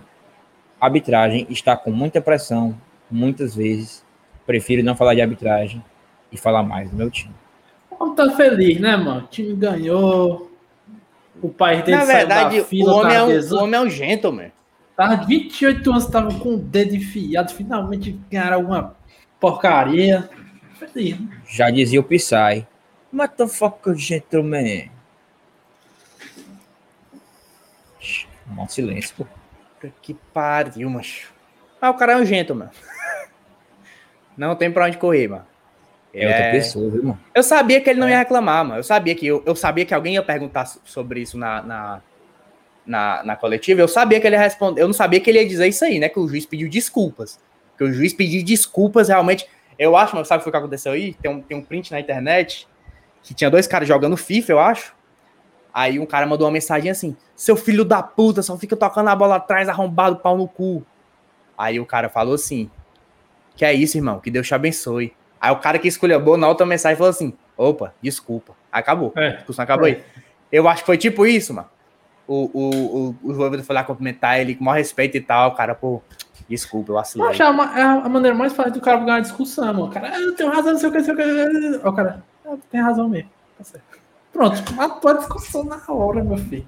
A 0.81 0.87
arbitragem 0.87 1.45
está 1.47 1.77
com 1.77 1.91
muita 1.91 2.19
pressão, 2.19 2.75
muitas 3.09 3.55
vezes. 3.55 4.03
Prefiro 4.47 4.81
não 4.81 4.95
falar 4.95 5.13
de 5.13 5.21
arbitragem 5.21 5.83
e 6.31 6.37
falar 6.37 6.63
mais 6.63 6.89
do 6.89 6.97
meu 6.97 7.11
time. 7.11 7.35
Vamos 7.99 8.15
tá 8.15 8.31
feliz, 8.31 8.79
né, 8.79 8.97
mano? 8.97 9.25
O 9.25 9.27
time 9.27 9.53
ganhou. 9.53 10.51
O 11.39 11.49
pai 11.49 11.83
dele 11.83 11.97
Na 11.97 12.05
saiu 12.05 12.17
verdade, 12.17 12.57
da 12.57 12.65
fila, 12.65 12.93
o, 12.93 12.95
homem 12.97 13.13
é 13.13 13.19
tava 13.19 13.31
um, 13.31 13.57
o 13.59 13.63
homem 13.63 13.79
é 13.79 13.83
um 13.83 13.89
gentleman. 13.91 14.51
Tava 14.97 15.23
28 15.23 15.91
anos, 15.91 16.07
tava 16.07 16.33
com 16.39 16.55
o 16.55 16.57
dedo 16.57 16.95
enfiado. 16.95 17.53
Finalmente 17.53 18.19
ganharam 18.29 18.57
alguma 18.57 18.95
porcaria. 19.39 20.27
Feliz, 20.79 21.19
né? 21.19 21.41
Já 21.47 21.69
dizia 21.69 21.99
o 21.99 22.03
Psy. 22.03 22.65
What 23.13 23.35
the 23.35 23.47
fuck, 23.47 23.93
gentleman? 23.95 24.89
Mó 28.47 28.67
silêncio, 28.67 29.15
pô. 29.15 29.40
Puta 29.81 29.93
Que 30.01 30.13
pariu, 30.33 30.89
macho. 30.89 31.33
Ah, 31.81 31.89
o 31.89 31.95
cara 31.95 32.13
é 32.13 32.15
um 32.17 32.25
gentleman. 32.25 32.69
Não 34.37 34.55
tem 34.55 34.71
pra 34.71 34.85
onde 34.85 34.97
correr, 34.97 35.27
mano. 35.27 35.45
É, 36.13 36.27
outra 36.27 36.51
pessoa, 36.51 36.89
viu, 36.89 37.03
mano? 37.03 37.19
Eu 37.33 37.41
sabia 37.43 37.79
que 37.79 37.89
ele 37.89 37.99
não 37.99 38.09
ia 38.09 38.17
reclamar, 38.17 38.65
mano. 38.65 38.79
Eu 38.79 38.83
sabia 38.83 39.15
que 39.15 39.25
eu, 39.25 39.41
eu 39.45 39.55
sabia 39.55 39.85
que 39.85 39.93
alguém 39.93 40.15
ia 40.15 40.21
perguntar 40.23 40.65
so- 40.65 40.81
sobre 40.83 41.21
isso 41.21 41.37
na, 41.37 41.61
na, 41.61 42.01
na, 42.85 43.23
na 43.23 43.35
coletiva, 43.37 43.79
eu 43.81 43.87
sabia 43.87 44.19
que 44.19 44.27
ele 44.27 44.35
ia 44.35 44.41
responder. 44.41 44.81
Eu 44.81 44.87
não 44.87 44.93
sabia 44.93 45.19
que 45.21 45.29
ele 45.29 45.39
ia 45.39 45.47
dizer 45.47 45.67
isso 45.67 45.85
aí, 45.85 45.99
né? 45.99 46.09
Que 46.09 46.19
o 46.19 46.27
juiz 46.27 46.45
pediu 46.45 46.69
desculpas. 46.69 47.39
Que 47.77 47.83
o 47.85 47.93
juiz 47.93 48.13
pediu 48.13 48.43
desculpas 48.43 49.07
realmente. 49.07 49.47
Eu 49.79 49.95
acho, 49.95 50.15
mas 50.15 50.27
sabe 50.27 50.45
o 50.45 50.51
que 50.51 50.57
aconteceu 50.57 50.91
aí? 50.91 51.13
Tem 51.13 51.31
um, 51.31 51.41
tem 51.41 51.57
um 51.57 51.63
print 51.63 51.91
na 51.91 51.99
internet 51.99 52.67
que 53.23 53.33
tinha 53.33 53.49
dois 53.49 53.65
caras 53.65 53.87
jogando 53.87 54.17
FIFA, 54.17 54.51
eu 54.51 54.59
acho. 54.59 54.93
Aí 55.73 55.99
um 55.99 56.05
cara 56.05 56.25
mandou 56.25 56.45
uma 56.47 56.53
mensagem 56.53 56.89
assim: 56.91 57.15
Seu 57.35 57.55
filho 57.55 57.85
da 57.85 58.01
puta, 58.03 58.41
só 58.41 58.57
fica 58.57 58.75
tocando 58.75 59.09
a 59.09 59.15
bola 59.15 59.35
atrás, 59.37 59.69
arrombado 59.69 60.17
pau 60.17 60.37
no 60.37 60.47
cu. 60.47 60.83
Aí 61.57 61.79
o 61.79 61.85
cara 61.85 62.09
falou 62.09 62.33
assim: 62.35 62.69
Que 63.55 63.63
é 63.65 63.73
isso, 63.73 63.97
irmão? 63.97 64.19
Que 64.19 64.29
Deus 64.31 64.47
te 64.47 64.53
abençoe. 64.55 65.13
Aí 65.39 65.51
o 65.51 65.57
cara 65.57 65.79
que 65.79 65.87
escolheu 65.87 66.37
na 66.37 66.47
outra 66.47 66.65
mensagem 66.65 66.97
falou 66.97 67.09
assim: 67.09 67.33
Opa, 67.57 67.93
desculpa. 68.01 68.53
Acabou. 68.71 69.13
É. 69.15 69.27
A 69.29 69.31
discussão 69.35 69.63
acabou 69.63 69.85
aí. 69.85 70.01
Eu 70.51 70.67
acho 70.67 70.81
que 70.81 70.85
foi 70.85 70.97
tipo 70.97 71.25
isso, 71.25 71.53
mano. 71.53 71.67
O, 72.27 72.49
o, 72.53 72.69
o, 72.69 73.09
o 73.23 73.33
Voivoda 73.33 73.63
foi 73.63 73.75
lá 73.75 73.83
cumprimentar 73.83 74.39
ele 74.39 74.55
com 74.55 74.63
maior 74.63 74.77
respeito 74.77 75.17
e 75.17 75.21
tal. 75.21 75.49
O 75.51 75.55
cara, 75.55 75.73
pô, 75.75 76.01
desculpa, 76.49 76.91
eu 76.91 76.93
Eu 76.93 76.99
vacilei. 76.99 77.27
acho 77.29 77.43
a, 77.43 77.51
ma- 77.53 77.79
é 77.79 77.81
a 77.83 78.09
maneira 78.09 78.35
mais 78.37 78.53
fácil 78.53 78.73
do 78.73 78.81
cara 78.81 78.97
ganhar 78.99 79.15
uma 79.15 79.21
discussão, 79.21 79.65
mano. 79.67 79.85
O 79.85 79.89
cara, 79.89 80.11
"Ah, 80.13 80.19
eu 80.19 80.35
tenho 80.35 80.49
razão, 80.49 80.73
não 80.73 80.79
sei 80.79 80.89
o 80.89 80.91
que, 80.91 80.97
não 80.99 81.05
sei 81.05 81.13
o 81.13 81.17
que. 81.17 81.81
Ó, 81.85 81.89
O 81.89 81.93
cara, 81.93 82.23
"Ah, 82.45 82.55
tem 82.69 82.81
razão 82.81 83.09
mesmo. 83.09 83.29
Tá 83.57 83.63
certo. 83.63 84.00
Pronto, 84.31 84.73
matou 84.73 85.11
a 85.11 85.13
discussão 85.15 85.63
na 85.63 85.81
hora, 85.87 86.23
meu 86.23 86.37
filho. 86.37 86.65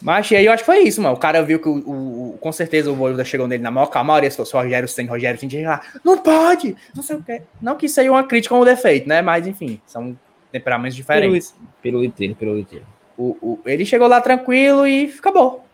Mas 0.00 0.30
aí 0.30 0.44
eu 0.46 0.52
acho 0.52 0.62
que 0.62 0.66
foi 0.66 0.80
isso, 0.80 1.00
mano. 1.02 1.14
O 1.14 1.18
cara 1.18 1.42
viu 1.42 1.58
que 1.58 1.68
o, 1.68 1.78
o- 1.78 2.34
o- 2.34 2.38
com 2.38 2.52
certeza 2.52 2.90
o 2.90 2.94
Voivoda 2.94 3.24
chegou 3.24 3.48
nele 3.48 3.62
na 3.62 3.70
maior 3.70 3.86
calmaria, 3.86 4.30
se 4.30 4.36
fosse 4.36 4.54
o 4.54 4.60
Rogério 4.60 4.86
sem 4.88 5.06
Rogério 5.06 5.38
sem 5.40 5.64
lá, 5.64 5.80
não 6.04 6.18
pode, 6.18 6.76
não 6.94 7.02
sei 7.02 7.16
o 7.16 7.22
quê. 7.22 7.42
Não 7.60 7.76
que 7.76 7.86
isso 7.86 7.98
aí 8.00 8.06
é 8.06 8.10
uma 8.10 8.22
crítica 8.24 8.54
ou 8.54 8.62
um 8.62 8.64
defeito, 8.64 9.08
né? 9.08 9.22
Mas 9.22 9.46
enfim, 9.46 9.80
são 9.86 10.16
temperamentos 10.52 10.94
diferentes. 10.96 11.54
Pelo 11.82 12.04
inteiro, 12.04 12.34
pelo 12.36 12.58
inteiro. 12.58 12.86
O, 13.16 13.36
o- 13.40 13.60
ele 13.64 13.84
chegou 13.86 14.06
lá 14.06 14.20
tranquilo 14.20 14.86
e 14.86 15.12
acabou. 15.18 15.64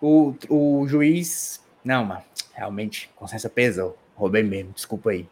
O, 0.00 0.34
o 0.48 0.86
juiz. 0.88 1.60
Não, 1.84 2.04
mano. 2.04 2.22
Realmente, 2.54 3.10
consciência 3.14 3.48
pesou. 3.50 3.96
Roubei 4.16 4.42
mesmo, 4.42 4.72
desculpa 4.72 5.10
aí. 5.10 5.26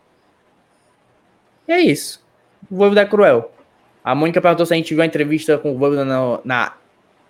E 1.67 1.73
é 1.73 1.81
isso. 1.81 2.23
O 2.71 2.77
Voivoda 2.77 3.01
é 3.01 3.07
cruel. 3.07 3.51
A 4.05 4.15
Mônica 4.15 4.41
perguntou 4.41 4.65
se 4.67 4.73
a 4.73 4.77
gente 4.77 4.95
viu 4.95 5.03
a 5.03 5.07
entrevista 5.07 5.59
com 5.59 5.73
o 5.73 5.79
Voivoda 5.79 6.05
na, 6.05 6.41
na 6.45 6.73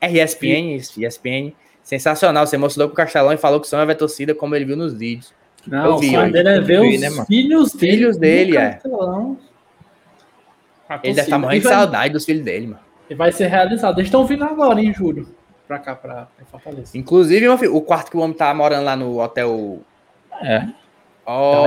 RSPN, 0.02 0.76
ESPN. 0.76 1.52
Sensacional. 1.82 2.46
Se 2.46 2.54
emocionou 2.54 2.88
com 2.88 2.92
o 2.92 2.96
Castelão 2.96 3.32
e 3.32 3.36
falou 3.36 3.60
que 3.60 3.66
o 3.66 3.70
sonho 3.70 3.86
vai 3.86 3.94
torcida, 3.94 4.34
como 4.34 4.54
ele 4.54 4.64
viu 4.64 4.76
nos 4.76 4.92
vídeos. 4.94 5.32
Não, 5.66 5.84
Eu 5.86 5.94
o 5.94 5.98
vi, 5.98 6.10
dele 6.30 6.48
é 6.48 6.60
ver 6.60 6.80
os 6.80 7.00
né, 7.00 7.24
filhos 7.26 7.72
dele. 7.72 7.92
Filhos 7.96 8.16
dele, 8.16 8.56
é. 8.56 8.78
Ele 11.02 11.14
deve 11.14 11.20
estar 11.20 11.38
morrendo 11.38 11.56
E 11.58 11.60
de 11.60 11.68
saudade 11.68 12.12
dos 12.12 12.24
filhos 12.24 12.42
dele, 12.44 12.68
mano. 12.68 12.80
E 13.10 13.14
vai 13.14 13.32
ser 13.32 13.46
realizado. 13.48 13.98
Eles 13.98 14.06
estão 14.08 14.26
vindo 14.26 14.44
agora, 14.44 14.80
em 14.80 14.92
julho. 14.92 15.28
Pra 15.66 15.78
cá, 15.78 15.94
pra, 15.94 16.28
pra 16.36 16.46
Fortaleza. 16.50 16.96
Inclusive, 16.96 17.40
meu 17.40 17.58
filho, 17.58 17.76
o 17.76 17.82
quarto 17.82 18.10
que 18.10 18.16
o 18.16 18.20
homem 18.20 18.36
tá 18.36 18.52
morando 18.54 18.84
lá 18.84 18.96
no 18.96 19.20
hotel. 19.20 19.80
É. 20.40 20.60
Tá 20.60 20.66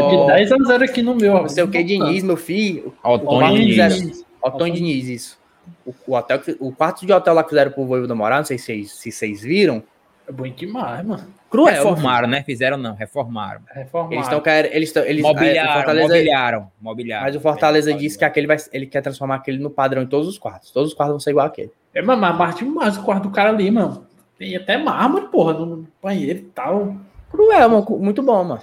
de 0.10 0.16
Oh, 0.16 0.26
10 0.26 0.52
a 0.52 0.56
0 0.66 0.84
aqui 0.86 1.04
no 1.04 1.16
meu. 1.16 1.34
não 1.34 1.48
sei 1.48 1.64
o 1.64 1.68
que, 1.68 1.84
Diniz, 1.84 2.24
meu 2.24 2.38
filho. 2.38 2.94
O 3.04 3.14
O 3.14 3.20
que 3.54 3.66
Diniz. 3.66 4.26
Otônio 4.42 4.74
Diniz, 4.74 5.08
isso. 5.08 5.40
O, 5.86 5.94
o 6.08 6.16
hotel 6.16 6.40
que- 6.40 6.58
o 6.60 6.72
quarto 6.72 7.06
de 7.06 7.14
hotel 7.14 7.34
lá 7.34 7.44
que 7.44 7.50
fizeram 7.50 7.72
pro 7.72 7.86
Voivoda 7.86 8.16
morar, 8.16 8.38
não 8.38 8.46
sei 8.46 8.58
se 8.58 8.66
vocês, 8.66 8.92
se 8.92 9.12
vocês 9.12 9.42
viram. 9.42 9.84
É 10.28 10.32
bom 10.32 10.48
demais, 10.48 11.06
mano. 11.06 11.24
Cruel. 11.50 11.74
Reformaram, 11.74 12.28
né? 12.28 12.44
Fizeram 12.44 12.78
não, 12.78 12.96
reformaram. 12.96 13.62
Reformado. 13.74 14.14
Eles 14.14 14.26
estão 14.26 14.40
querendo. 14.40 14.72
Eles 14.74 14.90
estão. 14.90 15.04
Eles, 15.04 15.24
é, 15.24 15.28
Mobiliaram, 15.28 15.74
Fortaleza, 15.74 16.08
mobiliaram, 16.08 16.72
mobiliaram. 16.82 17.26
mas 17.26 17.36
o 17.36 17.40
Fortaleza 17.42 17.94
disse 17.94 18.18
que 18.18 18.24
aquele 18.24 18.48
vai, 18.48 18.58
ele 18.72 18.86
quer 18.86 19.02
transformar 19.02 19.36
aquele 19.36 19.58
no 19.58 19.70
padrão 19.70 20.02
em 20.02 20.08
todos 20.08 20.28
os 20.28 20.38
quartos. 20.40 20.72
Todos 20.72 20.92
os 20.92 20.96
quartos 20.96 21.14
vão 21.14 21.20
ser 21.20 21.32
igual 21.32 21.46
aquele. 21.48 21.72
É, 21.94 22.02
mas 22.02 22.18
mas 22.18 22.38
mais 22.38 22.56
demais 22.56 22.98
o 22.98 23.04
quarto 23.04 23.24
do 23.24 23.32
cara 23.32 23.50
ali, 23.50 23.70
mano. 23.70 24.08
Tem 24.40 24.56
até 24.56 24.78
mármore, 24.78 25.28
porra, 25.28 25.54
no 25.54 25.86
banheiro 26.02 26.40
e 26.40 26.44
tal. 26.44 26.96
Cruel, 27.30 27.70
mano. 27.70 27.86
Muito 28.00 28.22
bom, 28.24 28.44
mano. 28.44 28.62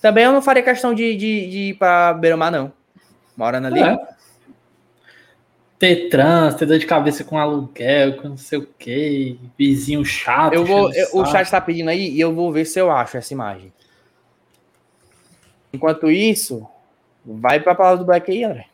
Também 0.00 0.24
eu 0.24 0.32
não 0.32 0.42
faria 0.42 0.62
questão 0.64 0.92
de, 0.92 1.14
de, 1.16 1.48
de 1.50 1.58
ir 1.70 1.74
pra 1.74 2.12
Beira-Mar, 2.14 2.50
não. 2.50 2.72
Morando 3.36 3.68
ali. 3.68 3.80
É. 3.80 3.96
Ter 5.82 6.08
trânsito, 6.08 6.60
ter 6.60 6.66
dor 6.66 6.78
de 6.78 6.86
cabeça 6.86 7.24
com 7.24 7.36
aluguel, 7.36 8.16
com 8.18 8.28
não 8.28 8.36
sei 8.36 8.60
o 8.60 8.64
que, 8.78 9.36
vizinho 9.58 10.04
chato. 10.04 10.52
Eu 10.52 10.64
vou, 10.64 10.94
eu- 10.94 11.08
o 11.14 11.26
chat 11.26 11.50
tá 11.50 11.60
pedindo 11.60 11.90
aí 11.90 12.08
e 12.08 12.20
eu 12.20 12.32
vou 12.32 12.52
ver 12.52 12.64
se 12.66 12.78
eu 12.78 12.88
acho 12.88 13.16
essa 13.16 13.32
imagem. 13.34 13.72
Enquanto 15.72 16.08
isso, 16.08 16.64
vai 17.26 17.58
pra 17.58 17.74
palavra 17.74 17.98
do 17.98 18.04
Black 18.04 18.30
aí, 18.30 18.44
André. 18.44 18.66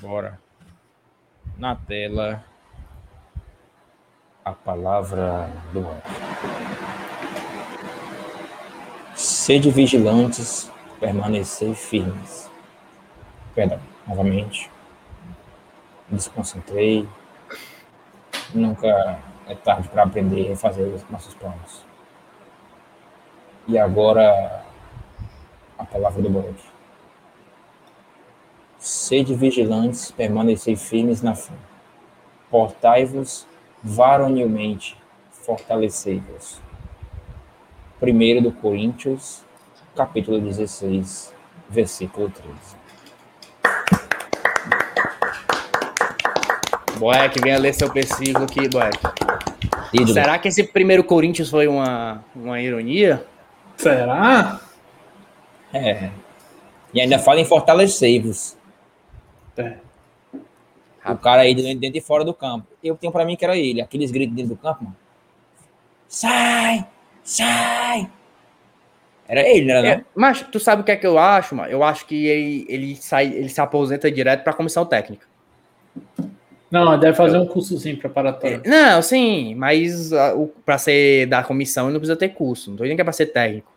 Bora. 0.00 0.40
Na 1.56 1.76
tela. 1.76 2.42
A 4.44 4.50
palavra 4.50 5.48
do 5.72 5.78
ano. 5.86 6.02
Sede 9.14 9.70
vigilantes, 9.70 10.68
permanecer 10.98 11.76
firmes. 11.76 12.50
Perdão, 13.54 13.78
novamente. 14.04 14.68
Desconcentrei. 16.10 17.08
Nunca 18.54 19.18
é 19.46 19.54
tarde 19.54 19.88
para 19.88 20.04
aprender 20.04 20.40
e 20.40 20.48
refazer 20.48 20.86
os 20.86 21.08
nossos 21.10 21.34
planos. 21.34 21.84
E 23.66 23.76
agora, 23.78 24.64
a 25.78 25.84
palavra 25.84 26.22
do 26.22 26.30
bode. 26.30 26.62
Sede 28.78 29.34
vigilantes, 29.34 30.10
permanecei 30.10 30.76
firmes 30.76 31.20
na 31.20 31.34
fé. 31.34 31.52
Portai-vos 32.50 33.46
varonilmente, 33.82 34.96
fortalecei-vos. 35.30 36.60
1 38.00 38.42
do 38.42 38.52
Coríntios, 38.52 39.44
capítulo 39.94 40.40
16, 40.40 41.34
versículo 41.68 42.30
13. 42.30 42.77
Boeck, 46.98 47.40
venha 47.40 47.58
ler 47.58 47.74
seu 47.74 47.92
versículo 47.92 48.44
aqui, 48.44 48.68
Boeck. 48.68 48.98
Ídolo. 49.92 50.12
Será 50.12 50.38
que 50.38 50.48
esse 50.48 50.64
primeiro 50.64 51.02
Corinthians 51.02 51.48
foi 51.48 51.66
uma, 51.66 52.24
uma 52.34 52.60
ironia? 52.60 53.24
Será? 53.76 54.60
É. 55.72 56.10
E 56.92 57.00
ainda 57.00 57.18
fala 57.18 57.40
em 57.40 57.44
fortalecei-vos. 57.44 58.56
É. 59.56 59.76
O 61.06 61.16
cara 61.16 61.42
aí 61.42 61.54
dentro, 61.54 61.80
dentro 61.80 61.98
e 61.98 62.02
fora 62.02 62.24
do 62.24 62.34
campo. 62.34 62.66
Eu 62.82 62.96
tenho 62.96 63.12
pra 63.12 63.24
mim 63.24 63.36
que 63.36 63.44
era 63.44 63.56
ele. 63.56 63.80
Aqueles 63.80 64.10
gritos 64.10 64.34
dentro 64.34 64.54
do 64.54 64.60
campo, 64.60 64.84
mano. 64.84 64.96
Sai! 66.06 66.86
Sai! 67.22 68.10
Era 69.26 69.46
ele, 69.46 69.66
não 69.66 69.74
era 69.74 69.82
não? 69.82 69.88
É, 69.88 70.04
mas 70.14 70.40
tu 70.42 70.58
sabe 70.58 70.80
o 70.80 70.84
que 70.84 70.90
é 70.90 70.96
que 70.96 71.06
eu 71.06 71.18
acho, 71.18 71.54
mano? 71.54 71.70
Eu 71.70 71.82
acho 71.84 72.06
que 72.06 72.26
ele, 72.26 72.66
ele, 72.68 72.96
sai, 72.96 73.26
ele 73.26 73.48
se 73.48 73.60
aposenta 73.60 74.10
direto 74.10 74.42
pra 74.42 74.54
comissão 74.54 74.86
técnica. 74.86 75.26
Não, 76.70 76.98
deve 76.98 77.16
fazer 77.16 77.38
um 77.38 77.46
cursozinho 77.46 77.96
preparatório. 77.96 78.62
Não, 78.66 79.00
sim, 79.00 79.54
mas 79.54 80.12
ah, 80.12 80.34
o, 80.34 80.48
pra 80.64 80.76
ser 80.76 81.26
da 81.26 81.42
comissão 81.42 81.86
ele 81.86 81.94
não 81.94 82.00
precisa 82.00 82.18
ter 82.18 82.28
curso. 82.28 82.70
Não 82.70 82.76
tô 82.76 82.84
dizendo 82.84 82.96
que 82.96 83.00
é 83.00 83.04
pra 83.04 83.12
ser 83.12 83.26
técnico. 83.26 83.72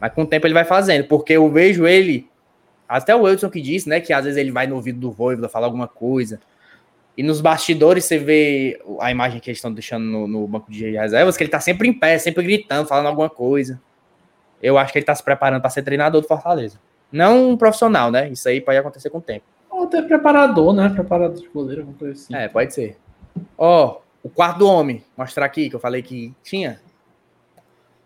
Mas 0.00 0.12
com 0.12 0.22
o 0.22 0.26
tempo 0.26 0.46
ele 0.46 0.54
vai 0.54 0.64
fazendo, 0.64 1.04
porque 1.06 1.34
eu 1.34 1.48
vejo 1.50 1.86
ele, 1.86 2.28
até 2.88 3.14
o 3.14 3.22
Wilson 3.22 3.48
que 3.48 3.60
disse, 3.60 3.88
né, 3.88 4.00
que 4.00 4.12
às 4.12 4.24
vezes 4.24 4.38
ele 4.38 4.50
vai 4.50 4.66
no 4.66 4.74
ouvido 4.74 4.98
do 4.98 5.10
Voivoda 5.10 5.48
falar 5.48 5.66
alguma 5.66 5.88
coisa. 5.88 6.40
E 7.16 7.22
nos 7.22 7.40
bastidores 7.40 8.04
você 8.04 8.18
vê 8.18 8.78
a 9.00 9.10
imagem 9.10 9.40
que 9.40 9.48
eles 9.48 9.58
estão 9.58 9.72
deixando 9.72 10.04
no, 10.04 10.26
no 10.26 10.46
banco 10.46 10.70
de 10.70 10.90
reservas, 10.90 11.36
que 11.36 11.42
ele 11.44 11.50
tá 11.50 11.60
sempre 11.60 11.88
em 11.88 11.92
pé, 11.92 12.18
sempre 12.18 12.42
gritando, 12.42 12.86
falando 12.86 13.06
alguma 13.06 13.30
coisa. 13.30 13.80
Eu 14.62 14.76
acho 14.76 14.92
que 14.92 14.98
ele 14.98 15.06
tá 15.06 15.14
se 15.14 15.22
preparando 15.22 15.60
para 15.60 15.70
ser 15.70 15.82
treinador 15.82 16.20
do 16.20 16.28
Fortaleza. 16.28 16.78
Não 17.10 17.50
um 17.50 17.56
profissional, 17.56 18.10
né? 18.10 18.28
Isso 18.28 18.48
aí 18.48 18.60
pode 18.60 18.76
acontecer 18.76 19.08
com 19.08 19.18
o 19.18 19.22
tempo. 19.22 19.44
Até 19.86 20.02
preparador, 20.02 20.72
né? 20.72 20.88
Preparador 20.88 21.40
de 21.40 21.48
goleiro, 21.48 21.82
alguma 21.82 21.98
coisa 21.98 22.14
assim. 22.14 22.34
É, 22.34 22.48
pode 22.48 22.74
ser. 22.74 22.98
Ó, 23.56 24.00
o 24.22 24.28
quarto 24.28 24.58
do 24.58 24.68
homem. 24.68 25.04
Mostrar 25.16 25.46
aqui 25.46 25.70
que 25.70 25.76
eu 25.76 25.80
falei 25.80 26.02
que 26.02 26.34
tinha. 26.42 26.80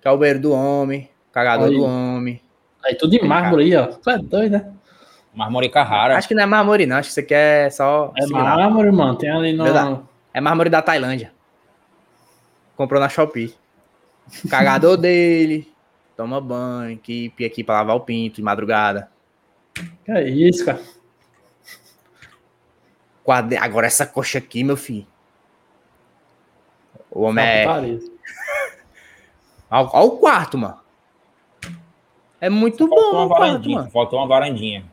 Que 0.00 0.08
é 0.08 0.34
do 0.34 0.52
homem, 0.52 1.10
cagador 1.32 1.68
Aí. 1.68 1.76
do 1.76 1.82
homem. 1.82 2.40
Aí 2.84 2.94
tudo 2.94 3.14
em 3.14 3.26
mármore 3.26 3.64
aí, 3.64 3.76
ó. 3.76 3.86
Tu 3.86 4.10
é 4.10 4.18
doido, 4.18 4.52
né? 4.52 4.72
Mármore 5.34 5.68
Carrara. 5.68 6.16
Acho 6.16 6.26
que 6.26 6.34
não 6.34 6.42
é 6.42 6.46
mármore, 6.46 6.86
não. 6.86 6.96
Acho 6.96 7.08
que 7.08 7.12
isso 7.12 7.20
aqui 7.20 7.34
é 7.34 7.70
só. 7.70 8.12
É 8.16 8.22
similar. 8.22 8.56
mármore, 8.56 8.90
mano. 8.90 9.16
Tem 9.16 9.30
ali 9.30 9.52
no. 9.52 9.64
Verdade. 9.64 10.00
É 10.32 10.40
mármore 10.40 10.70
da 10.70 10.82
Tailândia. 10.82 11.32
Comprou 12.76 13.00
na 13.00 13.08
Shopee. 13.08 13.54
Cagador 14.48 14.96
dele. 14.98 15.70
Toma 16.16 16.40
banho, 16.40 16.92
equipe 16.92 17.44
aqui 17.44 17.64
pra 17.64 17.76
lavar 17.76 17.96
o 17.96 18.00
pinto 18.00 18.36
de 18.36 18.42
madrugada. 18.42 19.10
Que 20.04 20.12
é 20.12 20.28
isso, 20.28 20.64
cara. 20.64 20.80
Quadre- 23.24 23.56
Agora 23.58 23.86
essa 23.86 24.06
coxa 24.06 24.38
aqui, 24.38 24.64
meu 24.64 24.76
filho. 24.76 25.06
O 27.10 27.22
homem 27.22 27.44
é. 27.44 27.66
Olha 29.70 30.04
o 30.04 30.18
quarto, 30.18 30.58
mano. 30.58 30.78
É 32.40 32.48
muito 32.48 32.88
Faltou 32.88 33.12
bom 33.12 33.18
uma 33.18 33.28
quarto, 33.28 33.40
varandinha. 33.40 33.78
mano. 33.78 33.90
Faltou 33.90 34.18
uma 34.18 34.26
varandinha. 34.26 34.84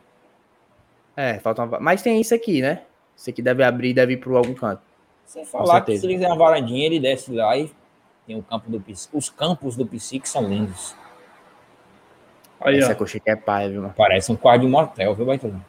É, 1.16 1.40
falta 1.40 1.64
uma... 1.64 1.80
Mas 1.80 2.02
tem 2.02 2.20
isso 2.22 2.36
aqui, 2.36 2.62
né? 2.62 2.84
Isso 3.16 3.30
aqui 3.30 3.42
deve 3.42 3.64
abrir 3.64 3.90
e 3.90 3.94
deve 3.94 4.14
ir 4.14 4.18
para 4.18 4.38
algum 4.38 4.54
canto. 4.54 4.82
Sem 5.26 5.46
falar 5.46 5.82
que 5.82 5.98
se 5.98 6.06
ele 6.06 6.14
quiser 6.16 6.28
uma 6.28 6.38
varandinha, 6.38 6.86
ele 6.86 7.00
desce 7.00 7.34
lá 7.34 7.58
e 7.58 7.72
tem 8.28 8.38
o 8.38 8.44
campo 8.44 8.70
do 8.70 8.80
PC. 8.80 9.10
Os 9.14 9.30
campos 9.30 9.76
do 9.76 9.86
PC 9.86 10.20
que 10.20 10.30
são 10.30 10.44
lindos. 10.48 10.96
Aí, 12.60 12.78
Essa 12.78 12.92
ó. 12.92 12.96
coxa 12.96 13.18
aqui 13.18 13.30
é 13.30 13.36
pai, 13.36 13.70
viu, 13.70 13.82
mano? 13.82 13.94
Parece 13.98 14.32
um 14.32 14.36
quarto 14.36 14.62
de 14.62 14.68
motel, 14.68 15.16
viu, 15.16 15.26
Baitolão? 15.26 15.64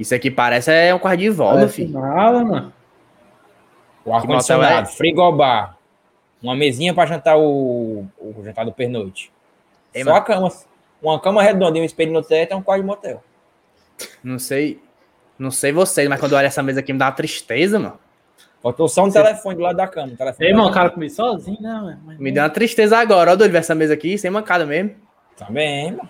Isso 0.00 0.14
aqui 0.14 0.30
parece 0.30 0.72
é 0.72 0.94
um 0.94 0.98
quarto 0.98 1.18
de 1.20 1.30
Parece 1.30 1.74
filho. 1.74 2.00
nada, 2.00 2.42
mano. 2.42 2.72
O 4.02 4.14
ar-condicionado, 4.14 4.88
frigobar, 4.88 5.76
uma 6.42 6.56
mesinha 6.56 6.94
para 6.94 7.06
jantar 7.06 7.36
o, 7.36 8.06
o 8.18 8.42
jantar 8.42 8.64
do 8.64 8.72
pernoite. 8.72 9.30
Ei, 9.92 10.02
Só 10.02 10.08
mano. 10.10 10.22
a 10.22 10.24
cama. 10.24 10.52
Uma 11.02 11.20
cama 11.20 11.42
redonda 11.42 11.76
e 11.78 11.82
um 11.82 11.84
espelho 11.84 12.12
no 12.12 12.22
teto 12.22 12.52
é 12.52 12.56
um 12.56 12.62
quarto 12.62 12.80
de 12.80 12.86
motel. 12.86 13.22
Não 14.24 14.38
sei. 14.38 14.80
Não 15.38 15.50
sei 15.50 15.70
vocês, 15.70 16.08
mas 16.08 16.18
quando 16.18 16.32
eu 16.32 16.38
olho 16.38 16.46
essa 16.46 16.62
mesa 16.62 16.80
aqui 16.80 16.94
me 16.94 16.98
dá 16.98 17.06
uma 17.06 17.12
tristeza, 17.12 17.78
mano. 17.78 17.98
Faltou 18.62 18.88
só 18.88 19.04
um 19.04 19.10
telefone 19.10 19.56
do 19.56 19.62
lado 19.62 19.76
da 19.76 19.86
cama. 19.86 20.12
Um 20.12 20.16
telefone 20.16 20.48
Ei, 20.48 20.72
cara 20.72 20.88
comigo 20.90 21.12
sozinho, 21.12 21.60
né, 21.60 21.72
mano? 21.74 22.00
Mas- 22.06 22.18
Me 22.18 22.32
deu 22.32 22.42
uma 22.42 22.48
tristeza 22.50 22.96
agora. 22.96 23.32
Ó, 23.32 23.36
doido 23.36 23.52
ver 23.52 23.58
essa 23.58 23.74
mesa 23.74 23.92
aqui, 23.92 24.16
sem 24.16 24.30
mancada 24.30 24.64
mesmo. 24.64 24.94
Também, 25.36 25.92
mano. 25.92 26.08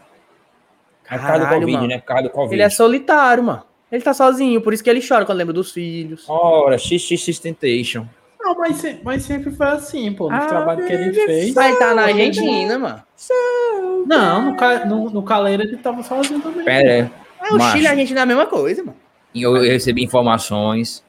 É 1.08 1.18
por 1.18 1.26
causa 1.26 1.38
do 1.38 1.44
Caralho, 1.44 1.60
Covid, 1.60 1.72
mano. 1.76 1.86
né? 1.88 1.98
Por 1.98 2.04
causa 2.06 2.22
do 2.22 2.30
Covid. 2.30 2.54
Ele 2.54 2.62
é 2.62 2.70
solitário, 2.70 3.42
mano. 3.42 3.64
Ele 3.90 4.02
tá 4.02 4.14
sozinho, 4.14 4.60
por 4.60 4.72
isso 4.72 4.82
que 4.84 4.90
ele 4.90 5.00
chora 5.06 5.24
quando 5.24 5.38
lembra 5.38 5.52
dos 5.52 5.72
filhos. 5.72 6.24
Ora, 6.28 6.78
XXX 6.78 7.38
Temptation. 7.40 8.06
Não, 8.40 8.54
mas, 8.56 8.76
se- 8.76 9.00
mas 9.02 9.22
sempre 9.24 9.50
foi 9.50 9.66
assim, 9.66 10.12
pô. 10.12 10.30
No 10.30 10.36
Ah, 10.36 10.46
trabalho 10.46 10.86
que 10.86 10.92
ele 10.92 11.12
fez. 11.12 11.54
Mas 11.54 11.78
tá 11.78 11.94
na 11.94 12.02
Argentina, 12.04 12.78
mano. 12.78 13.02
Não, 14.06 14.42
no, 14.46 14.56
ca- 14.56 14.84
no, 14.84 15.10
no 15.10 15.22
caleiro 15.22 15.62
ele 15.62 15.76
tava 15.76 16.02
sozinho 16.02 16.40
também. 16.40 16.64
Pera 16.64 16.92
aí. 17.04 17.10
É, 17.42 17.52
o 17.52 17.58
Macho. 17.58 17.72
Chile 17.72 17.84
e 17.84 17.86
a 17.86 17.90
Argentina 17.90 18.20
é 18.20 18.22
a 18.22 18.26
mesma 18.26 18.46
coisa, 18.46 18.82
mano. 18.82 18.96
E 19.34 19.42
eu, 19.42 19.56
eu 19.56 19.70
recebi 19.70 20.02
informações 20.02 21.04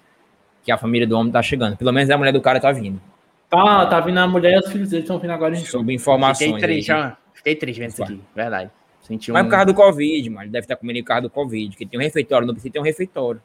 que 0.64 0.72
a 0.72 0.78
família 0.78 1.08
do 1.08 1.16
homem 1.18 1.32
tá 1.32 1.42
chegando. 1.42 1.78
Pelo 1.78 1.92
menos 1.92 2.10
a 2.10 2.18
mulher 2.18 2.32
do 2.34 2.42
cara 2.42 2.60
tá 2.60 2.72
vindo. 2.72 3.02
Tá, 3.50 3.86
tá 3.86 4.00
vindo 4.00 4.18
a 4.20 4.28
mulher 4.28 4.56
e 4.56 4.60
os 4.60 4.72
filhos 4.72 4.90
dele 4.90 5.02
estão 5.04 5.18
vindo 5.20 5.32
agora 5.32 5.54
em 5.54 5.58
show. 5.58 5.66
Sobre 5.80 5.82
Fiquei 5.84 5.96
informações. 5.96 6.62
triste, 6.62 6.92
aí. 6.92 7.02
ó. 7.02 7.12
Fiquei 7.34 7.56
triste 7.56 7.80
vendo 7.80 7.90
isso 7.92 8.04
aqui, 8.04 8.22
verdade. 8.36 8.70
Senti 9.12 9.32
um... 9.32 9.34
Mas 9.34 9.44
por 9.44 9.50
causa 9.52 9.66
do 9.66 9.74
Covid, 9.74 10.30
mano. 10.30 10.44
Ele 10.44 10.52
deve 10.52 10.64
estar 10.66 10.76
comendo 10.78 11.00
por 11.00 11.06
causa 11.06 11.22
do 11.24 11.30
Covid. 11.30 11.76
Que 11.76 11.86
tem 11.86 12.00
um 12.00 12.04
refeitório. 12.04 12.48
Não 12.48 12.54
precisa 12.54 12.72
ter 12.74 12.80
um 12.80 12.84
refeitório. 12.84 13.42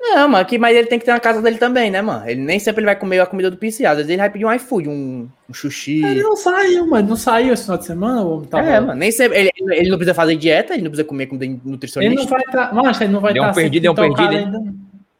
Não, 0.00 0.28
mano, 0.28 0.44
que, 0.46 0.58
mas 0.58 0.76
ele 0.76 0.86
tem 0.86 0.98
que 0.98 1.04
ter 1.04 1.10
na 1.12 1.18
casa 1.20 1.42
dele 1.42 1.58
também, 1.58 1.90
né, 1.90 2.00
mano? 2.00 2.28
Ele 2.28 2.40
nem 2.40 2.58
sempre 2.58 2.80
ele 2.80 2.86
vai 2.86 2.96
comer 2.96 3.18
a 3.20 3.26
comida 3.26 3.50
do 3.50 3.56
PC. 3.56 3.84
Às 3.84 3.96
vezes 3.96 4.08
ele 4.10 4.18
vai 4.18 4.30
pedir 4.30 4.44
um 4.44 4.52
iFood, 4.54 4.88
um, 4.88 5.28
um 5.48 5.52
sushi. 5.54 6.04
Ele 6.04 6.22
não 6.22 6.36
saiu, 6.36 6.86
mano. 6.86 7.08
Não 7.10 7.16
saiu 7.16 7.52
esse 7.52 7.64
final 7.64 7.78
de 7.78 7.84
semana, 7.84 8.22
o 8.22 8.36
homem 8.36 8.48
tava... 8.48 8.66
é, 8.68 8.80
mano. 8.80 8.94
Nem 8.94 9.10
sempre. 9.12 9.38
Ele, 9.38 9.50
ele 9.72 9.90
não 9.90 9.98
precisa 9.98 10.14
fazer 10.14 10.36
dieta, 10.36 10.74
ele 10.74 10.82
não 10.82 10.90
precisa 10.90 11.06
comer 11.08 11.26
comida 11.26 11.44
Ele 11.44 11.60
nutricionista. 11.64 12.14
não 12.22 12.26
vai 12.28 12.40
estar. 12.40 12.72
Mas 12.74 13.00
ele 13.00 13.12
não 13.12 13.20
vai 13.20 13.32
Deu 13.32 13.42
um 13.42 13.46
estar 13.46 13.60
perdido, 13.60 13.82
deu 13.82 13.92
um 13.92 13.94
perdido, 13.94 14.28
ainda. 14.28 14.58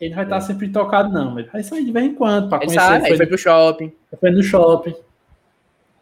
Ele 0.00 0.10
não 0.10 0.16
vai 0.16 0.24
estar 0.24 0.40
sempre 0.42 0.68
tocado, 0.68 1.12
não. 1.12 1.38
Ele 1.38 1.48
vai 1.52 1.62
sair 1.62 1.84
de 1.84 1.90
vez 1.92 2.06
em 2.06 2.14
quando 2.14 2.48
pra 2.48 2.58
Ele 2.58 2.66
conhecer. 2.66 2.84
sabe, 2.86 3.00
foi, 3.00 3.08
ele 3.10 3.16
foi 3.16 3.26
pro 3.26 3.38
shopping. 3.38 3.92
foi 4.20 4.30
no 4.30 4.42
shopping. 4.42 4.94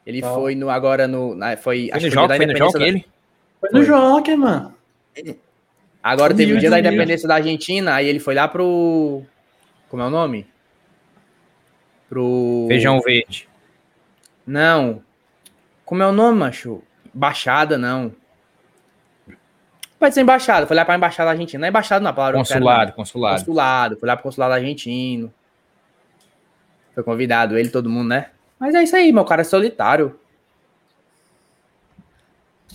Ele 0.07 0.21
Tá. 0.21 0.35
foi 0.35 0.55
no 0.55 0.69
agora 0.71 1.09
no. 1.09 1.35
na- 1.35 1.57
foi, 1.57 1.89
Foi 1.89 1.91
acho 1.93 2.05
no 2.07 2.11
que 2.11 2.15
jogo, 2.15 2.35
foi 2.37 2.47
no 2.47 2.57
jogo 2.57 2.79
ele? 2.83 3.05
Foi 3.71 3.81
no 3.81 3.85
Joker, 3.85 4.39
mano. 4.39 4.75
Agora 6.03 6.35
teve 6.35 6.53
o 6.53 6.59
dia 6.59 6.71
da 6.71 6.79
independência 6.79 7.27
da 7.27 7.35
Argentina, 7.37 7.95
aí 7.95 8.07
ele 8.07 8.21
foi 8.21 8.35
lá 8.35 8.47
pro. 8.47 9.23
Como 9.89 10.03
é 10.03 10.07
o 10.07 10.11
nome? 10.11 10.47
Pro. 12.09 12.67
Feijão 12.69 13.01
verde. 13.01 13.49
Não. 14.47 15.03
Como 15.85 16.03
é 16.03 16.07
o 16.07 16.13
nome, 16.13 16.39
macho? 16.39 16.83
Baixada, 17.13 17.77
não. 17.77 18.13
Pode 19.99 20.15
ser 20.15 20.21
embaixada. 20.21 20.67
Foi 20.67 20.77
lá 20.77 20.85
pra 20.85 20.97
embaixada 20.97 21.31
argentina. 21.31 21.61
Não 21.61 21.67
é 21.67 21.71
embaixada, 21.71 22.03
não. 22.03 22.11
A 22.11 22.15
palavra 22.15 22.43
quero, 22.43 22.49
Consulado, 22.49 22.89
não. 22.91 22.97
consulado. 22.97 23.39
Consulado. 23.39 23.97
Foi 23.99 24.07
lá 24.07 24.17
pro 24.17 24.23
consulado 24.25 24.55
argentino. 24.55 25.33
Foi 26.95 27.03
convidado, 27.03 27.59
ele, 27.59 27.69
todo 27.69 27.91
mundo, 27.91 28.09
né? 28.09 28.31
Mas 28.59 28.75
é 28.75 28.83
isso 28.83 28.97
aí, 28.97 29.13
meu 29.13 29.25
cara 29.25 29.43
é 29.43 29.45
solitário. 29.45 30.19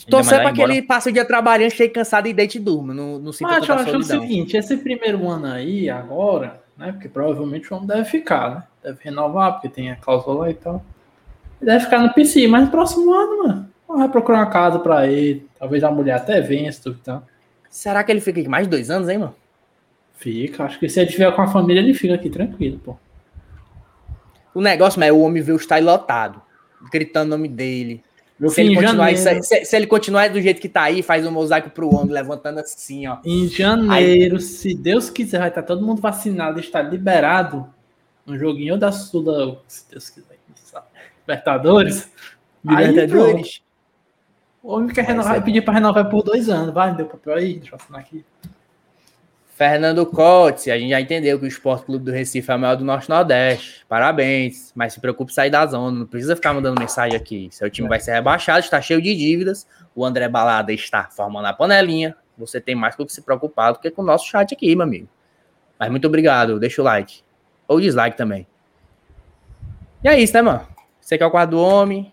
Torcer 0.10 0.42
pra 0.42 0.52
que 0.52 0.62
ele 0.62 0.82
passe 0.82 1.10
o 1.10 1.12
dia 1.12 1.26
trabalhando, 1.26 1.72
cheio 1.72 1.92
cansado 1.92 2.28
e 2.28 2.34
deite 2.34 2.58
e 2.58 2.62
durma. 2.62 2.94
Não, 2.94 3.20
não 3.20 3.32
sinta 3.32 3.52
Mas 3.52 3.68
eu 3.68 3.76
acho 3.76 3.98
o 3.98 4.04
seguinte, 4.04 4.58
esse 4.58 4.78
primeiro 4.78 5.28
ano 5.30 5.48
aí, 5.48 5.90
agora, 5.90 6.62
né? 6.78 6.92
Porque 6.92 7.10
provavelmente 7.10 7.72
o 7.72 7.76
homem 7.76 7.88
deve 7.88 8.06
ficar, 8.06 8.56
né? 8.56 8.64
Deve 8.84 9.00
renovar, 9.04 9.54
porque 9.54 9.70
tem 9.70 9.92
a 9.92 9.96
cláusula 9.96 10.42
lá 10.42 10.50
e 10.50 10.54
tal. 10.54 10.84
Ele 11.62 11.72
deve 11.72 11.84
ficar 11.86 12.00
no 12.00 12.14
PC, 12.14 12.48
mas 12.48 12.66
no 12.66 12.72
próximo 12.72 13.14
ano, 13.14 13.44
mano, 13.44 13.70
vai 13.88 14.10
procurar 14.10 14.40
uma 14.40 14.50
casa 14.50 14.80
pra 14.80 15.08
ele. 15.08 15.48
Talvez 15.60 15.84
a 15.84 15.92
mulher 15.92 16.16
até 16.16 16.42
vença 16.42 16.82
tudo 16.84 16.98
e 16.98 17.04
tal. 17.04 17.24
Será 17.70 18.04
que 18.04 18.12
ele 18.12 18.22
fica 18.22 18.40
aqui 18.40 18.50
mais 18.50 18.66
de 18.66 18.72
dois 18.72 18.90
anos, 18.90 19.08
hein, 19.08 19.20
mano? 19.20 19.36
Fica, 20.16 20.66
acho 20.66 20.80
que 20.80 20.90
se 20.90 21.00
ele 21.00 21.10
tiver 21.10 21.32
com 21.36 21.42
a 21.42 21.48
família, 21.48 21.80
ele 21.80 21.94
fica 21.94 22.16
aqui 22.16 22.30
tranquilo, 22.30 22.80
pô. 22.80 22.98
O 24.54 24.62
negócio, 24.62 25.00
mas 25.00 25.10
é 25.10 25.12
o 25.12 25.22
homem 25.22 25.42
vê 25.42 25.52
o 25.52 25.56
estádio 25.56 25.86
lotado, 25.88 26.42
gritando 26.92 27.28
o 27.28 27.38
nome 27.38 27.48
dele. 27.48 28.04
Eu 28.42 28.50
Se 28.50 28.56
fui 28.56 28.64
ele, 28.64 28.74
em 28.74 28.76
continuar, 28.76 29.14
janeiro. 29.14 29.44
se, 29.44 29.66
se 29.66 29.76
ele 29.76 29.86
continuar 29.86 30.30
do 30.32 30.42
jeito 30.42 30.60
que 30.60 30.68
tá 30.68 30.82
aí, 30.82 31.04
faz 31.04 31.28
um 31.28 31.32
mosaico 31.32 31.70
pro 31.70 31.94
homem, 31.94 32.12
levantando 32.12 32.60
assim, 32.60 33.06
ó. 33.06 33.20
Em 33.24 33.48
janeiro, 33.48 34.40
se 34.40 34.74
Deus 34.74 35.12
quiser, 35.12 35.38
vai 35.38 35.50
estar 35.50 35.62
todo 35.62 35.86
mundo 35.86 36.02
vacinado 36.02 36.58
e 36.58 36.62
estar 36.62 36.82
liberado. 36.82 37.72
Um 38.26 38.36
joguinho 38.36 38.80
da 38.80 38.92
Sula, 38.92 39.62
se 39.68 39.88
Deus 39.92 40.10
quiser. 40.10 40.40
Libertadores. 41.20 42.10
Aí. 42.68 42.88
Libertadores. 42.88 43.62
O 44.64 44.74
homem 44.74 44.92
renovar, 44.92 45.34
vai 45.34 45.44
pedir 45.44 45.62
para 45.62 45.76
renovar 45.76 46.10
por 46.10 46.24
dois 46.24 46.50
anos. 46.50 46.74
Vai, 46.74 46.96
deu 46.96 47.06
papel 47.06 47.36
aí, 47.36 47.60
deixa 47.60 47.74
eu 47.74 47.80
assinar 47.80 48.02
aqui. 48.02 48.26
Fernando 49.62 50.08
Cotes, 50.08 50.68
a 50.70 50.76
gente 50.80 50.90
já 50.90 51.00
entendeu 51.00 51.38
que 51.38 51.46
o 51.46 51.48
Esporte 51.48 51.86
Clube 51.86 52.06
do 52.06 52.12
Recife 52.12 52.50
é 52.50 52.56
o 52.56 52.58
maior 52.58 52.74
do 52.76 52.84
Norte 52.84 53.08
Nordeste. 53.08 53.86
Parabéns, 53.88 54.72
mas 54.74 54.94
se 54.94 55.00
preocupe 55.00 55.32
em 55.32 55.36
sair 55.36 55.52
da 55.52 55.64
zona, 55.68 56.00
não 56.00 56.08
precisa 56.08 56.36
ficar 56.36 56.52
mandando 56.52 56.82
mensagem 56.82 57.16
aqui. 57.16 57.48
Seu 57.52 57.70
time 57.70 57.88
vai 57.88 58.00
ser 58.00 58.12
rebaixado, 58.14 58.62
está 58.62 58.82
cheio 58.82 59.00
de 59.00 59.16
dívidas. 59.16 59.68
O 59.94 60.04
André 60.04 60.28
Balada 60.28 60.74
está 60.74 61.04
formando 61.12 61.46
a 61.46 61.54
panelinha. 61.54 62.16
Você 62.40 62.60
tem 62.60 62.74
mais 62.74 62.96
com 62.96 63.04
o 63.04 63.06
que 63.06 63.14
se 63.14 63.22
preocupar 63.22 63.74
do 63.74 63.78
que 63.78 63.92
com 63.92 64.02
o 64.02 64.06
nosso 64.06 64.26
chat 64.26 64.52
aqui, 64.52 64.76
meu 64.76 64.82
amigo. 64.84 65.08
Mas 65.78 65.92
muito 65.92 66.08
obrigado, 66.08 66.60
deixa 66.60 66.82
o 66.82 66.86
like. 66.86 67.22
Ou 67.68 67.80
dislike 67.80 68.18
também. 68.18 68.48
E 70.04 70.08
é 70.10 70.20
isso, 70.20 70.34
né, 70.34 70.42
mano? 70.42 70.68
Você 71.00 71.20
que 71.20 71.24
é 71.24 71.28
o 71.28 71.30
quarto 71.30 71.52
do 71.52 71.62
homem. 71.62 72.12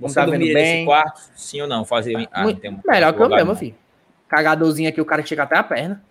Você 0.00 0.14
tá 0.16 0.22
vendo 0.22 0.30
dormiria 0.30 0.54
bem? 0.54 0.72
nesse 0.72 0.86
quarto? 0.86 1.20
Sim 1.36 1.60
ou 1.60 1.68
não? 1.68 1.84
Fazer. 1.84 2.28
Ah, 2.32 2.42
Muito- 2.42 2.60
tem 2.60 2.72
um- 2.72 2.80
melhor 2.84 3.12
que 3.12 3.22
eu 3.22 3.28
mesmo, 3.28 3.54
filho. 3.54 3.85
Cagadorzinho 4.28 4.88
aqui, 4.88 5.00
o 5.00 5.04
cara 5.04 5.24
chega 5.24 5.42
até 5.44 5.56
a 5.56 5.62
perna. 5.62 6.02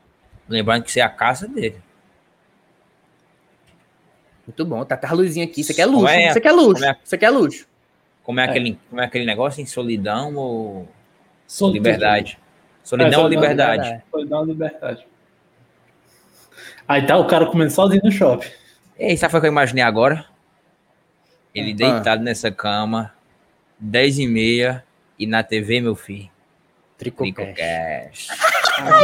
Lembrando 0.47 0.83
que 0.83 0.89
isso 0.89 0.99
é 0.99 1.01
a 1.01 1.09
casa 1.09 1.47
dele. 1.47 1.81
Muito 4.47 4.63
bom, 4.65 4.85
tá 4.85 4.95
até 4.95 5.07
a 5.07 5.11
luzinha 5.13 5.45
aqui. 5.45 5.61
Isso 5.61 5.71
aqui 5.71 5.81
é 5.81 5.85
luxo. 5.85 6.07
é? 6.07 6.27
Isso 6.29 6.37
aqui 6.37 6.47
é 6.47 6.51
luxo. 6.51 6.73
Como 6.73 6.85
é? 6.85 6.97
Isso 7.03 7.15
aqui 7.15 7.25
é 7.25 7.29
luxo. 7.29 7.67
Como 8.23 8.39
é, 8.39 8.43
Aquele, 8.45 8.79
como 8.89 9.01
é 9.01 9.05
aquele 9.05 9.25
negócio 9.25 9.61
em 9.61 9.65
solidão 9.65 10.35
ou 10.35 10.87
Solteiro. 11.47 11.83
liberdade? 11.83 12.39
Solidão 12.83 13.11
É, 13.11 13.17
ou 13.17 13.23
solidão, 13.23 13.41
liberdade? 13.41 14.03
Dar 14.29 14.37
uma 14.39 14.45
liberdade. 14.45 15.07
Aí 16.87 17.05
tá 17.05 17.17
o 17.17 17.25
cara 17.27 17.47
comendo 17.47 17.71
sozinho 17.71 18.01
no 18.03 18.11
shopping. 18.11 18.47
Ei, 18.97 19.17
sabe 19.17 19.35
o 19.35 19.41
que 19.41 19.47
eu 19.47 19.51
imaginei 19.51 19.83
agora? 19.83 20.25
Ele 21.53 21.71
Ah. 21.71 21.75
deitado 21.93 22.23
nessa 22.23 22.51
cama, 22.51 23.13
10 23.79 24.19
e 24.19 24.27
meia, 24.27 24.83
e 25.17 25.25
na 25.25 25.41
TV, 25.43 25.81
meu 25.81 25.95
filho. 25.95 26.29
Tricocast. 26.97 28.29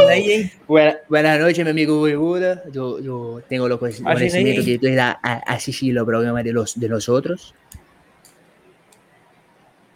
Aí, 0.08 0.32
hein? 0.32 0.52
Buena, 0.66 0.96
buenas 1.08 1.40
noches, 1.40 1.64
mi 1.64 1.70
amigo 1.70 1.98
Buibuda. 1.98 2.62
Yo, 2.72 2.98
yo 3.00 3.40
tengo 3.48 3.68
lo 3.68 3.78
conocimiento 3.78 4.18
Imagina 4.18 4.38
aí. 4.38 4.64
que 4.64 4.78
tú 4.78 4.86
a 5.22 5.42
asistir 5.54 5.92
los 5.92 6.04
programas 6.04 6.42
de, 6.44 6.52
los, 6.52 6.74
de 6.78 6.88
nosotros. 6.88 7.54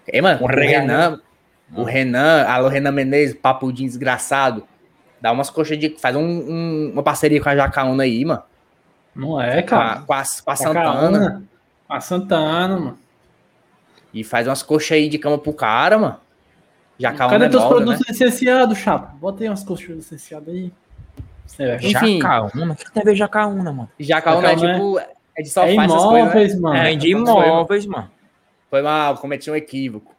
É, 0.06 0.20
mano, 0.20 0.40
Um 0.40 0.44
o. 0.44 0.46
Renan, 0.48 1.22
o 1.74 1.84
Renan, 1.84 2.44
alô 2.46 2.68
Renan 2.68 2.92
Menezes, 2.92 3.34
papudinho 3.34 3.88
desgraçado. 3.88 4.66
Dá 5.20 5.32
umas 5.32 5.48
coxas 5.50 5.78
de. 5.78 5.96
Faz 5.98 6.14
um- 6.14 6.20
um- 6.20 6.90
uma 6.92 7.02
parceria 7.02 7.40
com 7.40 7.48
a 7.48 7.56
Jacaúna 7.56 8.02
aí, 8.04 8.24
mano. 8.24 8.42
Não 9.14 9.40
é, 9.40 9.62
Com 9.62 9.74
a, 9.74 9.78
cara. 9.78 10.00
com 10.02 10.12
a, 10.12 10.22
com 10.44 10.50
a 10.50 10.56
Santana. 10.56 10.92
Santana. 11.00 11.42
A 11.88 12.00
Santana, 12.00 12.76
mano. 12.78 12.98
E 14.12 14.22
faz 14.22 14.46
umas 14.46 14.62
coxas 14.62 14.92
aí 14.92 15.08
de 15.08 15.18
cama 15.18 15.38
pro 15.38 15.52
cara, 15.54 15.98
mano. 15.98 16.20
Jacaúna 16.98 17.30
Cadê 17.32 17.44
é 17.44 17.48
teus 17.48 17.62
moda, 17.62 17.74
né? 17.80 17.84
produtos 17.86 18.08
licenciados, 18.08 18.78
chapa? 18.78 19.14
Bota 19.20 19.42
aí 19.42 19.48
umas 19.50 19.62
coxas 19.64 19.88
licenciadas 19.96 20.48
aí. 20.48 20.72
É, 21.58 21.76
Enfim. 21.76 22.20
Jacaúna? 22.20 22.72
O 22.72 22.76
que 22.76 22.90
tem 22.92 23.02
a 23.02 23.04
ver 23.04 23.14
Jacaúna, 23.14 23.72
mano? 23.72 23.90
Jacaúna 24.00 24.48
é 24.52 24.56
Jacaúna 24.56 24.70
é- 24.70 24.74
tipo. 24.74 25.16
É 25.38 25.42
de 25.42 25.48
sofá, 25.50 25.66
é 25.68 25.74
essas 25.76 25.86
coisas, 25.92 26.12
né? 26.12 26.20
imóveis, 26.20 26.60
mano. 26.60 26.76
É 26.76 26.94
de 26.96 27.14
mano. 27.14 27.26
imóveis, 27.44 27.86
mano. 27.86 28.10
Foi 28.70 28.82
mal, 28.82 29.16
cometi 29.18 29.50
um 29.50 29.54
equívoco. 29.56 30.14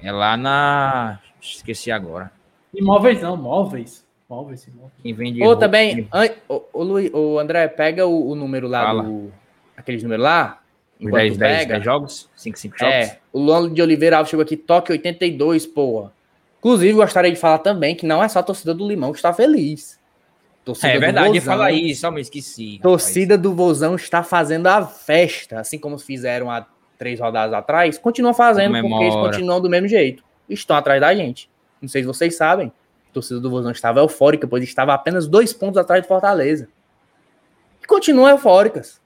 É 0.00 0.12
lá 0.12 0.36
na. 0.36 1.18
Esqueci 1.40 1.90
agora. 1.90 2.30
Imóveis 2.72 3.20
não, 3.20 3.36
móveis. 3.36 4.04
Móveis, 4.30 4.66
imóveis. 4.66 4.92
Quem 5.02 5.12
vende. 5.12 5.40
Ou 5.42 5.48
roupa- 5.48 5.60
também, 5.60 6.08
an- 6.12 6.28
ô, 6.48 6.62
ô, 6.72 6.82
Luiz, 6.82 7.12
ô, 7.12 7.38
André, 7.38 7.66
pega 7.68 8.06
o, 8.06 8.30
o 8.30 8.34
número 8.34 8.66
lá 8.68 8.84
Fala. 8.84 9.02
do. 9.02 9.32
Aqueles 9.76 10.02
números 10.02 10.24
lá. 10.24 10.60
Enquanto 11.06 11.22
10, 11.22 11.32
tu 11.34 11.38
10, 11.38 11.58
pega. 11.58 11.72
10 11.74 11.84
jogos? 11.84 12.30
5, 12.36 12.58
5 12.58 12.78
jogos? 12.78 12.94
É, 12.94 13.18
o 13.32 13.38
Luan 13.40 13.72
de 13.72 13.82
Oliveira 13.82 14.16
Alves 14.18 14.30
chegou 14.30 14.42
aqui, 14.42 14.56
toque 14.56 14.92
82, 14.92 15.66
porra. 15.66 16.12
Inclusive, 16.58 16.92
gostaria 16.94 17.30
de 17.30 17.38
falar 17.38 17.58
também 17.58 17.94
que 17.94 18.06
não 18.06 18.22
é 18.22 18.28
só 18.28 18.38
a 18.38 18.42
torcida 18.42 18.72
do 18.74 18.86
Limão 18.88 19.12
que 19.12 19.18
está 19.18 19.32
feliz. 19.32 20.00
Torcida 20.64 20.88
É 20.88 20.94
do 20.94 21.00
verdade, 21.00 21.34
ia 21.34 21.42
falar 21.42 21.72
isso, 21.72 22.00
só 22.00 22.10
me 22.10 22.22
esqueci. 22.22 22.76
rapaz. 22.76 22.82
Torcida 22.82 23.36
do 23.36 23.54
Vozão 23.54 23.94
está 23.96 24.22
fazendo 24.22 24.66
a 24.66 24.86
festa, 24.86 25.60
assim 25.60 25.78
como 25.78 25.98
fizeram 25.98 26.50
há 26.50 26.66
três 26.96 27.20
rodadas 27.20 27.52
atrás, 27.52 27.98
continuam 27.98 28.32
fazendo, 28.32 28.72
porque 28.80 28.86
eles 28.86 29.10
Comemora. 29.10 29.30
continuam 29.32 29.60
do 29.60 29.68
mesmo 29.68 29.88
jeito. 29.88 30.24
Estão 30.48 30.74
atrás 30.76 31.00
da 31.02 31.14
gente. 31.14 31.50
Não 31.82 31.88
sei 31.88 32.00
se 32.02 32.06
vocês 32.06 32.34
sabem. 32.34 32.72
A 33.10 33.12
torcida 33.12 33.38
do 33.40 33.50
Vozão 33.50 33.70
estava 33.72 34.00
eufórica, 34.00 34.46
pois 34.48 34.64
estava 34.64 34.94
apenas 34.94 35.26
dois 35.28 35.52
pontos 35.52 35.76
atrás 35.76 36.00
de 36.00 36.08
Fortaleza. 36.08 36.66
E 37.82 37.86
continuam 37.86 38.28
eufóricas. 38.30 39.02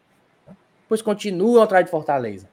Pois 0.89 1.03
continuam 1.03 1.63
atrás 1.63 1.85
de 1.85 1.91
Fortaleza. 1.91 2.49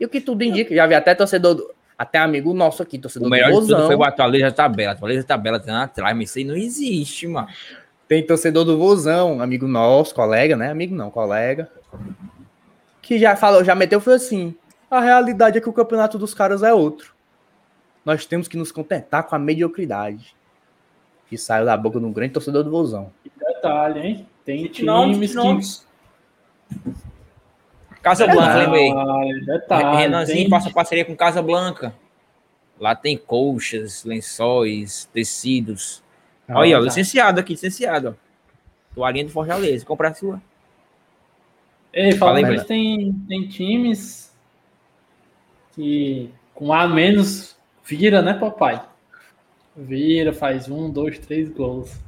E 0.00 0.04
o 0.06 0.08
que 0.08 0.20
tudo 0.20 0.42
indica, 0.42 0.74
já 0.74 0.86
vi 0.86 0.94
até 0.94 1.14
torcedor, 1.14 1.54
do- 1.54 1.74
até 1.98 2.18
amigo 2.18 2.54
nosso 2.54 2.82
aqui, 2.82 2.98
torcedor 2.98 3.26
O 3.26 3.30
melhor 3.30 3.48
do 3.50 3.54
de 3.54 3.60
tudo 3.60 3.72
Vozão. 3.74 3.86
foi 3.88 3.96
o 3.96 4.04
Atualiza 4.04 4.52
Tabela. 4.52 4.92
Atualiza 4.92 5.24
Tabela 5.24 5.58
tá 5.60 5.82
atrás, 5.82 6.16
mas 6.16 6.28
isso 6.30 6.38
aí 6.38 6.44
não 6.44 6.56
existe, 6.56 7.26
mano. 7.26 7.48
Tem 8.08 8.24
torcedor 8.24 8.64
do 8.64 8.78
Vozão, 8.78 9.42
amigo 9.42 9.66
nosso, 9.66 10.14
colega, 10.14 10.56
né? 10.56 10.70
Amigo 10.70 10.94
não, 10.94 11.10
colega. 11.10 11.68
Que 13.02 13.18
já 13.18 13.34
falou, 13.34 13.64
já 13.64 13.74
meteu, 13.74 14.00
foi 14.00 14.14
assim. 14.14 14.54
A 14.90 15.00
realidade 15.00 15.58
é 15.58 15.60
que 15.60 15.68
o 15.68 15.72
campeonato 15.72 16.16
dos 16.16 16.32
caras 16.32 16.62
é 16.62 16.72
outro. 16.72 17.14
Nós 18.04 18.24
temos 18.24 18.46
que 18.46 18.56
nos 18.56 18.70
contentar 18.70 19.24
com 19.24 19.34
a 19.34 19.38
mediocridade. 19.38 20.36
Que 21.28 21.36
saiu 21.36 21.64
da 21.64 21.76
boca 21.76 21.98
de 21.98 22.04
um 22.06 22.12
grande 22.12 22.32
torcedor 22.34 22.62
do 22.62 22.70
Vozão. 22.70 23.10
Detalhe, 23.36 24.00
hein? 24.00 24.28
Tem 24.44 24.68
times 24.68 25.34
que. 25.34 25.86
Casa 28.06 28.24
Blanca, 28.28 28.54
lembrei. 28.58 28.94
Detalhe. 29.44 29.96
Renanzinho 29.96 30.38
tem- 30.38 30.48
faça 30.48 30.70
parceria 30.70 31.04
com 31.04 31.16
Casa 31.16 31.42
Blanca. 31.42 31.92
Lá 32.78 32.94
tem 32.94 33.18
colchas, 33.18 34.04
lençóis, 34.04 35.08
tecidos. 35.12 36.04
Olha 36.48 36.60
aí, 36.60 36.74
ó, 36.74 36.78
tá. 36.78 36.84
licenciado 36.84 37.40
aqui, 37.40 37.54
licenciado. 37.54 38.16
Toalhinha 38.94 39.24
do 39.24 39.32
Fortaleza, 39.32 39.84
comprar 39.84 40.10
a 40.10 40.14
sua. 40.14 40.40
Ei, 41.92 42.12
Fala 42.12 42.38
aí, 42.38 42.64
tem, 42.64 43.12
tem 43.26 43.48
times 43.48 44.32
que 45.74 46.30
com 46.54 46.72
A 46.72 46.86
menos 46.86 47.56
vira, 47.84 48.22
né, 48.22 48.34
papai? 48.34 48.80
Vira, 49.76 50.32
faz 50.32 50.68
um, 50.68 50.88
dois, 50.88 51.18
três 51.18 51.48
gols. 51.48 51.98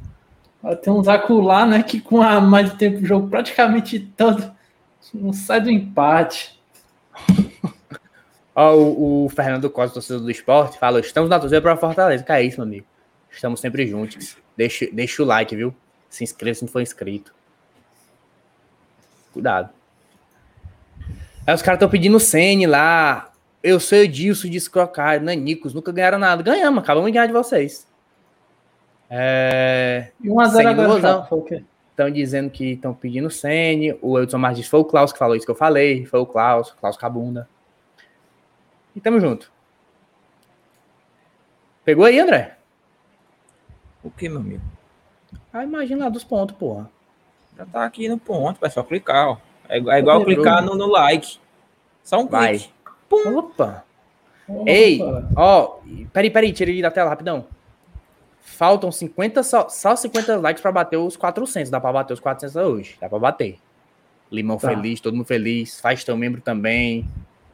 Tem 0.80 0.92
uns 0.92 1.08
acular, 1.08 1.66
né, 1.66 1.82
que 1.82 2.00
com 2.00 2.22
a 2.22 2.40
mais 2.40 2.70
de 2.70 2.76
tempo 2.76 3.00
do 3.00 3.06
jogo 3.06 3.28
praticamente 3.28 3.98
todo 3.98 4.56
não 5.14 5.32
sai 5.32 5.60
do 5.60 5.70
empate. 5.70 6.60
Ó, 8.54 8.74
o, 8.74 9.24
o 9.24 9.28
Fernando 9.28 9.70
Costa, 9.70 9.94
torcedor 9.94 10.22
do 10.22 10.30
esporte, 10.30 10.78
falou: 10.78 11.00
estamos 11.00 11.30
na 11.30 11.38
torcida 11.38 11.62
para 11.62 11.76
Fortaleza. 11.76 12.24
Que 12.24 12.32
é 12.32 12.42
isso, 12.42 12.58
meu 12.58 12.66
amigo? 12.66 12.86
Estamos 13.30 13.60
sempre 13.60 13.86
juntos. 13.86 14.36
Deixa, 14.56 14.88
deixa 14.92 15.22
o 15.22 15.26
like, 15.26 15.54
viu? 15.54 15.74
Se 16.10 16.24
inscreva 16.24 16.54
se 16.54 16.62
não 16.62 16.68
for 16.68 16.82
inscrito. 16.82 17.32
Cuidado. 19.32 19.70
Aí 21.46 21.54
os 21.54 21.62
caras 21.62 21.76
estão 21.76 21.88
pedindo 21.88 22.18
Sene 22.18 22.66
lá. 22.66 23.32
Eu 23.62 23.78
sou 23.80 23.98
Edilson 23.98 24.48
de 24.48 24.60
Scrocar, 24.60 25.20
Nanicos, 25.22 25.74
nunca 25.74 25.90
ganharam 25.92 26.18
nada. 26.18 26.42
Ganhamos, 26.42 26.82
acabamos 26.82 27.08
de 27.08 27.12
ganhar 27.12 27.26
de 27.26 27.32
vocês. 27.32 27.86
É. 29.10 30.10
E 30.22 30.28
1x0 30.28 30.50
Sem 30.50 30.66
agora, 30.66 31.00
cara, 31.00 31.22
foi 31.22 31.38
o 31.38 31.42
quê? 31.42 31.64
Estão 31.98 32.12
dizendo 32.12 32.48
que 32.48 32.74
estão 32.74 32.94
pedindo 32.94 33.28
Sene. 33.28 33.98
O 34.00 34.20
Edson 34.20 34.38
Martins 34.38 34.68
foi 34.68 34.78
o 34.78 34.84
Klaus 34.84 35.12
que 35.12 35.18
falou 35.18 35.34
isso 35.34 35.44
que 35.44 35.50
eu 35.50 35.56
falei. 35.56 36.06
Foi 36.06 36.20
o 36.20 36.26
Klaus, 36.26 36.70
Klaus 36.80 36.96
Cabunda. 36.96 37.48
E 38.94 39.00
tamo 39.00 39.18
junto. 39.18 39.50
Pegou 41.84 42.04
aí, 42.04 42.20
André? 42.20 42.56
O 44.00 44.12
que, 44.12 44.28
meu 44.28 44.38
amigo? 44.38 44.62
Ah, 45.52 45.64
imagina 45.64 46.04
lá 46.04 46.08
dos 46.08 46.22
pontos, 46.22 46.54
porra. 46.54 46.88
Já 47.56 47.66
tá 47.66 47.84
aqui 47.84 48.08
no 48.08 48.16
ponto, 48.16 48.60
pessoal. 48.60 48.86
Clicar, 48.86 49.30
ó. 49.30 49.36
É, 49.68 49.78
igual- 49.78 49.96
é 49.96 49.98
igual 49.98 50.24
clicar 50.24 50.62
no, 50.64 50.76
no 50.76 50.86
like. 50.86 51.40
Só 52.04 52.20
um 52.20 52.28
Vai. 52.28 52.58
clique. 52.60 52.72
Opa! 53.10 53.84
Ei, 54.64 55.02
Opa. 55.02 55.28
ó, 55.36 55.78
peraí, 56.12 56.30
peraí, 56.30 56.52
tira 56.52 56.70
ele 56.70 56.80
da 56.80 56.92
tela 56.92 57.10
rapidão. 57.10 57.44
Faltam 58.56 58.90
50, 58.90 59.42
só, 59.42 59.68
só 59.68 59.94
50 59.94 60.36
likes 60.38 60.60
pra 60.62 60.72
bater 60.72 60.96
os 60.96 61.16
400. 61.16 61.70
Dá 61.70 61.80
pra 61.80 61.92
bater 61.92 62.14
os 62.14 62.20
400 62.20 62.56
hoje. 62.56 62.96
Dá 63.00 63.08
pra 63.08 63.18
bater. 63.18 63.58
Limão 64.30 64.56
Tá. 64.58 64.68
feliz, 64.68 65.00
todo 65.00 65.14
mundo 65.14 65.26
feliz. 65.26 65.80
Faz 65.80 66.02
teu 66.02 66.16
membro 66.16 66.40
também. 66.40 67.08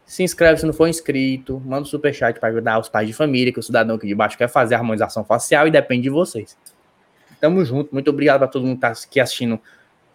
Se 0.07 0.23
inscreve 0.23 0.61
se 0.61 0.67
não 0.67 0.73
for 0.73 0.89
inscrito. 0.89 1.61
Manda 1.65 1.83
um 1.83 1.85
superchat 1.87 2.39
pra 2.41 2.49
ajudar 2.49 2.79
os 2.79 2.89
pais 2.89 3.07
de 3.07 3.13
família, 3.13 3.53
que 3.53 3.59
o 3.59 3.63
cidadão 3.63 3.97
aqui 3.97 4.07
de 4.07 4.15
baixo 4.15 4.37
quer 4.39 4.49
fazer 4.49 4.75
a 4.75 4.79
harmonização 4.79 5.25
facial 5.25 5.67
e 5.67 5.71
depende 5.71 6.03
de 6.03 6.11
vocês. 6.11 6.57
Tamo 7.41 7.65
junto. 7.65 7.93
Muito 7.93 8.09
obrigado 8.11 8.39
pra 8.39 8.49
todo 8.49 8.65
mundo 8.65 8.77
que 8.77 8.81
tá 8.81 8.89
aqui 8.89 9.21
assistindo. 9.21 9.61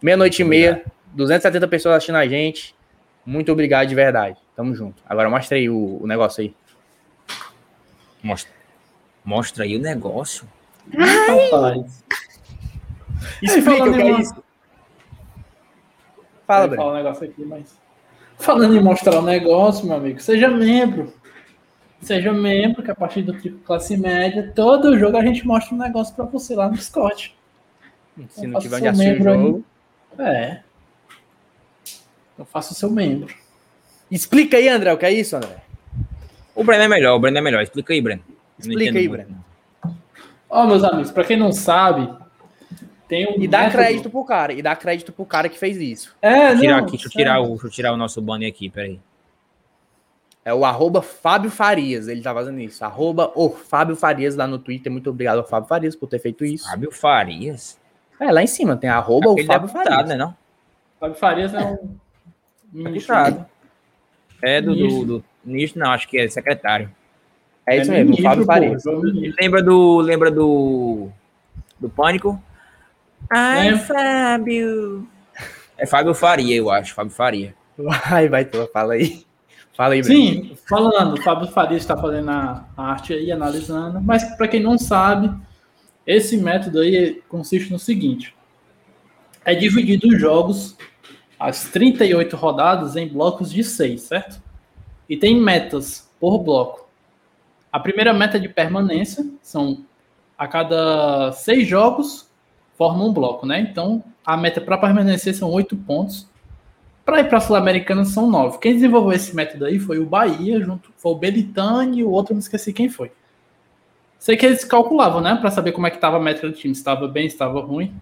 Meia-noite 0.02 0.42
e 0.42 0.46
meia. 0.46 0.84
270 1.14 1.68
pessoas 1.68 1.96
assistindo 1.96 2.16
a 2.18 2.28
gente. 2.28 2.76
Muito 3.26 3.52
obrigado 3.52 3.88
de 3.88 3.96
verdade. 3.96 4.38
Tamo 4.56 4.74
junto. 4.74 5.04
Agora 5.08 5.30
mostra 5.30 5.58
aí 5.58 5.70
o, 5.70 6.00
o 6.02 6.08
negócio 6.08 6.42
aí. 6.42 6.54
Mostra, 8.24 8.52
mostra 9.24 9.64
aí 9.64 9.76
o 9.76 9.80
negócio. 9.80 10.48
Rapaz. 10.98 12.04
Explica 13.42 13.84
o 13.84 13.94
que 13.94 14.02
é 14.02 14.20
isso. 14.20 14.44
Fala, 16.46 16.68
Breno. 16.68 16.82
falar 16.82 16.94
um 16.94 16.96
negócio 16.96 17.26
aqui, 17.26 17.46
mas. 17.46 17.78
Falando 18.38 18.76
em 18.76 18.82
mostrar 18.82 19.20
o 19.20 19.22
negócio, 19.22 19.86
meu 19.86 19.98
amigo, 19.98 20.20
seja 20.20 20.48
membro. 20.48 21.14
Seja 22.02 22.32
membro, 22.32 22.82
que 22.82 22.90
a 22.90 22.96
partir 22.96 23.22
do 23.22 23.38
tipo 23.38 23.60
classe 23.60 23.98
média, 23.98 24.52
todo 24.56 24.98
jogo 24.98 25.18
a 25.18 25.26
gente 25.26 25.46
mostra 25.46 25.76
um 25.76 25.78
negócio 25.78 26.16
pra 26.16 26.26
você 26.26 26.56
lá 26.56 26.70
no 26.70 26.76
Discord. 26.76 27.36
Se 28.30 28.48
não 28.48 28.60
tiver 28.60 28.78
onde 28.78 28.88
assistir 28.88 29.10
o 29.10 29.14
membro 29.14 29.32
aí. 29.32 29.38
jogo. 29.38 29.66
É. 30.18 30.62
Eu 32.38 32.46
faço 32.46 32.74
o 32.74 32.76
seu 32.76 32.90
membro. 32.90 33.34
Explica 34.10 34.58
aí, 34.58 34.70
André, 34.70 34.94
o 34.94 34.98
que 34.98 35.06
é 35.06 35.12
isso, 35.12 35.36
André? 35.36 35.58
O 36.56 36.64
Breno 36.64 36.84
é 36.84 36.88
melhor, 36.88 37.16
o 37.16 37.20
Breno 37.20 37.38
é 37.38 37.42
melhor. 37.42 37.62
Explica 37.62 37.94
aí, 37.94 38.02
Breno. 38.02 38.24
Explica 38.58 38.98
aí, 38.98 39.08
muito. 39.08 39.12
Breno. 39.12 39.46
Ó, 40.50 40.66
meus 40.66 40.84
amigos, 40.84 41.12
pra 41.12 41.24
quem 41.24 41.38
não 41.38 41.52
sabe, 41.52 42.12
tem 43.08 43.28
um. 43.28 43.42
E 43.42 43.48
dá 43.48 43.60
método- 43.60 43.78
crédito 43.78 44.10
pro 44.10 44.26
cara. 44.26 44.54
E 44.54 44.62
dá 44.62 44.76
crédito 44.76 45.12
pro 45.12 45.26
cara 45.26 45.48
que 45.50 45.60
fez 45.60 45.78
isso. 45.78 46.16
É, 46.22 46.30
Deixa 46.30 46.54
eu 46.54 46.60
tirar 46.62 46.78
não, 46.78 46.84
aqui, 46.84 46.92
deixa 46.94 47.08
eu 47.08 47.12
tirar, 47.12 47.40
o, 47.42 47.48
deixa 47.50 47.66
eu 47.68 47.72
tirar 47.72 47.94
o 47.94 47.98
nosso 47.98 48.22
banner 48.22 48.50
aqui, 48.50 48.70
peraí. 48.70 49.00
É 50.44 50.54
o 50.54 50.66
arroba 50.66 51.02
Fábio 51.02 51.52
Farias. 51.52 52.08
Ele 52.08 52.22
tá 52.22 52.34
fazendo 52.34 52.60
isso. 52.60 52.84
Arroba 52.84 53.32
o 53.36 53.50
Fábio 53.50 53.96
Farias 53.96 54.36
lá 54.36 54.48
no 54.48 54.58
Twitter. 54.58 54.92
Muito 54.92 55.10
obrigado 55.10 55.38
ao 55.40 55.46
Fábio 55.48 55.68
Farias 55.68 55.96
por 55.96 56.08
ter 56.08 56.18
feito 56.20 56.44
isso. 56.44 56.68
Fábio 56.68 56.92
Farias. 56.92 57.78
É, 58.20 58.32
lá 58.32 58.42
em 58.42 58.48
cima 58.48 58.76
tem 58.76 58.90
arroba 58.90 59.30
o 59.30 59.34
Aquele 59.34 59.48
Fábio 59.48 59.68
deputado, 59.68 59.88
Farias. 59.90 60.10
né, 60.10 60.16
não? 60.16 60.36
Fábio 61.00 61.16
Farias 61.16 61.54
é 61.54 61.60
um. 61.64 61.96
ministro. 62.74 63.16
Deputado. 63.16 63.46
É 64.42 64.62
do, 64.62 64.74
do, 64.74 64.76
Ministro. 64.82 65.06
do 65.06 65.24
ministro, 65.44 65.80
não, 65.82 65.92
acho 65.92 66.08
que 66.08 66.18
é 66.18 66.28
secretário. 66.30 66.90
É 67.70 67.82
isso 67.82 67.92
É 67.92 68.04
mesmo, 68.04 68.14
o 68.14 68.18
ministro, 68.18 68.24
Fábio 68.24 68.46
pô, 68.46 68.54
Farias. 68.54 68.86
é. 68.86 69.42
Lembra 69.42 69.64
do. 69.64 69.98
Lembra 70.00 70.32
do. 70.32 71.10
Do 71.80 71.90
Pânico? 71.90 72.42
Ai, 73.30 73.72
Lembro. 73.72 73.86
Fábio. 73.86 75.08
É 75.78 75.86
Fábio 75.86 76.14
Faria, 76.14 76.56
eu 76.56 76.70
acho. 76.70 76.94
Fábio 76.94 77.12
Faria. 77.12 77.56
Vai, 77.78 78.28
vai, 78.28 78.44
tu, 78.44 78.70
fala 78.74 78.94
aí. 78.96 79.24
Fala 79.78 79.94
aí. 79.94 80.04
Sim, 80.04 80.58
falando, 80.68 81.14
o 81.14 81.22
Fábio 81.22 81.48
Farias 81.48 81.82
está 81.82 81.96
fazendo 81.96 82.30
a 82.30 82.66
a 82.76 82.84
arte 82.92 83.14
aí, 83.14 83.32
analisando, 83.32 84.02
mas 84.02 84.26
para 84.36 84.50
quem 84.50 84.62
não 84.62 84.78
sabe, 84.78 85.32
esse 86.06 86.36
método 86.36 86.80
aí 86.80 87.22
consiste 87.30 87.72
no 87.72 87.80
seguinte: 87.80 88.36
é 89.46 89.56
dividido 89.56 90.10
os 90.10 90.20
jogos, 90.20 90.76
as 91.40 91.64
38 91.70 92.36
rodadas, 92.36 92.98
em 92.98 93.08
blocos 93.08 93.50
de 93.52 93.64
6, 93.64 94.02
certo? 94.02 94.42
E 95.08 95.16
tem 95.16 95.40
metas 95.40 96.12
por 96.20 96.40
bloco. 96.40 96.89
A 97.72 97.80
primeira 97.80 98.14
meta 98.14 98.40
de 98.40 98.50
permanência, 98.50 99.26
são 99.42 99.86
a 100.38 100.48
cada 100.48 101.32
seis 101.34 101.68
jogos, 101.68 102.30
forma 102.78 103.04
um 103.04 103.14
bloco, 103.14 103.46
né? 103.46 103.60
Então, 103.60 104.04
a 104.26 104.38
meta 104.38 104.62
para 104.62 104.78
permanecer 104.78 105.36
são 105.36 105.52
8 105.52 105.76
pontos. 105.78 106.28
Para 107.04 107.20
ir 107.20 107.28
para 107.28 107.40
a 107.40 107.42
Sul-Americana 107.42 108.06
são 108.06 108.30
nove. 108.30 108.60
Quem 108.60 108.74
desenvolveu 108.74 109.12
esse 109.12 109.36
método 109.36 109.66
aí 109.66 109.80
foi 109.80 110.00
o 110.00 110.06
Bahia, 110.06 110.62
junto 110.62 110.92
foi 110.96 111.12
o 111.12 111.16
Belitani 111.16 112.00
e 112.00 112.04
o 112.04 112.12
outro 112.12 112.34
não 112.34 112.40
esqueci 112.40 112.72
quem 112.72 112.88
foi. 112.88 113.12
Sei 114.18 114.38
que 114.38 114.46
eles 114.46 114.64
calculavam, 114.64 115.20
né, 115.20 115.36
para 115.36 115.50
saber 115.52 115.72
como 115.72 115.88
é 115.88 115.90
que 115.90 115.98
estava 115.98 116.18
a 116.18 116.20
métrica 116.20 116.48
do 116.48 116.54
time, 116.54 116.72
estava 116.72 117.08
bem, 117.08 117.26
estava 117.26 117.60
ruim. 117.62 117.94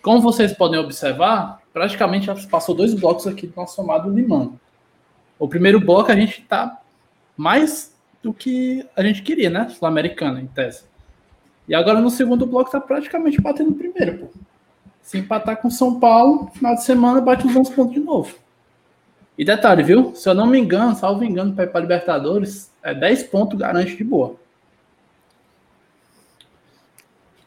Como 0.00 0.20
vocês 0.20 0.52
podem 0.52 0.80
observar, 0.80 1.60
praticamente 1.72 2.28
passou 2.48 2.74
dois 2.74 2.94
blocos 2.94 3.26
aqui 3.26 3.46
do 3.46 3.54
nosso 3.56 3.76
somado 3.76 4.10
limão. 4.10 4.58
O 5.38 5.46
primeiro 5.46 5.78
bloco 5.78 6.10
a 6.10 6.16
gente 6.16 6.40
está 6.40 6.80
mais 7.36 7.91
do 8.22 8.32
que 8.32 8.86
a 8.96 9.02
gente 9.02 9.22
queria, 9.22 9.50
né, 9.50 9.68
Sul-Americana, 9.68 10.40
em 10.40 10.46
tese. 10.46 10.84
E 11.66 11.74
agora 11.74 12.00
no 12.00 12.10
segundo 12.10 12.46
bloco 12.46 12.68
está 12.68 12.80
praticamente 12.80 13.40
batendo 13.40 13.70
o 13.70 13.74
primeiro, 13.74 14.18
pô. 14.18 14.26
Se 15.02 15.18
empatar 15.18 15.56
com 15.56 15.68
São 15.68 15.98
Paulo, 15.98 16.48
final 16.54 16.74
de 16.74 16.84
semana 16.84 17.20
bate 17.20 17.46
os 17.46 17.54
11 17.54 17.72
pontos 17.72 17.94
de 17.94 18.00
novo. 18.00 18.36
E 19.36 19.44
detalhe, 19.44 19.82
viu? 19.82 20.14
Se 20.14 20.28
eu 20.28 20.34
não 20.34 20.46
me 20.46 20.58
engano, 20.58 20.94
salvo 20.94 21.24
engano, 21.24 21.54
para 21.54 21.64
ir 21.64 21.68
para 21.68 21.80
Libertadores, 21.80 22.70
é 22.82 22.94
10 22.94 23.24
pontos 23.24 23.58
garante 23.58 23.96
de 23.96 24.04
boa. 24.04 24.36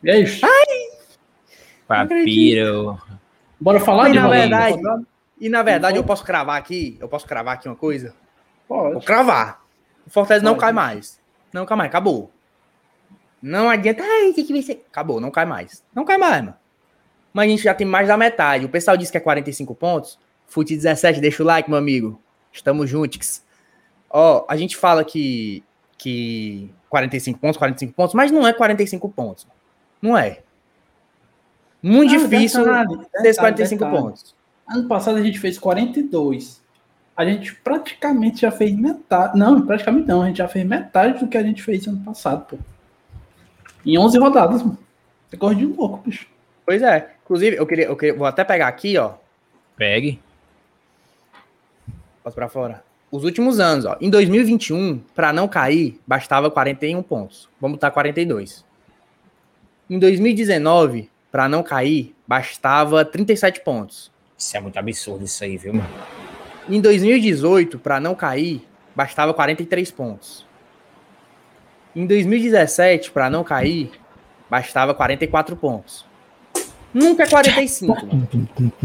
E 0.03 0.09
é 0.09 0.19
isso. 0.19 0.45
Papiro. 1.87 2.99
Bora 3.59 3.79
falar 3.79 4.03
Mas, 4.03 4.13
de 4.13 4.19
na 4.19 4.27
verdade-? 4.27 5.05
E 5.39 5.49
na 5.49 5.63
verdade, 5.63 5.97
eu 5.97 6.03
posso 6.03 6.23
cravar 6.23 6.57
aqui, 6.57 6.97
eu 6.99 7.07
posso 7.07 7.25
cravar 7.27 7.55
aqui 7.55 7.67
uma 7.67 7.75
coisa? 7.75 8.13
Vou 8.67 8.93
Pode. 8.93 9.05
cravar. 9.05 9.64
O 10.05 10.09
Fortaleza 10.09 10.45
não 10.45 10.57
cai 10.57 10.71
mais. 10.71 11.19
Não 11.51 11.65
cai 11.65 11.77
mais, 11.77 11.89
acabou. 11.89 12.31
Não 13.41 13.69
adianta, 13.69 14.03
ai, 14.03 14.33
tem 14.33 14.45
que 14.45 14.53
vencer. 14.53 14.83
Acabou, 14.89 15.19
não 15.19 15.31
cai 15.31 15.45
mais. 15.45 15.83
Não 15.93 16.03
cai 16.03 16.17
mais, 16.17 16.43
mano. 16.43 16.57
Mas 17.33 17.45
a 17.45 17.49
gente 17.49 17.63
já 17.63 17.73
tem 17.73 17.85
mais 17.85 18.07
da 18.07 18.17
metade. 18.17 18.65
O 18.65 18.69
pessoal 18.69 18.95
disse 18.95 19.11
que 19.11 19.17
é 19.17 19.21
45 19.21 19.75
pontos. 19.75 20.17
Fute 20.47 20.75
17, 20.75 21.19
deixa 21.19 21.43
o 21.43 21.45
like, 21.45 21.69
meu 21.69 21.77
amigo. 21.77 22.19
Estamos 22.51 22.89
juntos. 22.89 23.43
Ó, 24.09 24.45
a 24.47 24.55
gente 24.55 24.77
fala 24.77 25.03
que, 25.03 25.63
que 25.97 26.73
45 26.89 27.39
pontos, 27.39 27.57
45 27.57 27.93
pontos, 27.93 28.15
mas 28.15 28.31
não 28.31 28.47
é 28.47 28.53
45 28.53 29.09
pontos. 29.09 29.45
Não 30.01 30.17
é. 30.17 30.39
Muito 31.83 32.09
difícil 32.17 32.63
detalhe, 32.63 33.35
45 33.35 33.83
detalhe. 33.83 34.03
pontos. 34.03 34.35
Ano 34.67 34.87
passado 34.87 35.17
a 35.17 35.21
gente 35.21 35.37
fez 35.37 35.59
42. 35.59 36.63
A 37.15 37.25
gente 37.25 37.55
praticamente 37.55 38.41
já 38.41 38.51
fez 38.51 38.75
metade. 38.75 39.37
Não, 39.37 39.65
praticamente 39.65 40.07
não. 40.07 40.21
A 40.21 40.27
gente 40.27 40.37
já 40.37 40.47
fez 40.47 40.65
metade 40.65 41.19
do 41.19 41.27
que 41.27 41.37
a 41.37 41.43
gente 41.43 41.63
fez 41.63 41.87
ano 41.87 42.03
passado, 42.03 42.45
pô. 42.45 42.57
Em 43.85 43.97
11 43.97 44.17
rodadas, 44.17 44.61
mano. 44.61 44.77
É 45.31 45.37
coisa 45.37 45.55
de 45.55 45.65
louco, 45.65 46.01
bicho. 46.03 46.27
Pois 46.65 46.81
é. 46.81 47.15
Inclusive, 47.23 47.55
eu 47.55 47.65
queria, 47.65 47.85
eu 47.85 47.95
queria, 47.95 48.15
vou 48.15 48.27
até 48.27 48.43
pegar 48.43 48.67
aqui, 48.67 48.97
ó. 48.97 49.13
Pegue. 49.77 50.19
Posso 52.23 52.35
pra 52.35 52.49
fora. 52.49 52.83
Os 53.11 53.23
últimos 53.23 53.59
anos, 53.59 53.85
ó. 53.85 53.95
Em 54.01 54.09
2021, 54.09 54.99
para 55.13 55.31
não 55.31 55.47
cair, 55.47 55.99
bastava 56.05 56.51
41 56.51 57.01
pontos. 57.01 57.47
Vamos 57.61 57.77
botar 57.77 57.91
42. 57.91 58.65
Em 59.89 59.99
2019, 59.99 61.09
para 61.31 61.47
não 61.47 61.63
cair, 61.63 62.15
bastava 62.27 63.05
37 63.05 63.61
pontos. 63.61 64.11
Isso 64.37 64.57
é 64.57 64.59
muito 64.59 64.77
absurdo 64.77 65.23
isso 65.23 65.43
aí, 65.43 65.57
viu, 65.57 65.73
mano? 65.73 65.89
Em 66.67 66.81
2018, 66.81 67.77
para 67.79 67.99
não 67.99 68.15
cair, 68.15 68.65
bastava 68.95 69.33
43 69.33 69.91
pontos. 69.91 70.45
Em 71.95 72.05
2017, 72.05 73.11
para 73.11 73.29
não 73.29 73.43
cair, 73.43 73.91
bastava 74.49 74.93
44 74.93 75.55
pontos. 75.55 76.05
Nunca 76.93 77.23
é 77.23 77.27
45. 77.27 78.05
mano. 78.05 78.27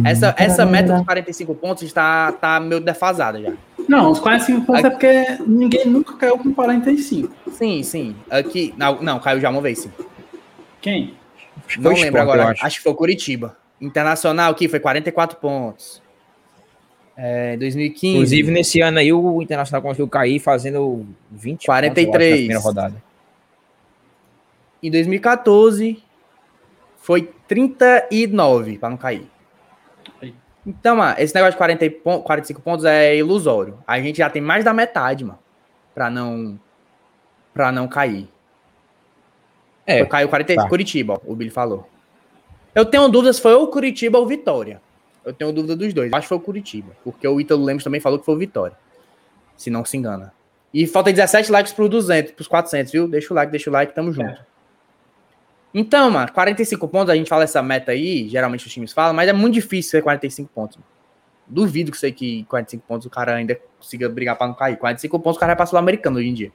Essa, 0.04 0.34
essa 0.36 0.66
meta 0.66 0.94
dos 0.94 1.04
45 1.04 1.54
pontos 1.54 1.84
está 1.84 2.32
tá 2.32 2.58
meio 2.58 2.80
defasada 2.80 3.40
já. 3.40 3.52
Não, 3.88 4.10
os 4.10 4.18
45 4.18 4.66
pontos 4.66 4.84
é 4.84 4.90
porque 4.90 5.38
ninguém 5.46 5.86
nunca 5.86 6.16
caiu 6.16 6.36
com 6.36 6.52
45. 6.52 7.32
Sim, 7.52 7.82
sim. 7.84 8.16
Aqui. 8.28 8.74
Não, 8.76 9.00
não 9.00 9.20
caiu 9.20 9.40
já 9.40 9.48
uma 9.48 9.60
vez, 9.60 9.78
sim. 9.78 9.92
Quem? 10.80 11.14
Não 11.78 11.92
lembro 11.92 12.04
Sport, 12.06 12.14
eu 12.14 12.20
agora. 12.20 12.50
acho. 12.50 12.66
Acho. 12.66 12.76
que 12.76 12.82
foi 12.82 12.92
o 12.92 12.96
Curitiba. 12.96 13.56
Internacional 13.80 14.50
aqui 14.50 14.68
foi 14.68 14.80
44 14.80 15.38
pontos. 15.38 16.02
É, 17.22 17.54
2015. 17.58 18.14
Inclusive, 18.16 18.50
nesse 18.50 18.80
ano 18.80 18.98
aí, 18.98 19.12
o 19.12 19.42
Internacional 19.42 19.82
conseguiu 19.82 20.08
cair 20.08 20.38
fazendo 20.38 21.06
20 21.30 21.66
43. 21.66 22.06
pontos, 22.06 22.22
acho, 22.22 22.30
na 22.30 22.36
primeira 22.36 22.60
rodada. 22.60 23.02
Em 24.82 24.90
2014 24.90 26.02
foi 26.96 27.30
39 27.46 28.78
para 28.78 28.88
não 28.88 28.96
cair. 28.96 29.26
Então, 30.66 30.96
mano, 30.96 31.14
esse 31.18 31.34
negócio 31.34 31.52
de 31.52 31.58
40 31.58 31.84
e 31.84 31.90
pon- 31.90 32.20
45 32.22 32.60
pontos 32.62 32.84
é 32.86 33.16
ilusório. 33.16 33.78
A 33.86 34.00
gente 34.00 34.18
já 34.18 34.30
tem 34.30 34.40
mais 34.40 34.64
da 34.64 34.72
metade, 34.72 35.24
mano, 35.24 35.38
para 35.94 36.08
não 36.10 36.58
para 37.52 37.70
não 37.72 37.86
cair. 37.88 38.28
É, 39.86 40.04
Caiu 40.06 40.28
40 40.28 40.54
tá. 40.54 40.68
Curitiba, 40.68 41.14
ó, 41.14 41.20
o 41.26 41.34
Billy 41.34 41.50
falou. 41.50 41.88
Eu 42.74 42.84
tenho 42.84 43.08
dúvidas 43.08 43.36
se 43.36 43.42
foi 43.42 43.54
o 43.54 43.66
Curitiba 43.66 44.18
ou 44.18 44.26
Vitória. 44.26 44.80
Eu 45.24 45.32
tenho 45.32 45.52
dúvida 45.52 45.76
dos 45.76 45.92
dois. 45.92 46.12
Acho 46.12 46.22
que 46.22 46.28
foi 46.28 46.38
o 46.38 46.40
Curitiba, 46.40 46.92
porque 47.04 47.26
o 47.26 47.40
Ítalo 47.40 47.64
Lemos 47.64 47.84
também 47.84 48.00
falou 48.00 48.18
que 48.18 48.24
foi 48.24 48.34
o 48.34 48.38
Vitória. 48.38 48.76
Se 49.56 49.70
não 49.70 49.84
se 49.84 49.96
engana. 49.96 50.32
E 50.72 50.86
falta 50.86 51.12
17 51.12 51.50
likes 51.50 51.72
pro 51.72 51.88
200, 51.88 52.32
pros 52.32 52.46
400, 52.48 52.92
viu? 52.92 53.08
Deixa 53.08 53.32
o 53.32 53.36
like, 53.36 53.50
deixa 53.50 53.68
o 53.68 53.72
like, 53.72 53.94
tamo 53.94 54.12
junto. 54.12 54.44
Então, 55.74 56.10
mano, 56.10 56.32
45 56.32 56.88
pontos, 56.88 57.10
a 57.10 57.16
gente 57.16 57.28
fala 57.28 57.44
essa 57.44 57.62
meta 57.62 57.92
aí, 57.92 58.28
geralmente 58.28 58.66
os 58.66 58.72
times 58.72 58.92
falam, 58.92 59.14
mas 59.14 59.28
é 59.28 59.32
muito 59.32 59.54
difícil 59.54 59.90
ser 59.90 60.02
45 60.02 60.50
pontos. 60.52 60.76
mano. 60.76 60.88
Duvido 61.46 61.90
que 61.90 61.98
sei 61.98 62.12
que 62.12 62.44
45 62.44 62.86
pontos 62.86 63.06
o 63.06 63.10
cara 63.10 63.34
ainda 63.34 63.58
consiga 63.78 64.08
brigar 64.08 64.36
pra 64.36 64.46
não 64.46 64.54
cair. 64.54 64.76
45 64.76 65.18
pontos 65.18 65.36
o 65.36 65.40
cara 65.40 65.50
vai 65.50 65.56
pra 65.56 65.66
Sul-Americano 65.66 66.18
hoje 66.18 66.28
em 66.28 66.34
dia. 66.34 66.52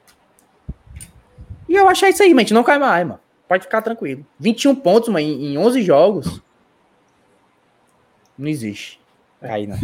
E 1.68 1.76
eu 1.76 1.90
achei 1.90 2.10
isso 2.10 2.24
aí, 2.24 2.34
mente, 2.34 2.54
não 2.54 2.64
cai 2.64 2.80
mais, 2.80 3.06
mano. 3.06 3.20
Pode 3.48 3.64
ficar 3.64 3.82
tranquilo. 3.82 4.26
21 4.40 4.76
pontos, 4.76 5.10
mano, 5.10 5.20
em, 5.20 5.54
em 5.54 5.58
11 5.58 5.82
jogos. 5.84 6.42
Não 8.38 8.48
existe. 8.48 9.00
Cair, 9.42 9.68
não. 9.68 9.78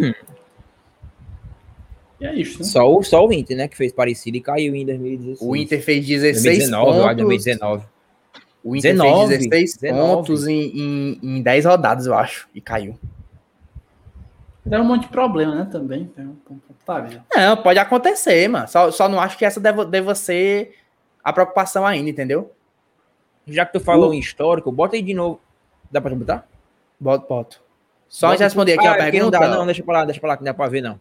E 2.19 2.25
é 2.25 2.35
isso, 2.35 2.59
né? 2.59 2.65
Só 2.65 2.93
o, 2.95 3.03
só 3.03 3.25
o 3.25 3.33
Inter, 3.33 3.57
né? 3.57 3.67
Que 3.67 3.75
fez 3.75 3.91
parecido 3.91 4.37
e 4.37 4.41
caiu 4.41 4.75
em 4.75 4.85
2016. 4.85 5.41
O 5.41 5.55
Inter 5.55 5.81
fez 5.83 6.05
16 6.05 6.43
2019, 6.43 6.85
eu 6.85 6.91
acho, 6.91 7.01
pontos. 7.09 7.17
2019. 7.25 7.85
O 8.63 8.75
Inter 8.75 8.91
19, 8.93 9.27
fez 9.27 9.39
16 9.49 9.77
19. 9.77 10.15
pontos 10.15 10.47
em, 10.47 10.61
em, 10.77 11.19
em 11.23 11.41
10 11.41 11.65
rodadas, 11.65 12.05
eu 12.05 12.13
acho. 12.13 12.47
E 12.53 12.61
caiu. 12.61 12.97
Deu 14.63 14.81
um 14.81 14.83
monte 14.85 15.03
de 15.03 15.07
problema, 15.09 15.55
né? 15.55 15.67
Também. 15.71 16.05
Tem 16.05 16.25
um- 16.25 16.35
Tá? 16.85 17.07
Não, 17.35 17.57
pode 17.57 17.79
acontecer, 17.79 18.47
mano. 18.47 18.67
Só, 18.67 18.91
só 18.91 19.07
não 19.07 19.19
acho 19.19 19.37
que 19.37 19.45
essa 19.45 19.59
deva, 19.59 19.85
deva 19.85 20.13
ser 20.13 20.75
a 21.23 21.31
preocupação 21.31 21.85
ainda, 21.85 22.09
entendeu? 22.09 22.51
Já 23.47 23.65
que 23.65 23.73
tu 23.73 23.79
falou 23.79 24.13
em 24.13 24.19
histórico, 24.19 24.71
bota 24.71 24.95
aí 24.95 25.01
de 25.01 25.13
novo. 25.13 25.39
Dá 25.91 26.01
pra 26.01 26.13
botar? 26.13 26.47
Boto, 26.99 27.27
boto. 27.27 27.63
Só 28.11 28.27
antes 28.27 28.39
de 28.39 28.43
responder 28.43 28.73
aqui 28.73 28.85
Ah, 28.85 28.91
a 28.91 29.07
é 29.07 29.09
pergunta. 29.09 29.39
Não, 29.39 29.49
dá, 29.49 29.55
não, 29.55 29.65
deixa 29.65 29.81
pra 29.81 29.93
lá, 29.99 30.05
deixa 30.05 30.19
pra 30.19 30.29
lá, 30.31 30.37
que 30.37 30.43
não 30.43 30.51
dá 30.51 30.53
pra 30.53 30.67
ver, 30.67 30.81
não. 30.81 30.99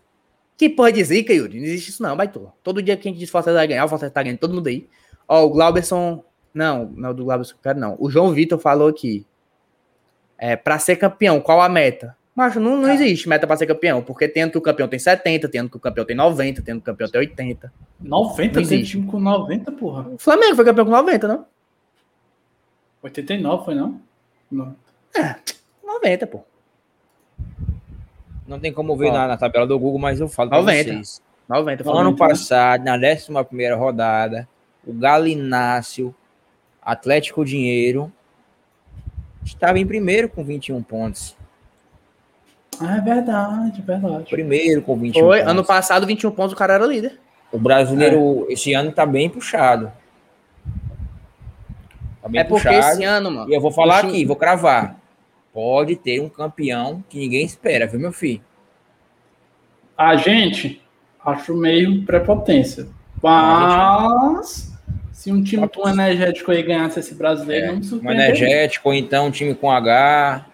Que 0.56 0.68
porra 0.68 0.92
de 0.92 1.02
zica, 1.02 1.32
Yuri? 1.32 1.58
Não 1.58 1.66
existe 1.66 1.90
isso 1.90 2.02
não, 2.02 2.16
baitola. 2.16 2.54
Todo 2.62 2.80
dia 2.80 2.96
que 2.96 3.08
a 3.08 3.10
gente 3.10 3.18
diz 3.18 3.28
Fortaleza 3.28 3.58
vai 3.58 3.66
ganhar, 3.66 3.84
o 3.84 3.88
Fortaleza 3.88 4.14
tá 4.14 4.22
ganhando 4.22 4.38
todo 4.38 4.54
mundo 4.54 4.68
aí. 4.68 4.88
Ó, 5.26 5.44
o 5.44 5.50
Glauberson... 5.50 6.22
Não, 6.54 6.86
não 6.96 7.08
é 7.08 7.12
o 7.12 7.14
do 7.14 7.24
Glauberson 7.24 7.54
que 7.54 7.58
eu 7.58 7.62
quero, 7.62 7.80
não. 7.80 7.96
O 7.98 8.08
João 8.08 8.30
Vitor 8.30 8.60
falou 8.60 8.88
aqui. 8.88 9.26
É, 10.38 10.54
pra 10.54 10.78
ser 10.78 10.96
campeão, 10.96 11.40
qual 11.40 11.60
a 11.60 11.68
meta? 11.68 12.16
Mas 12.34 12.54
não, 12.54 12.76
não 12.76 12.88
existe 12.88 13.28
meta 13.28 13.44
pra 13.46 13.56
ser 13.56 13.66
campeão, 13.66 14.02
porque 14.02 14.28
tendo 14.28 14.52
que 14.52 14.58
o 14.58 14.62
campeão 14.62 14.86
tem 14.86 14.98
70, 14.98 15.48
tendo 15.48 15.68
que 15.68 15.76
o 15.76 15.80
campeão 15.80 16.04
tem 16.04 16.16
90, 16.16 16.62
tendo 16.62 16.76
que 16.76 16.82
o 16.82 16.92
campeão 16.92 17.08
tem 17.08 17.20
80. 17.20 17.72
90? 18.00 18.54
Não 18.54 18.62
existe. 18.62 18.92
time 18.92 19.06
com 19.06 19.18
90, 19.18 19.72
porra. 19.72 20.08
O 20.08 20.18
Flamengo 20.18 20.54
foi 20.54 20.64
campeão 20.64 20.86
com 20.86 20.92
90, 20.92 21.26
não? 21.26 21.46
89 23.02 23.64
foi 23.64 23.74
não? 23.74 24.00
Não. 24.50 24.76
90, 25.84 26.26
pô. 26.28 26.44
Não 28.46 28.58
tem 28.58 28.72
como 28.72 28.96
ver 28.96 29.12
na, 29.12 29.26
na 29.28 29.36
tabela 29.36 29.66
do 29.66 29.78
Google, 29.78 30.00
mas 30.00 30.18
eu 30.20 30.28
falo 30.28 30.50
pra 30.50 30.58
90. 30.58 30.84
vocês. 30.92 31.22
90 31.48 31.84
No 31.84 31.96
ano 31.96 32.16
passado, 32.16 32.84
na 32.84 32.94
11 32.96 33.26
primeira 33.48 33.76
rodada, 33.76 34.48
o 34.86 34.92
Galinácio, 34.92 36.14
Atlético 36.82 37.44
Dinheiro, 37.44 38.12
estava 39.44 39.78
em 39.78 39.86
primeiro 39.86 40.28
com 40.28 40.42
21 40.44 40.82
pontos. 40.82 41.36
Ah, 42.80 42.96
é 42.96 43.00
verdade, 43.00 43.82
verdade. 43.82 44.30
Primeiro 44.30 44.80
com 44.82 44.96
21 44.96 45.20
Foi, 45.22 45.38
pontos. 45.38 45.50
ano 45.52 45.64
passado, 45.64 46.06
21 46.06 46.30
pontos, 46.30 46.52
o 46.52 46.56
cara 46.56 46.74
era 46.74 46.86
líder. 46.86 47.18
O 47.52 47.58
brasileiro 47.58 48.46
esse 48.48 48.72
ano 48.74 48.92
tá 48.92 49.04
bem 49.04 49.28
puxado. 49.28 49.92
Tá 52.22 52.28
bem 52.28 52.40
É 52.40 52.44
porque 52.44 52.68
puxado. 52.68 52.92
esse 52.94 53.04
ano, 53.04 53.30
mano. 53.30 53.50
E 53.50 53.54
eu 53.54 53.60
vou 53.60 53.72
falar 53.72 54.00
time- 54.00 54.12
aqui, 54.12 54.24
vou 54.24 54.36
cravar. 54.36 54.99
Pode 55.52 55.96
ter 55.96 56.20
um 56.20 56.28
campeão 56.28 57.02
que 57.08 57.18
ninguém 57.18 57.44
espera, 57.44 57.86
viu, 57.86 57.98
meu 57.98 58.12
filho? 58.12 58.40
A 59.96 60.16
gente 60.16 60.80
acho 61.24 61.54
meio 61.54 62.04
prepotência. 62.04 62.86
Mas 63.22 64.72
se 65.12 65.30
um 65.30 65.42
time 65.42 65.68
com 65.68 65.88
energético 65.88 66.50
aí 66.50 66.62
ganhasse 66.62 67.00
esse 67.00 67.14
brasileiro, 67.14 67.64
É, 67.64 67.68
não 67.68 67.74
me 67.76 67.80
Um 67.80 67.84
surpreenderia. 67.84 68.26
energético, 68.26 68.88
ou 68.88 68.94
então 68.94 69.26
um 69.26 69.30
time 69.30 69.54
com 69.54 69.70
H. 69.70 70.46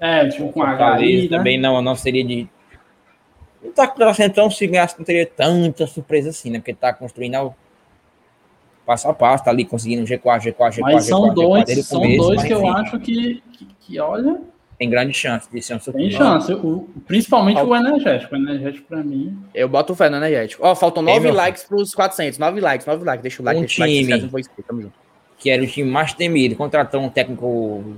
É, 0.00 0.24
um 0.24 0.28
time 0.28 0.52
com 0.52 0.62
H 0.62 0.70
Fortaleza 0.76 1.04
aí, 1.04 1.28
né? 1.28 1.36
também 1.36 1.58
não, 1.58 1.80
não 1.80 1.94
seria 1.94 2.24
de. 2.24 2.48
Não 3.62 3.70
tá 3.70 3.86
torcendo 3.86 4.30
então 4.30 4.50
se 4.50 4.66
ganhasse, 4.66 4.98
não 4.98 5.04
teria 5.04 5.24
tanta 5.26 5.86
surpresa 5.86 6.30
assim, 6.30 6.50
né? 6.50 6.58
Porque 6.58 6.74
tá 6.74 6.92
construindo 6.92 7.54
passo 8.84 9.08
a 9.08 9.14
passo, 9.14 9.44
tá 9.44 9.50
ali 9.50 9.64
conseguindo 9.64 10.04
G4, 10.04 10.42
G4, 10.42 10.54
G4, 10.54 10.80
Mas 10.80 11.04
G4, 11.04 11.08
são 11.08 11.22
G4 11.28 11.34
dois, 11.34 11.64
desde 11.64 11.80
o 11.80 11.84
são 11.84 12.00
começo, 12.00 12.22
dois 12.22 12.36
mas, 12.36 12.46
que 12.46 12.52
eu 12.52 12.58
enfim, 12.58 12.70
acho 12.70 12.98
que, 13.00 13.42
que, 13.52 13.66
que, 13.80 14.00
olha, 14.00 14.40
Tem 14.78 14.90
grande 14.90 15.12
chance 15.12 15.48
de 15.50 15.62
ser 15.62 15.74
um 15.74 15.78
tem 15.78 16.10
chance. 16.10 16.52
O, 16.52 16.88
principalmente 17.06 17.60
o 17.60 17.76
energético. 17.76 18.34
O 18.34 18.38
energético 18.38 18.88
pra 18.88 19.02
mim. 19.02 19.38
Eu 19.54 19.68
boto 19.68 19.94
fé 19.94 20.10
no 20.10 20.16
energético. 20.16 20.66
Ó, 20.66 20.74
faltam 20.74 21.06
Ei, 21.06 21.14
9 21.14 21.26
meu 21.26 21.34
likes 21.34 21.62
pros 21.64 21.94
400. 21.94 22.38
9 22.38 22.60
likes, 22.60 22.86
9 22.86 23.04
likes. 23.04 23.22
Deixa 23.22 23.42
o 23.42 23.44
like, 23.44 23.58
Um 23.58 23.62
deixa 23.62 23.80
o 23.80 23.84
like. 23.84 23.90
se 23.90 23.96
time. 23.96 24.00
inscreve, 24.00 24.22
não 24.22 24.30
foi 24.30 24.40
inscrito, 24.40 24.66
Tamo 24.66 24.82
junto. 24.82 24.94
Que 25.38 25.50
era 25.50 25.62
o 25.62 25.66
time 25.66 25.88
mais 25.88 26.12
temido, 26.12 26.56
contratou 26.56 27.00
um 27.00 27.08
técnico 27.08 27.96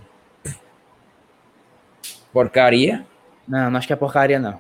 porcaria. 2.33 3.07
Não, 3.47 3.71
não 3.71 3.79
acho 3.79 3.87
que 3.87 3.93
é 3.93 3.97
porcaria, 3.97 4.39
não. 4.39 4.59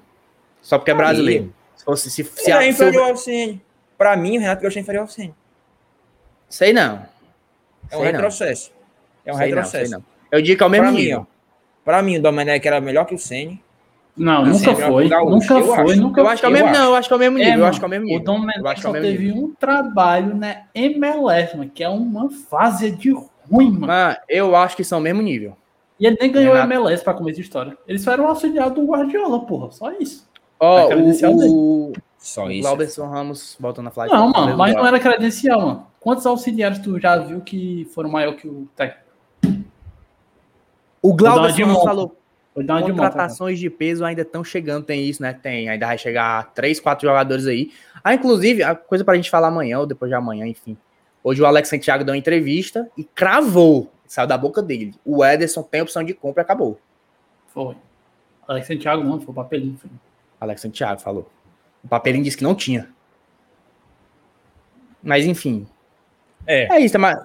Só 0.63 0.79
porque 0.79 0.93
é 0.93 0.95
brasileiro. 0.95 1.53
Se 1.77 1.85
fosse, 1.85 2.11
se, 2.11 2.25
se, 2.25 2.43
Se 2.43 2.51
é 2.51 2.63
se, 2.63 2.69
inferior 2.69 3.11
ao 3.11 3.17
Ceni. 3.17 3.61
Pra 3.99 4.17
mim, 4.17 4.39
o 4.39 4.41
Renato 4.41 4.63
Gaúcho 4.63 4.79
é 4.79 4.81
inferior 4.81 5.03
ao 5.03 5.09
Ceni. 5.09 5.35
Sei 6.49 6.73
não. 6.73 7.03
É 7.91 7.97
um 7.97 7.99
Sei 7.99 7.99
não. 7.99 8.05
retrocesso. 8.05 8.71
É 9.25 9.33
um 9.33 9.37
Sei 9.37 9.47
não, 9.51 9.57
retrocesso. 9.57 9.87
sei 9.91 9.99
não. 9.99 10.05
Eu 10.31 10.43
digo 10.43 10.57
que 10.59 10.63
é 10.63 10.67
o 10.67 10.71
mesmo 10.71 10.87
Pra 10.89 10.93
nível. 10.97 11.21
ó. 11.21 11.35
Pra 11.85 12.03
mim, 12.03 12.17
o 12.17 12.23
Domenech 12.23 12.67
era 12.67 12.81
melhor 12.81 13.05
que 13.05 13.15
o 13.15 13.19
Ceni. 13.19 13.63
Não, 14.17 14.43
Assim, 14.45 14.67
nunca 14.67 14.87
foi. 14.87 15.07
o 15.13 15.31
Nunca 15.31 15.55
eu 15.55 15.65
foi, 15.67 15.93
acho. 15.93 16.01
nunca 16.01 16.21
Eu 16.21 16.29
acho 16.29 16.41
que 16.41 16.47
é 16.47 16.49
o 16.49 16.51
Eu 16.51 16.55
mesmo, 16.55 16.69
acho. 16.69 16.79
não, 16.81 16.87
eu 16.91 16.95
acho 16.97 17.09
que 17.09 17.13
é 17.13 17.17
o 17.17 17.21
mesmo 17.21 17.39
nível. 17.39 17.53
É, 17.53 17.57
eu 17.59 17.67
acho 17.67 17.79
que 17.81 17.85
é 17.85 17.89
o 17.89 17.91
mesmo 17.91 18.05
O 18.07 18.09
nível. 18.09 18.25
Dom 18.25 18.35
Eu 18.37 18.41
Menezes 18.41 18.65
acho 18.65 18.75
que 18.75 18.81
é 18.81 18.83
só 18.83 18.91
o 18.91 18.93
mesmo 18.93 19.09
teve 19.09 19.25
nível. 19.27 19.43
um 19.45 19.55
trabalho 19.55 20.37
na 20.37 20.57
MLS, 20.75 21.57
mano, 21.57 21.71
que 21.75 21.83
é 21.85 21.89
uma 21.89 22.31
fase 22.31 22.91
de 22.93 23.11
ruim, 23.11 23.71
mano. 23.73 23.87
Mano, 23.89 24.17
eu 24.29 24.55
acho 24.57 24.77
que 24.77 24.85
são 24.85 24.99
o 24.99 25.03
mesmo 25.03 25.21
nível. 25.21 25.57
E 25.99 26.07
ele 26.07 26.17
nem 26.21 26.31
ganhou 26.31 26.55
Renato. 26.55 26.73
MLS 26.73 27.03
pra 27.05 27.13
começar 27.15 27.41
a 27.41 27.43
história. 27.43 27.79
Eles 27.89 28.03
só 28.03 28.13
eram 28.13 28.29
auxiliar 28.29 28.71
do 28.71 28.85
Guardiola, 28.87 29.41
porra. 29.47 29.71
Só 29.73 29.91
isso. 29.93 30.29
Ó, 30.61 30.87
credencial 30.87 31.33
o, 31.33 31.91
o, 31.91 31.93
Só 32.19 32.45
o 32.47 32.51
isso. 32.53 32.63
Glauberson 32.63 33.07
Ramos 33.09 33.57
voltando 33.59 33.89
a 33.89 33.91
falar. 33.91 34.09
Não, 34.09 34.31
mano, 34.31 34.57
mas 34.57 34.75
não 34.75 34.87
era 34.87 34.99
credencial, 35.01 35.61
mano. 35.61 35.87
Quantos 36.05 36.27
auxiliares 36.27 36.81
tu 36.81 37.01
já 37.01 37.17
viu 37.17 37.41
que 37.41 37.89
foram 37.95 38.11
maior 38.11 38.37
que 38.37 38.47
o 38.47 38.69
técnico? 38.77 39.09
O 41.01 41.09
monta. 41.09 41.83
falou, 41.83 42.19
uma 42.55 42.83
de 42.83 42.93
contratações 42.93 43.59
de 43.59 43.71
peso 43.71 44.05
ainda 44.05 44.21
estão 44.21 44.45
chegando, 44.45 44.85
tem 44.85 45.03
isso, 45.03 45.23
né? 45.23 45.33
Tem, 45.33 45.67
ainda 45.67 45.87
vai 45.87 45.97
chegar 45.97 46.53
três, 46.53 46.79
quatro 46.79 47.09
jogadores 47.09 47.47
aí. 47.47 47.73
Ah, 48.05 48.13
inclusive, 48.13 48.63
a 48.63 48.75
coisa 48.75 49.03
pra 49.03 49.15
gente 49.17 49.31
falar 49.31 49.49
amanhã 49.49 49.79
ou 49.79 49.87
depois 49.87 50.11
de 50.11 50.15
amanhã, 50.15 50.47
enfim. 50.47 50.77
Hoje 51.23 51.41
o 51.41 51.47
Alex 51.47 51.71
Santiago 51.71 52.05
deu 52.05 52.13
uma 52.13 52.19
entrevista 52.19 52.87
e 52.99 53.03
cravou, 53.03 53.91
saiu 54.07 54.27
da 54.27 54.37
boca 54.37 54.63
dele. 54.63 54.95
O 55.07 55.25
Ederson 55.25 55.63
tem 55.63 55.81
opção 55.81 56.05
de 56.05 56.13
compra 56.13 56.43
e 56.43 56.45
acabou. 56.45 56.79
Foi. 57.47 57.79
Alex 58.47 58.67
Santiago 58.67 59.03
não, 59.03 59.19
foi 59.19 59.33
o 59.33 59.35
papelinho. 59.35 59.79
Foi. 59.79 59.91
Alex 60.39 60.61
Santiago 60.61 61.01
falou. 61.01 61.31
O 61.83 61.89
papelinho 61.89 62.25
disse 62.25 62.37
que 62.37 62.45
não 62.45 62.55
tinha. 62.55 62.91
Mas 65.03 65.25
enfim. 65.25 65.67
É. 66.47 66.77
É 66.77 66.81
isso, 66.81 66.93
tem 66.93 67.01
mais, 67.01 67.19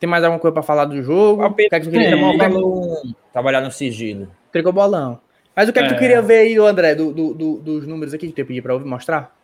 tem 0.00 0.08
mais 0.08 0.24
alguma 0.24 0.40
coisa 0.40 0.52
pra 0.54 0.62
falar 0.62 0.84
do 0.86 1.02
jogo? 1.02 1.44
O 1.44 1.52
que 1.54 1.68
é 1.70 1.80
que 1.80 1.86
tu 1.86 1.90
queria 1.90 2.14
é 2.14 2.38
Falou 2.38 3.02
trabalhar 3.32 3.60
no 3.60 3.70
sigilo. 3.70 4.28
Tricô 4.52 4.72
bolão. 4.72 5.18
Mas 5.56 5.68
o 5.68 5.72
que 5.72 5.78
é 5.78 5.82
que 5.82 5.88
tu 5.88 5.94
É. 5.94 5.98
queria 5.98 6.20
ver 6.22 6.38
aí, 6.38 6.56
André, 6.58 6.94
do, 6.94 7.12
do- 7.12 7.34
do- 7.34 7.58
dos 7.58 7.86
números 7.86 8.12
aqui 8.14 8.26
que 8.28 8.42
tu 8.42 8.46
pedir 8.46 8.62
pra 8.62 8.72
eu 8.74 8.80
mostrar? 8.86 9.34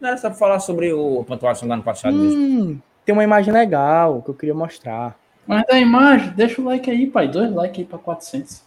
Não 0.00 0.08
era 0.08 0.16
só 0.18 0.28
pra 0.30 0.38
falar 0.38 0.58
sobre 0.60 0.92
o, 0.92 1.20
a 1.20 1.24
pontuação 1.24 1.68
do 1.68 1.74
ano 1.74 1.82
passado 1.82 2.14
mesmo. 2.16 2.40
Hum, 2.40 2.78
tem 3.04 3.12
uma 3.12 3.22
imagem 3.24 3.52
legal 3.52 4.22
que 4.22 4.30
eu 4.30 4.34
queria 4.34 4.54
mostrar. 4.54 5.16
Mas 5.46 5.64
da 5.66 5.78
imagem, 5.78 6.30
deixa 6.30 6.60
o 6.60 6.64
like 6.64 6.90
aí, 6.90 7.06
pai. 7.06 7.28
Dois 7.28 7.52
likes 7.52 7.78
aí 7.80 7.84
pra 7.84 7.98
400. 7.98 8.62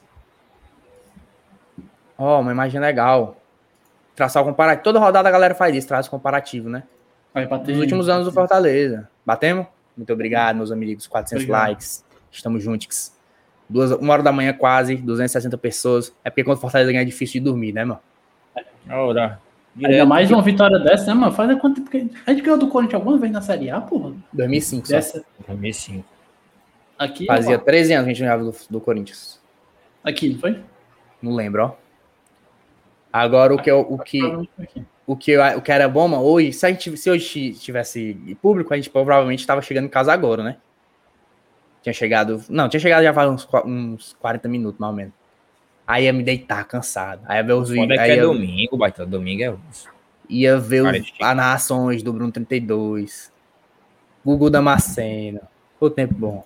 Ó, 2.17 2.39
uma 2.41 2.51
imagem 2.51 2.79
legal. 2.79 3.35
Traçar 4.15 4.41
o 4.43 4.45
comparativo. 4.45 4.83
Toda 4.83 4.99
rodada 4.99 5.27
a 5.27 5.31
galera 5.31 5.53
faz 5.55 5.75
isso, 5.75 5.87
traz 5.87 6.07
o 6.07 6.11
comparativo, 6.11 6.69
né? 6.69 6.83
Vai 7.33 7.45
bater. 7.45 7.73
Dos 7.73 7.81
últimos 7.81 8.07
anos 8.07 8.25
do 8.25 8.31
Fortaleza. 8.31 9.09
Batemos? 9.25 9.65
Muito 9.95 10.11
obrigado, 10.11 10.57
meus 10.57 10.71
amigos. 10.71 11.07
400 11.07 11.43
Obrigado. 11.43 11.67
likes. 11.69 12.05
Estamos 12.31 12.63
juntos. 12.63 13.13
Duas, 13.67 13.91
uma 13.91 14.13
hora 14.13 14.23
da 14.23 14.31
manhã 14.31 14.53
quase, 14.53 14.95
260 14.95 15.57
pessoas. 15.57 16.13
É 16.23 16.29
porque 16.29 16.43
quando 16.43 16.59
Fortaleza 16.59 16.91
ganha 16.91 17.01
é 17.01 17.05
difícil 17.05 17.41
de 17.41 17.45
dormir, 17.45 17.73
né, 17.73 17.85
mano? 17.85 17.99
Ora, 18.89 19.41
Ainda 19.75 19.89
direto. 19.89 20.07
mais 20.07 20.31
uma 20.31 20.41
vitória 20.41 20.79
dessa, 20.79 21.07
né, 21.07 21.13
mano? 21.13 21.33
Faz 21.33 21.59
quanto 21.59 21.81
tempo 21.81 21.89
que 21.89 22.09
a 22.25 22.31
gente 22.31 22.43
ganhou 22.43 22.57
do 22.57 22.67
Corinthians 22.67 23.01
alguma 23.01 23.17
vez 23.17 23.31
na 23.31 23.41
Série 23.41 23.69
A, 23.69 23.81
porra? 23.81 24.13
2005 24.31 24.87
só. 24.87 24.93
Dessa 24.93 25.25
2005. 25.47 26.05
aqui. 26.97 27.25
Fazia 27.25 27.55
ó. 27.55 27.59
13 27.59 27.93
anos 27.93 28.05
que 28.05 28.11
a 28.11 28.13
gente 28.13 28.21
não 28.21 28.27
ganhava 28.27 28.51
do, 28.51 28.55
do 28.69 28.79
Corinthians. 28.81 29.41
Aqui, 30.03 30.29
não 30.29 30.39
foi? 30.39 30.61
Não 31.21 31.33
lembro, 31.33 31.63
ó. 31.63 31.71
Agora 33.11 33.53
o 33.55 33.57
que, 33.61 33.71
eu, 33.71 33.79
o 33.79 33.97
que. 33.97 34.19
O 35.07 35.15
que, 35.15 35.37
o 35.37 35.61
que 35.61 35.71
era 35.71 35.87
bom, 35.87 36.07
mano, 36.07 36.23
hoje, 36.23 36.51
se, 36.51 36.65
a 36.65 36.69
gente, 36.69 36.97
se 36.97 37.09
hoje 37.09 37.53
tivesse 37.53 38.37
público, 38.41 38.73
a 38.73 38.77
gente 38.77 38.89
provavelmente 38.89 39.39
estava 39.39 39.61
chegando 39.61 39.85
em 39.85 39.89
casa 39.89 40.11
agora, 40.11 40.43
né? 40.43 40.57
Tinha 41.83 41.93
chegado. 41.93 42.43
Não, 42.49 42.67
tinha 42.67 42.79
chegado 42.79 43.03
já 43.03 43.13
faz 43.13 43.29
uns, 43.29 43.47
uns 43.65 44.13
40 44.19 44.47
minutos, 44.49 44.79
mais 44.79 44.89
ou 44.89 44.97
menos. 44.97 45.13
Aí 45.85 46.05
ia 46.05 46.13
me 46.13 46.23
deitar 46.23 46.65
cansado. 46.65 47.21
Aí 47.25 47.37
ia 47.37 47.43
ver 47.43 47.53
os 47.53 47.69
Quando 47.69 47.81
vídeos. 47.81 47.99
é 47.99 48.01
Aí 48.01 48.13
que 48.13 48.19
é 48.19 48.21
domingo, 48.23 48.77
baita. 48.77 49.05
Domingo 49.05 49.43
é 49.43 49.55
ia 50.27 50.57
ver 50.57 50.81
os, 50.81 51.13
as 51.21 51.35
narrações 51.35 52.01
do 52.01 52.11
Bruno 52.11 52.31
32. 52.31 53.31
Gugu 54.25 54.49
Damasceno. 54.49 55.41
O 55.79 55.89
tempo 55.89 56.15
bom. 56.15 56.43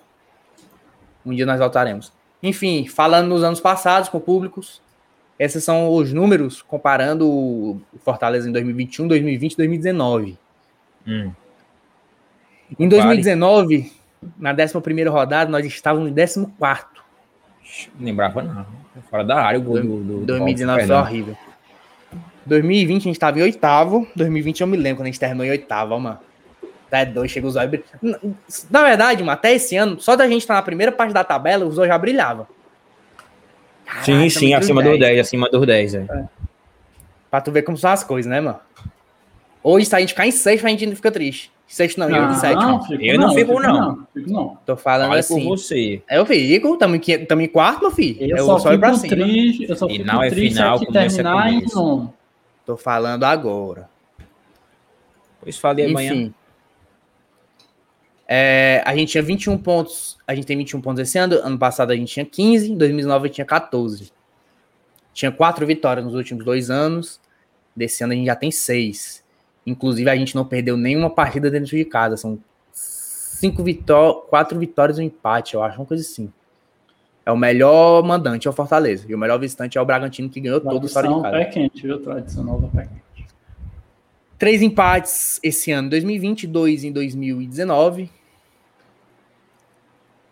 Um 1.24 1.34
dia 1.34 1.46
nós 1.46 1.58
voltaremos. 1.58 2.12
Enfim, 2.42 2.86
falando 2.86 3.28
nos 3.28 3.42
anos 3.42 3.60
passados 3.60 4.10
com 4.10 4.20
públicos, 4.20 4.82
esses 5.40 5.64
são 5.64 5.88
os 5.94 6.12
números 6.12 6.60
comparando 6.62 7.26
o 7.28 7.80
Fortaleza 8.04 8.48
em 8.48 8.52
2021, 8.52 9.08
2020 9.08 9.52
e 9.52 9.56
2019. 9.56 10.38
Hum. 11.08 11.30
Em 12.78 12.88
2019, 12.88 13.90
na 14.38 14.52
11 14.52 15.04
rodada, 15.08 15.50
nós 15.50 15.64
estávamos 15.64 16.10
em 16.10 16.14
14. 16.14 16.46
Não 17.98 18.04
lembrava, 18.06 18.42
não. 18.42 18.66
Fora 19.10 19.24
da 19.24 19.40
área, 19.42 19.58
o 19.58 19.62
gol 19.62 19.80
do. 19.80 19.96
do 20.20 20.26
2019 20.26 20.86
foi 20.86 20.96
horrível. 20.96 21.36
2020 22.44 23.00
a 23.00 23.04
gente 23.04 23.14
estava 23.16 23.38
em 23.38 23.42
oitavo. 23.42 24.06
2020 24.14 24.60
eu 24.60 24.66
me 24.66 24.76
lembro 24.76 24.98
quando 24.98 25.06
a 25.06 25.10
gente 25.10 25.20
terminou 25.20 25.46
em 25.46 25.50
oitavo, 25.50 25.98
mano. 25.98 26.18
Até 26.88 27.06
dois, 27.06 27.30
chegou 27.30 27.48
os 27.48 27.56
olhos. 27.56 27.80
Na- 28.02 28.18
Na 28.70 28.82
verdade, 28.82 29.20
mano, 29.22 29.30
até 29.32 29.54
esse 29.54 29.76
ano, 29.76 30.00
só 30.00 30.16
da 30.16 30.26
gente 30.28 30.42
estar 30.42 30.54
na 30.54 30.62
primeira 30.62 30.90
parte 30.92 31.12
da 31.14 31.22
tabela, 31.24 31.64
os 31.64 31.78
olhos 31.78 31.88
já 31.88 31.96
brilhavam. 31.98 32.46
Caraca, 33.90 34.04
Sim, 34.04 34.30
sim, 34.30 34.54
acima 34.54 34.80
entre 34.80 34.92
os 34.94 34.98
dos 34.98 35.06
10, 35.08 35.20
acima 35.20 35.48
dos 35.50 35.66
10. 35.66 35.94
É. 35.94 36.24
Pra 37.30 37.40
tu 37.40 37.50
ver 37.52 37.62
como 37.62 37.76
são 37.76 37.90
as 37.90 38.02
coisas, 38.04 38.30
né, 38.30 38.40
mano? 38.40 38.58
Hoje, 39.62 39.86
se 39.86 39.94
a 39.94 40.00
gente 40.00 40.10
ficar 40.10 40.26
em 40.26 40.30
sexto, 40.30 40.64
a 40.66 40.68
gente 40.70 40.86
não 40.86 40.96
fica 40.96 41.10
triste. 41.10 41.50
Sexto 41.66 41.98
não, 41.98 42.08
eu 42.10 42.30
em 42.30 42.34
sétimo. 42.34 42.82
fico 42.82 43.00
Eu 43.02 43.18
não 43.18 43.32
fico, 43.32 43.60
não. 43.60 44.06
Fico 44.12 44.30
não. 44.30 44.58
Tô 44.66 44.76
falando 44.76 45.10
Olha 45.10 45.20
assim. 45.20 45.44
você. 45.46 46.02
Eu 46.10 46.26
fico, 46.26 46.76
tamo 46.76 46.96
em, 46.96 46.98
quinto- 46.98 47.26
tamo 47.26 47.42
em 47.42 47.46
quarto, 47.46 47.80
meu 47.82 47.90
filho. 47.92 48.16
Eu, 48.20 48.36
Eu, 48.38 48.46
só 48.46 48.58
fico 48.58 48.78
pra 48.80 48.94
cima. 48.94 49.08
triste, 49.24 49.66
eu 49.68 49.76
só 49.76 49.86
fico 49.86 50.00
Final 50.00 50.22
é 50.24 50.30
triste 50.30 50.54
final, 50.56 50.78
se 50.78 50.86
começo 50.86 51.20
é 51.20 51.22
terminar 51.22 51.48
em 51.52 51.54
começo. 51.60 51.76
nono. 51.76 52.14
Tô 52.66 52.76
falando 52.76 53.22
agora. 53.22 53.88
Pois 55.40 55.56
falei 55.58 55.86
amanhã. 55.86 56.32
É, 58.32 58.80
a 58.86 58.94
gente 58.94 59.10
tinha 59.10 59.22
21 59.24 59.58
pontos. 59.58 60.16
A 60.24 60.36
gente 60.36 60.46
tem 60.46 60.56
21 60.56 60.80
pontos 60.80 61.00
esse 61.00 61.18
ano. 61.18 61.34
Ano 61.42 61.58
passado 61.58 61.90
a 61.90 61.96
gente 61.96 62.12
tinha 62.12 62.24
15. 62.24 62.70
Em 62.70 62.76
2019 62.76 63.24
a 63.24 63.26
gente 63.26 63.34
tinha 63.34 63.44
14. 63.44 64.12
Tinha 65.12 65.32
quatro 65.32 65.66
vitórias 65.66 66.06
nos 66.06 66.14
últimos 66.14 66.44
dois 66.44 66.70
anos. 66.70 67.20
Desse 67.74 68.04
ano 68.04 68.12
a 68.12 68.16
gente 68.16 68.26
já 68.26 68.36
tem 68.36 68.52
seis. 68.52 69.24
Inclusive 69.66 70.08
a 70.08 70.14
gente 70.14 70.36
não 70.36 70.44
perdeu 70.44 70.76
nenhuma 70.76 71.10
partida 71.10 71.50
dentro 71.50 71.76
de 71.76 71.84
casa. 71.84 72.16
São 72.16 72.38
cinco 72.72 73.64
vitórias, 73.64 74.22
quatro 74.28 74.56
vitórias 74.60 74.98
e 74.98 75.02
um 75.02 75.04
empate, 75.06 75.54
eu 75.54 75.62
acho, 75.64 75.80
uma 75.80 75.86
coisa 75.86 76.02
assim. 76.02 76.32
É 77.26 77.32
o 77.32 77.36
melhor 77.36 78.04
mandante 78.04 78.46
é 78.46 78.50
o 78.50 78.52
Fortaleza. 78.52 79.06
E 79.08 79.14
o 79.14 79.18
melhor 79.18 79.40
visitante 79.40 79.76
é 79.76 79.80
o 79.80 79.84
Bragantino, 79.84 80.30
que 80.30 80.40
ganhou 80.40 80.60
todos 80.60 80.92
fora 80.92 81.08
de 81.08 81.20
casa. 81.20 81.36
pé 81.36 81.44
quente, 81.46 81.82
viu? 81.82 82.00
Tradicional 82.00 82.60
do 82.60 82.68
pé 82.68 82.86
quente. 82.86 83.26
Três 84.38 84.62
empates 84.62 85.40
esse 85.42 85.72
ano, 85.72 85.90
2020, 85.90 86.46
dois 86.46 86.84
em 86.84 86.92
2019. 86.92 88.19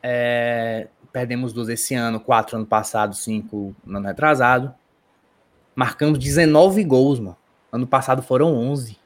É, 0.03 0.89
perdemos 1.13 1.53
dois 1.53 1.69
esse 1.69 1.95
ano, 1.95 2.21
quatro 2.21 2.57
ano 2.57 2.67
passado, 2.67 3.15
cinco 3.15 3.75
no 3.85 3.99
ano 3.99 4.07
retrasado. 4.07 4.75
Marcamos 5.75 6.19
19 6.19 6.83
gols, 6.85 7.21
mano. 7.21 7.37
Ano 7.73 7.87
passado 7.87 8.23
foram 8.23 8.55
11. 8.55 8.97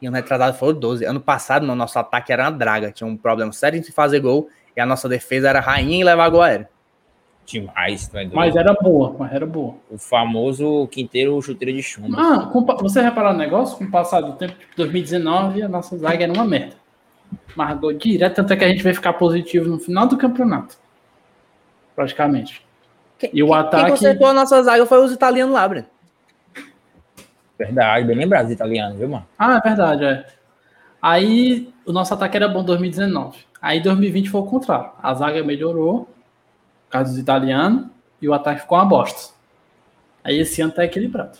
E 0.00 0.06
ano 0.06 0.16
retrasado 0.16 0.56
foram 0.56 0.78
12. 0.78 1.04
Ano 1.04 1.20
passado, 1.20 1.66
no 1.66 1.74
nosso 1.74 1.98
ataque 1.98 2.32
era 2.32 2.44
uma 2.44 2.52
draga. 2.52 2.90
Tinha 2.90 3.06
um 3.06 3.16
problema 3.16 3.52
sério 3.52 3.78
em 3.78 3.82
se 3.82 3.92
fazer 3.92 4.20
gol. 4.20 4.48
E 4.76 4.80
a 4.80 4.86
nossa 4.86 5.08
defesa 5.08 5.48
era 5.48 5.60
rainha 5.60 5.96
em 5.96 6.04
levar 6.04 6.28
gol 6.28 6.42
aéreo. 6.42 6.66
Demais, 7.44 8.08
é 8.08 8.12
doido. 8.12 8.34
Mas 8.34 8.56
era 8.56 8.72
boa, 8.74 9.14
mas 9.18 9.32
era 9.32 9.44
boa. 9.44 9.74
O 9.90 9.98
famoso 9.98 10.86
quinteiro 10.88 11.40
chuteiro 11.42 11.76
de 11.76 11.82
chumbo. 11.82 12.18
Ah, 12.18 12.48
com 12.52 12.64
você 12.64 13.00
reparar 13.00 13.32
no 13.32 13.38
negócio? 13.38 13.76
Com 13.76 13.84
o 13.84 13.90
passar 13.90 14.20
do 14.20 14.32
tempo, 14.34 14.54
tipo 14.54 14.76
2019, 14.76 15.62
a 15.62 15.68
nossa 15.68 15.96
zaga 15.98 16.24
era 16.24 16.32
uma 16.32 16.44
merda. 16.44 16.76
Mas 17.54 17.78
gol 17.78 17.92
direto, 17.92 18.36
tanto 18.36 18.52
é 18.52 18.56
que 18.56 18.64
a 18.64 18.68
gente 18.68 18.82
vai 18.82 18.94
ficar 18.94 19.12
positivo 19.14 19.68
no 19.68 19.78
final 19.78 20.06
do 20.06 20.16
campeonato. 20.16 20.76
Praticamente. 21.94 22.64
E 23.32 23.42
o 23.42 23.46
Quem 23.46 23.56
ataque. 23.56 23.90
consertou 23.90 24.26
a 24.26 24.32
nossa 24.32 24.62
zaga 24.62 24.86
foi 24.86 25.04
os 25.04 25.12
italianos 25.12 25.54
lá, 25.54 25.68
Breno. 25.68 25.86
Verdade, 27.58 28.06
bem 28.06 28.16
lembrado 28.16 28.44
dos 28.44 28.54
italianos, 28.54 28.98
viu, 28.98 29.08
mano? 29.08 29.26
Ah, 29.38 29.56
é 29.56 29.60
verdade, 29.60 30.04
é. 30.04 30.26
Aí 31.00 31.72
o 31.84 31.92
nosso 31.92 32.12
ataque 32.14 32.36
era 32.36 32.48
bom 32.48 32.62
em 32.62 32.64
2019. 32.64 33.38
Aí 33.60 33.80
2020 33.80 34.30
foi 34.30 34.40
o 34.40 34.46
contrário. 34.46 34.90
A 35.00 35.14
zaga 35.14 35.44
melhorou, 35.44 36.04
por 36.86 36.90
causa 36.90 37.10
dos 37.10 37.18
italianos, 37.18 37.86
e 38.20 38.28
o 38.28 38.34
ataque 38.34 38.62
ficou 38.62 38.78
uma 38.78 38.84
bosta. 38.84 39.32
Aí 40.24 40.38
esse 40.38 40.60
ano 40.60 40.72
tá 40.72 40.84
equilibrado. 40.84 41.38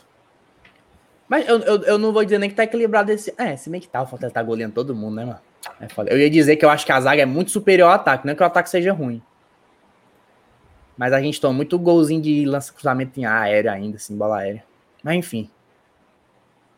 Mas 1.28 1.48
eu, 1.48 1.58
eu, 1.60 1.82
eu 1.84 1.98
não 1.98 2.12
vou 2.12 2.24
dizer 2.24 2.38
nem 2.38 2.50
que 2.50 2.54
tá 2.54 2.64
equilibrado 2.64 3.10
esse. 3.10 3.32
É, 3.38 3.56
se 3.56 3.70
bem 3.70 3.80
que 3.80 3.88
tá, 3.88 4.02
o 4.02 4.06
Fortaleza 4.06 4.34
tá 4.34 4.42
goleando 4.42 4.74
todo 4.74 4.94
mundo, 4.94 5.16
né, 5.16 5.24
mano? 5.24 5.40
É 5.80 5.88
foda. 5.88 6.10
Eu 6.10 6.18
ia 6.18 6.28
dizer 6.30 6.56
que 6.56 6.64
eu 6.64 6.70
acho 6.70 6.84
que 6.84 6.92
a 6.92 7.00
zaga 7.00 7.22
é 7.22 7.26
muito 7.26 7.50
superior 7.50 7.86
ao 7.88 7.94
ataque, 7.94 8.26
não 8.26 8.32
é 8.32 8.36
que 8.36 8.42
o 8.42 8.46
ataque 8.46 8.68
seja 8.70 8.92
ruim. 8.92 9.22
Mas 10.96 11.12
a 11.12 11.20
gente 11.20 11.40
toma 11.40 11.54
muito 11.54 11.78
golzinho 11.78 12.20
de 12.20 12.44
lança 12.44 12.72
cruzamento 12.72 13.18
em 13.18 13.24
aéreo 13.24 13.70
ainda, 13.70 13.96
assim, 13.96 14.16
bola 14.16 14.38
aérea. 14.38 14.62
Mas 15.02 15.16
enfim. 15.16 15.48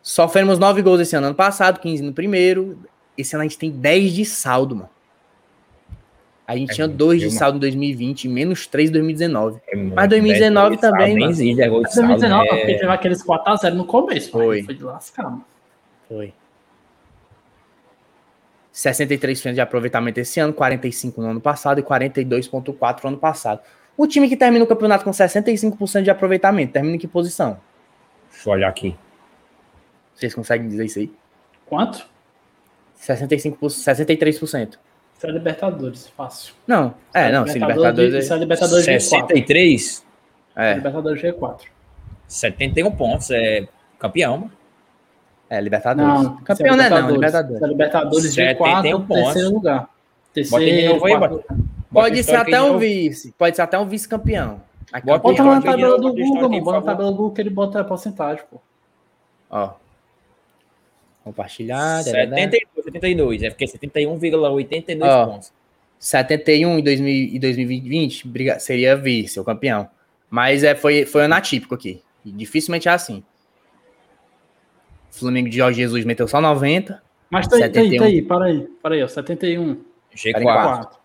Sofremos 0.03 0.59
nove 0.59 0.83
gols 0.83 1.01
esse 1.01 1.17
ano. 1.17 1.27
Ano 1.27 1.35
passado, 1.35 1.81
15 1.81 2.03
no 2.03 2.13
primeiro. 2.13 2.79
Esse 3.17 3.35
ano 3.35 3.43
a 3.43 3.45
gente 3.45 3.59
tem 3.59 3.71
10 3.71 4.13
de 4.13 4.25
saldo, 4.25 4.77
mano. 4.77 4.91
A 6.47 6.57
gente 6.57 6.73
É 6.73 6.75
tinha 6.75 6.87
muito, 6.87 6.99
2 6.99 7.21
de 7.23 7.31
saldo 7.31 7.57
em 7.57 7.61
2020 7.61 8.25
e 8.25 8.29
menos 8.29 8.67
3 8.67 8.91
em 8.91 8.93
2019. 8.93 9.61
É 9.67 9.77
muito, 9.77 9.95
Mas 9.95 10.09
2019 10.11 10.77
10 10.77 10.81
também, 10.81 11.15
nem 11.15 11.25
mano. 11.25 11.33
de 11.35 11.55
2019, 11.55 12.21
saldo, 12.21 12.49
porque 12.49 12.75
teve 12.79 12.87
aqueles 12.87 13.23
4x0 13.25 13.73
no 13.73 13.87
começo. 13.87 14.31
Foi. 14.31 14.45
Foi. 14.45 14.63
Foi 14.63 14.75
de 14.75 14.85
lascar, 14.85 15.25
mano. 15.25 15.45
Foi. 16.07 16.35
63% 18.75 19.55
de 19.55 19.61
aproveitamento 19.61 20.19
esse 20.19 20.41
ano, 20.41 20.53
45% 20.53 21.19
no 21.19 21.31
ano 21.31 21.41
passado 21.41 21.79
e 21.79 21.83
42,4% 21.83 23.05
no 23.05 23.09
ano 23.11 23.19
passado. 23.19 23.61
O 23.97 24.07
time 24.09 24.29
que 24.29 24.37
termina 24.37 24.65
o 24.65 24.67
campeonato 24.67 25.05
com 25.05 25.13
65% 25.13 26.03
de 26.03 26.11
aproveitamento, 26.11 26.73
termina 26.73 26.97
em 26.97 26.99
que 26.99 27.07
posição? 27.07 27.61
Deixa 28.33 28.49
eu 28.49 28.53
olhar 28.53 28.69
aqui. 28.69 28.97
Vocês 30.15 30.35
conseguem 30.35 30.67
dizer 30.69 30.85
isso 30.85 30.99
aí? 30.99 31.13
Quanto? 31.67 32.05
65%, 33.01 33.57
63%. 33.59 34.79
Isso 35.17 35.27
é 35.27 35.31
Libertadores, 35.31 36.09
fácil. 36.09 36.55
Não, 36.67 36.95
é, 37.13 37.31
não, 37.31 37.47
se 37.47 37.59
Libertadores... 37.59 38.25
Isso 38.25 38.35
é 38.35 38.37
Libertadores 38.37 38.87
G4. 38.87 39.01
63, 39.01 40.07
É, 40.57 40.75
Libertadores 40.75 41.23
G4. 41.23 41.61
71 42.27 42.91
pontos. 42.91 43.31
É 43.31 43.69
campeão, 43.99 44.39
mano. 44.39 44.53
É, 45.51 45.61
Libertadores. 45.61 46.23
Não, 46.23 46.37
Campeão 46.39 46.75
isso 46.75 46.77
não 46.77 46.85
é 46.85 47.03
não, 47.03 47.11
Libertadores. 47.11 47.63
é 47.63 47.67
Libertadores 47.67 48.35
71 48.35 48.99
G4, 48.99 49.07
pontos. 49.07 49.25
terceiro 49.25 49.51
lugar. 49.55 49.89
Terceiro, 50.33 50.99
quarto. 51.01 51.21
bota. 51.37 51.57
Pode 51.93 52.23
ser 52.25 52.35
até 52.37 52.61
um 52.61 52.79
vice, 52.79 53.33
pode 53.39 53.55
ser 53.55 53.63
até 53.63 53.79
um 53.79 53.87
vice-campeão. 53.87 54.61
Aqui, 54.93 55.07
Bota 55.07 55.43
na 55.45 55.61
tabela 55.61 55.99
do 55.99 56.13
Google, 56.13 56.49
mano. 56.51 56.61
Bota 56.65 56.81
na 56.81 56.87
tabela 56.87 57.11
do 57.11 57.17
Google 57.17 57.33
que 57.33 57.41
ele 57.41 57.51
bota 57.51 57.81
a 57.81 57.85
porcentagem, 57.85 58.43
pô. 58.51 58.61
Ó. 59.51 59.71
Compartilhar. 61.23 62.03
dadadá. 62.05 62.37
72, 62.37 62.85
72. 62.85 63.43
É 63.43 63.51
porque 63.51 63.65
71,82 63.67 65.03
Ó. 65.03 65.27
pontos. 65.27 65.53
71 65.99 66.79
em 66.79 66.83
2000 66.83 67.13
e 67.35 67.39
2020 67.39 68.29
briga- 68.29 68.59
seria 68.59 68.95
vice, 68.97 69.41
o 69.41 69.45
campeão. 69.45 69.89
Mas 70.29 70.63
é, 70.63 70.75
foi, 70.75 71.07
foi 71.07 71.25
ano 71.25 71.35
atípico 71.35 71.75
aqui. 71.75 72.03
E 72.25 72.31
dificilmente 72.31 72.89
é 72.89 72.93
assim. 72.93 73.23
Flamengo 75.19 75.49
de 75.49 75.57
Jorge 75.57 75.81
Jesus 75.81 76.05
meteu 76.05 76.27
só 76.27 76.41
90. 76.41 77.03
Mas 77.31 77.49
tá 77.49 77.57
aí, 77.57 77.71
tá 77.71 77.81
aí, 77.81 77.91
71. 77.91 77.99
tá 77.99 78.05
aí, 78.05 78.23
para 78.23 78.45
aí, 78.45 78.69
para 78.83 78.95
aí, 78.95 79.03
ó. 79.03 79.09
71. 79.09 79.81
G4. 80.15 80.43
4. 80.43 80.99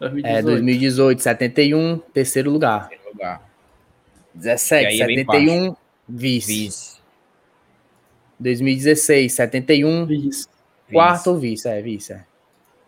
2018. 0.00 0.26
É, 0.26 0.42
2018, 0.42 1.22
71, 1.22 1.98
terceiro 2.12 2.50
lugar. 2.50 2.90
lugar. 3.12 3.42
17, 4.34 4.82
E 4.82 4.86
aí 4.86 5.00
é 5.00 5.06
bem 5.06 5.16
71, 5.18 5.76
vice. 6.08 6.64
Vice. 6.64 6.94
2016, 8.38 9.32
71, 9.32 10.10
Isso. 10.10 10.48
quarto 10.90 11.28
ou 11.28 11.38
vice, 11.38 11.68
é, 11.68 11.80
vice. 11.80 12.12
É. 12.12 12.24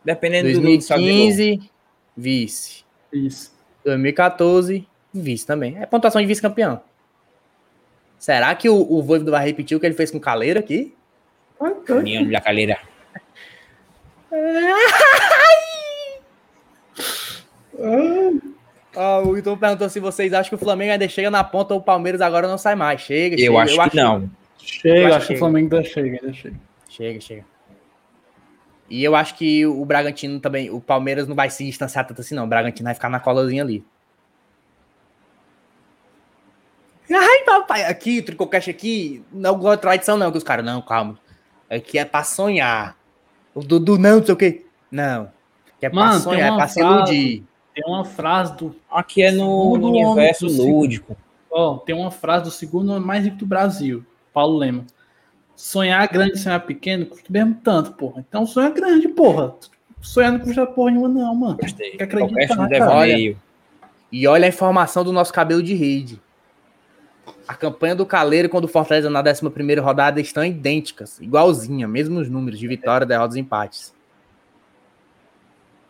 Dependendo 0.05 0.53
do 0.53 0.61
do 0.61 0.81
saldo 0.83 1.05
de 1.05 1.11
gol. 1.11 1.19
2015, 1.19 1.71
vice. 2.17 2.85
Isso. 3.13 3.57
2014, 3.85 4.87
vice 5.15 5.47
também. 5.47 5.79
É 5.79 5.87
pontuação 5.87 6.21
de 6.21 6.27
vice-campeão. 6.27 6.81
Será 8.27 8.53
que 8.57 8.69
o, 8.69 8.75
o 8.75 9.01
Voivoda 9.05 9.31
vai 9.31 9.47
repetir 9.47 9.77
o 9.77 9.81
que 9.81 9.87
ele 9.87 9.95
fez 9.95 10.11
com 10.11 10.19
o 10.19 10.21
Caleiro 10.21 10.59
aqui? 10.59 10.93
União 11.89 12.25
de 12.25 12.33
Lacalheira. 12.33 12.77
Ah, 18.97 19.21
o 19.21 19.29
Wilton 19.29 19.57
perguntou 19.57 19.89
se 19.89 20.01
vocês 20.01 20.33
acham 20.33 20.49
que 20.49 20.57
o 20.57 20.59
Flamengo 20.59 20.91
ainda 20.91 21.09
chega 21.09 21.31
na 21.31 21.45
ponta 21.45 21.73
ou 21.73 21.79
o 21.79 21.83
Palmeiras 21.85 22.21
agora 22.21 22.49
não 22.49 22.59
sai 22.59 22.75
mais. 22.75 23.01
Chega, 23.01 23.37
Eu 23.37 23.53
chega. 23.53 23.83
acho 23.83 23.91
que 23.91 23.97
não. 23.97 24.31
Chega, 24.59 25.07
acho 25.07 25.17
acho 25.19 25.27
que 25.29 25.33
que 25.33 25.37
o 25.37 25.39
Flamengo 25.39 25.77
ainda 25.77 25.89
chega, 25.89 26.19
ainda 26.21 26.33
chega. 26.33 26.57
Chega, 26.89 27.21
chega. 27.21 27.45
E 28.91 29.05
eu 29.05 29.15
acho 29.15 29.37
que 29.37 29.65
o 29.65 29.85
Bragantino 29.85 30.41
também, 30.41 30.69
o 30.69 30.81
Palmeiras 30.81 31.29
não 31.29 31.37
vai 31.37 31.49
se 31.49 31.65
distanciar 31.65 32.05
tanto 32.05 32.23
assim, 32.23 32.35
não. 32.35 32.43
O 32.43 32.49
Bragantino 32.49 32.87
vai 32.87 32.95
ficar 32.95 33.09
na 33.09 33.21
colazinha 33.21 33.63
ali. 33.63 33.85
Ai, 37.13 37.45
papai, 37.45 37.85
aqui, 37.85 38.19
o 38.19 38.25
Tricocast 38.25 38.69
aqui, 38.71 39.25
não 39.33 39.59
de 39.59 39.77
tradição, 39.77 40.17
não, 40.17 40.31
que 40.33 40.39
os 40.39 40.45
caras, 40.45 40.65
não, 40.65 40.83
calma. 40.83 41.19
Aqui 41.71 41.99
é 41.99 42.05
pra 42.05 42.25
sonhar. 42.25 42.97
O 43.55 43.61
Dudu, 43.61 43.97
não, 43.99 44.17
não 44.19 44.25
sei 44.25 44.35
o 44.35 44.37
quê. 44.37 44.67
Não. 44.91 45.31
Que 45.79 45.87
é 45.87 45.91
pra 45.91 45.99
Mano, 45.99 46.13
tem 46.13 46.21
sonhar, 46.23 46.53
é 46.53 46.57
pra 46.57 46.69
se 46.69 46.81
frase- 46.81 47.15
iludir. 47.15 47.45
Tem 47.75 47.85
uma 47.87 48.05
frase 48.05 48.57
do. 48.57 48.75
Aqui 48.91 49.23
é 49.23 49.31
no 49.31 49.73
universo 49.73 50.47
lúdico. 50.47 51.17
Ó, 51.51 51.79
tem 51.79 51.95
uma 51.95 52.11
frase 52.11 52.45
do 52.45 52.51
segundo 52.51 52.91
homem 52.91 53.07
mais 53.07 53.25
rico 53.25 53.37
do 53.37 53.47
Brasil, 53.47 54.05
Paulo 54.33 54.59
Lema. 54.59 54.85
Sonhar 55.55 56.07
grande 56.09 56.35
e 56.35 56.39
sonhar 56.39 56.61
pequeno 56.61 57.07
custa 57.07 57.27
mesmo 57.31 57.55
tanto, 57.63 57.93
porra. 57.93 58.25
Então 58.29 58.47
sonha 58.47 58.69
grande, 58.71 59.09
porra. 59.09 59.55
Sonhar 60.03 60.33
não 60.33 60.41
custa 60.41 60.67
porra 60.67 60.91
nenhuma, 60.91 61.09
não, 61.09 61.35
mano. 61.35 61.57
Gostei. 61.57 61.93
que 61.93 62.03
acreditar, 62.03 62.69
cara. 62.69 63.07
E 64.13 64.27
olha 64.27 64.45
a 64.47 64.49
informação 64.49 65.03
do 65.03 65.13
nosso 65.13 65.33
cabelo 65.33 65.63
de 65.63 65.75
rede. 65.75 66.21
A 67.47 67.55
campanha 67.55 67.95
do 67.95 68.05
Caleiro 68.07 68.49
quando 68.49 68.65
o 68.65 68.69
Fortaleza 68.69 69.09
na 69.09 69.23
11ª 69.23 69.81
rodada 69.81 70.21
estão 70.21 70.45
idênticas, 70.45 71.21
igualzinha, 71.21 71.87
mesmos 71.87 72.29
números 72.29 72.59
de 72.59 72.67
vitória, 72.67 73.07
derrotas 73.07 73.37
e 73.37 73.41
empates. 73.41 73.95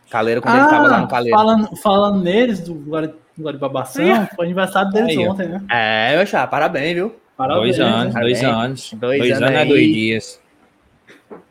Caleiro 0.09 0.41
quando 0.41 0.55
ele 0.57 0.67
tava 0.67 0.87
lá 0.87 1.01
no 1.01 1.07
Caleiro. 1.07 1.35
Ah, 1.35 1.39
falando, 1.39 1.75
falando 1.77 2.23
neles, 2.23 2.61
do 2.61 2.75
Glória, 2.75 3.13
Glória 3.37 3.59
Babação, 3.59 4.27
foi 4.35 4.45
aniversário 4.45 4.91
deles 4.91 5.17
Aí, 5.17 5.27
ontem, 5.27 5.47
né? 5.47 5.61
É, 5.69 6.15
eu 6.15 6.21
achava, 6.21 6.47
parabéns, 6.47 6.93
viu? 6.95 7.15
Parabéns, 7.35 7.77
Dois 7.77 7.79
anos, 7.79 8.13
né? 8.13 8.21
dois 8.21 8.41
Parabéns. 8.41 8.65
anos. 8.65 8.93
Dois 8.93 9.19
Dois, 9.19 9.31
anos 9.31 9.43
anos 9.49 9.61
é 9.61 9.65
dois 9.65 9.85
dias. 9.85 10.41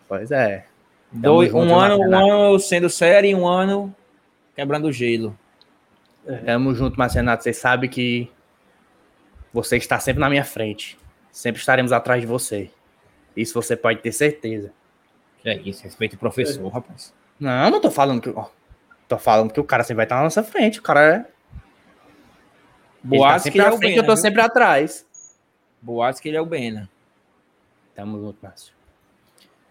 Pois 0.08 0.30
é. 0.30 0.64
Dois, 1.12 1.50
junto, 1.50 1.72
um, 1.72 1.78
ano, 1.78 1.98
um 1.98 2.16
ano 2.16 2.58
sendo 2.58 2.88
sério 2.90 3.30
e 3.30 3.34
um 3.34 3.46
ano 3.46 3.94
quebrando 4.54 4.90
gelo. 4.92 5.38
Tamo 6.44 6.74
junto, 6.74 6.98
Marcenato. 6.98 7.44
Você 7.44 7.52
sabe 7.52 7.88
que 7.88 8.28
você 9.56 9.76
está 9.78 9.98
sempre 9.98 10.20
na 10.20 10.28
minha 10.28 10.44
frente. 10.44 10.98
Sempre 11.32 11.60
estaremos 11.60 11.90
atrás 11.92 12.20
de 12.20 12.26
você. 12.26 12.70
Isso 13.36 13.54
você 13.54 13.76
pode 13.76 14.00
ter 14.00 14.12
certeza. 14.12 14.72
Que 15.42 15.48
é 15.50 15.56
isso, 15.56 15.82
respeita 15.82 16.14
o 16.14 16.18
professor, 16.18 16.66
rapaz. 16.68 17.12
Não, 17.40 17.70
não 17.70 17.80
tô 17.80 17.90
falando 17.90 18.20
que. 18.20 18.30
ó, 18.30 18.46
tô 19.08 19.18
falando 19.18 19.52
que 19.52 19.60
o 19.60 19.64
cara 19.64 19.82
sempre 19.82 19.96
vai 19.96 20.04
estar 20.06 20.16
na 20.16 20.22
nossa 20.24 20.42
frente. 20.42 20.78
O 20.78 20.82
cara 20.82 21.00
é. 21.02 21.18
Tá 21.20 21.28
Boatos 23.02 23.42
que 23.44 23.50
sempre 23.50 23.60
ele 23.60 23.68
é 23.68 23.72
o 23.72 23.78
frente, 23.78 23.90
Bena, 23.92 24.02
eu 24.02 24.06
tô 24.06 24.14
viu? 24.14 24.22
sempre 24.22 24.40
atrás. 24.42 25.06
Boatos 25.80 26.20
que 26.20 26.28
ele 26.28 26.36
é 26.36 26.40
o 26.40 26.46
Bena. 26.46 26.88
Tamo 27.94 28.18
junto, 28.20 28.38
Márcio. 28.42 28.74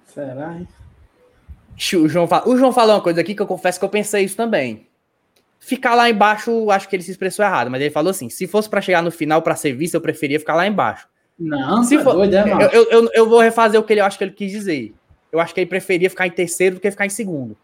Será, 0.08 0.54
hein? 0.54 0.68
O 1.96 2.08
João, 2.08 2.28
fala- 2.28 2.48
o 2.48 2.58
João 2.58 2.72
falou 2.72 2.96
uma 2.96 3.02
coisa 3.02 3.20
aqui 3.20 3.36
que 3.36 3.42
eu 3.42 3.48
confesso 3.48 3.78
que 3.78 3.84
eu 3.86 3.90
pensei 3.90 4.24
isso 4.24 4.38
também. 4.38 4.88
Ficar 5.66 5.96
lá 5.96 6.08
embaixo, 6.10 6.70
acho 6.70 6.88
que 6.88 6.96
ele 6.96 7.02
se 7.02 7.10
expressou 7.10 7.44
errado, 7.44 7.72
mas 7.72 7.82
ele 7.82 7.90
falou 7.90 8.12
assim: 8.12 8.30
se 8.30 8.46
fosse 8.46 8.70
pra 8.70 8.82
chegar 8.82 9.02
no 9.02 9.10
final 9.10 9.42
pra 9.42 9.56
ser 9.56 9.74
vice, 9.74 9.96
eu 9.96 10.02
preferia 10.02 10.40
ficar 10.40 10.54
lá 10.56 10.68
embaixo. 10.68 11.08
Não, 11.40 11.84
Se 11.84 11.98
tá 11.98 12.04
for- 12.04 12.14
doido, 12.14 12.36
é? 12.36 12.44
Eu, 12.54 12.70
eu, 12.70 12.84
eu, 12.92 13.10
eu 13.14 13.30
vou 13.30 13.40
refazer 13.40 13.80
o 13.80 13.84
que 13.84 13.92
ele 13.94 14.00
eu 14.02 14.06
acho 14.06 14.18
que 14.18 14.24
ele 14.24 14.32
quis 14.32 14.52
dizer. 14.52 14.94
Eu 15.32 15.40
acho 15.40 15.54
que 15.54 15.60
ele 15.60 15.70
preferia 15.70 16.10
ficar 16.10 16.28
em 16.28 16.32
terceiro 16.32 16.76
do 16.76 16.80
que 16.82 16.90
ficar 16.92 17.06
em 17.08 17.10
segundo. 17.10 17.58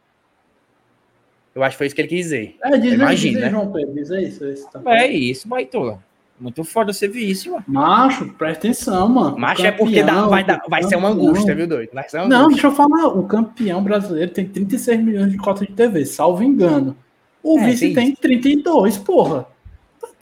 Eu 1.54 1.64
acho 1.64 1.74
que 1.76 1.78
foi 1.78 1.88
isso 1.88 1.96
que 1.96 2.02
ele 2.02 2.08
quis 2.08 2.24
dizer. 2.24 2.56
É, 2.64 2.78
diz 2.78 2.94
Imagina, 2.94 3.34
diz 3.34 3.42
né? 3.44 3.50
João 3.50 3.72
Pedro, 3.72 3.94
diz 3.94 4.12
aí, 4.12 4.28
isso 4.30 4.44
aí, 4.44 4.56
você 4.58 4.68
tá 4.70 4.82
É 4.96 5.08
isso, 5.08 5.48
baitola. 5.48 6.00
Muito 6.40 6.64
foda 6.64 6.92
ser 6.92 7.08
vice, 7.10 7.50
mano. 7.50 7.64
Macho, 7.68 8.28
presta 8.34 8.58
atenção, 8.68 9.08
mano. 9.08 9.38
Mas 9.38 9.60
O 9.60 9.66
é 9.66 9.72
porque 9.72 10.02
dá- 10.02 10.14
campeão, 10.14 10.30
vai, 10.30 10.44
o 10.44 10.70
vai 10.70 10.84
ser 10.84 10.96
uma 10.96 11.10
campeão- 11.10 11.28
angústia, 11.30 11.54
viu, 11.56 11.68
doido? 11.68 11.90
Vai 11.94 12.10
ser 12.10 12.18
uma 12.18 12.28
Não, 12.28 12.48
deixa 12.50 12.66
eu 12.68 12.72
falar. 12.72 13.08
O 13.10 13.24
campeão 13.28 13.84
brasileiro 13.84 14.32
tem 14.32 14.48
36 14.48 15.00
milhões 15.04 15.32
de 15.32 15.38
cota 15.38 15.64
de 15.66 15.72
TV, 15.72 16.04
salvo 16.06 16.42
engano. 16.42 16.98
O 17.44 17.58
É, 17.60 17.66
vice 17.66 17.94
tem 17.94 18.08
tem 18.08 18.16
32, 18.16 18.98
porra. 18.98 19.48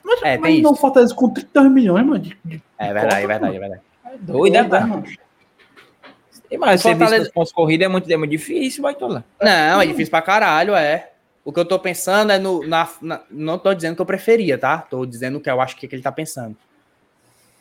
Mas, 0.04 0.22
É, 0.24 0.38
mas 0.38 0.62
não 0.62 0.72
isso. 0.72 0.82
Fortaleza 0.82 1.14
com 1.14 1.30
32 1.30 1.72
milhões, 1.72 2.06
mano. 2.06 2.20
De, 2.20 2.38
de 2.46 2.62
É 2.78 2.94
verdade, 2.94 3.24
é 3.24 3.28
verdade, 3.28 3.56
é 3.56 3.60
verdade. 3.60 3.82
É 4.06 4.18
doido, 4.18 4.56
é, 4.56 4.64
mano. 4.64 4.88
mano. 4.88 5.04
E, 6.50 6.58
Mas 6.58 6.82
Fortaleza- 6.82 7.20
nos 7.26 7.30
pontos 7.32 7.52
corridos 7.52 7.86
é 7.86 7.88
muito, 7.88 8.12
é 8.12 8.18
muito 8.18 8.32
difícil, 8.32 8.82
baitola. 8.82 9.24
Não, 9.40 9.80
é 9.82 9.86
difícil 9.86 10.10
pra 10.10 10.22
caralho, 10.22 10.74
é. 10.76 11.12
O 11.46 11.54
que 11.54 11.60
eu 11.60 11.66
tô 11.66 11.78
pensando 11.80 12.32
é 12.32 12.40
no. 12.40 12.66
Na, 12.68 12.90
na- 13.02 13.22
não 13.30 13.58
tô 13.60 13.74
dizendo 13.74 13.96
que 13.96 14.02
eu 14.02 14.06
preferia, 14.06 14.58
tá? 14.58 14.80
Tô 14.80 15.06
dizendo 15.06 15.38
o 15.38 15.42
que 15.42 15.50
eu 15.50 15.62
acho 15.62 15.76
que, 15.76 15.88
que 15.88 15.96
ele 15.96 16.02
tá 16.02 16.12
pensando. 16.12 16.56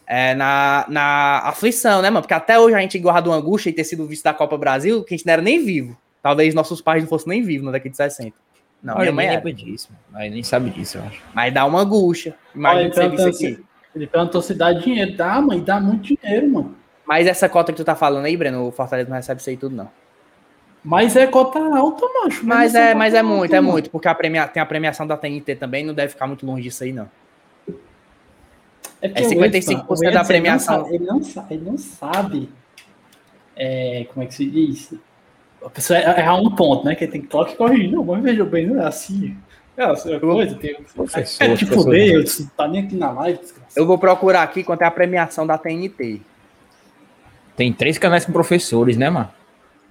É 0.07 0.35
na, 0.35 0.87
na 0.89 1.39
aflição, 1.45 2.01
né, 2.01 2.09
mano? 2.09 2.23
Porque 2.23 2.33
até 2.35 2.59
hoje 2.59 2.75
a 2.75 2.81
gente 2.81 2.99
guarda 2.99 3.29
uma 3.29 3.37
angústia 3.37 3.69
e 3.69 3.73
ter 3.75 3.85
sido 3.85 4.07
vice 4.07 4.25
da 4.25 4.33
Copa 4.33 4.57
Brasil, 4.57 5.05
que 5.05 5.13
a 5.13 5.17
gente 5.17 5.27
não 5.27 5.33
era 5.35 5.43
nem 5.43 5.63
vivo. 5.63 5.97
Talvez 6.23 6.55
nossos 6.55 6.81
pais 6.81 7.03
não 7.03 7.09
fossem 7.11 7.29
nem 7.29 7.43
vivos 7.43 7.67
na 7.67 7.73
década 7.73 7.91
de 7.91 7.97
60. 7.97 8.35
Não, 8.83 8.95
Olha, 8.95 9.13
minha 9.13 9.13
mãe 9.13 9.31
lembra 9.31 9.53
disso, 9.53 9.89
mano. 9.91 10.23
Aí 10.23 10.31
nem 10.31 10.43
sabe 10.43 10.71
disso, 10.71 10.99
eu 10.99 11.05
acho. 11.05 11.23
Mas 11.35 11.53
dá 11.53 11.65
uma 11.65 11.81
angústia. 11.81 12.35
Olha, 12.55 12.83
Imagina 12.83 12.95
você 12.95 13.05
então, 13.05 13.27
vice 13.27 13.47
aqui. 13.47 13.65
Ele 13.95 14.07
perguntou 14.07 14.41
se 14.43 14.55
dá 14.55 14.73
dinheiro. 14.73 15.17
Dá, 15.17 15.41
mãe, 15.41 15.61
dá 15.61 15.81
muito 15.81 16.17
dinheiro, 16.17 16.49
mano. 16.49 16.77
Mas 17.05 17.27
essa 17.27 17.49
cota 17.49 17.73
que 17.73 17.77
tu 17.77 17.85
tá 17.85 17.97
falando 17.97 18.27
aí, 18.27 18.37
Breno, 18.37 18.69
o 18.69 18.71
Fortaleza 18.73 19.09
não 19.09 19.17
recebe 19.17 19.41
isso 19.41 19.51
aí 19.51 19.57
tudo, 19.57 19.75
não. 19.75 19.91
Mas 20.85 21.17
é 21.17 21.27
cota 21.27 21.59
alta, 21.59 22.07
macho. 22.23 22.47
Mas 22.47 22.75
é, 22.75 22.89
cota 22.89 22.99
mas 22.99 23.15
é 23.15 23.19
alta, 23.19 23.29
muito, 23.29 23.55
é 23.55 23.61
mano. 23.61 23.73
muito, 23.73 23.91
porque 23.91 24.07
a 24.07 24.15
premia, 24.15 24.47
tem 24.47 24.63
a 24.63 24.67
premiação 24.67 25.07
da 25.07 25.17
TNT 25.17 25.57
também, 25.57 25.85
não 25.85 25.95
deve 25.95 26.13
ficar 26.13 26.27
muito 26.27 26.47
longe 26.47 26.63
disso 26.63 26.85
aí, 26.85 26.93
não. 26.93 27.11
É, 29.01 29.09
porque 29.09 29.23
É 29.23 29.27
o 29.27 29.31
55% 29.31 29.91
Edson, 29.91 30.11
da 30.13 30.25
premiação. 30.25 30.89
Ele 30.89 31.05
não 31.05 31.23
sabe, 31.23 31.55
ele 31.55 31.65
não 31.65 31.79
sabe, 31.79 32.05
ele 32.35 32.45
não 32.45 32.49
sabe 32.49 32.49
é, 33.57 34.07
como 34.13 34.23
é 34.23 34.27
que 34.27 34.35
se 34.35 34.47
diz? 34.47 34.95
A 35.65 35.71
pessoa 35.71 35.99
é- 35.99 36.21
errar 36.21 36.37
um 36.37 36.55
ponto, 36.55 36.85
né? 36.85 36.95
Que 36.95 37.07
tem 37.07 37.21
que 37.21 37.27
toque 37.27 37.53
e 37.55 37.57
corrigir. 37.57 37.91
Não, 37.91 38.05
mas 38.05 38.23
veja 38.23 38.45
bem, 38.45 38.67
não 38.67 38.81
é 38.83 38.87
assim. 38.87 39.37
É 39.77 39.85
essa 39.93 40.19
coisa, 40.19 40.55
tem. 40.57 40.75
Professor, 40.95 41.45
É, 41.45 41.47
professor. 41.49 41.83
fuder, 41.85 42.15
eu 42.15 42.23
disse, 42.25 42.49
tá 42.57 42.67
nem 42.67 42.83
aqui 42.85 42.97
na 42.97 43.11
live, 43.13 43.39
desgraçado. 43.39 43.73
Eu 43.77 43.87
vou 43.87 43.97
procurar 43.99 44.43
aqui 44.43 44.65
quanto 44.65 44.83
é 44.83 44.87
a 44.87 44.91
premiação 44.91 45.47
da 45.47 45.57
TNT. 45.59 46.21
Tem 47.57 47.73
três 47.73 47.97
canais 47.99 48.25
com 48.25 48.33
professores, 48.33 48.97
né, 48.97 49.09
mano? 49.11 49.31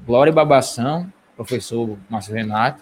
Glória 0.05 0.29
e 0.31 0.33
Babação, 0.33 1.11
professor 1.35 1.97
Márcio 2.09 2.33
Renato. 2.33 2.81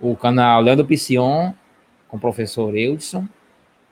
O 0.00 0.14
canal 0.16 0.60
Leandro 0.60 0.84
Piscion, 0.86 1.52
com 2.08 2.16
o 2.16 2.20
professor 2.20 2.76
Eudson. 2.76 3.26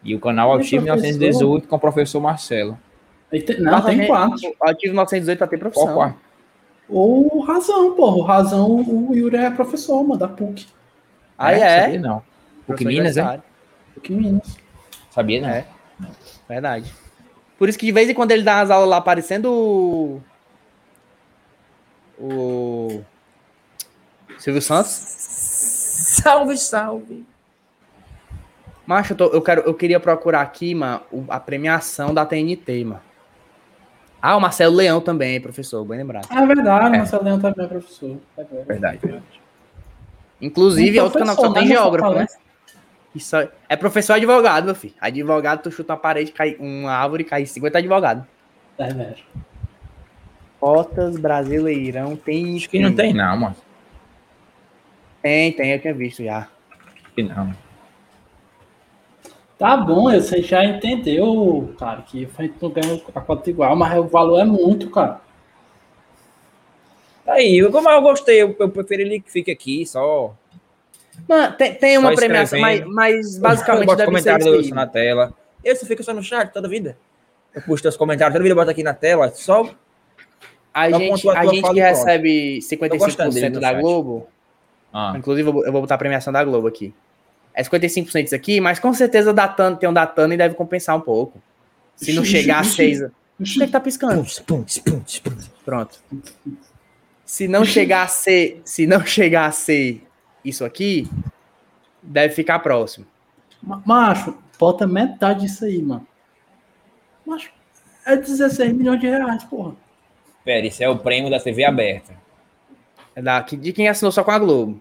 E 0.04 0.14
o 0.14 0.20
canal 0.20 0.52
Altivo 0.52 0.84
professor? 0.86 1.02
1918, 1.02 1.66
com 1.68 1.76
o 1.76 1.80
professor 1.80 2.20
Marcelo. 2.20 2.78
Aí 3.32 3.42
tem- 3.42 3.60
não, 3.60 3.80
tem 3.82 4.06
quatro. 4.06 4.36
O 4.60 4.68
Ativo 4.68 4.94
918 4.94 5.38
pra 5.38 5.46
ter 5.48 5.58
Qual 5.58 5.72
profissão. 5.72 5.94
quarto? 5.94 6.18
Ou 6.88 7.36
o 7.38 7.40
Razão, 7.40 7.94
porra. 7.94 8.16
O 8.16 8.22
Razão, 8.22 8.70
o 8.76 9.14
Yuri 9.14 9.36
é 9.36 9.50
professor, 9.50 10.02
mano, 10.04 10.18
da 10.18 10.28
PUC. 10.28 10.66
Aí 11.36 11.60
É, 11.60 11.64
é. 11.64 11.80
Sabia 11.82 12.00
não. 12.00 12.22
PUC 12.66 12.84
Minas, 12.84 13.16
é? 13.16 13.40
PUC 13.94 14.12
Minas. 14.12 14.56
Sabia 15.10 15.40
não. 15.40 15.48
É. 15.48 15.66
Verdade. 16.48 16.92
Por 17.58 17.68
isso 17.68 17.78
que 17.78 17.86
de 17.86 17.92
vez 17.92 18.08
em 18.08 18.14
quando 18.14 18.30
ele 18.32 18.42
dá 18.42 18.60
as 18.60 18.70
aulas 18.70 18.88
lá 18.88 19.00
parecendo 19.00 19.50
o. 19.52 20.20
O. 22.18 23.02
Silvio 24.38 24.62
Santos. 24.62 24.90
Salve, 24.90 26.56
salve. 26.56 27.24
Macho, 28.86 29.12
eu, 29.12 29.16
tô- 29.16 29.26
eu, 29.32 29.42
quero, 29.42 29.62
eu 29.62 29.74
queria 29.74 29.98
procurar 29.98 30.42
aqui, 30.42 30.74
mano, 30.74 31.00
a 31.28 31.40
premiação 31.40 32.14
da 32.14 32.24
TNT, 32.24 32.84
mano. 32.84 33.00
Ah, 34.20 34.36
o 34.36 34.40
Marcelo 34.40 34.74
Leão 34.74 35.00
também, 35.00 35.40
professor, 35.40 35.84
bem 35.84 35.98
lembrado. 35.98 36.26
Ah, 36.30 36.42
é 36.42 36.46
verdade, 36.46 36.94
É. 36.94 36.98
Marcelo 36.98 37.24
Leão 37.24 37.38
também 37.40 37.64
é 37.64 37.68
professor. 37.68 38.16
É 38.36 38.44
verdade. 38.44 38.98
Verdade. 39.02 39.22
Inclusive, 40.40 40.98
é 40.98 41.02
outro 41.02 41.18
canal 41.18 41.36
que 41.36 41.42
só 41.42 41.52
tem 41.52 41.66
geógrafo, 41.66 42.10
né? 42.14 42.26
Isso 43.14 43.34
é, 43.68 43.76
professor 43.76 44.14
advogado, 44.14 44.66
meu 44.66 44.74
filho. 44.74 44.94
Advogado, 45.00 45.62
tu 45.62 45.70
chuta 45.70 45.94
uma 45.94 45.98
parede, 45.98 46.32
cai 46.32 46.56
uma 46.58 46.92
árvore, 46.92 47.24
cai 47.24 47.46
50 47.46 47.78
advogados. 47.78 48.24
É 48.78 48.84
verdade. 48.84 49.24
Cotas 50.60 51.16
Brasileirão 51.16 52.16
tem. 52.16 52.56
Acho 52.56 52.68
que 52.68 52.78
não 52.78 52.94
tem, 52.94 53.14
não, 53.14 53.36
mano. 53.36 53.56
Tem, 55.22 55.52
tem, 55.52 55.72
eu 55.72 55.80
tinha 55.80 55.94
visto 55.94 56.22
já. 56.22 56.40
Acho 56.40 57.14
que 57.14 57.22
não. 57.22 57.54
Tá 59.58 59.76
bom, 59.76 60.10
você 60.10 60.42
já 60.42 60.64
entendeu, 60.64 61.74
cara, 61.78 62.02
que 62.02 62.28
a 62.38 62.42
gente 62.42 62.54
não 62.60 62.68
ganha 62.70 63.00
a 63.14 63.20
cota 63.20 63.48
igual, 63.48 63.74
mas 63.74 63.98
o 63.98 64.04
valor 64.04 64.38
é 64.38 64.44
muito, 64.44 64.90
cara. 64.90 65.20
Tá 67.24 67.32
Aí, 67.34 67.58
eu- 67.58 67.72
como 67.72 67.88
eu 67.88 68.02
gostei, 68.02 68.42
eu, 68.42 68.54
eu 68.58 68.68
prefiro 68.68 69.02
ele 69.02 69.20
que 69.20 69.30
fique 69.32 69.50
aqui, 69.50 69.86
só. 69.86 70.34
Mano, 71.26 71.56
tem, 71.56 71.74
tem 71.74 71.98
uma 71.98 72.10
Só 72.10 72.16
premiação, 72.16 72.60
mas, 72.60 72.84
mas 72.86 73.36
eu 73.36 73.40
basicamente 73.42 73.86
boto 73.86 73.96
deve 73.96 74.04
ser 74.04 74.04
comentário 74.06 74.40
isso 74.42 74.48
aí. 74.50 74.56
Wilson 74.58 74.74
na 74.74 74.86
tela. 74.86 75.34
Esse 75.64 75.86
fica 75.86 76.02
só 76.02 76.12
no 76.12 76.22
chat 76.22 76.52
toda 76.52 76.68
vida. 76.68 76.96
Eu 77.54 77.62
puxo 77.62 77.82
teus 77.82 77.96
comentários 77.96 78.34
toda 78.34 78.42
vida, 78.42 78.52
eu 78.52 78.56
boto 78.56 78.70
aqui 78.70 78.82
na 78.82 78.92
tela. 78.94 79.30
Só 79.34 79.70
A 80.72 80.90
Só 80.90 80.98
gente, 80.98 81.28
a 81.30 81.46
gente 81.46 81.72
que 81.72 81.78
e 81.78 81.82
recebe 81.82 82.60
Tô 82.78 82.96
gostando 82.98 83.32
dele 83.34 83.46
55% 83.46 83.54
no 83.54 83.60
da 83.60 83.68
chat. 83.72 83.80
Globo, 83.80 84.28
Ah, 84.92 85.14
inclusive 85.16 85.48
eu 85.48 85.64
eu 85.64 85.72
vou 85.72 85.80
botar 85.80 85.94
a 85.94 85.98
premiação 85.98 86.30
da 86.32 86.44
Globo 86.44 86.68
aqui. 86.68 86.94
É 87.56 87.62
55% 87.62 88.24
isso 88.26 88.34
aqui, 88.34 88.60
mas 88.60 88.78
com 88.78 88.92
certeza 88.92 89.30
o 89.30 89.32
Datano 89.32 89.76
tem 89.76 89.88
um 89.88 89.92
Datano 89.92 90.34
e 90.34 90.36
deve 90.36 90.54
compensar 90.54 90.94
um 90.94 91.00
pouco. 91.00 91.42
Se 91.96 92.12
não 92.12 92.22
chegar 92.24 92.58
a 92.58 92.62
ixi, 92.62 92.74
6. 92.76 93.00
O 93.02 93.44
que 93.44 93.62
é 93.62 93.66
que 93.66 93.72
tá 93.72 93.80
piscando? 93.80 94.22
Pum, 94.46 94.62
pum. 94.84 95.04
Pronto. 95.64 95.98
Se 97.24 97.48
não 97.48 97.64
chegar 97.64 98.02
a 98.02 98.06
ser, 98.08 98.60
se 98.64 98.86
não 98.86 99.04
chegar 99.04 99.46
a 99.46 99.50
ser 99.52 100.06
isso 100.44 100.64
aqui, 100.64 101.08
deve 102.02 102.34
ficar 102.34 102.58
próximo. 102.60 103.06
Ma- 103.62 103.82
Macho, 103.84 104.36
bota 104.58 104.86
metade 104.86 105.40
disso 105.40 105.64
aí, 105.64 105.82
mano. 105.82 106.06
Macho, 107.26 107.50
é 108.04 108.16
16 108.16 108.72
milhões 108.72 109.00
de 109.00 109.06
reais, 109.08 109.42
porra. 109.44 109.74
Pera, 110.44 110.66
isso 110.66 110.82
é 110.82 110.88
o 110.88 110.98
prêmio 110.98 111.30
da 111.30 111.40
TV 111.40 111.64
aberta. 111.64 112.14
É 113.14 113.22
da, 113.22 113.42
que- 113.42 113.56
de 113.56 113.72
quem 113.72 113.88
assinou 113.88 114.12
só 114.12 114.22
com 114.22 114.30
a 114.30 114.38
Globo. 114.38 114.80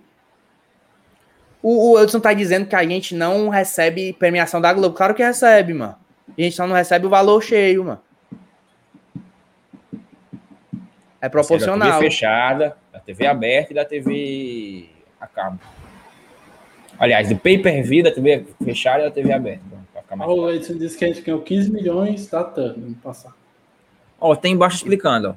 O, 1.68 1.94
o 1.94 2.00
Edson 2.00 2.20
tá 2.20 2.32
dizendo 2.32 2.68
que 2.68 2.76
a 2.76 2.88
gente 2.88 3.16
não 3.16 3.50
recebe 3.50 4.14
premiação 4.14 4.62
da 4.62 4.72
Globo. 4.72 4.96
Claro 4.96 5.16
que 5.16 5.24
recebe, 5.24 5.74
mano. 5.74 5.96
A 6.38 6.40
gente 6.40 6.56
só 6.56 6.68
não 6.68 6.76
recebe 6.76 7.08
o 7.08 7.10
valor 7.10 7.42
cheio, 7.42 7.84
mano. 7.84 8.00
É 11.20 11.22
é 11.22 11.22
Da 11.22 11.30
proporcional. 11.32 11.94
TV 11.94 12.12
fechada, 12.12 12.78
da 12.94 13.00
TV 13.00 13.26
aberta 13.26 13.74
e 13.74 13.76
da 13.76 13.84
TV 13.84 14.90
a 15.20 15.26
cabo. 15.26 15.60
Aliás, 17.00 17.30
do 17.30 17.36
pay 17.36 17.58
per 17.58 17.82
view 17.82 18.04
da 18.04 18.12
TV 18.12 18.46
fechada 18.64 19.00
e 19.00 19.06
da 19.06 19.12
TV 19.12 19.34
aberta. 19.34 19.64
Pra 19.92 20.04
ficar 20.04 20.16
mais 20.18 20.30
O 20.30 20.36
claro. 20.36 20.54
Edson 20.54 20.78
disse 20.78 20.96
que 20.96 21.04
a 21.04 21.08
gente 21.08 21.22
ganhou 21.22 21.42
15 21.42 21.72
milhões 21.72 22.28
da 22.28 22.44
TAN 22.44 22.76
no 22.78 22.94
passado. 22.94 23.34
Ó, 24.22 24.36
tem 24.36 24.54
embaixo 24.54 24.76
explicando, 24.78 25.30
ó. 25.30 25.36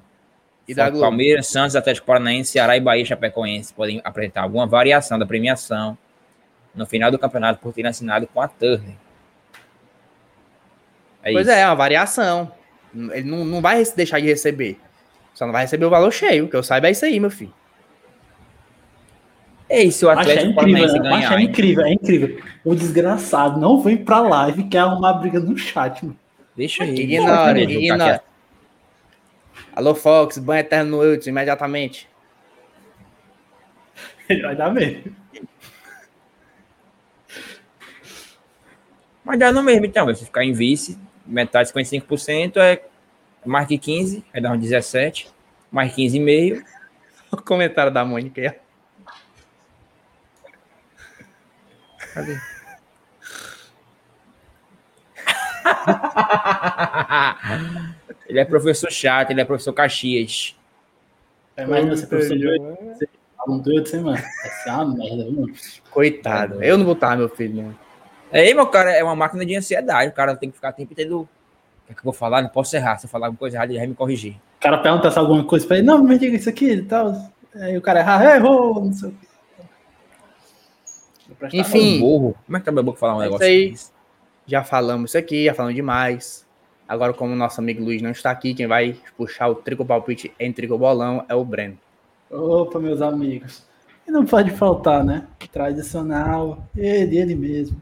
E 0.68 0.74
da 0.74 0.90
Globo. 0.90 1.06
Palmeiras, 1.06 1.46
Santos, 1.46 1.74
Atlético 1.74 2.06
Paranaense, 2.06 2.50
Ceará 2.50 2.76
e 2.76 2.80
Bahia 2.80 3.06
Chapecoense 3.06 3.72
podem 3.72 4.02
apresentar 4.04 4.42
alguma 4.42 4.66
variação 4.66 5.18
da 5.18 5.24
premiação 5.24 5.96
no 6.74 6.86
final 6.86 7.10
do 7.10 7.18
campeonato 7.18 7.60
por 7.60 7.72
terem 7.72 7.90
assinado 7.90 8.26
com 8.26 8.40
a 8.40 8.48
Turner. 8.48 8.94
É 11.22 11.32
Pois 11.32 11.46
isso. 11.46 11.56
é, 11.56 11.60
é 11.60 11.66
uma 11.66 11.74
variação. 11.74 12.52
Ele 12.94 13.28
não, 13.28 13.44
não 13.44 13.60
vai 13.60 13.82
deixar 13.96 14.20
de 14.20 14.26
receber. 14.26 14.78
Só 15.34 15.44
não 15.46 15.52
vai 15.52 15.62
receber 15.62 15.84
o 15.84 15.90
valor 15.90 16.10
cheio. 16.12 16.48
Que 16.48 16.56
eu 16.56 16.62
saiba 16.62 16.88
é 16.88 16.90
isso 16.92 17.04
aí, 17.04 17.18
meu 17.20 17.30
filho. 17.30 17.52
Ei, 19.70 19.90
se 19.90 20.04
o 20.06 20.10
é 20.10 20.12
Atlético 20.14 20.50
incrível, 20.52 20.54
Paranaense 20.54 20.98
né? 20.98 21.10
Macho, 21.10 21.28
ganhar, 21.28 21.38
é 21.38 21.40
hein? 21.42 21.48
incrível, 21.48 21.84
é 21.84 21.92
incrível. 21.92 22.42
O 22.64 22.74
desgraçado 22.74 23.60
não 23.60 23.80
vem 23.82 23.98
pra 23.98 24.20
live 24.20 24.62
e 24.62 24.68
quer 24.68 24.78
arrumar 24.78 25.12
briga 25.14 25.38
no 25.38 25.56
chat, 25.58 26.02
mano. 26.04 26.18
deixa 26.56 26.84
aí. 26.84 26.94
Ignora, 26.94 27.60
ignora. 27.60 28.22
Alô, 29.74 29.94
Fox, 29.94 30.38
banho 30.38 30.60
eterno 30.60 30.96
no 30.96 31.04
Edson, 31.12 31.28
imediatamente. 31.30 32.08
Ele 34.28 34.42
vai 34.42 34.56
dar 34.56 34.72
mesmo. 34.72 35.14
Mas 39.28 39.38
dá 39.38 39.52
no 39.52 39.62
mesmo, 39.62 39.84
então. 39.84 40.12
Se 40.14 40.24
ficar 40.24 40.42
em 40.42 40.54
vice, 40.54 40.98
metade 41.26 41.70
55% 41.70 42.56
é 42.56 42.82
mais 43.44 43.68
que 43.68 43.76
15, 43.76 44.24
aí 44.32 44.40
dá 44.40 44.50
uns 44.50 44.60
17, 44.60 45.28
mais 45.70 45.94
15,5. 45.94 46.64
O 47.30 47.36
comentário 47.36 47.92
da 47.92 48.06
Mônica 48.06 48.40
aí. 48.40 48.48
ó. 48.48 48.52
Cadê? 52.14 52.38
ele 58.30 58.40
é 58.40 58.46
professor 58.46 58.90
chato, 58.90 59.30
ele 59.30 59.42
é 59.42 59.44
professor 59.44 59.74
Caxias. 59.74 60.56
Imagina 61.58 61.94
você, 61.94 62.06
professor 62.06 62.38
de 62.38 62.48
aluno 63.38 63.62
do 63.62 63.78
Edson, 63.78 64.00
mano. 64.00 64.16
Vai 64.16 64.50
ser 64.62 64.70
uma 64.70 64.86
merda, 64.86 65.30
mano. 65.30 65.52
Coitado. 65.90 66.64
Eu 66.64 66.78
não 66.78 66.86
vou 66.86 66.94
estar, 66.94 67.14
meu 67.14 67.28
filho. 67.28 67.62
não. 67.62 67.87
Aí, 68.32 68.54
meu 68.54 68.66
cara, 68.66 68.92
é 68.92 69.02
uma 69.02 69.16
máquina 69.16 69.44
de 69.44 69.56
ansiedade. 69.56 70.10
O 70.10 70.14
cara 70.14 70.36
tem 70.36 70.50
que 70.50 70.56
ficar 70.56 70.72
tempo 70.72 70.92
inteiro. 70.92 71.20
O 71.20 71.28
que, 71.86 71.92
é 71.92 71.94
que 71.94 72.00
eu 72.00 72.04
vou 72.04 72.12
falar? 72.12 72.42
Não 72.42 72.48
posso 72.48 72.76
errar. 72.76 72.98
Se 72.98 73.06
eu 73.06 73.10
falar 73.10 73.26
alguma 73.26 73.38
coisa 73.38 73.56
errada, 73.56 73.72
ele 73.72 73.78
vai 73.78 73.88
me 73.88 73.94
corrigir. 73.94 74.34
O 74.58 74.60
cara 74.60 74.78
pergunta 74.78 75.10
se 75.10 75.18
alguma 75.18 75.44
coisa 75.44 75.66
pra 75.66 75.78
ele, 75.78 75.86
não, 75.86 76.02
me 76.02 76.18
diga 76.18 76.36
isso 76.36 76.48
aqui 76.48 76.72
e 76.72 76.82
tal. 76.82 77.14
Aí 77.54 77.76
o 77.76 77.80
cara 77.82 78.00
erra, 78.00 78.36
errou, 78.36 78.84
não 78.84 78.92
sei 78.92 79.08
o 79.08 79.28
prestar 81.38 81.58
Enfim. 81.58 82.00
Burro. 82.00 82.34
Como 82.44 82.56
é 82.56 82.60
que 82.60 82.66
tá 82.66 82.72
meu 82.72 82.82
boca 82.82 82.98
falar 82.98 83.16
um 83.16 83.22
É 83.22 83.26
isso 83.26 83.32
negócio 83.32 83.46
aí. 83.46 83.70
desse? 83.70 83.92
Já 84.46 84.64
falamos 84.64 85.10
isso 85.10 85.18
aqui, 85.18 85.44
já 85.44 85.54
falamos 85.54 85.74
demais. 85.74 86.46
Agora, 86.86 87.12
como 87.12 87.32
o 87.32 87.36
nosso 87.36 87.60
amigo 87.60 87.84
Luiz 87.84 88.00
não 88.00 88.10
está 88.10 88.30
aqui, 88.30 88.54
quem 88.54 88.66
vai 88.66 88.96
puxar 89.16 89.48
o 89.48 89.54
trico 89.54 89.84
palpite 89.84 90.32
em 90.40 90.52
trico 90.52 90.78
bolão 90.78 91.24
é 91.28 91.34
o 91.34 91.44
Breno. 91.44 91.78
Opa, 92.30 92.78
meus 92.78 93.02
amigos. 93.02 93.66
E 94.06 94.10
não 94.10 94.24
pode 94.24 94.50
faltar, 94.52 95.04
né? 95.04 95.26
Tradicional, 95.52 96.64
ele, 96.74 97.18
ele 97.18 97.34
mesmo. 97.34 97.80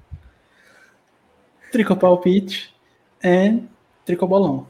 Tricopalpite 1.71 2.75
e 3.23 3.63
Tricobolão. 4.05 4.67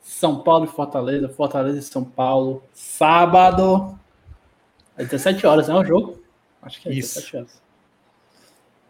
São 0.00 0.40
Paulo 0.42 0.64
e 0.64 0.68
Fortaleza, 0.68 1.28
Fortaleza 1.28 1.78
e 1.78 1.82
São 1.82 2.04
Paulo, 2.04 2.62
sábado. 2.72 3.98
É 4.96 5.04
17 5.04 5.46
horas, 5.46 5.68
né? 5.68 5.74
O 5.74 5.84
jogo? 5.84 6.22
Acho 6.62 6.80
que 6.80 6.88
é 6.88 6.92
Isso. 6.92 7.16
17 7.16 7.36
horas. 7.36 7.62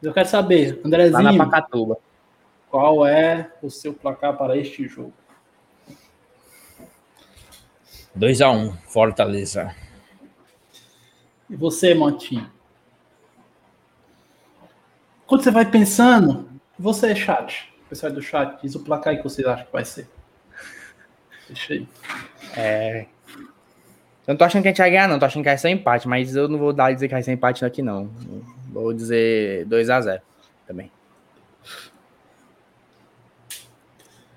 Eu 0.02 0.12
quero 0.12 0.28
saber, 0.28 0.74
Lá 0.76 0.80
na 0.82 0.86
Andrezinho, 0.86 1.38
Pacatuba. 1.38 1.98
qual 2.70 3.04
é 3.04 3.50
o 3.60 3.68
seu 3.68 3.92
placar 3.92 4.36
para 4.36 4.56
este 4.56 4.86
jogo? 4.86 5.12
2x1, 8.16 8.76
Fortaleza. 8.86 9.74
E 11.50 11.56
você, 11.56 11.94
Montinho? 11.94 12.50
Quando 15.26 15.42
você 15.42 15.50
vai 15.50 15.70
pensando, 15.70 16.47
você 16.78 17.12
é 17.12 17.14
chat. 17.14 17.72
O 17.86 17.88
pessoal 17.88 18.12
do 18.12 18.22
chat, 18.22 18.60
diz 18.62 18.74
o 18.74 18.80
placar 18.80 19.12
aí 19.12 19.16
que 19.16 19.24
vocês 19.24 19.46
acham 19.46 19.66
que 19.66 19.72
vai 19.72 19.84
ser. 19.84 20.08
Deixa 21.48 21.74
aí. 21.74 21.88
É. 22.56 23.06
Eu 24.26 24.32
não 24.34 24.36
tô 24.36 24.44
achando 24.44 24.62
que 24.62 24.68
a 24.68 24.70
gente 24.70 24.78
vai 24.78 24.90
ganhar, 24.90 25.08
não. 25.08 25.18
Tô 25.18 25.24
achando 25.24 25.42
que 25.42 25.48
vai 25.48 25.56
ser 25.56 25.70
empate, 25.70 26.06
mas 26.06 26.36
eu 26.36 26.48
não 26.48 26.58
vou 26.58 26.72
dar 26.72 26.92
dizer 26.92 27.08
que 27.08 27.14
vai 27.14 27.22
ser 27.22 27.32
empate 27.32 27.64
aqui, 27.64 27.80
não. 27.80 28.10
Vou 28.70 28.92
dizer 28.92 29.66
2x0 29.66 30.20
também. 30.66 30.90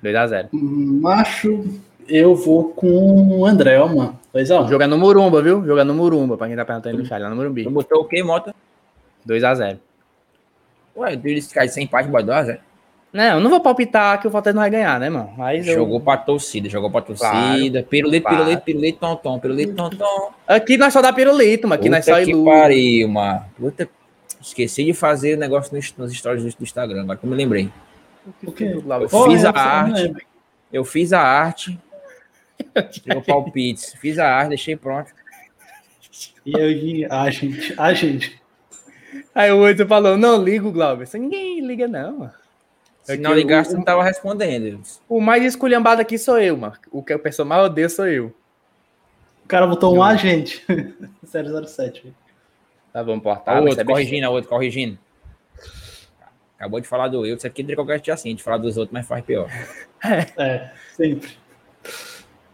2x0. 0.01 0.49
Macho, 0.53 1.65
eu 2.07 2.34
vou 2.35 2.69
com 2.73 3.39
o 3.39 3.45
André, 3.45 3.80
ó, 3.80 3.88
mano. 3.88 4.19
2x1. 4.34 4.69
Joga 4.69 4.88
no 4.88 4.97
Murumba, 4.97 5.41
viu? 5.41 5.65
Joga 5.65 5.84
no 5.84 5.93
Murumba, 5.93 6.38
pra 6.38 6.47
quem 6.47 6.55
tá 6.55 6.63
perguntando 6.63 6.95
aí 6.95 7.01
no 7.01 7.05
chat, 7.05 7.22
lá 7.22 7.30
no 7.30 7.35
Murumbi. 7.35 7.65
Tu 7.65 7.69
botou 7.69 8.01
o 8.01 8.05
quê, 8.05 8.23
Mota? 8.23 8.55
2x0. 9.27 9.77
Ué, 10.95 11.13
eles 11.23 11.47
caem 11.51 11.69
sem 11.69 11.84
empate, 11.85 12.09
boy, 12.09 12.23
2 12.23 12.57
Não, 13.13 13.23
eu 13.23 13.39
não 13.39 13.49
vou 13.49 13.59
palpitar 13.61 14.19
que 14.19 14.27
o 14.27 14.31
Fortaleza 14.31 14.55
não 14.55 14.61
vai 14.63 14.69
ganhar, 14.69 14.99
né, 14.99 15.09
mano? 15.09 15.34
Mas 15.38 15.68
eu- 15.68 15.76
Jogou 15.76 15.99
pra 15.99 16.18
torcida, 16.18 16.69
jogou 16.69 16.89
pra 16.91 17.01
torcida. 17.01 17.30
Claro, 17.30 17.84
pirulito, 17.88 18.23
claro. 18.23 18.38
pirulito, 18.38 18.61
pirulito, 18.63 18.99
tom, 18.99 19.15
tom, 19.15 19.39
pirulito, 19.39 19.73
tom, 19.73 19.89
tom. 19.89 20.31
Aqui 20.47 20.77
nós 20.77 20.93
só 20.93 21.01
dá 21.01 21.11
pirulito, 21.13 21.68
mano. 21.68 21.80
Aqui 21.80 21.89
nós 21.89 22.05
só 22.05 22.13
Puta 22.13 22.26
que 22.26 22.31
ilu. 22.31 22.45
pariu, 22.45 23.07
mano. 23.07 23.45
Puta... 23.57 23.89
Esqueci 24.41 24.84
de 24.84 24.93
fazer 24.93 25.38
o 25.38 25.39
negócio 25.39 25.76
nos, 25.76 25.95
nos 25.95 26.11
stories 26.18 26.55
do, 26.55 26.63
Instagram, 26.63 27.01
agora 27.03 27.15
que 27.18 27.23
eu 27.26 27.30
me 27.30 27.35
lembrei. 27.35 27.69
O 28.43 28.51
quê? 28.51 28.72
Eu 28.73 28.81
Porra, 29.07 29.31
fiz 29.31 29.45
a 29.45 29.51
arte, 29.51 30.13
eu 30.73 30.84
fiz 30.84 31.13
a 31.13 31.22
arte, 31.22 31.80
tirou 32.91 33.22
palpites, 33.22 33.93
fiz 34.01 34.18
a 34.18 34.27
arte, 34.27 34.49
deixei 34.49 34.76
pronto. 34.76 35.11
E 36.43 36.53
eu 36.53 36.72
e 36.72 37.05
a 37.05 37.30
gente, 37.30 37.73
a 37.77 37.93
gente. 37.93 38.40
Aí 39.34 39.52
o 39.52 39.60
outro 39.60 39.88
falou, 39.88 40.18
não 40.18 40.44
liga 40.44 40.68
o 40.68 40.72
Glauber. 40.72 41.03
Isso 41.03 41.18
Ninguém 41.18 41.62
liga, 41.66 41.88
não, 41.88 42.18
mano. 42.20 42.34
Se 43.03 43.14
Aqui 43.14 43.22
não 43.22 43.32
o- 43.32 43.34
ligasse, 43.36 43.74
o- 43.74 43.78
não 43.78 43.84
tava 43.84 44.03
respondendo. 44.03 44.82
O 45.10 45.20
mais 45.22 45.44
esculhambado 45.44 46.02
aqui 46.02 46.18
sou 46.18 46.38
eu, 46.40 46.56
mano. 46.58 46.74
O 46.91 47.02
que 47.02 47.14
a 47.14 47.20
pessoa 47.20 47.45
mais 47.45 47.66
odeia 47.66 47.90
sou 47.90 48.08
eu. 48.08 48.34
O 49.44 49.48
cara 49.48 49.66
botou 49.66 49.95
um 49.95 50.03
agente. 50.03 50.64
007. 51.26 52.14
Tá 52.94 53.03
bom, 53.03 53.18
Tá, 53.20 53.24
portar. 53.24 53.56
o 53.56 53.64
mas 53.64 53.70
outro, 53.72 53.82
é 53.82 53.84
besteira. 53.84 53.91
corrigindo, 53.94 54.28
o 54.28 54.32
outro, 54.34 54.49
corrigindo. 54.49 54.99
Acabou 56.58 56.80
de 56.80 56.88
falar 56.88 57.08
do 57.08 57.26
eu, 57.26 57.36
isso 57.38 57.48
aqui 57.48 57.64
de 57.64 57.74
qualquer 57.76 58.02
é 58.08 58.12
assim, 58.12 58.36
de 58.36 58.44
falar 58.44 58.58
dos 58.58 58.78
outros, 58.78 58.94
mas 58.94 59.08
faz 59.08 59.24
pior. 59.26 59.49
É, 60.38 60.70
sempre. 60.95 61.32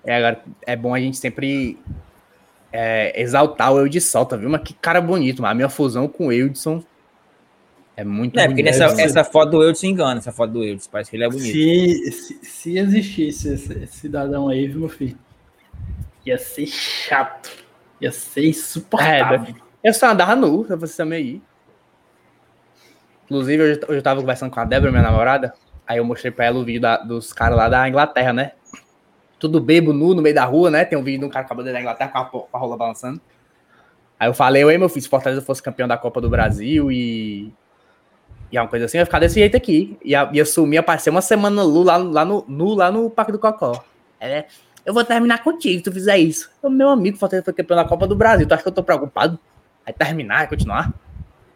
É, 0.06 0.16
agora, 0.16 0.41
é 0.66 0.76
bom 0.78 0.94
a 0.94 0.99
gente 0.99 1.18
sempre 1.18 1.78
é, 2.72 3.19
exaltar 3.22 3.73
o 3.73 3.80
Eudson 3.80 3.99
Solta, 3.99 4.38
viu? 4.38 4.49
Mas 4.49 4.61
que 4.61 4.73
cara 4.73 4.99
bonito, 5.02 5.41
mano. 5.41 5.52
A 5.52 5.56
minha 5.56 5.69
fusão 5.69 6.07
com 6.07 6.27
o 6.27 6.31
Eudson 6.34 6.84
é 7.95 8.03
muito 8.03 8.39
é 8.39 8.48
porque 8.48 8.61
nessa, 8.61 8.85
essa 9.02 9.23
foto 9.23 9.52
do 9.52 9.64
eu 9.64 9.73
se 9.73 9.88
engana, 9.88 10.19
essa 10.19 10.31
foto 10.31 10.52
do 10.53 10.64
eu, 10.64 10.77
parece 10.91 11.10
que 11.10 11.15
ele 11.18 11.23
é 11.23 11.30
bonito. 11.30 11.52
Se, 11.52 12.11
se, 12.11 12.39
se 12.45 12.77
existisse 12.77 13.53
esse, 13.53 13.88
cidadão 13.88 14.49
aí, 14.49 14.68
viu, 14.68 14.81
meu 14.81 14.89
filho? 14.89 15.18
Ia 16.26 16.38
ser 16.38 16.68
chato. 16.68 17.49
Ia 17.99 18.11
ser 18.11 18.48
insuportável. 18.48 19.56
Eu 19.84 19.94
só 19.94 20.11
andava 20.11 20.35
nu, 20.35 20.64
pra 20.65 20.76
você 20.76 20.98
também 20.98 21.18
aí. 21.18 21.41
Inclusive, 23.26 23.64
hoje, 23.64 23.80
hoje 23.88 23.99
eu 23.99 24.03
tava 24.03 24.19
conversando 24.22 24.52
com 24.52 24.60
a 24.60 24.65
Débora, 24.65 24.91
minha 24.91 25.03
namorada. 25.03 25.53
Aí 25.85 25.98
eu 25.98 26.06
mostrei 26.06 26.31
pra 26.31 26.45
ela 26.45 26.60
o 26.60 26.64
vídeo 26.64 26.81
da- 26.81 26.98
dos 26.98 27.34
caras 27.34 27.57
lá 27.57 27.68
da 27.69 27.88
Inglaterra, 27.88 28.34
né? 28.34 28.52
Tudo 29.39 29.59
bebo, 29.59 29.93
nu, 29.93 30.14
no 30.14 30.22
meio 30.22 30.34
da 30.35 30.45
rua, 30.45 30.72
né? 30.72 30.85
Tem 30.85 30.97
um 30.97 31.03
vídeo 31.03 31.19
de 31.22 31.26
um 31.26 31.30
cara 31.30 31.45
acabou 31.45 31.64
da 31.64 31.80
Inglaterra 31.80 32.09
com 32.09 32.18
a, 32.18 32.26
com 32.26 32.47
a 32.51 32.57
rola 32.57 32.77
balançando. 32.77 33.22
Aí 34.19 34.27
eu 34.27 34.34
falei, 34.34 34.64
oi, 34.64 34.77
meu 34.77 34.89
filho, 34.89 35.03
se 35.03 35.09
Fortaleza 35.09 35.41
fosse 35.41 35.61
campeão 35.61 35.88
da 35.88 35.97
Copa 35.97 36.19
do 36.19 36.30
Brasil 36.30 36.91
e. 36.91 37.53
E 38.49 38.57
uma 38.57 38.68
coisa 38.68 38.85
assim, 38.85 38.97
eu 38.97 39.01
ia 39.01 39.05
ficar 39.05 39.19
desse 39.19 39.35
jeito 39.35 39.57
aqui. 39.57 39.97
Ia, 40.03 40.30
ia 40.31 40.45
sumir, 40.45 40.77
aparecer 40.77 41.09
uma 41.09 41.22
semana 41.22 41.64
nu 41.64 41.84
lá, 41.84 41.97
lá, 41.97 42.23
no, 42.23 42.45
nu, 42.47 42.73
lá 42.73 42.89
no 42.89 43.09
Parque 43.09 43.31
do 43.31 43.39
Cocó. 43.39 43.84
É, 44.19 44.45
eu 44.85 44.93
vou 44.93 45.03
terminar 45.03 45.43
contigo 45.43 45.80
se 45.80 45.84
tu 45.84 45.91
fizer 45.91 46.18
isso. 46.18 46.49
Eu, 46.64 46.69
meu 46.69 46.89
amigo, 46.89 47.18
Fortaleza 47.18 47.43
foi 47.43 47.53
campeão 47.53 47.76
da 47.76 47.84
Copa 47.84 48.07
do 48.07 48.15
Brasil. 48.15 48.47
Tu 48.47 48.53
acha 48.53 48.64
que 48.64 48.69
eu 48.69 48.73
tô 48.73 48.81
preocupado? 48.81 49.38
Aí 49.85 49.93
terminar, 49.93 50.47
continuar? 50.47 50.93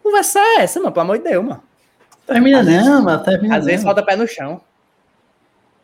Conversa 0.04 0.40
é 0.40 0.64
essa, 0.64 0.80
mano? 0.80 0.92
Pelo 0.92 1.04
amor 1.04 1.18
de 1.18 1.24
Deus, 1.24 1.46
mano. 1.46 1.64
Termina 2.28 2.62
não, 2.62 3.02
mano. 3.04 3.24
Termina 3.24 3.58
Às 3.58 3.66
vezes 3.66 3.84
não. 3.84 3.94
falta 3.94 4.06
pé 4.06 4.16
no 4.16 4.28
chão. 4.28 4.62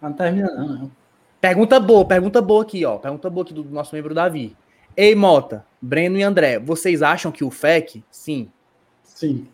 Não 0.02 0.14
termina 0.14 0.52
não, 0.52 0.68
não. 0.68 0.92
Pergunta 1.40 1.80
boa, 1.80 2.04
pergunta 2.06 2.42
boa 2.42 2.64
aqui, 2.64 2.84
ó. 2.86 2.98
Pergunta 2.98 3.30
boa 3.30 3.44
aqui 3.44 3.54
do 3.54 3.64
nosso 3.66 3.94
membro 3.96 4.14
Davi. 4.14 4.56
Ei, 4.96 5.14
Mota, 5.14 5.66
Breno 5.82 6.18
e 6.18 6.24
André, 6.24 6.58
vocês 6.60 7.02
acham 7.04 7.32
que 7.32 7.44
o 7.44 7.52
FEC? 7.52 8.04
Sim, 8.10 8.50
Sim. 9.04 9.48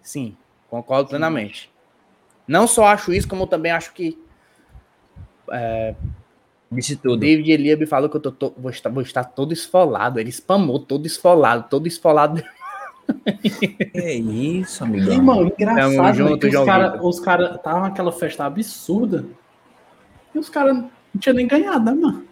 sim, 0.00 0.36
concordo 0.70 1.10
plenamente. 1.10 1.70
Não 2.48 2.66
só 2.66 2.86
acho 2.86 3.12
isso, 3.12 3.28
como 3.28 3.42
eu 3.42 3.46
também 3.46 3.70
acho 3.72 3.92
que 3.92 4.18
Disse 6.72 6.94
o 6.94 6.98
tudo. 6.98 7.16
David 7.18 7.50
Eliab 7.50 7.84
falou 7.86 8.08
que 8.08 8.16
eu 8.16 8.20
tô, 8.20 8.30
to- 8.30 8.54
vou, 8.56 8.70
estar, 8.70 8.88
vou 8.90 9.02
estar 9.02 9.24
todo 9.24 9.52
esfolado. 9.52 10.20
Ele 10.20 10.30
spamou 10.30 10.78
todo 10.78 11.04
esfolado, 11.04 11.66
todo 11.68 11.88
esfolado. 11.88 12.40
É 13.92 14.14
isso, 14.14 14.84
E, 14.84 14.86
amigão. 14.86 15.22
mano, 15.22 15.50
Tamo 15.50 15.54
engraçado 15.58 16.14
junto, 16.16 16.34
é 16.34 16.38
que 16.38 16.50
João 16.52 16.62
os 16.62 16.68
caras 16.70 17.00
os 17.02 17.20
cara 17.20 17.54
estavam 17.56 17.80
naquela 17.82 18.12
festa 18.12 18.44
absurda 18.44 19.26
e 20.34 20.38
os 20.38 20.48
caras 20.48 20.76
não 20.76 20.90
tinham 21.18 21.36
nem 21.36 21.46
ganhado, 21.46 21.84
né, 21.84 21.92
mano? 21.92 22.24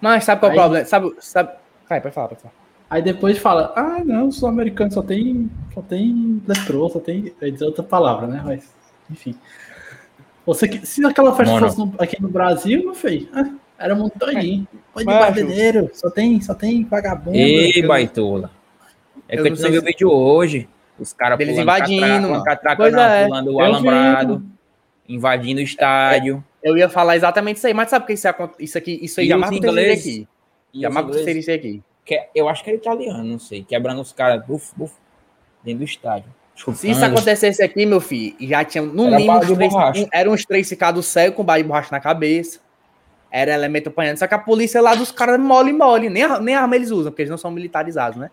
Mas 0.00 0.24
sabe 0.24 0.40
qual 0.40 0.52
é 0.52 0.54
o 0.54 0.58
problema? 0.58 0.84
Sabe, 0.86 1.12
sabe... 1.20 1.50
Vai, 1.88 2.00
pode 2.00 2.14
falar, 2.14 2.28
pode 2.28 2.40
falar. 2.42 2.54
Aí 2.90 3.00
depois 3.00 3.38
fala, 3.38 3.72
ah, 3.76 4.02
não, 4.04 4.28
os 4.28 4.42
americanos 4.44 4.94
só 4.94 5.02
tem, 5.02 5.50
só 5.72 5.80
tem 5.80 6.42
letrô, 6.46 6.88
só 6.90 7.00
tem. 7.00 7.32
Eu 7.40 7.46
ia 7.46 7.52
dizer 7.52 7.64
outra 7.64 7.82
palavra, 7.82 8.26
né? 8.26 8.42
Mas, 8.44 8.74
enfim. 9.10 9.34
Você, 10.44 10.68
se 10.84 11.04
aquela 11.06 11.34
festa 11.34 11.58
fosse 11.58 11.78
no- 11.78 11.94
aqui 11.98 12.20
no 12.20 12.28
Brasil, 12.28 12.84
não 12.84 12.94
fez. 12.94 13.26
Ah, 13.32 13.48
era 13.78 13.94
muito 13.94 14.18
doidinho. 14.18 14.66
Foi 14.92 15.04
de 15.04 15.10
brasileiro, 15.10 15.90
só 15.94 16.10
tem, 16.10 16.40
só 16.40 16.54
tem 16.54 16.84
vagabundo. 16.84 17.36
Ei, 17.36 17.82
baitola. 17.86 18.50
É 19.28 19.38
eu 19.38 19.44
que 19.44 19.50
não 19.50 19.56
tu 19.56 19.60
não 19.60 19.62
sei 19.62 19.70
viu 19.70 19.80
o 19.80 19.84
vídeo 19.84 20.10
hoje. 20.10 20.68
Os 20.98 21.12
caras 21.14 21.38
pulando 21.38 21.60
invadindo, 21.60 22.28
catraca, 22.44 22.44
catraca 22.44 22.90
não, 22.90 23.02
é. 23.02 23.24
pulando 23.24 23.46
o 23.46 23.50
Eu 23.52 23.56
vi, 23.56 23.62
alambrado, 23.62 24.32
mano. 24.34 24.52
invadindo 25.08 25.60
o 25.60 25.64
estádio. 25.64 26.44
Eu 26.62 26.76
ia 26.76 26.88
falar 26.88 27.16
exatamente 27.16 27.56
isso 27.56 27.66
aí, 27.66 27.74
mas 27.74 27.90
sabe 27.90 28.04
o 28.04 28.06
que 28.06 28.12
isso, 28.12 28.28
isso 28.58 28.78
aqui, 28.78 28.98
isso 29.02 29.20
aí 29.20 29.28
jamais 29.28 29.50
aconteceria 29.50 29.92
aqui. 29.94 30.28
Jamais 30.74 31.04
aconteceria 31.06 31.40
isso 31.40 31.50
aqui. 31.52 31.82
que- 32.04 32.28
eu 32.34 32.48
acho 32.48 32.64
que 32.64 32.70
era 32.70 32.76
italiano, 32.78 33.22
não 33.24 33.38
sei. 33.38 33.62
Quebrando 33.62 34.00
os 34.00 34.12
caras 34.12 34.42
dentro 34.44 35.78
do 35.78 35.84
estádio. 35.84 36.28
Se 36.74 36.90
isso 36.90 37.04
acontecesse 37.04 37.62
aqui, 37.62 37.86
meu 37.86 38.00
filho, 38.00 38.34
já 38.40 38.64
tinha 38.64 38.82
no 38.82 39.06
Era 39.06 39.16
mínimo 39.16 39.38
uns 39.38 39.46
de 39.46 39.54
três, 39.54 39.72
um- 39.74 40.08
eram 40.12 40.32
uns 40.32 40.44
três 40.44 40.68
ficados 40.68 41.06
cegos 41.06 41.36
com 41.36 41.44
bala 41.44 41.62
de 41.62 41.68
borracha 41.68 41.88
na 41.92 42.00
cabeça. 42.00 42.60
Era 43.30 43.54
elemento 43.54 43.88
apanhando. 43.88 44.18
Só 44.18 44.26
que 44.26 44.34
a 44.34 44.38
polícia 44.38 44.80
lá 44.82 44.94
dos 44.94 45.10
caras 45.10 45.40
mole 45.40 45.72
mole. 45.72 46.10
Nem, 46.10 46.24
a- 46.24 46.38
nem 46.40 46.54
arma 46.54 46.76
eles 46.76 46.90
usam, 46.90 47.10
porque 47.10 47.22
eles 47.22 47.30
não 47.30 47.38
são 47.38 47.50
militarizados, 47.50 48.18
né? 48.18 48.30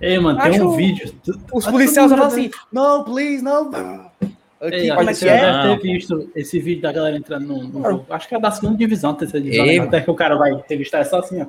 Ei, 0.00 0.18
mano, 0.18 0.40
tem 0.40 0.60
um 0.60 0.68
Acho- 0.68 0.76
vídeo. 0.76 1.14
Os 1.52 1.64
Acho 1.64 1.72
policiais 1.72 2.10
falam 2.10 2.26
assim: 2.26 2.50
não, 2.72 3.04
please, 3.04 3.42
não. 3.42 4.07
Aqui, 4.60 4.74
Ei, 4.74 4.88
como 4.88 5.02
é 5.02 5.04
que 5.06 5.10
que 5.12 5.14
você 5.20 5.28
é? 5.28 5.52
Não, 5.52 5.62
deve 5.70 5.82
ter 5.82 5.92
visto 5.92 6.30
esse 6.34 6.58
vídeo 6.58 6.82
da 6.82 6.90
galera 6.92 7.16
entrando 7.16 7.46
no, 7.46 7.62
no 7.62 7.80
Claro. 7.80 8.06
Acho 8.10 8.28
que 8.28 8.34
é 8.34 8.40
da 8.40 8.50
segunda 8.50 8.76
divisão, 8.76 9.14
terceira 9.14 9.44
divisão. 9.44 9.66
Ei, 9.66 9.78
né? 9.78 9.86
Até 9.86 10.00
que 10.00 10.10
o 10.10 10.14
cara 10.14 10.36
vai 10.36 10.52
revistar, 10.68 11.00
é 11.00 11.04
só 11.04 11.20
assim, 11.20 11.42
ó. 11.42 11.46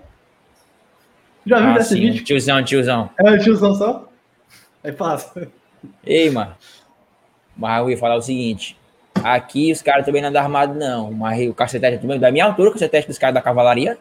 Já 1.45 1.59
viu 1.59 1.69
Ah, 1.69 1.77
esse 1.77 1.89
sim, 1.95 1.99
vídeo? 2.01 2.23
tiozão, 2.23 2.63
tiozão. 2.63 3.09
É 3.19 3.31
o 3.31 3.39
tiozão 3.39 3.73
só? 3.73 4.07
Aí 4.83 4.91
passa. 4.91 5.47
Ei, 6.05 6.29
mano. 6.29 6.55
Mas 7.57 7.81
eu 7.81 7.89
ia 7.89 7.97
falar 7.97 8.15
o 8.15 8.21
seguinte. 8.21 8.77
Aqui 9.23 9.71
os 9.71 9.81
caras 9.81 10.05
também 10.05 10.21
não 10.21 10.29
andam 10.29 10.41
armados, 10.43 10.77
não. 10.77 11.11
Mas 11.11 11.49
o 11.49 11.53
cacetete 11.53 11.95
é 11.95 11.97
também 11.99 12.19
da 12.19 12.31
minha 12.31 12.45
altura, 12.45 12.69
o 12.69 12.73
cacetete 12.73 13.07
dos 13.07 13.17
caras 13.17 13.33
da 13.33 13.41
cavalaria. 13.41 13.97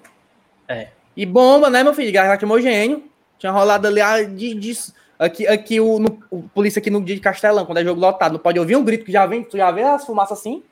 E 1.16 1.24
bomba, 1.26 1.70
né, 1.70 1.82
meu 1.82 1.94
filho? 1.94 2.12
Gás 2.12 2.28
lacrimogênio. 2.28 3.02
Tinha 3.38 3.50
rolado 3.50 3.86
ali 3.88 4.00
ah, 4.00 4.22
de, 4.22 4.54
de- 4.54 4.92
aqui, 5.18 5.46
aqui 5.46 5.80
o, 5.80 5.98
no- 5.98 6.18
o 6.30 6.42
polícia 6.42 6.80
aqui 6.80 6.90
no 6.90 7.02
dia 7.02 7.14
de 7.14 7.20
Castelão, 7.20 7.64
quando 7.66 7.78
é 7.78 7.84
jogo 7.84 8.00
lotado. 8.00 8.32
Não 8.32 8.38
pode 8.38 8.58
ouvir 8.58 8.76
um 8.76 8.84
grito 8.84 9.04
que 9.04 9.12
já 9.12 9.26
vem, 9.26 9.42
tu 9.42 9.56
já 9.56 9.70
vê 9.70 9.82
as 9.82 10.04
fumaças 10.04 10.38
assim, 10.38 10.62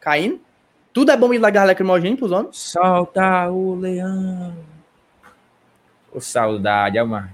caindo. 0.00 0.40
Tudo 0.92 1.10
é 1.12 1.16
bomba 1.16 1.34
de 1.34 1.50
gás 1.50 1.66
lacrimogênio 1.66 2.16
pros 2.18 2.32
homens. 2.32 2.56
Solta 2.58 3.48
o 3.50 3.74
leão. 3.76 4.54
O 6.12 6.20
saudade, 6.20 7.00
mano. 7.02 7.30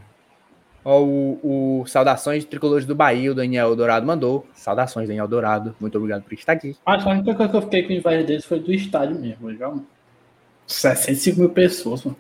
Ó, 0.85 1.01
o, 1.03 1.81
o 1.81 1.87
Saudações 1.87 2.43
de 2.43 2.47
Tricolores 2.51 2.85
do 2.85 2.95
Bahia, 2.95 3.33
o 3.33 3.35
Daniel 3.35 3.75
Dourado 3.75 4.05
mandou. 4.07 4.47
Saudações, 4.53 5.09
Daniel 5.09 5.27
Dourado. 5.27 5.75
Muito 5.81 5.97
obrigado 5.97 6.25
por 6.25 6.35
estar 6.35 6.53
aqui. 6.53 6.77
Acho 6.85 7.05
que 7.05 7.11
a 7.11 7.13
única 7.15 7.35
coisa 7.35 7.51
que 7.51 7.57
eu 7.57 7.63
fiquei 7.63 7.83
com 7.85 7.93
inveja 7.95 8.23
deles 8.25 8.45
foi 8.45 8.61
do 8.61 8.71
estádio 8.73 9.19
mesmo, 9.19 9.55
já, 9.57 9.69
mano. 9.69 9.87
65 10.67 11.41
mil 11.41 11.49
pessoas, 11.51 12.05
mano. 12.05 12.17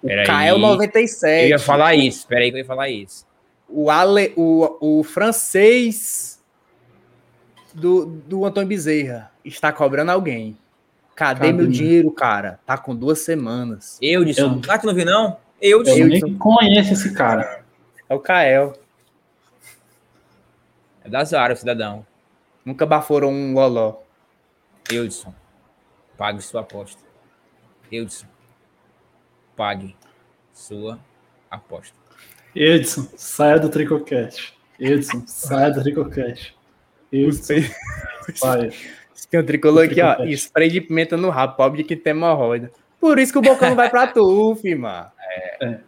Peraí. 0.00 0.26
Kael 0.26 0.58
97. 0.58 1.42
Eu 1.42 1.48
ia 1.50 1.58
falar 1.58 1.94
isso. 1.94 2.26
Peraí 2.26 2.50
que 2.50 2.56
eu 2.56 2.60
ia 2.60 2.64
falar 2.64 2.88
isso. 2.88 3.26
O, 3.74 3.90
Ale, 3.90 4.32
o, 4.36 4.98
o 5.00 5.02
francês 5.02 6.42
do, 7.72 8.04
do 8.06 8.44
Antônio 8.44 8.68
Bezerra 8.68 9.32
está 9.44 9.72
cobrando 9.72 10.10
alguém. 10.10 10.56
Cadê, 11.14 11.40
Cadê, 11.40 11.52
meu 11.52 11.66
dinheiro, 11.66 12.10
cara? 12.10 12.60
Tá 12.66 12.76
com 12.76 12.94
duas 12.94 13.20
semanas. 13.20 13.98
Eu 14.00 14.24
disse. 14.24 14.40
Eu- 14.40 14.60
Ah, 14.68 14.78
tu 14.78 14.86
não 14.86 14.94
viu, 14.94 15.04
não? 15.06 15.38
Eu 15.60 15.82
disse. 15.82 16.00
Eu- 16.00 16.06
nem 16.08 16.36
conheço 16.38 16.92
esse 16.92 17.12
cara. 17.14 17.64
É 18.08 18.14
o 18.14 18.18
Kael. 18.20 18.74
É 21.04 21.08
da 21.08 21.24
Zara, 21.24 21.54
o 21.54 21.56
cidadão. 21.56 22.06
Nunca 22.64 22.86
baforam 22.86 23.30
um 23.30 23.54
loló. 23.54 23.96
Eudson. 24.90 25.34
Pague 26.16 26.40
sua 26.42 26.60
aposta. 26.60 27.02
Eudson. 27.90 28.26
pague 29.56 29.94
sua 30.52 30.98
aposta. 31.50 31.96
Edson, 32.54 33.08
saia 33.16 33.58
do 33.58 33.68
Tricocast. 33.68 34.52
Edson, 34.78 35.22
saia 35.26 35.70
do 35.70 35.82
Tricocast. 35.82 36.54
Edson, 37.12 37.54
saia. 38.34 38.72
Tem 39.30 39.40
um 39.40 39.44
tricolor 39.46 39.84
aqui, 39.84 40.00
ó. 40.02 40.22
Spray 40.26 40.68
de 40.68 40.80
pimenta 40.80 41.16
no 41.16 41.30
rabo, 41.30 41.56
pobre 41.56 41.78
de 41.82 41.84
que 41.88 41.96
tem 41.96 42.10
hemorroida. 42.10 42.70
Por 43.00 43.18
isso 43.18 43.32
que 43.32 43.38
o 43.38 43.42
Bocão 43.42 43.70
não 43.70 43.76
vai 43.76 43.88
pra 43.88 44.06
tu, 44.06 44.54
fi, 44.56 44.74
mano. 44.76 45.06
É. 45.60 45.78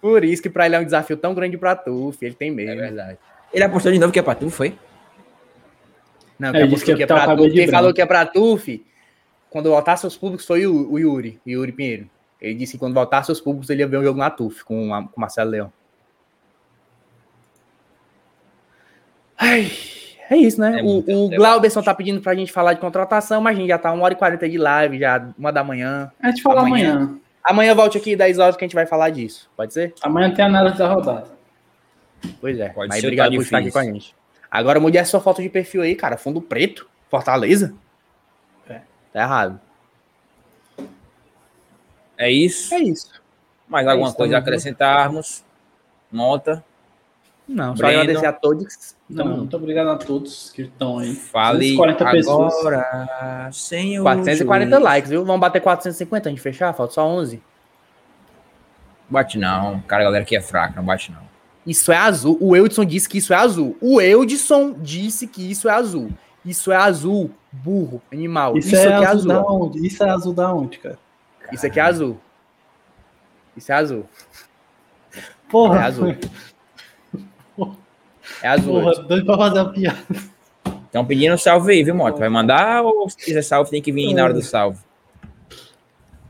Por 0.00 0.22
isso 0.24 0.40
que 0.42 0.48
pra 0.50 0.66
ele 0.66 0.76
é 0.76 0.80
um 0.80 0.84
desafio 0.84 1.16
tão 1.16 1.34
grande 1.34 1.56
pra 1.58 1.74
tu, 1.74 2.12
fi. 2.12 2.26
Ele 2.26 2.34
tem 2.34 2.50
É 2.50 2.52
medo. 2.52 2.80
verdade. 2.80 3.18
Ele 3.52 3.64
apostou 3.64 3.90
de 3.92 3.98
novo 3.98 4.12
que 4.12 4.18
é 4.18 4.22
pra 4.22 4.34
tu, 4.36 4.48
foi? 4.50 4.78
Não, 6.38 6.50
É, 6.50 6.52
quem 6.52 6.68
disse 6.68 6.74
apostou 6.84 6.94
que 6.94 6.96
que 6.96 7.02
é 7.02 7.04
o 7.04 7.08
pra 7.08 7.24
tu. 7.24 7.26
cabelo 7.28 7.48
de 7.48 7.54
Quem 7.54 7.66
branco. 7.66 7.78
falou 7.78 7.94
que 7.94 8.02
é 8.02 8.06
pra 8.06 8.26
tu, 8.26 8.56
fi, 8.56 8.84
quando 9.50 9.68
voltasse 9.70 10.06
aos 10.06 10.16
públicos 10.16 10.46
foi 10.46 10.66
o, 10.66 10.92
o 10.92 10.98
Yuri, 10.98 11.40
o 11.46 11.50
Yuri 11.50 11.72
Pinheiro. 11.72 12.10
Ele 12.40 12.54
disse 12.54 12.72
que 12.72 12.78
quando 12.78 12.94
voltasse 12.94 13.30
aos 13.30 13.40
públicos 13.40 13.68
ele 13.70 13.82
ia 13.82 13.86
ver 13.88 13.98
um 13.98 14.02
jogo 14.02 14.18
na 14.18 14.30
TUF 14.30 14.64
com, 14.64 14.92
a- 14.94 15.02
com 15.02 15.16
o 15.16 15.20
Marcelo 15.20 15.50
Leão. 15.50 15.72
Ai, 19.44 19.70
é 20.30 20.36
isso, 20.36 20.60
né? 20.60 20.78
É 20.78 20.82
o 20.82 20.84
muito 20.84 21.10
o 21.10 21.28
debate. 21.28 21.36
Glauberson 21.36 21.82
tá 21.82 21.92
pedindo 21.92 22.20
pra 22.20 22.32
gente 22.34 22.52
falar 22.52 22.74
de 22.74 22.80
contratação, 22.80 23.40
mas 23.40 23.56
a 23.56 23.60
gente 23.60 23.68
já 23.68 23.76
tá 23.78 23.92
1 23.92 24.00
hora 24.00 24.14
e 24.14 24.16
40 24.16 24.48
de 24.48 24.56
live, 24.56 24.98
já 25.00 25.28
uma 25.36 25.52
da 25.52 25.64
manhã. 25.64 26.12
A 26.22 26.28
gente 26.30 26.42
fala 26.42 26.60
Amanhã. 26.60 26.92
amanhã. 26.94 27.18
Amanhã 27.44 27.74
volte 27.74 27.98
aqui 27.98 28.14
10 28.14 28.38
horas 28.38 28.56
que 28.56 28.64
a 28.64 28.68
gente 28.68 28.74
vai 28.76 28.86
falar 28.86 29.10
disso. 29.10 29.50
Pode 29.56 29.74
ser? 29.74 29.94
Amanhã 30.00 30.32
tem 30.32 30.44
a 30.44 30.48
análise 30.48 30.78
da 30.78 30.88
rodada. 30.88 31.26
Pois 32.40 32.56
é. 32.60 32.68
Pode 32.68 32.88
mas 32.88 33.00
ser, 33.00 33.06
obrigado 33.08 33.30
tá 33.30 33.36
por 33.36 33.42
estar 33.42 33.58
aqui 33.58 33.72
com 33.72 33.78
a 33.80 33.84
gente. 33.84 34.14
Agora 34.48 34.78
mude 34.78 34.96
a 34.96 35.04
sua 35.04 35.20
foto 35.20 35.42
de 35.42 35.48
perfil 35.48 35.82
aí, 35.82 35.96
cara. 35.96 36.16
Fundo 36.16 36.40
preto. 36.40 36.88
Fortaleza. 37.10 37.74
É. 38.68 38.80
Tá 39.12 39.22
errado. 39.22 39.60
É 42.16 42.30
isso. 42.30 42.72
É 42.72 42.78
isso. 42.78 43.20
Mais 43.66 43.88
alguma 43.88 44.08
isso, 44.08 44.16
coisa 44.16 44.36
a 44.36 44.38
junto. 44.38 44.48
acrescentarmos? 44.48 45.42
Nota. 46.12 46.64
Não, 47.48 47.76
só 47.76 47.86
agradecer 47.86 48.26
a 48.26 48.32
todos. 48.32 48.94
Não, 49.08 49.24
Tamo 49.24 49.36
muito 49.38 49.56
obrigado 49.56 49.88
a 49.88 49.96
todos 49.96 50.50
que 50.52 50.62
estão 50.62 50.98
aí. 50.98 51.14
Fale 51.14 51.58
240 51.76 52.10
pessoas. 52.10 52.54
agora, 52.60 53.50
senhor 53.52 54.02
440 54.04 54.70
juiz. 54.76 54.82
likes, 54.84 55.10
viu? 55.10 55.24
Vamos 55.24 55.40
bater 55.40 55.60
450 55.60 56.28
a 56.28 56.30
gente 56.30 56.40
fechar? 56.40 56.72
Falta 56.72 56.94
só 56.94 57.06
11. 57.06 57.42
Bate 59.10 59.38
não. 59.38 59.80
Cara, 59.82 60.02
a 60.02 60.04
galera 60.06 60.22
aqui 60.24 60.36
é 60.36 60.40
fraca, 60.40 60.76
não 60.76 60.84
bate 60.84 61.12
não. 61.12 61.20
Isso 61.66 61.92
é 61.92 61.96
azul. 61.96 62.38
O 62.40 62.56
Eudson 62.56 62.84
disse 62.84 63.08
que 63.08 63.18
isso 63.18 63.32
é 63.32 63.36
azul. 63.36 63.76
O 63.80 64.00
Eudson 64.00 64.74
disse 64.78 65.26
que 65.26 65.50
isso 65.50 65.68
é 65.68 65.72
azul. 65.72 66.10
Isso 66.44 66.72
é 66.72 66.76
azul. 66.76 67.30
Burro, 67.52 68.00
animal. 68.12 68.56
Isso, 68.56 68.68
Isso, 68.68 68.76
é, 68.76 68.94
aqui 68.94 69.04
é 69.04 69.08
azul, 69.08 69.28
da 69.28 69.42
onde? 69.42 69.86
Isso 69.86 70.02
é 70.02 70.10
azul 70.10 70.32
da 70.32 70.52
onde, 70.54 70.78
cara? 70.78 70.98
Isso 71.52 71.66
aqui 71.66 71.78
é 71.78 71.82
azul. 71.82 72.18
Isso 73.56 73.70
é 73.70 73.74
azul. 73.74 74.06
Porra, 75.50 75.80
É 75.80 75.82
azul. 75.84 76.16
É 78.42 78.48
azul. 78.48 78.80
porra, 78.80 79.02
doido 79.02 79.26
pra 79.26 79.36
fazer 79.36 79.58
a 79.58 79.64
piada. 79.64 79.98
Estão 80.86 81.04
pedindo 81.06 81.38
salve 81.38 81.72
aí, 81.72 81.82
viu, 81.82 81.94
Moto? 81.94 82.18
Vai 82.18 82.28
mandar 82.28 82.82
ou 82.82 83.08
se 83.08 83.16
quiser 83.16 83.42
salve 83.42 83.70
tem 83.70 83.80
que 83.80 83.90
vir 83.90 84.12
na 84.14 84.24
hora 84.24 84.34
do 84.34 84.42
salve? 84.42 84.78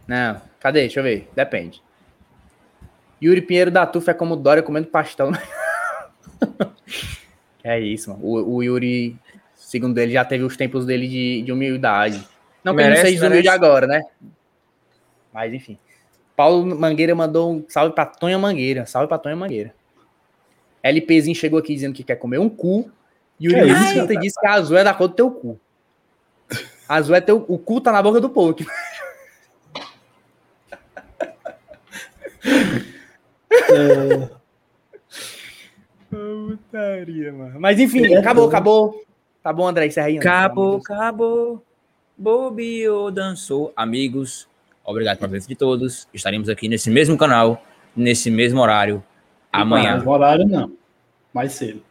Não, 0.06 0.40
cadê? 0.60 0.80
Deixa 0.80 1.00
eu 1.00 1.04
ver. 1.04 1.28
Depende. 1.34 1.82
Yuri 3.22 3.40
Pinheiro 3.40 3.70
da 3.70 3.86
Tufa 3.86 4.10
é 4.10 4.14
como 4.14 4.36
Dória 4.36 4.62
comendo 4.62 4.86
pastel. 4.88 5.30
é 7.62 7.78
isso, 7.80 8.10
mano. 8.10 8.24
O, 8.24 8.56
o 8.56 8.62
Yuri, 8.62 9.16
segundo 9.54 9.98
ele, 9.98 10.12
já 10.12 10.24
teve 10.24 10.44
os 10.44 10.56
tempos 10.56 10.84
dele 10.86 11.06
de, 11.08 11.42
de 11.42 11.52
humildade. 11.52 12.26
Não 12.64 12.74
que 12.74 12.80
ele 12.82 12.88
não 12.88 12.96
Merece, 12.96 13.12
seja 13.12 13.26
humilde 13.26 13.48
merece. 13.48 13.64
agora, 13.64 13.86
né? 13.86 14.02
Mas 15.32 15.52
enfim. 15.52 15.78
Paulo 16.36 16.64
Mangueira 16.76 17.14
mandou 17.14 17.52
um 17.52 17.64
salve 17.68 17.94
pra 17.94 18.06
Tonha 18.06 18.38
Mangueira. 18.38 18.86
Salve 18.86 19.08
pra 19.08 19.18
Tonha 19.18 19.36
Mangueira. 19.36 19.74
LPzinho 20.82 21.34
chegou 21.34 21.58
aqui 21.58 21.74
dizendo 21.74 21.94
que 21.94 22.02
quer 22.02 22.16
comer 22.16 22.38
um 22.38 22.48
cu. 22.48 22.90
E 23.38 23.48
o 23.48 23.52
Yuri 23.52 23.72
Mesquita 23.72 24.16
disse 24.16 24.38
que 24.38 24.46
a 24.46 24.54
azul 24.54 24.76
é 24.76 24.84
da 24.84 24.94
cor 24.94 25.08
do 25.08 25.14
teu 25.14 25.30
cu. 25.30 25.60
Azul 26.88 27.14
é 27.14 27.20
teu. 27.20 27.44
O 27.48 27.58
cu 27.58 27.80
tá 27.80 27.92
na 27.92 28.02
boca 28.02 28.20
do 28.20 28.30
povo. 28.30 28.56
É, 33.74 34.28
Putaria, 36.10 37.32
mano. 37.32 37.58
Mas 37.58 37.78
enfim, 37.78 38.12
É, 38.12 38.18
acabou, 38.18 38.46
acabou. 38.46 39.04
Tá 39.42 39.52
bom, 39.52 39.66
André, 39.66 39.86
encerra 39.86 40.08
aí. 40.08 40.18
Acabou, 40.18 40.76
acabou. 40.76 41.64
Bobiou, 42.16 43.10
dançou. 43.10 43.72
Amigos, 43.74 44.46
obrigado 44.84 45.18
pela 45.18 45.30
presença 45.30 45.48
de 45.48 45.56
todos. 45.56 46.06
Estaremos 46.12 46.48
aqui 46.48 46.68
nesse 46.68 46.90
mesmo 46.90 47.16
canal, 47.16 47.62
nesse 47.96 48.30
mesmo 48.30 48.60
horário, 48.60 49.02
amanhã. 49.52 49.98
Não, 49.98 50.08
horário 50.10 50.46
não. 50.46 50.72
Mais 51.32 51.52
cedo. 51.52 51.82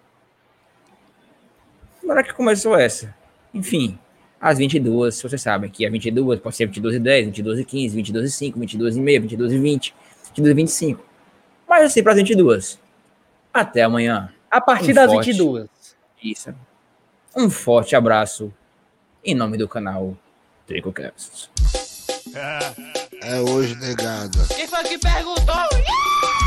Na 2.04 2.14
hora 2.14 2.24
que 2.24 2.34
começou 2.34 2.76
essa. 2.76 3.14
Enfim, 3.54 3.98
às 4.40 4.58
22, 4.58 5.16
se 5.16 5.24
vocês 5.24 5.42
sabem 5.42 5.70
que 5.70 5.86
é 5.86 5.90
22, 5.90 6.40
pode 6.40 6.56
ser 6.56 6.66
22 6.66 6.96
e 6.96 7.00
10, 7.00 7.26
22 7.28 7.60
e 7.60 7.66
15, 7.66 7.96
22 7.96 8.26
e 8.26 8.32
5, 8.32 8.60
22 8.60 8.98
e 8.98 9.02
meia, 9.02 9.22
22 9.22 9.52
e 9.54 9.60
20, 9.60 9.96
22 10.30 10.52
e 10.52 10.54
25. 10.56 11.06
Mas 11.70 11.84
assim, 11.84 12.04
para 12.04 12.14
as 12.14 12.18
22. 12.18 12.80
Até 13.54 13.84
amanhã. 13.84 14.34
A 14.50 14.60
partir 14.60 14.92
Um 14.92 14.96
das 14.96 15.12
forte. 15.12 15.32
22. 15.32 15.70
Isso. 16.24 16.54
Um 17.36 17.50
forte 17.50 17.96
abraço 17.96 18.54
em 19.24 19.36
nome 19.36 19.58
do 19.58 19.68
canal 19.68 20.18
TricoCast. 20.68 21.50
É 23.24 23.40
hoje, 23.42 23.76
negada. 23.76 24.38
Quem 24.56 24.68
foi 24.68 24.84
que 24.84 24.98
perguntou? 24.98 26.40